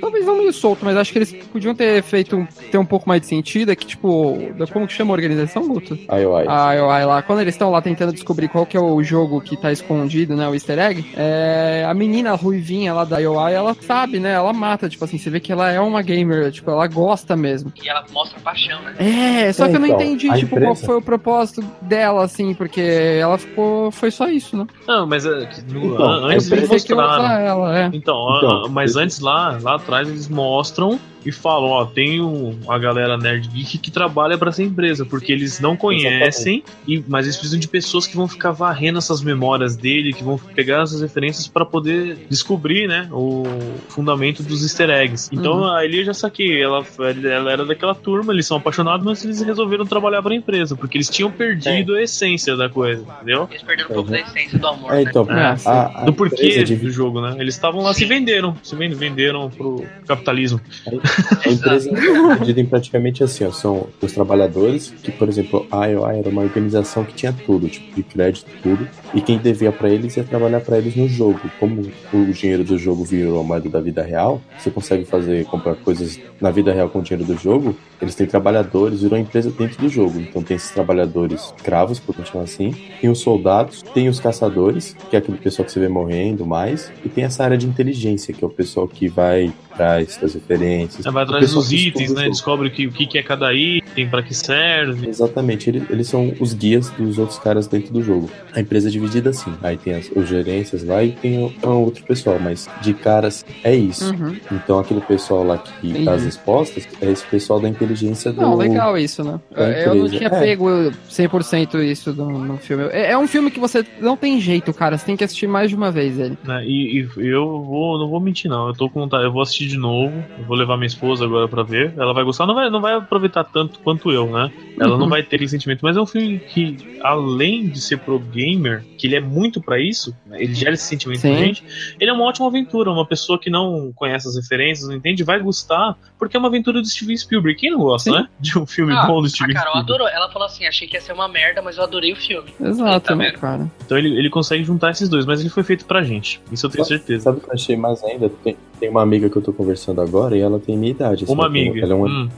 Talvez 0.00 0.24
não 0.26 0.38
meio 0.38 0.52
solto, 0.52 0.84
mas 0.84 0.96
acho 0.96 1.12
que 1.12 1.18
eles 1.18 1.32
podiam 1.52 1.74
ter 1.74 2.02
feito 2.02 2.36
um- 2.36 2.46
ter 2.70 2.78
um 2.78 2.84
pouco 2.84 3.08
mais 3.08 3.20
de 3.20 3.26
sentido. 3.26 3.70
É 3.72 3.76
que, 3.76 3.86
tipo, 3.86 4.38
da- 4.56 4.66
como 4.66 4.86
que 4.86 4.92
chama 4.92 5.12
a 5.12 5.14
organização, 5.14 5.66
Guto? 5.68 5.98
Ai. 6.08 6.24
A 6.46 6.72
IOI 6.74 7.04
lá, 7.04 7.22
quando 7.22 7.40
eles 7.40 7.54
estão 7.54 7.70
lá 7.70 7.80
tentando 7.82 8.12
descobrir 8.12 8.48
qual 8.48 8.64
que 8.66 8.76
é 8.76 8.80
o 8.80 9.02
jogo 9.02 9.40
que 9.40 9.56
tá 9.56 9.70
escondido, 9.72 10.34
né, 10.36 10.48
o 10.48 10.54
easter 10.54 10.78
egg, 10.78 11.04
é, 11.16 11.84
a 11.88 11.94
menina 11.94 12.32
ruivinha 12.34 12.92
lá 12.94 13.04
da 13.04 13.18
IOI, 13.18 13.52
ela 13.52 13.74
sabe, 13.80 14.18
né, 14.18 14.32
ela 14.32 14.52
mata, 14.52 14.88
tipo 14.88 15.04
assim, 15.04 15.18
você 15.18 15.30
vê 15.30 15.40
que 15.40 15.52
ela 15.52 15.70
é 15.70 15.80
uma 15.80 16.02
gamer, 16.02 16.50
tipo, 16.50 16.70
ela 16.70 16.86
gosta 16.86 17.36
mesmo. 17.36 17.72
E 17.82 17.88
ela 17.88 18.04
mostra 18.12 18.38
paixão, 18.40 18.80
né? 18.82 18.94
É, 18.98 19.52
só 19.52 19.66
É, 19.66 19.68
que 19.70 19.76
eu 19.76 19.80
não 19.80 19.86
então, 19.86 20.00
entendi, 20.00 20.32
tipo, 20.38 20.58
qual 20.60 20.74
foi 20.74 20.96
o 20.96 21.02
propósito 21.02 21.64
dela, 21.82 22.24
assim, 22.24 22.54
porque 22.54 22.80
ela 22.80 23.38
ficou, 23.38 23.90
foi 23.90 24.10
só 24.10 24.28
isso, 24.28 24.56
né? 24.56 24.66
Não, 24.86 25.06
mas 25.06 25.24
é, 25.26 25.46
que 25.46 25.62
no- 25.72 25.94
Então, 25.94 26.04
an- 26.06 26.26
antes 26.34 26.48
que 26.48 26.54
mostraram. 26.84 27.24
usar 27.24 27.40
ela, 27.40 27.78
é. 27.78 27.90
Então, 27.92 28.36
Então, 28.36 28.64
a- 28.64 28.68
mas 28.68 28.96
antes 28.96 29.20
lá, 29.20 29.58
lá 29.62 29.76
atrás 29.76 30.08
eles 30.08 30.28
mostram 30.28 30.98
e 31.24 31.32
falam, 31.32 31.70
ó, 31.70 31.84
tem 31.84 32.20
um, 32.20 32.58
a 32.68 32.78
galera 32.78 33.16
nerd 33.16 33.48
geek 33.48 33.78
que 33.78 33.90
trabalha 33.90 34.38
pra 34.38 34.50
essa 34.50 34.62
empresa, 34.62 35.04
porque 35.04 35.32
eles 35.32 35.60
não 35.60 35.76
conhecem, 35.76 36.62
e, 36.86 37.02
mas 37.06 37.26
eles 37.26 37.36
precisam 37.36 37.58
de 37.60 37.68
pessoas 37.68 38.06
que 38.06 38.16
vão 38.16 38.26
ficar 38.28 38.52
varrendo 38.52 38.98
essas 38.98 39.20
memórias 39.22 39.76
dele, 39.76 40.12
que 40.12 40.22
vão 40.24 40.38
pegar 40.54 40.82
essas 40.82 41.00
referências 41.02 41.46
pra 41.48 41.64
poder 41.64 42.26
descobrir, 42.30 42.86
né, 42.88 43.08
o 43.12 43.44
fundamento 43.88 44.42
dos 44.42 44.62
easter 44.62 44.90
eggs. 44.90 45.28
Então 45.32 45.58
Uhum. 45.58 45.64
ali 45.72 45.98
eu 45.98 46.04
já 46.04 46.14
saquei, 46.14 46.62
ela, 46.62 46.84
ela 47.24 47.52
era 47.52 47.64
daquela 47.66 47.94
turma, 47.94 48.32
eles 48.32 48.46
são 48.46 48.56
apaixonados, 48.56 49.04
mas 49.04 49.24
eles 49.24 49.40
resolveram 49.42 49.84
trabalhar 49.86 50.22
pra 50.22 50.34
empresa, 50.34 50.76
porque 50.76 50.96
eles 50.96 51.08
tinham 51.10 51.30
perdido 51.30 51.94
a 51.94 52.02
essência 52.02 52.56
da 52.56 52.68
coisa, 52.68 53.04
entendeu? 53.16 53.46
Eles 53.50 53.62
perderam 53.62 53.90
um 53.90 53.94
pouco 53.94 54.10
da 54.10 54.20
essência 54.20 54.58
do 54.58 54.66
amor, 54.66 54.92
É, 54.92 54.96
né? 55.04 55.10
então, 55.10 55.26
É, 55.30 55.56
a, 55.66 56.02
a 56.02 56.04
do 56.04 56.12
porquê 56.12 56.62
de- 56.62 56.76
do 56.76 56.90
jogo, 56.90 57.20
né? 57.20 57.36
Eles 57.38 57.54
estavam 57.54 57.82
lá, 57.82 57.92
se 57.92 58.04
venderam, 58.04 58.56
se 58.62 58.74
vend- 58.76 58.94
venderam 58.94 59.50
pro 59.50 59.84
capitalismo. 60.06 60.60
A 61.44 61.50
empresa 61.50 61.90
é 61.90 62.34
dividida 62.34 62.60
em 62.60 62.66
praticamente 62.66 63.22
assim, 63.24 63.44
ó, 63.44 63.50
são 63.50 63.86
os 64.00 64.12
trabalhadores, 64.12 64.90
que, 65.02 65.10
por 65.10 65.28
exemplo, 65.28 65.66
a 65.70 65.86
IOI 65.86 66.18
era 66.18 66.28
uma 66.28 66.42
organização 66.42 67.04
que 67.04 67.14
tinha 67.14 67.32
tudo, 67.32 67.68
tipo, 67.68 67.94
de 67.94 68.02
crédito, 68.02 68.46
tudo, 68.62 68.88
e 69.14 69.20
quem 69.20 69.38
devia 69.38 69.72
pra 69.72 69.88
eles 69.88 70.16
ia 70.16 70.24
trabalhar 70.24 70.60
pra 70.60 70.78
eles 70.78 70.96
no 70.96 71.08
jogo. 71.08 71.40
Como 71.58 71.82
o 72.12 72.32
dinheiro 72.32 72.64
do 72.64 72.78
jogo 72.78 73.04
virou 73.04 73.42
moeda 73.44 73.68
da 73.68 73.80
vida 73.80 74.02
real, 74.02 74.40
você 74.58 74.70
consegue 74.70 75.04
fazer, 75.04 75.44
comprar 75.46 75.74
coisas 75.76 76.18
na 76.40 76.50
vida 76.50 76.72
real 76.72 76.88
com 76.88 77.00
o 77.00 77.02
dinheiro 77.02 77.24
do 77.24 77.38
jogo, 77.38 77.76
eles 78.00 78.14
têm 78.14 78.26
trabalhadores, 78.26 79.02
virou 79.02 79.18
uma 79.18 79.22
empresa 79.22 79.50
dentro 79.50 79.80
do 79.80 79.88
jogo. 79.88 80.20
Então 80.20 80.42
tem 80.42 80.56
esses 80.56 80.70
trabalhadores 80.70 81.52
escravos, 81.56 81.98
por 81.98 82.14
chamar 82.24 82.44
assim, 82.44 82.74
tem 83.00 83.10
os 83.10 83.20
soldados, 83.20 83.82
tem 83.82 84.08
os 84.08 84.20
caçadores, 84.20 84.96
que 85.10 85.16
é 85.16 85.18
aquele 85.18 85.38
pessoal 85.38 85.66
que 85.66 85.72
você 85.72 85.80
vê 85.80 85.88
morrendo 85.88 86.46
mais, 86.46 86.92
e 87.04 87.08
tem 87.08 87.24
essa 87.24 87.44
área 87.44 87.56
de 87.56 87.66
inteligência, 87.66 88.34
que 88.34 88.44
é 88.44 88.46
o 88.46 88.50
pessoal 88.50 88.86
que 88.86 89.08
vai 89.08 89.52
atrás 89.78 90.16
das 90.16 90.34
referências. 90.34 91.02
Você 91.04 91.10
vai 91.10 91.22
atrás 91.22 91.52
dos 91.52 91.72
itens, 91.72 92.12
né? 92.12 92.28
Descobre 92.28 92.68
o 92.68 92.70
que, 92.70 92.86
o 92.86 92.92
que 92.92 93.16
é 93.18 93.22
cada 93.22 93.52
item, 93.54 94.08
pra 94.08 94.22
que 94.22 94.34
serve. 94.34 95.08
Exatamente, 95.08 95.70
ele- 95.70 95.84
eles 95.88 96.08
são 96.08 96.32
os 96.40 96.52
guias 96.52 96.90
dos 96.90 97.18
outros 97.18 97.38
caras 97.38 97.66
dentro 97.66 97.92
do 97.92 98.02
jogo. 98.02 98.28
A 98.54 98.60
empresa 98.60 98.88
é 98.88 98.90
dividida 98.90 99.30
assim. 99.30 99.52
Aí 99.62 99.76
tem 99.76 99.94
as 99.94 100.08
os 100.14 100.26
gerências 100.28 100.82
lá 100.84 101.04
e 101.04 101.12
tem 101.12 101.38
o, 101.38 101.52
o 101.62 101.68
outro 101.84 102.02
pessoal, 102.04 102.38
mas 102.40 102.68
de 102.82 102.92
caras 102.94 103.44
é 103.62 103.74
isso. 103.74 104.12
Uhum. 104.12 104.36
Então 104.50 104.78
aquele 104.78 105.00
pessoal 105.00 105.44
lá 105.44 105.58
que 105.58 105.88
Entendi. 105.88 106.04
dá 106.04 106.14
as 106.14 106.24
respostas 106.24 106.88
é 107.00 107.10
esse 107.10 107.24
pessoal 107.26 107.60
da 107.60 107.68
inteligência 107.68 108.32
do. 108.32 108.40
Não, 108.40 108.56
legal 108.56 108.96
isso, 108.98 109.22
né? 109.22 109.38
da 109.54 109.68
Eu 109.70 109.94
não 109.94 110.08
tinha 110.08 110.28
É. 110.28 110.40
pego 110.40 110.66
100% 111.08 111.82
isso 111.84 112.12
no, 112.12 112.30
no 112.38 112.56
filme. 112.58 112.84
É, 112.90 113.12
é 113.12 113.18
um 113.18 113.26
filme 113.26 113.50
que 113.50 113.60
você 113.60 113.84
não 114.00 114.16
tem 114.16 114.40
jeito, 114.40 114.72
cara. 114.72 114.96
Você 114.98 115.06
tem 115.06 115.16
que 115.16 115.24
assistir 115.24 115.46
mais 115.46 115.70
de 115.70 115.76
uma 115.76 115.90
vez 115.90 116.18
ele. 116.18 116.36
Né? 116.44 116.64
E, 116.66 117.06
e 117.18 117.26
eu 117.26 117.62
vou, 117.62 117.98
não 117.98 118.08
vou 118.08 118.20
mentir, 118.20 118.50
não. 118.50 118.68
Eu 118.68 118.74
tô 118.74 118.88
com 118.88 119.00
vontade, 119.00 119.24
eu 119.24 119.32
vou 119.32 119.42
assistir 119.42 119.67
de 119.68 119.76
novo. 119.76 120.24
Eu 120.38 120.44
vou 120.44 120.56
levar 120.56 120.76
minha 120.76 120.86
esposa 120.86 121.24
agora 121.24 121.46
pra 121.48 121.62
ver. 121.62 121.92
Ela 121.96 122.12
vai 122.12 122.24
gostar, 122.24 122.46
não 122.46 122.54
vai, 122.54 122.70
não 122.70 122.80
vai 122.80 122.94
aproveitar 122.94 123.44
tanto 123.44 123.78
quanto 123.80 124.10
eu, 124.10 124.26
né? 124.30 124.50
Ela 124.80 124.96
não 124.96 125.04
Uhum. 125.04 125.08
vai 125.10 125.22
ter 125.22 125.36
aquele 125.36 125.48
sentimento. 125.48 125.80
Mas 125.82 125.96
é 125.96 126.00
um 126.00 126.06
filme 126.06 126.38
que, 126.38 126.98
além 127.02 127.68
de 127.68 127.80
ser 127.80 127.98
pro 127.98 128.18
gamer, 128.18 128.84
que 128.96 129.06
ele 129.06 129.16
é 129.16 129.20
muito 129.20 129.60
pra 129.60 129.78
isso, 129.80 130.14
ele 130.32 130.54
gera 130.54 130.72
esse 130.74 130.84
sentimento 130.84 131.20
Sim. 131.20 131.32
pra 131.34 131.38
gente. 131.44 131.64
Ele 132.00 132.10
é 132.10 132.12
uma 132.12 132.24
ótima 132.24 132.46
aventura. 132.48 132.90
Uma 132.90 133.06
pessoa 133.06 133.38
que 133.38 133.50
não 133.50 133.92
conhece 133.94 134.26
as 134.28 134.36
referências, 134.36 134.88
não 134.88 134.96
entende, 134.96 135.22
vai 135.24 135.38
gostar, 135.40 135.96
porque 136.18 136.36
é 136.36 136.40
uma 136.40 136.48
aventura 136.48 136.80
do 136.80 136.86
Steven 136.88 137.16
Spielberg. 137.16 137.58
Quem 137.58 137.70
não 137.70 137.78
gosta, 137.80 138.10
Sim. 138.10 138.16
né? 138.16 138.28
De 138.40 138.58
um 138.58 138.66
filme 138.66 138.92
Ah, 138.92 139.06
bom 139.06 139.20
do 139.20 139.26
a 139.26 139.28
Steven 139.28 139.54
Carol 139.54 139.72
Spielberg. 139.72 139.92
adorou. 139.92 140.08
Ela 140.08 140.30
falou 140.32 140.46
assim: 140.46 140.66
achei 140.66 140.86
que 140.88 140.96
ia 140.96 141.00
ser 141.00 141.12
uma 141.12 141.28
merda, 141.28 141.60
mas 141.62 141.76
eu 141.76 141.84
adorei 141.84 142.12
o 142.12 142.16
filme. 142.16 142.48
Exato, 142.60 143.14
né, 143.14 143.30
cara? 143.32 143.70
Então 143.84 143.96
ele, 143.98 144.16
ele 144.18 144.30
consegue 144.30 144.64
juntar 144.64 144.90
esses 144.90 145.08
dois, 145.08 145.26
mas 145.26 145.40
ele 145.40 145.48
foi 145.48 145.62
feito 145.62 145.84
pra 145.84 146.02
gente. 146.02 146.40
Isso 146.50 146.66
eu 146.66 146.70
tenho 146.70 146.84
certeza. 146.84 147.24
Sabe 147.24 147.38
o 147.38 147.40
que 147.40 147.48
eu 147.48 147.54
achei 147.54 147.76
mais 147.76 148.02
ainda? 148.04 148.28
Tem, 148.42 148.56
tem 148.78 148.88
uma 148.88 149.02
amiga 149.02 149.28
que 149.28 149.36
eu 149.36 149.42
tô 149.42 149.52
conversando 149.58 150.00
agora 150.00 150.36
e 150.36 150.40
ela 150.40 150.58
tem 150.60 150.78
minha 150.78 150.92
idade. 150.92 151.24
assim, 151.24 151.32
Uma 151.34 151.46
amiga. 151.46 151.80
Ela, 151.80 151.92
é 151.92 151.96
uma, 151.96 152.06
Hum. 152.08 152.28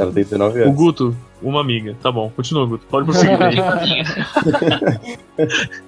ela 0.00 0.10
tem 0.12 0.24
19 0.24 0.58
O 0.58 0.62
anos. 0.64 0.74
Guto, 0.74 1.14
uma 1.42 1.60
amiga. 1.60 1.96
Tá 2.02 2.10
bom, 2.10 2.30
continua, 2.34 2.66
Guto. 2.66 2.86
Pode 2.88 3.06
prosseguir 3.06 3.40
aí. 3.40 3.56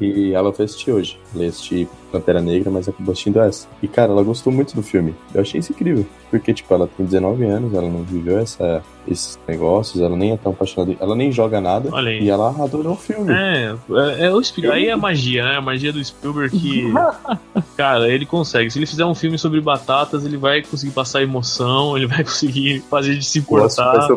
E 0.01 0.33
ela 0.33 0.53
foi 0.53 0.65
assistir 0.65 0.93
hoje. 0.93 1.19
Ela 1.35 1.47
assistir 1.47 1.89
Pantera 2.11 2.41
Negra, 2.41 2.71
mas 2.71 2.89
acabou 2.89 3.13
assistindo 3.13 3.41
essa. 3.41 3.67
E, 3.83 3.89
cara, 3.89 4.13
ela 4.13 4.23
gostou 4.23 4.53
muito 4.53 4.75
do 4.75 4.83
filme. 4.83 5.15
Eu 5.35 5.41
achei 5.41 5.61
isso 5.61 5.73
incrível. 5.73 6.07
Porque, 6.31 6.53
tipo, 6.53 6.73
ela 6.73 6.87
tem 6.87 7.05
19 7.05 7.45
anos, 7.45 7.75
ela 7.75 7.91
não 7.91 8.03
viveu 8.03 8.39
essa, 8.39 8.83
esses 9.07 9.39
negócios, 9.47 10.01
ela 10.01 10.17
nem 10.17 10.33
é 10.33 10.37
tão 10.37 10.53
apaixonada, 10.53 10.97
ela 11.01 11.15
nem 11.15 11.31
joga 11.33 11.61
nada. 11.61 11.89
Olha 11.93 12.11
aí. 12.11 12.23
E 12.23 12.31
ela 12.31 12.51
adorou 12.63 12.95
o 12.95 12.97
filme. 12.97 13.33
É, 13.33 13.75
é, 13.91 14.27
é 14.27 14.31
o 14.31 14.43
Spielberg. 14.43 14.79
Aí 14.79 14.89
é 14.89 14.93
a 14.93 14.97
magia, 14.97 15.45
né? 15.45 15.57
A 15.57 15.61
magia 15.61 15.93
do 15.93 16.03
Spielberg 16.03 16.59
que. 16.59 16.85
Cara, 17.77 18.09
ele 18.09 18.25
consegue. 18.25 18.71
Se 18.71 18.79
ele 18.79 18.87
fizer 18.87 19.05
um 19.05 19.15
filme 19.15 19.39
sobre 19.39 19.61
batatas, 19.61 20.25
ele 20.25 20.37
vai 20.37 20.63
conseguir 20.63 20.93
passar 20.93 21.23
emoção, 21.23 21.97
ele 21.97 22.07
vai 22.07 22.25
conseguir 22.25 22.83
fazer 22.91 23.11
a 23.11 23.15
gente 23.15 23.27
se 23.27 23.39
importar. 23.39 24.09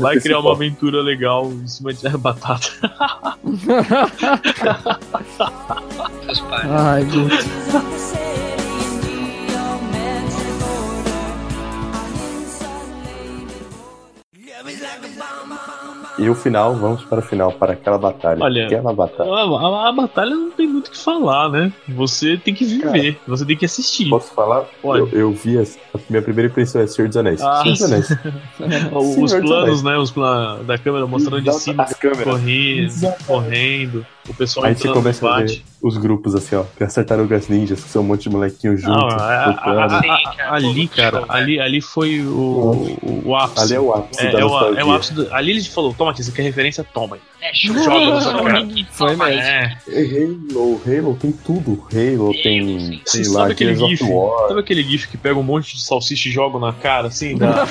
Vai 0.00 0.18
criar 0.20 0.40
uma 0.40 0.56
principal. 0.56 0.83
Aventura 0.84 1.02
legal 1.02 1.50
em 1.50 1.66
cima 1.66 1.92
de 1.92 2.08
batata. 2.18 2.68
Seus 6.24 6.40
pais. 6.40 6.70
Ai, 6.70 7.04
E 16.16 16.30
o 16.30 16.34
final, 16.34 16.74
vamos 16.76 17.02
para 17.04 17.18
o 17.18 17.22
final, 17.22 17.50
para 17.50 17.72
aquela 17.72 17.98
batalha. 17.98 18.42
Olha, 18.42 18.66
Aquela 18.66 18.92
batalha. 18.92 19.28
A, 19.32 19.40
a- 19.42 19.88
a 19.88 19.92
batalha 19.92 20.30
não 20.30 20.50
tem 20.50 20.66
muito 20.68 20.86
o 20.86 20.90
que 20.92 20.96
falar, 20.98 21.48
né? 21.48 21.72
Você 21.88 22.36
tem 22.36 22.54
que 22.54 22.64
viver, 22.64 23.18
você 23.26 23.44
tem 23.44 23.56
que 23.56 23.64
assistir. 23.64 24.08
Posso 24.10 24.32
falar? 24.32 24.64
Pode. 24.80 25.00
Eu, 25.12 25.20
eu 25.20 25.32
vi, 25.32 25.58
as- 25.58 25.76
a 25.92 25.98
minha 26.08 26.22
primeira 26.22 26.48
impressão 26.50 26.80
é 26.80 26.86
Senhor 26.86 27.08
dos 27.08 27.16
Anéis. 27.16 27.40
Ah, 27.42 27.62
Senhor 27.62 27.72
dos 27.72 27.82
Anéis. 27.82 28.08
Os 28.94 29.14
Senhor 29.14 29.40
dos 29.40 29.50
planos, 29.50 29.82
né? 29.82 29.98
Os 29.98 30.10
planos 30.12 30.66
da 30.66 30.78
câmera 30.78 31.06
mostrando 31.06 31.42
de 31.42 31.52
cima 31.52 31.84
correndo, 32.22 33.14
correndo, 33.26 34.06
o 34.28 34.34
pessoal 34.34 34.66
Aí 34.66 34.72
entrando 34.72 34.94
no 34.94 35.28
a. 35.28 35.64
os 35.86 35.98
grupos 35.98 36.34
assim, 36.34 36.56
ó. 36.56 36.64
Que 36.76 36.82
as 36.82 36.94
tartarugas 36.94 37.46
ninjas, 37.48 37.82
que 37.84 37.90
são 37.90 38.00
um 38.00 38.06
monte 38.06 38.22
de 38.22 38.30
molequinhos 38.30 38.82
Não, 38.82 38.94
juntos. 39.00 39.14
a- 39.22 39.44
a- 39.44 39.46
lutando. 39.50 39.78
a- 39.80 39.84
a- 39.84 40.00
Sim, 40.00 40.08
cara, 40.36 40.54
ali, 40.54 40.88
cara, 40.88 41.18
show, 41.20 41.26
ali, 41.28 41.60
ali 41.60 41.80
foi 41.82 42.20
o, 42.22 42.98
o, 43.02 43.22
o 43.26 43.36
ápice. 43.36 43.64
Ali 43.64 43.74
é 43.74 43.80
o 43.80 43.92
ápice 43.92 44.26
É, 44.26 44.32
da 44.32 44.40
é 44.40 44.44
o, 44.44 44.74
é 44.78 44.84
o 44.84 44.92
ápice 44.92 45.12
do- 45.12 45.34
Ali 45.34 45.50
ele 45.50 45.62
falou: 45.64 45.92
toma 45.92 46.10
aqui, 46.12 46.24
você 46.24 46.32
quer 46.32 46.42
referência? 46.42 46.82
Toma 46.82 47.18
É, 47.44 47.52
sua 47.52 48.42
cara. 48.42 48.62
Nick. 48.62 48.86
Foi 48.90 49.10
Toma 49.10 49.26
aí. 49.26 49.36
É. 49.38 49.76
Halo, 49.86 50.80
Halo 50.86 51.14
tem 51.20 51.30
tudo. 51.30 51.86
Halo 51.92 52.32
tem, 52.42 53.02
Você 53.04 53.22
sei 53.22 53.32
lá, 53.32 53.40
sabe 53.40 53.52
aquele 53.52 53.74
gif? 53.74 54.04
Sabe 54.48 54.60
aquele 54.60 54.82
gif 54.82 55.08
que 55.08 55.18
pega 55.18 55.38
um 55.38 55.42
monte 55.42 55.76
de 55.76 55.82
salsicha 55.82 56.30
e 56.30 56.32
joga 56.32 56.58
na 56.58 56.72
cara, 56.72 57.08
assim? 57.08 57.36
Da... 57.44 57.66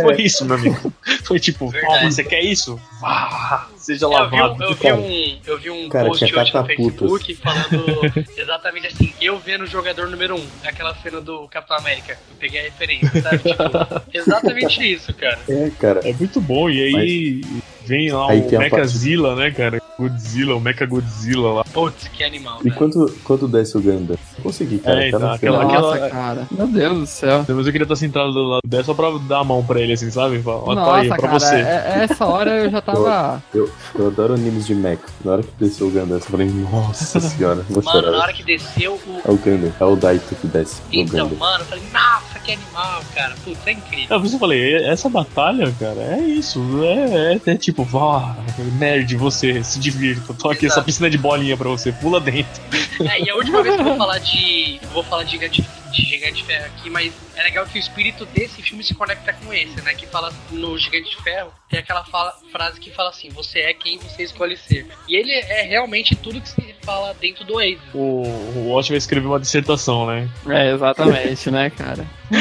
Foi 0.00 0.22
isso, 0.22 0.46
meu 0.46 0.56
amigo. 0.56 0.92
Foi 1.24 1.38
tipo, 1.38 1.70
você 2.02 2.24
quer 2.24 2.40
isso? 2.40 2.80
Vá, 2.98 3.68
seja 3.76 4.06
Eu 4.06 4.08
vi, 4.08 4.14
lavado. 4.14 4.62
eu, 4.62 4.74
vi 4.74 4.92
um, 4.92 5.38
eu 5.46 5.58
vi 5.58 5.70
um 5.70 5.88
Cara, 5.90 6.08
post 6.08 6.24
tinha 6.24 6.40
hoje 6.40 6.54
no. 6.54 6.64
Facebook 6.64 7.34
falando 7.34 8.26
exatamente 8.34 8.86
assim, 8.86 9.12
eu 9.20 9.38
vendo 9.38 9.64
o 9.64 9.66
jogador 9.66 10.08
número 10.08 10.36
1, 10.36 10.38
um, 10.38 10.46
aquela 10.64 10.94
cena 10.94 11.20
do 11.20 11.46
Capitão 11.48 11.76
América. 11.76 12.12
Eu 12.30 12.36
peguei 12.38 12.60
a 12.60 12.62
referência, 12.62 13.20
sabe? 13.20 13.38
Tipo, 13.38 13.62
exatamente 14.16 14.92
isso, 14.92 15.12
cara. 15.12 15.38
É, 15.48 15.70
cara. 15.78 16.00
É 16.08 16.14
muito 16.14 16.40
bom, 16.40 16.70
e 16.70 16.82
aí 16.82 17.42
vem 17.86 18.10
lá 18.10 18.30
Aí 18.30 18.40
o 18.40 18.58
Mechazilla, 18.58 19.36
né, 19.36 19.50
cara? 19.50 19.80
Godzilla, 19.98 20.54
o 20.56 20.60
Mecha 20.60 20.84
Godzilla 20.86 21.52
lá. 21.52 21.64
Putz, 21.72 22.08
que 22.08 22.22
animal, 22.22 22.58
E 22.60 22.64
velho. 22.64 22.76
quando, 22.76 23.14
quando 23.24 23.48
desce 23.48 23.76
o 23.76 23.80
Ganda? 23.80 24.18
Consegui, 24.42 24.78
cara. 24.78 25.02
É, 25.06 25.10
Tá 25.10 25.16
então, 25.16 25.32
aquela- 25.32 25.64
aquela- 25.64 25.80
Nossa, 25.96 26.10
cara. 26.10 26.46
Meu 26.50 26.66
Deus 26.66 26.98
do 26.98 27.06
céu. 27.06 27.44
Mas 27.48 27.66
eu 27.66 27.72
queria 27.72 27.84
estar 27.84 27.96
sentado 27.96 28.32
do 28.32 28.42
lado 28.42 28.62
dela 28.66 28.84
só 28.84 28.92
pra 28.94 29.10
dar 29.26 29.38
a 29.40 29.44
mão 29.44 29.64
pra 29.64 29.80
ele, 29.80 29.94
assim, 29.94 30.10
sabe? 30.10 30.42
Ó, 30.44 30.60
tá 30.66 30.74
Nossa, 30.74 30.96
aí, 31.00 31.08
pra 31.08 31.16
cara, 31.18 31.32
você. 31.38 31.54
é- 31.56 32.06
essa 32.10 32.26
hora 32.26 32.64
eu 32.64 32.70
já 32.70 32.80
tava. 32.82 33.42
Eu, 33.54 33.70
eu 33.98 34.06
adoro 34.08 34.34
animes 34.34 34.66
de 34.66 34.74
mecha. 34.74 35.00
Na 35.24 35.32
hora 35.32 35.42
que 35.42 35.52
desceu 35.58 35.86
o 35.86 35.90
Ganda, 35.90 36.14
eu 36.16 36.20
falei, 36.20 36.46
nossa 36.48 37.18
senhora, 37.20 37.64
vou 37.68 37.82
Mano, 37.82 38.00
na 38.02 38.06
chorar. 38.08 38.18
hora 38.22 38.32
que 38.32 38.42
desceu 38.42 38.94
o. 38.94 39.20
É 39.24 39.30
o 39.30 39.36
Ganda, 39.36 39.72
é 39.78 39.84
o 39.84 39.96
Daito 39.96 40.34
que 40.34 40.46
desce 40.46 40.80
Então, 40.92 41.28
Ganda. 41.28 41.36
mano, 41.36 41.60
eu 41.62 41.66
falei, 41.66 41.84
nossa, 41.92 42.38
que 42.40 42.52
animal, 42.52 43.02
cara. 43.14 43.34
Putz, 43.44 43.66
é 43.66 43.72
incrível. 43.72 44.16
É, 44.16 44.18
por 44.18 44.26
isso 44.26 44.36
eu 44.36 44.40
falei, 44.40 44.74
essa 44.84 45.08
batalha, 45.08 45.72
cara, 45.80 46.00
é 46.00 46.20
isso. 46.20 46.60
É, 46.82 47.32
é, 47.46 47.50
é 47.52 47.56
tipo, 47.56 47.82
vá, 47.84 48.36
nerd, 48.78 49.16
você, 49.16 49.62
se 49.64 49.78
divirta. 49.90 50.34
Tô 50.34 50.48
aqui 50.50 50.66
essa 50.66 50.74
Exato. 50.76 50.86
piscina 50.86 51.08
de 51.10 51.18
bolinha 51.18 51.56
pra 51.56 51.68
você, 51.68 51.92
pula 51.92 52.20
dentro. 52.20 52.62
É, 53.08 53.20
e 53.22 53.30
a 53.30 53.34
última 53.36 53.62
vez 53.62 53.74
que 53.76 53.80
eu 53.80 53.84
vou 53.86 53.96
falar 53.98 54.18
de. 54.18 54.78
eu 54.82 54.88
Vou 54.90 55.02
falar 55.04 55.24
de 55.24 55.32
gigante, 55.32 55.62
de 55.92 56.02
gigante 56.02 56.34
de 56.36 56.44
ferro 56.44 56.64
aqui, 56.66 56.88
mas 56.90 57.12
é 57.36 57.42
legal 57.42 57.66
que 57.66 57.78
o 57.78 57.80
espírito 57.80 58.24
desse 58.26 58.62
filme 58.62 58.82
se 58.82 58.94
conecta 58.94 59.32
com 59.34 59.52
esse, 59.52 59.80
né? 59.82 59.94
Que 59.94 60.06
fala 60.06 60.32
no 60.50 60.78
Gigante 60.78 61.10
de 61.10 61.22
Ferro, 61.22 61.50
tem 61.68 61.78
aquela 61.80 62.02
fala- 62.04 62.34
frase 62.50 62.80
que 62.80 62.90
fala 62.90 63.10
assim: 63.10 63.28
você 63.28 63.58
é 63.60 63.74
quem 63.74 63.98
você 63.98 64.22
escolhe 64.22 64.56
ser. 64.56 64.86
E 65.06 65.14
ele 65.16 65.32
é 65.32 65.62
realmente 65.62 66.14
tudo 66.16 66.40
que 66.40 66.48
se 66.48 66.74
fala 66.82 67.14
dentro 67.20 67.44
do 67.44 67.54
Oasis. 67.56 67.78
O, 67.92 68.22
o 68.22 68.68
Watch 68.70 68.88
vai 68.90 68.96
escrever 68.98 69.26
uma 69.26 69.38
dissertação, 69.40 70.06
né? 70.06 70.28
É, 70.48 70.72
exatamente, 70.72 71.50
né, 71.50 71.68
cara? 71.70 72.06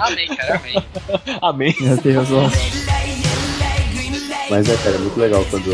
amém, 0.00 0.28
cara, 0.28 0.56
amém. 0.56 0.84
Amém. 1.42 1.74
Meu 1.80 1.96
Deus, 1.98 2.28
ó. 2.32 2.48
Mas 4.50 4.68
é, 4.68 4.76
cara, 4.76 4.96
é 4.96 4.98
muito 4.98 5.20
legal 5.20 5.44
quando 5.50 5.70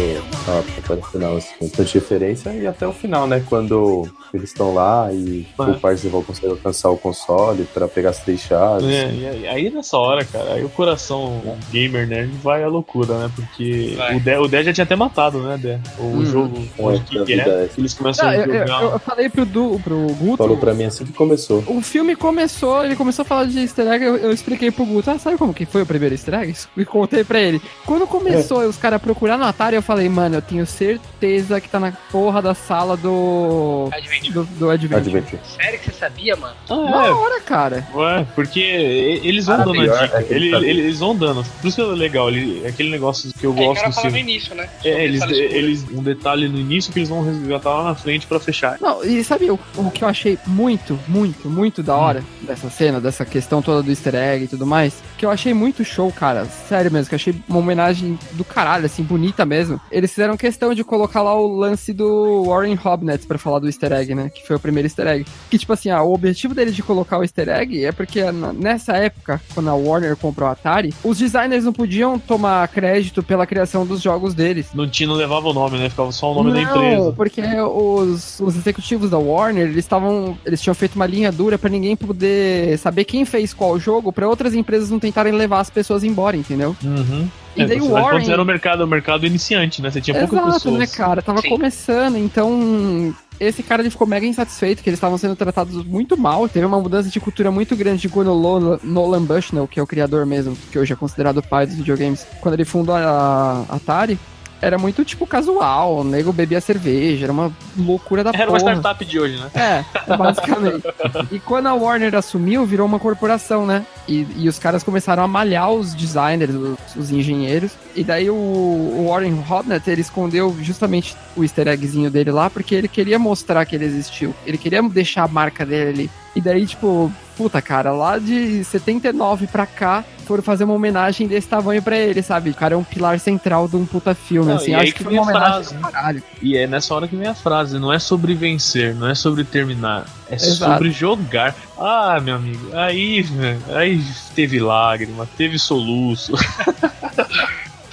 à 0.48 0.62
batalha 0.80 1.02
final, 1.12 1.36
assim, 1.36 1.48
com 1.60 1.68
tanta 1.68 1.84
diferença, 1.84 2.52
e 2.52 2.66
até 2.66 2.86
o 2.86 2.92
final, 2.92 3.26
né? 3.26 3.42
Quando 3.48 4.08
eles 4.32 4.50
estão 4.50 4.74
lá 4.74 5.12
e 5.12 5.46
Ah. 5.56 5.62
o 5.70 5.78
Parzival 5.78 6.22
consegue 6.24 6.48
alcançar 6.48 6.90
o 6.90 6.96
console 6.98 7.64
pra 7.72 7.86
pegar 7.86 8.10
as 8.10 8.18
três 8.18 8.40
chaves. 8.40 8.84
É, 8.88 9.12
e 9.12 9.26
aí- 9.28 9.46
aí 9.46 9.70
nessa 9.70 9.96
hora, 9.96 10.24
cara, 10.24 10.54
aí 10.54 10.64
o 10.64 10.68
coração 10.68 11.40
gamer 11.70 12.06
nerd 12.08 12.32
vai 12.42 12.64
à 12.64 12.68
loucura, 12.68 13.16
né? 13.16 13.30
Porque 13.36 13.94
Vai. 13.96 14.16
o 14.16 14.20
Dé, 14.20 14.38
o 14.40 14.48
Dé 14.48 14.64
já 14.64 14.72
tinha 14.72 14.84
até 14.84 14.96
matado, 14.96 15.38
né, 15.40 15.56
Dé? 15.56 15.78
O 16.00 16.02
Hum. 16.06 16.26
jogo 16.26 16.58
É, 16.78 16.98
que, 16.98 17.04
que 17.04 17.18
é, 17.18 17.24
vida 17.24 17.50
é. 17.64 17.68
que 17.72 17.80
eles 17.80 17.94
começam 17.94 18.24
Não, 18.26 18.32
a 18.32 18.36
eu, 18.36 18.46
eu- 18.54 18.66
jogar. 18.66 18.82
eu 18.82 18.98
falei 18.98 19.28
pro, 19.28 19.46
du, 19.46 19.80
pro 19.84 19.96
Guto. 20.18 20.36
Falou 20.38 20.56
pra 20.56 20.74
mim 20.74 20.84
assim 20.84 21.04
que 21.04 21.12
começou. 21.12 21.62
O 21.68 21.80
filme 21.80 22.16
começou, 22.16 22.84
ele 22.84 22.96
começou 22.96 23.22
a 23.22 23.26
falar 23.26 23.44
de 23.44 23.60
easter 23.60 23.86
egg, 23.86 24.04
eu, 24.04 24.16
eu 24.16 24.32
expliquei 24.32 24.72
pro 24.72 24.84
Guto, 24.84 25.10
ah, 25.12 25.18
sabe 25.18 25.38
como 25.38 25.54
que 25.54 25.64
foi 25.64 25.82
o 25.82 25.86
primeiro 25.86 26.12
easter 26.14 26.34
egg? 26.34 26.54
E 26.76 26.84
contei 26.84 27.22
pra 27.22 27.38
ele. 27.40 27.62
Quando 27.86 28.04
começou 28.06 28.62
É. 28.62 28.63
os 28.64 28.76
caras 28.76 29.00
procurar 29.00 29.36
no 29.38 29.44
Atari, 29.44 29.76
eu 29.76 29.82
falei, 29.82 30.08
mano, 30.08 30.36
eu 30.36 30.42
tenho 30.42 30.66
certeza 30.66 31.60
que 31.60 31.68
tá 31.68 31.78
na 31.80 31.92
porra 32.10 32.40
da 32.42 32.54
sala 32.54 32.96
do... 32.96 33.88
Adventure. 33.92 34.32
do, 34.32 34.44
do 34.44 34.70
Adventure. 34.70 34.98
Adventure. 35.18 35.40
Sério 35.44 35.78
que 35.78 35.86
você 35.86 35.92
sabia, 35.92 36.36
mano? 36.36 36.54
Ah, 36.68 36.74
Na 36.74 37.16
hora, 37.16 37.40
cara. 37.40 37.86
é, 37.92 37.96
ué, 37.96 38.26
porque 38.34 38.60
eles 38.60 39.46
vão 39.46 39.58
dando 39.58 39.80
a 39.80 39.84
dica. 40.04 40.18
é 40.18 40.22
que 40.22 40.34
ele 40.34 40.44
Ele- 40.46 40.50
sabia. 40.52 40.70
ele- 40.70 40.80
eles 40.80 40.98
vão 40.98 41.16
dando. 41.16 41.44
Por 41.60 41.68
isso 41.68 41.76
que 41.76 41.82
é 41.82 41.94
legal, 41.94 42.28
ele, 42.28 42.66
aquele 42.66 42.90
negócio 42.90 43.32
que 43.32 43.44
eu 43.46 43.52
É, 43.52 43.54
que 43.54 43.64
gosto 43.64 43.80
era 43.80 43.88
do 43.88 43.94
falar 43.94 44.10
no 44.10 44.18
início, 44.18 44.54
né? 44.54 44.68
É, 44.84 45.04
eles, 45.04 45.20
Fala 45.20 45.32
eles. 45.32 45.84
Um 45.92 46.02
detalhe 46.02 46.48
no 46.48 46.58
início 46.58 46.92
que 46.92 46.98
eles 46.98 47.08
vão 47.08 47.22
resgatar 47.24 47.70
lá 47.70 47.84
na 47.84 47.94
frente 47.94 48.26
pra 48.26 48.38
fechar. 48.40 48.76
Não, 48.80 49.04
e 49.04 49.22
sabe 49.24 49.50
o, 49.50 49.58
o 49.76 49.90
que 49.90 50.04
eu 50.04 50.08
achei 50.08 50.38
muito, 50.46 50.98
muito, 51.08 51.48
muito 51.48 51.82
da 51.82 51.94
hora 51.96 52.22
dessa 52.42 52.68
cena, 52.70 53.00
dessa 53.00 53.24
questão 53.24 53.62
toda 53.62 53.82
do 53.82 53.90
easter 53.90 54.14
egg 54.14 54.44
e 54.44 54.48
tudo 54.48 54.66
mais? 54.66 54.94
Que 55.18 55.24
eu 55.26 55.30
achei 55.30 55.54
muito 55.54 55.84
show, 55.84 56.10
cara. 56.12 56.44
Sério 56.68 56.90
mesmo, 56.90 57.08
que 57.08 57.14
eu 57.14 57.16
achei 57.16 57.34
uma 57.48 57.58
homenagem 57.58 58.18
do 58.32 58.44
caralho, 58.54 58.86
assim, 58.86 59.02
bonita 59.02 59.44
mesmo. 59.44 59.80
Eles 59.90 60.10
fizeram 60.10 60.36
questão 60.36 60.72
de 60.74 60.84
colocar 60.84 61.22
lá 61.22 61.34
o 61.34 61.56
lance 61.56 61.92
do 61.92 62.44
Warren 62.44 62.78
Hobnet 62.82 63.26
pra 63.26 63.36
falar 63.38 63.58
do 63.58 63.66
easter 63.66 63.92
egg, 63.92 64.14
né? 64.14 64.30
Que 64.30 64.46
foi 64.46 64.56
o 64.56 64.60
primeiro 64.60 64.86
easter 64.86 65.06
egg. 65.06 65.26
Que, 65.50 65.58
tipo 65.58 65.72
assim, 65.72 65.90
ah, 65.90 66.02
o 66.02 66.12
objetivo 66.14 66.54
deles 66.54 66.74
de 66.74 66.82
colocar 66.82 67.18
o 67.18 67.22
easter 67.22 67.48
egg 67.48 67.84
é 67.84 67.90
porque 67.92 68.20
nessa 68.56 68.92
época, 68.96 69.40
quando 69.52 69.68
a 69.70 69.74
Warner 69.74 70.16
comprou 70.16 70.48
a 70.48 70.52
Atari, 70.52 70.94
os 71.02 71.18
designers 71.18 71.64
não 71.64 71.72
podiam 71.72 72.18
tomar 72.18 72.66
crédito 72.68 73.22
pela 73.22 73.46
criação 73.46 73.84
dos 73.84 74.00
jogos 74.00 74.34
deles. 74.34 74.68
Não 74.74 74.88
tinha, 74.88 75.08
não 75.08 75.16
levava 75.16 75.48
o 75.48 75.52
nome, 75.52 75.78
né? 75.78 75.90
Ficava 75.90 76.12
só 76.12 76.30
o 76.30 76.34
nome 76.34 76.52
da 76.52 76.60
Não, 76.60 76.76
empresa. 76.76 77.12
porque 77.12 77.42
os, 77.42 78.38
os 78.40 78.56
executivos 78.56 79.10
da 79.10 79.18
Warner, 79.18 79.64
eles 79.64 79.78
estavam. 79.78 80.38
Eles 80.44 80.60
tinham 80.60 80.74
feito 80.74 80.94
uma 80.94 81.06
linha 81.06 81.32
dura 81.32 81.58
pra 81.58 81.68
ninguém 81.70 81.96
poder 81.96 82.78
saber 82.78 83.04
quem 83.04 83.24
fez 83.24 83.52
qual 83.52 83.78
jogo, 83.78 84.12
pra 84.12 84.28
outras 84.28 84.54
empresas 84.54 84.90
não 84.90 84.98
tentarem 85.00 85.32
levar 85.32 85.60
as 85.60 85.70
pessoas 85.70 86.04
embora, 86.04 86.36
entendeu? 86.36 86.76
Uhum. 86.84 87.28
E 87.56 87.62
É, 87.62 87.66
daí 87.66 87.78
o 87.80 87.82
de 87.82 87.88
Warren. 87.88 88.30
era 88.30 88.42
o 88.42 88.44
mercado, 88.44 88.82
o 88.84 88.86
mercado 88.86 89.26
iniciante, 89.26 89.80
né? 89.80 89.90
Você 89.90 90.00
tinha 90.00 90.18
poucas 90.18 90.38
Exato, 90.38 90.54
pessoas. 90.54 90.78
né, 90.78 90.86
cara? 90.86 91.22
Tava 91.22 91.40
Sim. 91.40 91.48
começando, 91.50 92.16
então. 92.16 93.14
Esse 93.40 93.64
cara 93.64 93.82
ele 93.82 93.90
ficou 93.90 94.06
mega 94.06 94.24
insatisfeito, 94.24 94.80
que 94.80 94.88
eles 94.88 94.96
estavam 94.98 95.18
sendo 95.18 95.34
tratados 95.34 95.84
muito 95.84 96.16
mal. 96.16 96.48
Teve 96.48 96.64
uma 96.66 96.80
mudança 96.80 97.08
de 97.08 97.18
cultura 97.18 97.50
muito 97.50 97.74
grande 97.74 98.08
quando 98.08 98.28
o 98.32 98.78
Nolan 98.84 99.24
Bushnell, 99.24 99.66
que 99.66 99.80
é 99.80 99.82
o 99.82 99.86
criador 99.86 100.24
mesmo, 100.24 100.56
que 100.70 100.78
hoje 100.78 100.92
é 100.92 100.96
considerado 100.96 101.38
o 101.38 101.42
pai 101.42 101.66
dos 101.66 101.74
videogames, 101.74 102.24
quando 102.40 102.54
ele 102.54 102.64
fundou 102.64 102.94
a 102.94 103.64
Atari, 103.68 104.18
era 104.64 104.78
muito 104.78 105.04
tipo 105.04 105.26
casual. 105.26 105.98
O 105.98 106.04
nego 106.04 106.32
bebia 106.32 106.60
cerveja, 106.60 107.26
era 107.26 107.32
uma 107.32 107.52
loucura 107.76 108.24
da 108.24 108.30
Era 108.34 108.50
uma 108.50 108.58
porra. 108.58 108.72
startup 108.72 109.04
de 109.04 109.20
hoje, 109.20 109.36
né? 109.38 109.50
É, 109.54 110.16
basicamente. 110.16 110.82
e 111.30 111.38
quando 111.38 111.66
a 111.66 111.74
Warner 111.74 112.14
assumiu, 112.14 112.64
virou 112.64 112.86
uma 112.86 112.98
corporação, 112.98 113.66
né? 113.66 113.84
E, 114.08 114.26
e 114.36 114.48
os 114.48 114.58
caras 114.58 114.82
começaram 114.82 115.22
a 115.22 115.28
malhar 115.28 115.70
os 115.70 115.94
designers, 115.94 116.54
os, 116.54 116.96
os 116.96 117.10
engenheiros. 117.10 117.72
E 117.94 118.02
daí 118.02 118.30
o, 118.30 118.34
o 118.34 119.06
Warren 119.08 119.38
Hobnet, 119.48 119.88
ele 119.88 120.00
escondeu 120.00 120.56
justamente 120.60 121.16
o 121.36 121.42
easter 121.42 121.68
eggzinho 121.68 122.10
dele 122.10 122.30
lá, 122.30 122.48
porque 122.50 122.74
ele 122.74 122.88
queria 122.88 123.18
mostrar 123.18 123.64
que 123.64 123.76
ele 123.76 123.84
existiu. 123.84 124.34
Ele 124.46 124.58
queria 124.58 124.82
deixar 124.82 125.24
a 125.24 125.28
marca 125.28 125.64
dele 125.64 125.90
ali. 125.90 126.10
E 126.34 126.40
daí, 126.40 126.66
tipo, 126.66 127.12
puta, 127.36 127.60
cara, 127.60 127.92
lá 127.92 128.18
de 128.18 128.62
79 128.64 129.46
pra 129.46 129.66
cá, 129.66 130.04
foram 130.26 130.42
fazer 130.42 130.64
uma 130.64 130.74
homenagem 130.74 131.26
desse 131.26 131.46
tamanho 131.48 131.82
pra 131.82 131.96
ele, 131.96 132.22
sabe? 132.22 132.50
O 132.50 132.54
cara 132.54 132.74
é 132.74 132.76
um 132.76 132.84
pilar 132.84 133.18
central 133.20 133.68
de 133.68 133.76
um 133.76 133.84
puta 133.84 134.14
filme, 134.14 134.48
Não, 134.48 134.56
assim. 134.56 134.70
e 134.70 134.74
aí 134.74 134.82
Acho 134.84 134.92
que 134.92 134.98
que 134.98 135.04
foi 135.04 135.12
uma 135.12 135.22
homenagem 135.22 135.52
frase, 135.52 135.74
né? 135.74 135.80
caralho. 135.90 136.22
E 136.40 136.56
é 136.56 136.66
nessa 136.66 136.94
hora 136.94 137.06
que 137.08 137.14
vem 137.16 137.28
a 137.28 137.34
frase, 137.34 137.78
não 137.78 137.92
é 137.92 137.98
sobre 137.98 138.34
vencer, 138.34 138.94
não 138.94 139.08
é 139.08 139.14
sobre 139.14 139.44
terminar, 139.44 140.06
é 140.30 140.34
Exato. 140.36 140.72
sobre 140.72 140.90
jogar. 140.90 141.54
Ah, 141.78 142.18
meu 142.22 142.36
amigo, 142.36 142.68
aí, 142.74 143.22
velho, 143.22 143.60
aí 143.74 144.02
teve 144.34 144.58
lágrima, 144.60 145.28
teve 145.36 145.58
soluço. 145.58 146.32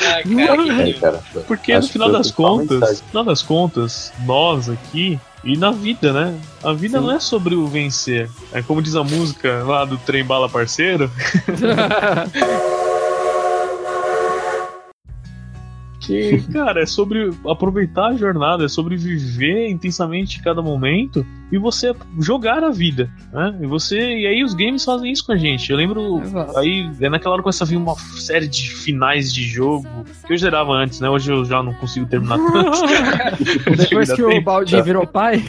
Ai, 0.04 0.24
cara, 0.24 0.90
É, 0.90 0.94
cara. 0.94 1.20
Porque 1.48 1.72
Acho 1.74 1.88
no 1.88 1.94
final 1.94 2.12
das 2.12 2.32
contas, 2.32 2.80
no 3.02 3.08
final 3.08 3.24
das 3.24 3.42
contas, 3.42 4.12
nós 4.26 4.68
aqui 4.70 5.20
e 5.44 5.58
na 5.58 5.72
vida, 5.72 6.14
né? 6.14 6.40
A 6.64 6.74
vida 6.74 7.00
Sim. 7.00 7.06
não 7.06 7.14
é 7.14 7.20
sobre 7.20 7.56
o 7.56 7.68
vencer. 7.68 8.30
É 8.52 8.62
como 8.62 8.82
diz 8.82 8.96
a 8.96 9.04
música 9.04 9.64
lá 9.64 9.86
do 9.86 9.98
Trem 9.98 10.24
Bala 10.24 10.48
Parceiro, 10.48 11.10
que, 16.12 16.42
cara, 16.52 16.82
é 16.82 16.86
sobre 16.86 17.32
aproveitar 17.48 18.08
a 18.08 18.16
jornada, 18.16 18.66
é 18.66 18.68
sobre 18.68 18.96
viver 18.96 19.70
intensamente 19.70 20.42
cada 20.42 20.62
momento 20.62 21.26
e 21.52 21.58
você 21.58 21.94
jogar 22.20 22.64
a 22.64 22.70
vida, 22.70 23.10
né? 23.32 23.58
E 23.62 23.68
você 23.68 23.98
e 24.00 24.26
aí 24.26 24.44
os 24.44 24.54
games 24.54 24.84
fazem 24.86 25.12
isso 25.12 25.26
com 25.26 25.34
a 25.34 25.38
gente. 25.38 25.70
Eu 25.70 25.78
lembro 25.78 26.22
Exato. 26.22 26.58
aí 26.58 26.90
é 27.00 27.10
naquela 27.10 27.34
hora 27.34 27.42
que 27.42 27.44
começa 27.44 27.64
a 27.64 27.68
vir 27.68 27.76
uma 27.76 27.96
série 27.96 28.48
de 28.48 28.70
finais 28.70 29.34
de 29.34 29.44
jogo 29.44 29.88
que 30.26 30.34
eu 30.34 30.38
zerava 30.38 30.72
antes, 30.72 31.02
né? 31.02 31.10
Hoje 31.10 31.32
eu 31.32 31.44
já 31.44 31.62
não 31.62 31.74
consigo 31.74 32.06
terminar 32.06 32.38
tanto. 32.52 33.76
Depois 33.78 34.14
que 34.14 34.24
o 34.24 34.30
Ainda 34.30 34.42
Baldinho 34.42 34.84
virou 34.84 35.06
pai, 35.06 35.44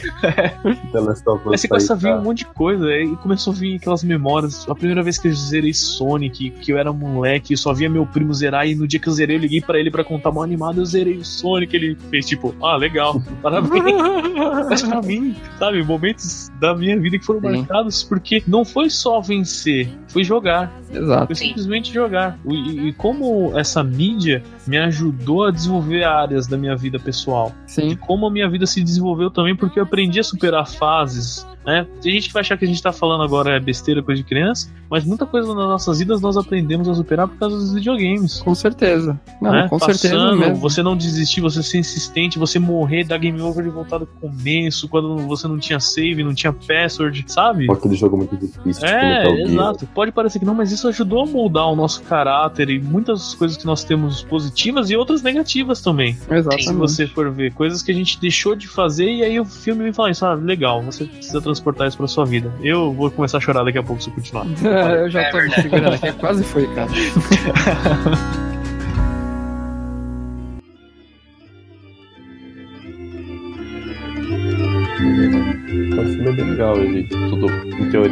of 1.27 1.49
Aí 1.49 1.57
você 1.57 1.67
começa 1.67 1.93
a 1.93 1.95
aí, 1.95 2.01
vir 2.01 2.09
tá? 2.09 2.17
um 2.17 2.23
monte 2.23 2.39
de 2.39 2.45
coisa, 2.45 2.85
aí 2.85 3.15
começou 3.17 3.53
a 3.53 3.55
vir 3.55 3.75
aquelas 3.75 4.03
memórias. 4.03 4.67
A 4.69 4.75
primeira 4.75 5.01
vez 5.01 5.17
que 5.17 5.29
eu 5.29 5.33
zerei 5.33 5.73
Sonic, 5.73 6.51
que 6.51 6.71
eu 6.71 6.77
era 6.77 6.91
moleque, 6.91 7.53
eu 7.53 7.57
só 7.57 7.73
via 7.73 7.89
meu 7.89 8.05
primo 8.05 8.33
zerar, 8.33 8.67
e 8.67 8.75
no 8.75 8.87
dia 8.87 8.99
que 8.99 9.07
eu 9.07 9.13
zerei, 9.13 9.37
eu 9.37 9.39
liguei 9.39 9.61
pra 9.61 9.79
ele 9.79 9.89
pra 9.89 10.03
contar 10.03 10.31
mal 10.31 10.43
animado, 10.53 10.81
eu 10.81 10.85
zerei 10.85 11.17
o 11.17 11.25
Sonic. 11.25 11.75
Ele 11.75 11.97
fez 12.09 12.25
tipo, 12.25 12.53
ah, 12.61 12.75
legal, 12.75 13.21
parabéns. 13.41 13.73
Mas 14.69 14.81
pra 14.83 15.01
mim, 15.01 15.35
sabe, 15.57 15.83
momentos 15.83 16.51
da 16.59 16.75
minha 16.75 16.99
vida 16.99 17.17
que 17.17 17.25
foram 17.25 17.41
Sim. 17.41 17.57
marcados 17.57 18.03
porque 18.03 18.43
não 18.47 18.63
foi 18.63 18.89
só 18.89 19.19
vencer, 19.19 19.89
foi 20.07 20.23
jogar. 20.23 20.71
Exato. 20.91 21.27
Foi 21.27 21.35
simplesmente 21.35 21.91
jogar. 21.93 22.37
E, 22.45 22.53
e- 22.53 22.87
e 22.89 22.93
como 22.93 23.57
essa 23.57 23.83
mídia 23.83 24.43
me 24.65 24.77
ajudou 24.77 25.45
a 25.45 25.51
desenvolver 25.51 26.03
áreas 26.03 26.47
da 26.47 26.57
minha 26.57 26.75
vida 26.75 26.99
pessoal. 26.99 27.51
E 27.67 27.71
Sim. 27.71 27.95
como 27.95 28.25
a 28.25 28.31
minha 28.31 28.49
vida 28.49 28.65
se 28.65 28.83
desenvolveu 28.83 29.29
também, 29.29 29.55
porque 29.55 29.79
eu 29.79 29.83
aprendi 29.83 30.19
a 30.19 30.23
superar 30.23 30.67
fases. 30.67 31.45
Né? 31.65 31.87
Tem 32.01 32.11
gente 32.11 32.27
que 32.27 32.33
vai 32.33 32.41
achar 32.41 32.57
que 32.57 32.65
a 32.65 32.67
gente 32.67 32.81
tá 32.81 32.91
falando 32.91 33.23
agora 33.23 33.55
é 33.55 33.59
besteira, 33.59 34.03
coisa 34.03 34.21
de 34.21 34.27
criança, 34.27 34.69
mas 34.89 35.05
muita 35.05 35.25
coisa 35.25 35.47
nas 35.55 35.67
nossas 35.67 35.99
vidas 35.99 36.19
nós 36.19 36.35
aprendemos 36.35 36.89
a 36.89 36.93
superar 36.93 37.27
por 37.27 37.37
causa 37.37 37.55
dos 37.55 37.73
videogames. 37.73 38.41
Com 38.41 38.53
certeza. 38.53 39.19
Não, 39.41 39.51
né? 39.51 39.67
com 39.69 39.79
certeza 39.79 40.13
Passando, 40.13 40.39
mesmo. 40.39 40.55
você 40.57 40.83
não 40.83 40.95
desistir, 40.95 41.39
você 41.39 41.63
ser 41.63 41.79
insistente, 41.79 42.37
você 42.37 42.59
morrer, 42.59 43.05
dar 43.05 43.17
game 43.17 43.41
over 43.41 43.63
de 43.63 43.69
voltar 43.69 43.99
do 43.99 44.05
começo, 44.05 44.89
quando 44.89 45.17
você 45.19 45.47
não 45.47 45.57
tinha 45.57 45.79
save, 45.79 46.21
não 46.23 46.33
tinha 46.33 46.51
password, 46.51 47.23
sabe? 47.27 47.71
Aquele 47.71 47.95
jogo 47.95 48.17
muito 48.17 48.35
difícil, 48.35 48.85
É, 48.85 49.43
exato. 49.43 49.87
Pode 49.87 50.11
parecer 50.11 50.39
que 50.39 50.45
não, 50.45 50.53
mas 50.53 50.71
isso 50.71 50.87
ajudou 50.89 51.23
a 51.23 51.25
moldar 51.25 51.67
o 51.67 51.75
nosso 51.75 52.03
caráter 52.03 52.69
e 52.69 52.79
muitas 52.79 53.35
coisas 53.35 53.55
que 53.55 53.65
nós 53.65 53.85
temos 53.85 54.21
positivas 54.21 54.52
e 54.89 54.95
outras 54.95 55.21
negativas 55.21 55.81
também. 55.81 56.17
Exatamente. 56.29 56.67
Se 56.67 56.73
você 56.73 57.07
for 57.07 57.31
ver, 57.31 57.53
coisas 57.53 57.81
que 57.81 57.91
a 57.91 57.95
gente 57.95 58.19
deixou 58.19 58.55
de 58.55 58.67
fazer 58.67 59.09
e 59.09 59.23
aí 59.23 59.39
o 59.39 59.45
filme 59.45 59.83
vem 59.83 59.93
falar 59.93 60.11
isso, 60.11 60.25
ah, 60.25 60.33
legal, 60.33 60.81
você 60.81 61.05
precisa 61.05 61.41
transportar 61.41 61.87
isso 61.87 61.97
pra 61.97 62.07
sua 62.07 62.25
vida. 62.25 62.51
Eu 62.61 62.93
vou 62.93 63.09
começar 63.11 63.37
a 63.37 63.41
chorar 63.41 63.63
daqui 63.63 63.77
a 63.77 63.83
pouco 63.83 64.01
se 64.01 64.09
eu 64.09 64.13
continuar. 64.13 64.45
eu 64.99 65.09
já 65.09 65.21
É 65.21 65.31
tô 65.31 65.37
me 65.41 65.49
segurando 65.49 65.93
aqui, 65.93 66.11
quase 66.13 66.43
foi, 66.43 66.67
cara. 66.73 66.89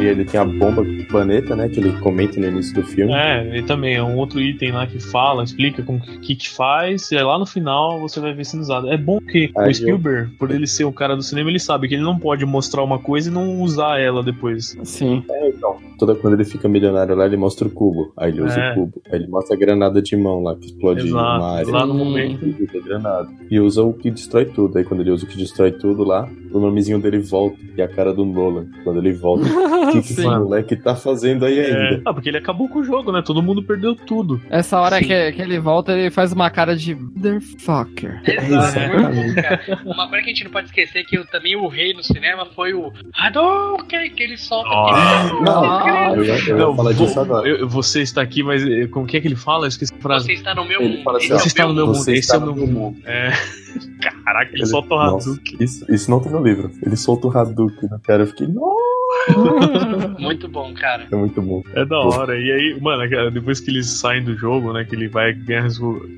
teoria, 0.02 0.10
ele 0.10 0.24
tem 0.24 0.40
a 0.40 0.44
bomba 0.44 0.82
do 0.82 1.04
planeta, 1.06 1.54
né? 1.56 1.68
Que 1.68 1.80
ele 1.80 1.92
comenta 2.00 2.38
no 2.40 2.46
início 2.48 2.74
do 2.74 2.82
filme. 2.82 3.12
É, 3.12 3.58
e 3.58 3.62
também 3.62 3.94
é 3.96 4.02
um 4.02 4.16
outro 4.16 4.40
item 4.40 4.72
lá 4.72 4.86
que 4.86 4.98
fala, 5.00 5.44
explica 5.44 5.82
como 5.82 6.00
que, 6.00 6.34
que 6.36 6.48
faz, 6.48 7.10
e 7.12 7.16
aí 7.16 7.22
lá 7.22 7.38
no 7.38 7.46
final 7.46 8.00
você 8.00 8.20
vai 8.20 8.32
ver 8.32 8.44
sendo 8.44 8.60
usado. 8.62 8.88
É 8.92 8.96
bom 8.96 9.18
que 9.20 9.50
Aí 9.56 9.66
o 9.66 9.70
eu- 9.70 9.74
Spielberg, 9.74 10.30
por 10.36 10.50
ele 10.50 10.66
ser 10.66 10.84
o 10.84 10.92
cara 10.92 11.14
do 11.16 11.22
cinema, 11.22 11.50
ele 11.50 11.58
sabe 11.58 11.88
que 11.88 11.94
ele 11.94 12.02
não 12.02 12.18
pode 12.18 12.44
mostrar 12.44 12.82
uma 12.82 12.98
coisa 12.98 13.30
e 13.30 13.32
não 13.32 13.60
usar 13.60 13.98
ela 14.00 14.22
depois. 14.22 14.76
Sim. 14.82 15.22
É, 15.30 15.48
então. 15.48 15.76
Toda 15.98 16.14
quando 16.16 16.34
ele 16.34 16.44
fica 16.44 16.68
milionário 16.68 17.14
lá, 17.14 17.26
ele 17.26 17.36
mostra 17.36 17.66
o 17.68 17.70
cubo. 17.70 18.12
Aí 18.16 18.32
ele 18.32 18.42
usa 18.42 18.58
É. 18.60 18.72
o 18.72 18.74
cubo. 18.74 19.02
Aí 19.10 19.18
ele 19.20 19.28
mostra 19.28 19.54
a 19.54 19.58
granada 19.58 20.02
de 20.02 20.16
mão 20.16 20.42
lá, 20.42 20.56
que 20.56 20.66
explode 20.66 21.06
Exato. 21.06 21.14
uma 21.14 21.52
área. 21.58 21.70
Lá 21.70 21.86
no 21.86 21.94
momento. 21.94 22.44
Ele 22.44 22.56
usa 22.64 22.78
a 22.78 22.80
granada. 22.82 23.28
E 23.50 23.60
usa 23.60 23.82
o 23.84 23.92
que 23.92 24.10
destrói 24.10 24.46
tudo. 24.46 24.76
Aí 24.78 24.84
quando 24.84 25.00
ele 25.00 25.10
usa 25.12 25.24
o 25.24 25.28
que 25.28 25.36
destrói 25.36 25.70
tudo 25.70 26.02
lá, 26.02 26.28
o 26.52 26.58
nomezinho 26.58 26.98
dele 26.98 27.18
volta. 27.20 27.56
E 27.76 27.82
a 27.82 27.86
cara 27.88 28.12
do 28.12 28.24
Nolan 28.24 28.66
quando 28.82 28.98
ele 28.98 29.12
volta. 29.12 29.44
O 29.98 30.02
que, 30.02 30.06
que 30.08 30.12
esse 30.12 30.22
Sim. 30.22 30.28
moleque 30.28 30.76
tá 30.76 30.94
fazendo 30.94 31.44
aí 31.44 31.58
É, 31.58 31.64
ainda? 31.90 32.02
ah, 32.04 32.12
porque 32.14 32.28
ele 32.28 32.38
acabou 32.38 32.68
com 32.68 32.78
o 32.80 32.84
jogo, 32.84 33.12
né? 33.12 33.22
Todo 33.24 33.42
mundo 33.42 33.62
perdeu 33.62 33.94
tudo. 33.94 34.40
Essa 34.50 34.80
hora 34.80 34.98
que, 35.00 35.32
que 35.32 35.42
ele 35.42 35.58
volta, 35.58 35.92
ele 35.92 36.10
faz 36.10 36.32
uma 36.32 36.50
cara 36.50 36.74
de 36.76 36.94
motherfucker. 36.94 38.20
Exato, 38.26 38.78
É. 38.78 38.88
muito 38.88 39.34
bom, 39.34 39.42
cara. 39.42 39.60
Uma 39.84 40.08
coisa 40.08 40.24
que 40.24 40.30
a 40.30 40.34
gente 40.34 40.44
não 40.44 40.50
pode 40.50 40.66
esquecer 40.66 40.98
é 41.00 41.04
que 41.04 41.18
o- 41.18 41.26
também 41.26 41.56
o 41.56 41.66
rei 41.68 41.92
no 41.94 42.02
cinema 42.02 42.46
foi 42.54 42.72
o 42.74 42.92
Hadouken, 43.14 44.10
que 44.10 44.22
ele 44.22 44.36
solta 44.36 44.68
Ah. 44.70 45.26
aqui. 45.26 45.42
Não, 45.42 46.16
Eu 46.16 46.24
eu 46.24 46.58
Não, 46.58 46.76
falar 46.76 46.92
disso 46.92 47.20
agora. 47.20 47.48
eu- 47.48 47.68
você 47.68 48.02
está 48.02 48.22
aqui, 48.22 48.42
mas 48.42 48.62
eh, 48.66 48.86
como 48.88 49.06
que 49.06 49.16
é 49.16 49.20
que 49.20 49.28
ele 49.28 49.36
fala? 49.36 49.64
Eu 49.64 49.68
esqueci 49.68 49.92
a 49.92 50.02
frase. 50.02 50.26
Você 50.26 50.32
está 50.32 50.54
no 50.54 50.64
meu 50.64 50.80
Ele 50.80 50.96
mundo. 50.98 51.10
assim, 51.16 51.32
é 51.32 51.38
Você 51.38 51.48
está 51.48 51.66
no 51.66 51.74
meu 51.74 51.86
mundo, 51.86 51.98
esse 51.98 52.12
está 52.12 52.34
é 52.34 52.38
o 52.38 52.40
no 52.40 52.54
meu 52.54 52.66
meu 52.66 52.74
mundo. 52.74 52.98
É. 53.04 53.30
Caraca, 54.24 54.50
ele 54.52 54.60
Ele- 54.62 54.66
solta 54.66 54.94
o 54.94 54.98
Nossa, 54.98 55.30
Hadouken. 55.30 55.56
Isso, 55.60 55.92
isso 55.92 56.10
não 56.10 56.20
tem 56.20 56.32
no 56.32 56.42
livro. 56.42 56.70
Ele 56.84 56.96
solta 56.96 57.26
o 57.28 57.36
Hadouken, 57.36 57.88
né, 57.90 57.98
cara? 58.02 58.22
Eu 58.22 58.26
fiquei, 58.26 58.46
nossa, 58.48 58.82
Muito 60.18 60.48
bom, 60.48 60.72
cara. 60.74 61.06
é 61.10 61.16
muito 61.16 61.40
bom. 61.42 61.62
É 61.74 61.84
da 61.84 61.98
hora. 61.98 62.38
E 62.38 62.50
aí, 62.50 62.78
mano, 62.80 63.08
cara, 63.08 63.30
depois 63.30 63.60
que 63.60 63.70
eles 63.70 63.86
saem 63.86 64.22
do 64.22 64.36
jogo, 64.36 64.72
né? 64.72 64.84
Que 64.84 64.94
ele 64.94 65.08
vai 65.08 65.32
ganhar. 65.32 65.68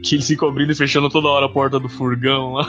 Que 0.02 0.16
ele 0.16 0.22
fica 0.22 0.46
abrindo 0.46 0.72
e 0.72 0.74
fechando 0.74 1.08
toda 1.08 1.28
hora 1.28 1.46
a 1.46 1.48
porta 1.48 1.78
do 1.78 1.88
furgão 1.88 2.54
lá. 2.54 2.66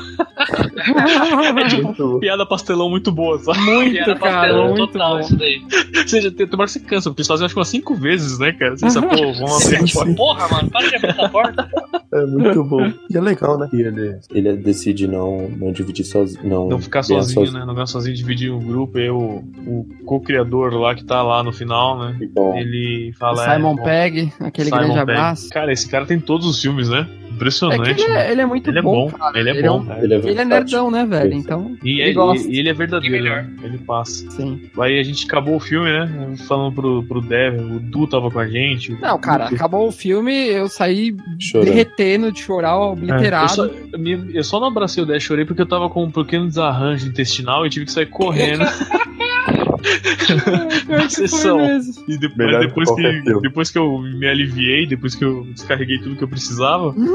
É 1.57 1.67
tipo 1.67 2.19
piada 2.19 2.45
pastelão 2.45 2.89
muito 2.89 3.11
boa, 3.11 3.37
sabe? 3.39 3.59
muito, 3.59 3.93
Piada 3.93 4.15
cara, 4.15 4.35
pastelão 4.39 4.67
muito 4.75 4.91
total 4.93 5.13
bom. 5.15 5.19
isso 5.21 5.35
daí. 5.37 5.61
Ou 5.95 6.07
seja, 6.07 6.27
hora 6.29 6.65
que 6.65 6.71
você 6.71 6.79
cansa, 6.79 7.09
porque 7.09 7.21
eles 7.21 7.27
fazem 7.27 7.45
acho 7.45 7.53
que 7.53 7.59
umas 7.59 7.67
cinco 7.67 7.95
vezes, 7.95 8.39
né, 8.39 8.51
cara? 8.53 8.77
Você 8.77 8.89
sabe, 8.89 9.07
pô, 9.15 9.33
vamos 9.33 9.65
abrir 9.65 9.77
a 9.77 9.93
porta. 9.93 10.15
Porra, 10.15 10.47
mano, 10.49 10.69
para 10.69 10.87
de 10.87 10.95
abrir 10.95 11.09
essa 11.09 11.29
porta. 11.29 11.69
É 12.13 12.25
muito 12.25 12.63
bom. 12.63 12.93
E 13.09 13.17
é 13.17 13.21
legal, 13.21 13.57
né? 13.57 13.69
E 13.73 13.81
ele, 13.81 14.19
ele 14.31 14.53
decide 14.57 15.07
não, 15.07 15.49
não 15.49 15.71
dividir 15.71 16.05
sozinho. 16.05 16.47
Não, 16.47 16.69
Não 16.69 16.79
ficar 16.79 17.03
ganhar 17.07 17.23
sozinho, 17.23 17.51
né? 17.51 17.65
Não 17.65 17.73
ficar 17.73 17.85
sozinho, 17.87 18.15
dividir 18.15 18.51
um 18.51 18.59
grupo. 18.59 18.97
E 18.97 19.03
aí 19.03 19.09
o, 19.09 19.43
o 19.67 19.85
co-criador 20.05 20.71
lá 20.79 20.95
que 20.95 21.03
tá 21.03 21.21
lá 21.21 21.43
no 21.43 21.51
final, 21.53 21.97
né? 21.99 22.17
Bom, 22.33 22.57
Ele 22.57 23.13
fala. 23.19 23.37
Simon 23.53 23.73
é, 23.73 23.75
bom, 23.75 23.83
Pegg, 23.83 24.33
aquele 24.39 24.69
Simon 24.69 24.77
grande 24.79 24.93
Pegg. 24.93 25.01
abraço. 25.11 25.49
Cara, 25.49 25.71
esse 25.73 25.89
cara 25.89 26.05
tem 26.05 26.19
todos 26.19 26.45
os 26.47 26.61
filmes, 26.61 26.89
né? 26.89 27.07
É 27.09 27.35
Impressionante. 27.35 27.95
que 27.95 28.01
ele 28.01 28.13
né? 28.13 28.27
é, 28.27 28.31
ele 28.31 28.41
é 28.41 28.45
muito 28.45 28.69
Ele 28.69 28.79
é 28.79 28.81
bom, 28.81 29.09
bom, 29.09 29.11
cara. 29.17 29.37
ele 29.37 29.49
é 29.49 29.51
Ele 29.57 29.65
é 29.65 29.69
bom. 29.69 29.79
um- 29.81 29.91
ele 30.01 30.13
é 30.13 30.17
Ele 30.19 30.39
é 30.41 30.45
nerdão, 30.45 30.89
né, 30.89 31.05
velho? 31.05 31.31
Isso. 31.33 31.39
Então, 31.41 31.75
E 31.83 31.89
ele 31.99 32.01
ele, 32.03 32.13
gosta. 32.13 32.47
e 32.49 32.59
ele 32.59 32.69
é 32.69 32.73
verdadeiro, 32.73 33.23
né? 33.25 33.49
Ele 33.61 33.77
passa. 33.79 34.31
sim. 34.31 34.61
Aí 34.79 34.97
a 34.97 35.03
gente 35.03 35.25
acabou 35.25 35.57
o 35.57 35.59
filme, 35.59 35.89
né? 35.91 36.33
Falando 36.47 36.73
pro, 36.73 37.03
pro 37.03 37.19
Dev, 37.19 37.59
o 37.59 37.79
Du 37.81 38.07
tava 38.07 38.31
com 38.31 38.39
a 38.39 38.47
gente. 38.47 38.93
Não, 39.01 39.19
cara, 39.19 39.47
acabou 39.47 39.85
o 39.85 39.91
filme, 39.91 40.31
eu 40.47 40.69
saí 40.69 41.13
Chorando. 41.37 41.67
derretendo 41.67 42.31
de 42.31 42.39
chorar, 42.39 42.71
É, 42.71 42.77
eu, 42.77 42.81
obliterado. 42.93 43.51
só, 43.51 43.65
eu 43.65 43.99
me- 43.99 44.29
eu 44.33 44.43
só 44.43 44.57
não 44.61 44.67
abracei 44.67 45.03
o 45.03 45.05
Dev, 45.05 45.19
chorei 45.19 45.43
porque 45.43 45.61
eu 45.61 45.65
tava 45.67 45.89
com 45.89 46.05
um 46.05 46.11
pequeno 46.11 46.47
desarranjo 46.47 47.05
intestinal 47.05 47.65
e 47.65 47.69
tive 47.69 47.85
que 47.85 47.91
sair 47.91 48.05
correndo. 48.05 48.63
Pior 50.85 51.07
que 51.07 51.15
foi 51.15 51.27
sessão. 51.27 51.57
mesmo. 51.57 52.03
E 52.07 52.17
Melhor 52.37 52.61
que 52.61 52.67
depois, 52.67 52.87
qualquer 52.89 53.23
que, 53.23 53.39
depois 53.41 53.71
que 53.71 53.77
eu 53.77 53.99
me 53.99 54.27
aliviei, 54.27 54.85
depois 54.85 55.15
que 55.15 55.23
eu 55.25 55.43
descarreguei 55.53 55.99
tudo 55.99 56.15
que 56.15 56.23
eu 56.23 56.27
precisava. 56.27 56.93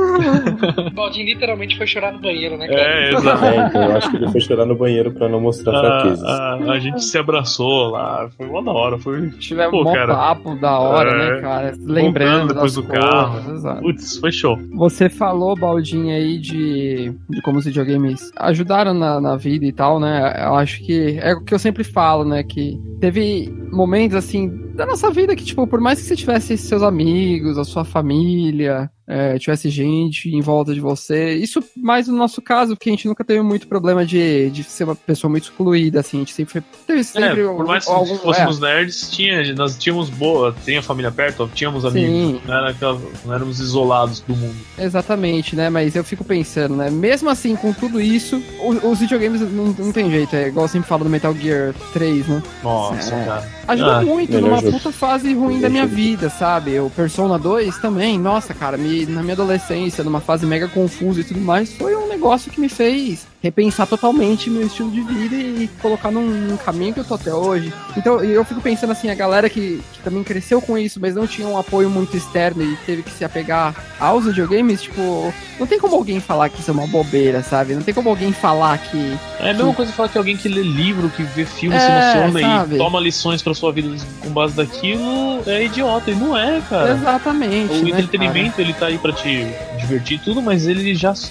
O 0.80 0.90
Baldinho 0.90 1.26
literalmente 1.26 1.76
foi 1.76 1.86
chorar 1.86 2.12
no 2.12 2.18
banheiro, 2.20 2.56
né, 2.56 2.66
cara? 2.68 2.80
É, 2.80 3.12
exato. 3.14 3.44
É, 3.44 3.66
então 3.66 3.82
eu 3.84 3.96
acho 3.96 4.10
que 4.10 4.16
ele 4.16 4.28
foi 4.30 4.40
chorar 4.40 4.66
no 4.66 4.76
banheiro 4.76 5.12
pra 5.12 5.28
não 5.28 5.40
mostrar 5.40 5.80
fraquezas. 5.80 6.22
A, 6.24 6.54
a, 6.54 6.72
a 6.72 6.78
gente 6.78 7.04
se 7.04 7.16
abraçou 7.18 7.90
lá, 7.90 8.28
foi 8.36 8.46
uma 8.46 8.62
da 8.62 8.72
hora, 8.72 8.98
foi. 8.98 9.30
Tivemos 9.32 9.70
Pô, 9.72 9.80
um 9.80 9.84
bom 9.84 9.92
cara. 9.92 10.14
papo 10.14 10.54
da 10.56 10.78
hora, 10.78 11.10
É. 11.10 11.34
né, 11.36 11.40
cara? 11.40 11.72
Lembrando 11.80 12.48
depois 12.54 12.74
das 12.74 12.84
do 12.84 12.90
carro. 12.90 13.32
coisas, 13.34 13.52
exato. 13.58 13.80
Putz, 13.82 14.16
foi 14.18 14.32
show. 14.32 14.58
Você 14.74 15.08
falou, 15.08 15.56
Baldinho, 15.56 16.14
aí 16.14 16.38
de, 16.38 17.12
de 17.28 17.42
como 17.42 17.58
os 17.58 17.64
videogames 17.64 18.30
ajudaram 18.36 18.94
na, 18.94 19.20
na 19.20 19.36
vida 19.36 19.64
e 19.64 19.72
tal, 19.72 19.98
né? 20.00 20.34
Eu 20.44 20.54
acho 20.54 20.80
que 20.84 21.18
é 21.20 21.32
o 21.34 21.42
que 21.42 21.54
eu 21.54 21.58
sempre 21.58 21.84
falo, 21.84 22.24
né? 22.24 22.42
Que 22.42 22.59
teve 23.00 23.48
momentos, 23.72 24.16
assim, 24.16 24.48
da 24.74 24.86
nossa 24.86 25.10
vida 25.10 25.36
que, 25.36 25.44
tipo, 25.44 25.66
por 25.66 25.80
mais 25.80 26.00
que 26.00 26.06
você 26.06 26.16
tivesse 26.16 26.56
seus 26.56 26.82
amigos, 26.82 27.58
a 27.58 27.64
sua 27.64 27.84
família, 27.84 28.90
é, 29.12 29.38
tivesse 29.38 29.68
gente 29.68 30.28
em 30.28 30.40
volta 30.40 30.72
de 30.72 30.80
você, 30.80 31.34
isso 31.34 31.62
mais 31.76 32.06
no 32.06 32.16
nosso 32.16 32.40
caso, 32.40 32.76
porque 32.76 32.88
a 32.88 32.92
gente 32.92 33.08
nunca 33.08 33.24
teve 33.24 33.42
muito 33.42 33.66
problema 33.66 34.06
de, 34.06 34.48
de 34.50 34.62
ser 34.62 34.84
uma 34.84 34.94
pessoa 34.94 35.28
muito 35.30 35.44
excluída, 35.44 35.98
assim, 36.00 36.18
a 36.18 36.20
gente 36.20 36.32
sempre 36.32 36.62
teve 36.86 37.02
sempre 37.02 37.40
É, 37.42 37.44
por 37.44 37.66
mais 37.66 37.84
que 37.84 37.90
algum- 37.90 38.16
fôssemos 38.18 38.60
nerds, 38.60 39.10
tinha, 39.10 39.52
nós 39.54 39.76
tínhamos 39.76 40.08
boa, 40.08 40.54
tem 40.64 40.76
a 40.78 40.82
família 40.82 41.10
perto, 41.10 41.50
tínhamos 41.54 41.84
amigos. 41.84 42.40
Não, 42.46 42.54
era 42.54 42.70
aquela- 42.70 43.00
não 43.24 43.34
éramos 43.34 43.58
isolados 43.58 44.20
do 44.20 44.34
mundo. 44.36 44.54
É, 44.78 44.84
Exatamente, 44.84 45.56
né? 45.56 45.68
Mas 45.70 45.96
eu 45.96 46.04
fico 46.04 46.22
pensando, 46.24 46.76
né? 46.76 46.90
Mesmo 46.90 47.28
assim, 47.30 47.56
com 47.56 47.72
tudo 47.72 48.00
isso, 48.00 48.40
o- 48.60 48.90
os 48.90 49.00
videogames 49.00 49.40
não, 49.40 49.66
não 49.78 49.92
tem 49.92 50.10
jeito. 50.10 50.36
É 50.36 50.48
igual 50.48 50.64
eu 50.66 50.68
sempre 50.68 50.88
falo 50.88 51.04
do 51.04 51.10
Metal 51.10 51.34
Gear 51.34 51.74
3, 51.92 52.26
né? 52.28 52.42
Nossa, 52.62 53.14
É. 53.14 53.24
cara. 53.24 53.48
Ajuda 53.66 53.96
Ah, 53.98 54.02
muito 54.02 54.40
numa 54.40 54.56
jogo. 54.60 54.72
puta 54.72 54.92
fase 54.92 55.32
ruim 55.34 55.60
da 55.60 55.68
minha 55.68 55.86
vida, 55.86 56.28
sabe? 56.28 56.78
O 56.80 56.90
Persona 56.90 57.38
2 57.38 57.78
também, 57.78 58.18
nossa, 58.18 58.52
cara, 58.52 58.76
me, 58.76 58.99
na 59.06 59.22
minha 59.22 59.34
adolescência, 59.34 60.04
numa 60.04 60.20
fase 60.20 60.46
mega 60.46 60.68
confusa 60.68 61.20
e 61.20 61.24
tudo 61.24 61.40
mais, 61.40 61.72
foi 61.72 61.94
um 61.96 62.08
negócio 62.08 62.50
que 62.50 62.60
me 62.60 62.68
fez 62.68 63.26
repensar 63.42 63.86
totalmente 63.86 64.50
meu 64.50 64.66
estilo 64.66 64.90
de 64.90 65.00
vida 65.02 65.34
e 65.36 65.68
colocar 65.80 66.10
num, 66.10 66.26
num 66.26 66.56
caminho 66.56 66.92
que 66.94 67.00
eu 67.00 67.04
tô 67.04 67.14
até 67.14 67.32
hoje. 67.32 67.72
Então, 67.96 68.22
e 68.24 68.30
eu 68.32 68.44
fico 68.44 68.60
pensando 68.60 68.90
assim, 68.92 69.08
a 69.10 69.14
galera 69.14 69.48
que, 69.48 69.80
que 69.92 69.98
também 70.04 70.22
cresceu 70.22 70.60
com 70.60 70.76
isso, 70.76 70.98
mas 71.00 71.14
não 71.14 71.26
tinha 71.26 71.48
um 71.48 71.56
apoio 71.58 71.88
muito 71.88 72.16
externo 72.16 72.62
e 72.62 72.76
teve 72.86 73.02
que 73.02 73.10
se 73.10 73.24
apegar 73.24 73.74
aos 73.98 74.24
videogames, 74.26 74.82
tipo, 74.82 75.32
não 75.58 75.66
tem 75.66 75.78
como 75.78 75.94
alguém 75.96 76.20
falar 76.20 76.48
que 76.48 76.60
isso 76.60 76.70
é 76.70 76.74
uma 76.74 76.86
bobeira, 76.86 77.42
sabe? 77.42 77.74
Não 77.74 77.82
tem 77.82 77.94
como 77.94 78.08
alguém 78.10 78.32
falar 78.32 78.78
que 78.78 79.18
É 79.38 79.50
a 79.50 79.54
mesma 79.54 79.72
coisa 79.74 79.92
falar 79.92 80.08
que 80.08 80.18
alguém 80.18 80.36
que 80.36 80.48
lê 80.48 80.62
livro, 80.62 81.08
que 81.10 81.22
vê 81.22 81.44
filme, 81.44 81.78
se 81.78 81.86
É, 81.86 81.90
emociona 82.26 82.40
sabe? 82.40 82.74
e 82.74 82.78
toma 82.78 83.00
lições 83.00 83.42
pra 83.42 83.54
sua 83.54 83.72
vida 83.72 83.88
com 84.22 84.30
base 84.30 84.54
daquilo, 84.54 85.42
é 85.46 85.64
idiota. 85.64 86.10
E 86.10 86.14
não 86.14 86.36
é, 86.36 86.60
cara. 86.68 86.92
exatamente, 86.92 87.72
O 87.72 87.82
né, 87.84 87.90
entretenimento, 87.90 88.60
ele 88.60 88.72
tá 88.74 88.86
aí 88.86 88.98
pra 88.98 89.12
te 89.12 89.46
divertir 89.78 90.16
e 90.16 90.20
tudo, 90.20 90.42
mas 90.42 90.66
ele 90.66 90.94
já. 90.94 91.12
Os, 91.12 91.30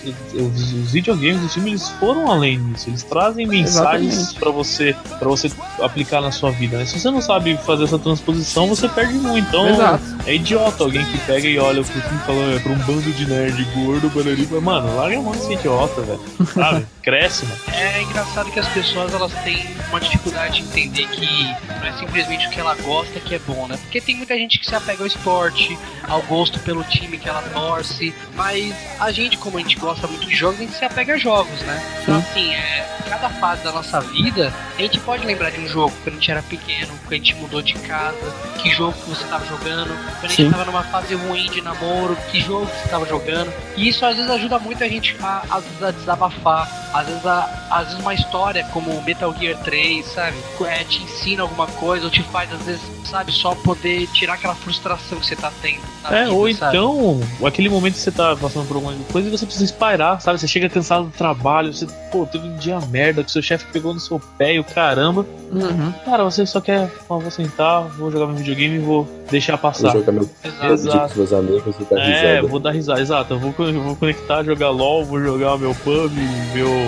os 0.74 0.92
videogames, 0.92 1.44
os 1.44 1.54
filmes, 1.54 1.72
eles 1.72 1.90
foram 2.00 2.32
além 2.32 2.64
disso. 2.72 2.90
Eles 2.90 3.04
trazem 3.04 3.46
mensagens 3.46 4.34
pra 4.34 4.52
você 4.52 4.96
para 5.18 5.28
você 5.28 5.52
aplicar 5.82 6.22
na 6.22 6.32
sua 6.32 6.52
vida. 6.52 6.78
Né? 6.78 6.86
Se 6.86 7.00
você 7.00 7.12
não 7.12 7.22
sabe 7.22 7.58
fazer 7.58 7.84
essa 7.84 8.00
transposição, 8.00 8.68
você 8.68 8.88
perde 8.88 9.14
muito. 9.14 9.48
Então, 9.50 9.68
Exato. 9.70 10.04
é 10.26 10.36
idiota 10.36 10.84
alguém 10.84 11.04
que 11.06 11.18
pega 11.20 11.48
e 11.48 11.58
olha 11.58 11.82
o 11.82 11.86
que 11.86 11.98
o 11.98 12.02
filme 12.02 12.20
falando 12.20 12.56
é 12.56 12.60
pra 12.60 12.72
um 12.72 12.78
bando 12.80 13.12
de 13.12 13.26
nerd 13.28 13.64
gordo, 13.74 14.10
banariba. 14.10 14.62
Mano, 14.62 14.96
larga 14.96 15.18
a 15.18 15.22
mão 15.22 15.32
desse 15.32 15.54
idiota, 15.54 16.02
velho. 16.02 16.20
Sabe? 16.54 16.86
Cresce, 17.02 17.46
mano. 17.46 17.60
É 17.74 18.02
engraçado 18.02 18.52
que 18.52 18.60
as 18.60 18.68
pessoas 18.70 19.14
elas 19.14 19.34
têm 19.44 19.66
uma 19.90 20.00
dificuldade 20.00 20.62
de 20.62 20.68
entender 20.68 21.08
que 21.08 21.56
não 21.68 21.86
é 21.86 21.94
simplesmente 21.98 22.48
o 22.48 22.50
que 22.50 22.60
ela 22.60 22.76
gosta 22.76 23.20
que 23.20 23.36
é 23.36 23.40
bom, 23.40 23.68
né? 23.68 23.78
Porque 23.78 24.00
tem 24.00 24.16
muita 24.16 24.36
gente 24.36 24.60
que 24.60 24.66
se 24.66 24.76
apega 24.76 25.02
ao 25.02 25.08
esporte, 25.08 25.78
ao 26.08 26.22
gosto 26.24 26.60
pelo 26.60 26.84
time 26.84 27.18
que 27.18 27.28
ela 27.28 27.42
torce, 27.42 28.14
mas 28.36 28.76
a 29.00 29.12
gente, 29.12 29.38
como 29.38 29.58
a 29.58 29.62
gente 29.62 29.78
gosta 29.78 30.08
muito 30.08 30.28
de 30.28 30.36
jogos, 30.36 30.60
a 30.60 30.64
gente 30.64 30.76
se 30.76 30.86
apega 30.86 31.14
a 31.14 31.18
jogos, 31.18 31.62
né? 31.62 31.89
Então 32.02 32.18
assim, 32.18 32.54
é, 32.54 32.88
cada 33.10 33.30
fase 33.30 33.64
da 33.64 33.72
nossa 33.72 34.00
vida, 34.00 34.54
a 34.78 34.82
gente 34.82 35.00
pode 35.00 35.26
lembrar 35.26 35.50
de 35.50 35.60
um 35.60 35.68
jogo 35.68 35.94
quando 36.04 36.16
a 36.16 36.20
gente 36.20 36.32
era 36.32 36.44
pequeno, 36.44 36.88
quando 37.00 37.14
a 37.14 37.16
gente 37.16 37.36
mudou 37.36 37.62
de 37.62 37.74
casa, 37.74 38.34
que 38.62 38.70
jogo 38.70 38.94
que 38.94 39.10
você 39.10 39.24
estava 39.24 39.46
jogando, 39.46 39.90
quando 40.20 40.32
a 40.32 40.36
gente 40.36 40.52
tava 40.52 40.66
numa 40.66 40.84
fase 40.84 41.16
ruim 41.16 41.50
de 41.50 41.62
namoro, 41.62 42.16
que 42.32 42.40
jogo 42.40 42.68
que 42.68 42.78
você 42.78 42.86
estava 42.86 43.06
jogando. 43.06 43.52
E 43.76 43.90
isso 43.90 44.06
às 44.06 44.16
vezes 44.16 44.30
ajuda 44.30 44.60
muito 44.60 44.84
a 44.84 44.88
gente 44.88 45.16
a, 45.22 45.60
vezes, 45.60 45.84
a 45.84 45.92
desabafar, 45.92 46.68
às 46.94 47.08
vezes, 47.08 47.26
a, 47.26 47.68
às 47.72 47.88
vezes 47.88 48.00
uma 48.02 48.14
história 48.14 48.64
como 48.74 49.02
Metal 49.04 49.34
Gear 49.40 49.58
3, 49.64 50.06
sabe? 50.06 50.38
É, 50.66 50.84
te 50.84 51.02
ensina 51.04 51.44
alguma 51.44 51.68
coisa, 51.68 52.06
ou 52.06 52.12
te 52.12 52.24
faz, 52.24 52.52
às 52.54 52.62
vezes, 52.64 52.82
sabe, 53.10 53.32
só 53.32 53.56
poder 53.56 54.08
tirar 54.08 54.34
aquela 54.34 54.56
frustração 54.56 55.20
que 55.20 55.26
você 55.26 55.36
tá 55.36 55.52
tendo. 55.62 55.80
na 56.04 56.18
É, 56.18 56.24
vida, 56.26 56.34
ou 56.36 56.54
sabe? 56.54 56.78
então, 56.78 57.22
aquele 57.46 57.70
momento 57.70 57.94
que 57.94 58.00
você 58.00 58.12
tá 58.12 58.36
passando 58.36 58.68
por 58.68 58.76
alguma 58.76 58.94
coisa 59.12 59.28
e 59.28 59.32
você 59.32 59.46
precisa 59.46 59.66
espairar, 59.66 60.20
sabe? 60.22 60.40
Você 60.40 60.48
chega 60.48 60.70
cansado 60.70 61.06
do 61.06 61.12
trabalho, 61.12 61.74
você, 61.74 61.86
pô, 62.12 62.26
teve 62.26 62.48
um 62.48 62.56
dia 62.58 62.80
merda, 62.90 63.24
que 63.24 63.32
seu 63.32 63.42
chefe 63.42 63.66
pegou 63.72 63.94
no 63.94 64.00
seu 64.00 64.20
pé 64.38 64.54
e 64.56 64.60
o 64.60 64.64
caramba. 64.64 65.26
Uhum. 65.52 65.92
Cara, 66.06 66.24
você 66.24 66.46
só 66.46 66.62
quer, 66.62 66.92
ó, 67.10 67.18
vou 67.18 67.32
sentar, 67.32 67.84
vou 67.84 68.12
jogar 68.12 68.28
meu 68.28 68.36
videogame 68.36 68.76
e 68.76 68.80
vou 68.80 69.08
deixar 69.30 69.54
Vou 69.54 69.60
passar. 69.72 69.92
jogar 69.94 70.12
meu 70.12 70.30
Exato. 70.72 71.18
Meus 71.18 71.34
amigos 71.34 71.76
e 71.80 71.84
dar 71.86 72.00
É, 72.00 72.06
risada. 72.36 72.48
vou 72.48 72.60
dar 72.60 72.72
risada, 72.72 73.02
exato. 73.02 73.34
Eu 73.34 73.40
vou, 73.40 73.54
eu 73.68 73.84
vou 73.84 73.96
conectar, 73.96 74.44
jogar 74.44 74.70
LOL, 74.70 75.04
vou 75.06 75.20
jogar 75.22 75.58
meu 75.58 75.74
pub, 75.76 76.12
meu 76.54 76.79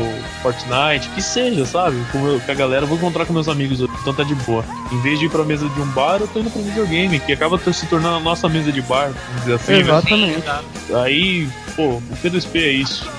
Fortnite, 0.41 1.09
que 1.13 1.21
seja, 1.21 1.65
sabe? 1.65 1.97
Com, 2.11 2.19
meu- 2.19 2.39
com 2.39 2.51
a 2.51 2.55
galera, 2.55 2.85
vou 2.85 2.97
encontrar 2.97 3.25
com 3.25 3.33
meus 3.33 3.47
amigos, 3.47 3.79
então 3.79 4.13
tá 4.13 4.23
de 4.23 4.35
boa. 4.35 4.63
Em 4.91 5.01
vez 5.01 5.19
de 5.19 5.25
ir 5.25 5.29
pra 5.29 5.43
mesa 5.43 5.67
de 5.67 5.81
um 5.81 5.85
bar, 5.87 6.17
eu 6.19 6.27
tô 6.27 6.39
indo 6.39 6.49
pro 6.49 6.61
videogame, 6.61 7.19
que 7.19 7.33
acaba 7.33 7.59
se 7.71 7.85
tornando 7.85 8.15
a 8.17 8.19
nossa 8.19 8.47
mesa 8.49 8.71
de 8.71 8.81
bar, 8.81 9.11
vamos 9.11 9.41
dizer 9.41 9.53
assim, 9.55 9.71
né? 9.73 9.79
Exatamente. 9.79 10.37
Exato. 10.39 10.65
Aí, 11.03 11.47
pô, 11.75 11.83
o 11.83 12.03
P2P 12.23 12.55
é 12.55 12.71
isso. 12.71 13.05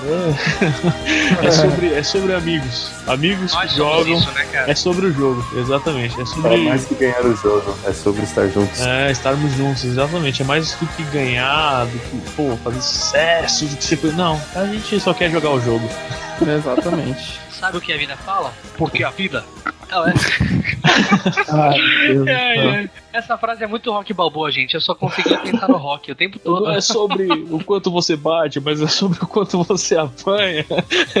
É, 1.41 1.47
é 1.47 1.51
sobre, 1.51 1.93
é 1.93 2.03
sobre 2.03 2.33
amigos. 2.33 2.91
Amigos 3.07 3.53
Nós 3.53 3.71
que 3.71 3.77
jogam. 3.77 4.17
isso, 4.17 4.31
né, 4.31 4.45
cara? 4.51 4.71
É 4.71 4.75
sobre 4.75 5.07
o 5.07 5.13
jogo, 5.13 5.45
exatamente. 5.57 6.19
É 6.21 6.25
sobre. 6.25 6.53
É 6.53 6.57
mais 6.57 6.85
que 6.85 6.95
ganhar 6.95 7.25
o 7.25 7.35
jogo, 7.35 7.75
é 7.85 7.91
sobre 7.93 8.23
estar 8.23 8.47
juntos. 8.47 8.79
É, 8.81 9.11
estarmos 9.11 9.51
juntos, 9.53 9.83
exatamente. 9.83 10.41
É 10.41 10.45
mais 10.45 10.71
do 10.73 10.85
que 10.87 11.03
ganhar, 11.05 11.85
do 11.85 11.99
que, 11.99 12.31
pô, 12.35 12.55
fazer 12.63 12.81
sucesso, 12.81 13.65
do 13.65 13.75
que 13.77 13.83
ser. 13.83 13.99
Não, 14.13 14.39
a 14.55 14.65
gente 14.65 14.99
só 14.99 15.13
quer 15.13 15.29
jogar 15.31 15.49
o 15.51 15.59
jogo. 15.61 15.87
Exatamente. 16.63 17.42
Sabe 17.63 17.77
o 17.77 17.81
que 17.81 17.93
a 17.93 17.97
vida 17.97 18.17
fala? 18.17 18.53
Porque 18.77 19.05
a 19.05 19.09
vida 19.09 19.41
Não, 19.89 20.05
é- 20.05 20.13
Ai, 21.49 21.79
céu. 21.79 22.25
ai. 22.27 22.89
Essa 23.13 23.37
frase 23.37 23.63
é 23.63 23.67
muito 23.67 23.91
rock 23.91 24.11
balboa, 24.13 24.51
gente. 24.51 24.73
Eu 24.73 24.81
só 24.81 24.93
conseguia 24.95 25.37
pensar 25.39 25.67
no 25.69 25.77
rock 25.77 26.11
o 26.11 26.15
tempo 26.15 26.39
todo. 26.39 26.65
Não 26.65 26.71
é 26.71 26.81
sobre 26.81 27.27
o 27.31 27.63
quanto 27.63 27.91
você 27.91 28.15
bate, 28.15 28.59
mas 28.59 28.81
é 28.81 28.87
sobre 28.87 29.19
o 29.23 29.27
quanto 29.27 29.63
você 29.63 29.95
apanha. 29.95 30.65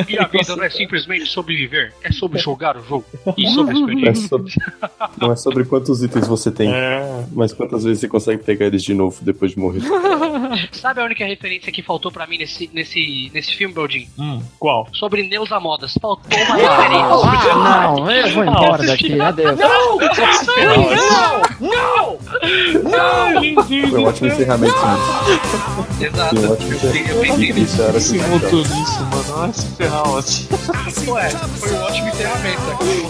E 0.09 0.17
a 0.17 0.25
vida 0.25 0.55
não 0.55 0.63
é 0.63 0.69
simplesmente 0.71 1.27
sobreviver, 1.27 1.93
é 2.03 2.11
sobre 2.11 2.39
jogar 2.39 2.75
o 2.75 2.83
jogo 2.83 3.05
e 3.37 3.47
sobre 3.49 3.75
a 3.75 3.77
é, 3.77 3.79
experiência. 3.79 4.27
sobre, 4.27 4.53
não 5.21 5.31
é 5.31 5.35
sobre 5.35 5.65
quantos 5.65 6.01
itens 6.03 6.27
você 6.27 6.51
tem, 6.51 6.73
É. 6.73 7.25
mas 7.31 7.53
quantas 7.53 7.83
vezes 7.83 7.99
você 8.01 8.07
consegue 8.09 8.43
pegar 8.43 8.65
eles 8.65 8.83
de 8.83 8.93
novo 8.93 9.23
depois 9.23 9.51
de 9.51 9.59
morrer. 9.59 9.81
Sabe 10.73 10.99
a 10.99 11.05
única 11.05 11.25
referência 11.25 11.71
que 11.71 11.83
faltou 11.83 12.11
pra 12.11 12.25
mim 12.25 12.39
nesse, 12.39 12.69
nesse, 12.73 13.29
nesse 13.33 13.55
filme, 13.55 13.73
Brodin? 13.73 14.09
Hum, 14.17 14.41
qual? 14.59 14.87
Sobre 14.93 15.21
Neuza 15.23 15.59
Modas. 15.59 15.93
Faltou 16.01 16.32
uma 16.41 16.55
referência. 16.55 17.51
Ah, 17.53 17.93
não, 17.95 18.11
eu 18.11 18.33
vou 18.33 18.43
embora 18.43 18.83
daqui, 18.85 19.19
adeus. 19.19 19.59
Foi 23.89 23.99
um 23.99 24.05
ótimo 24.05 24.27
encerramento. 24.27 24.75
Exato. 25.99 26.35
Foi 26.35 26.47
um 26.47 26.51
ótimo 26.51 26.73
encerramento. 26.73 27.59
Isso 27.59 27.81
era 27.81 27.97
Esse 27.97 28.19
assim, 28.19 28.29
motorista, 28.29 28.99
mano, 29.03 29.33
olha 29.37 29.49
esse 29.51 29.65
ferral 29.75 30.17
assim. 30.17 30.47
Ué, 31.07 31.29
foi 31.29 31.71
um 31.73 31.81
ótimo 31.83 32.07
encerramento. 32.09 32.61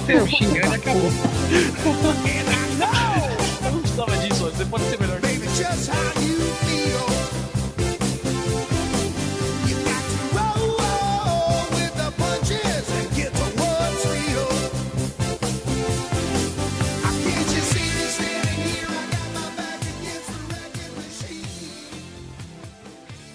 Você 0.06 0.14
me 0.20 0.30
xingando 0.30 0.74
e 0.74 0.76
acabou. 0.76 1.12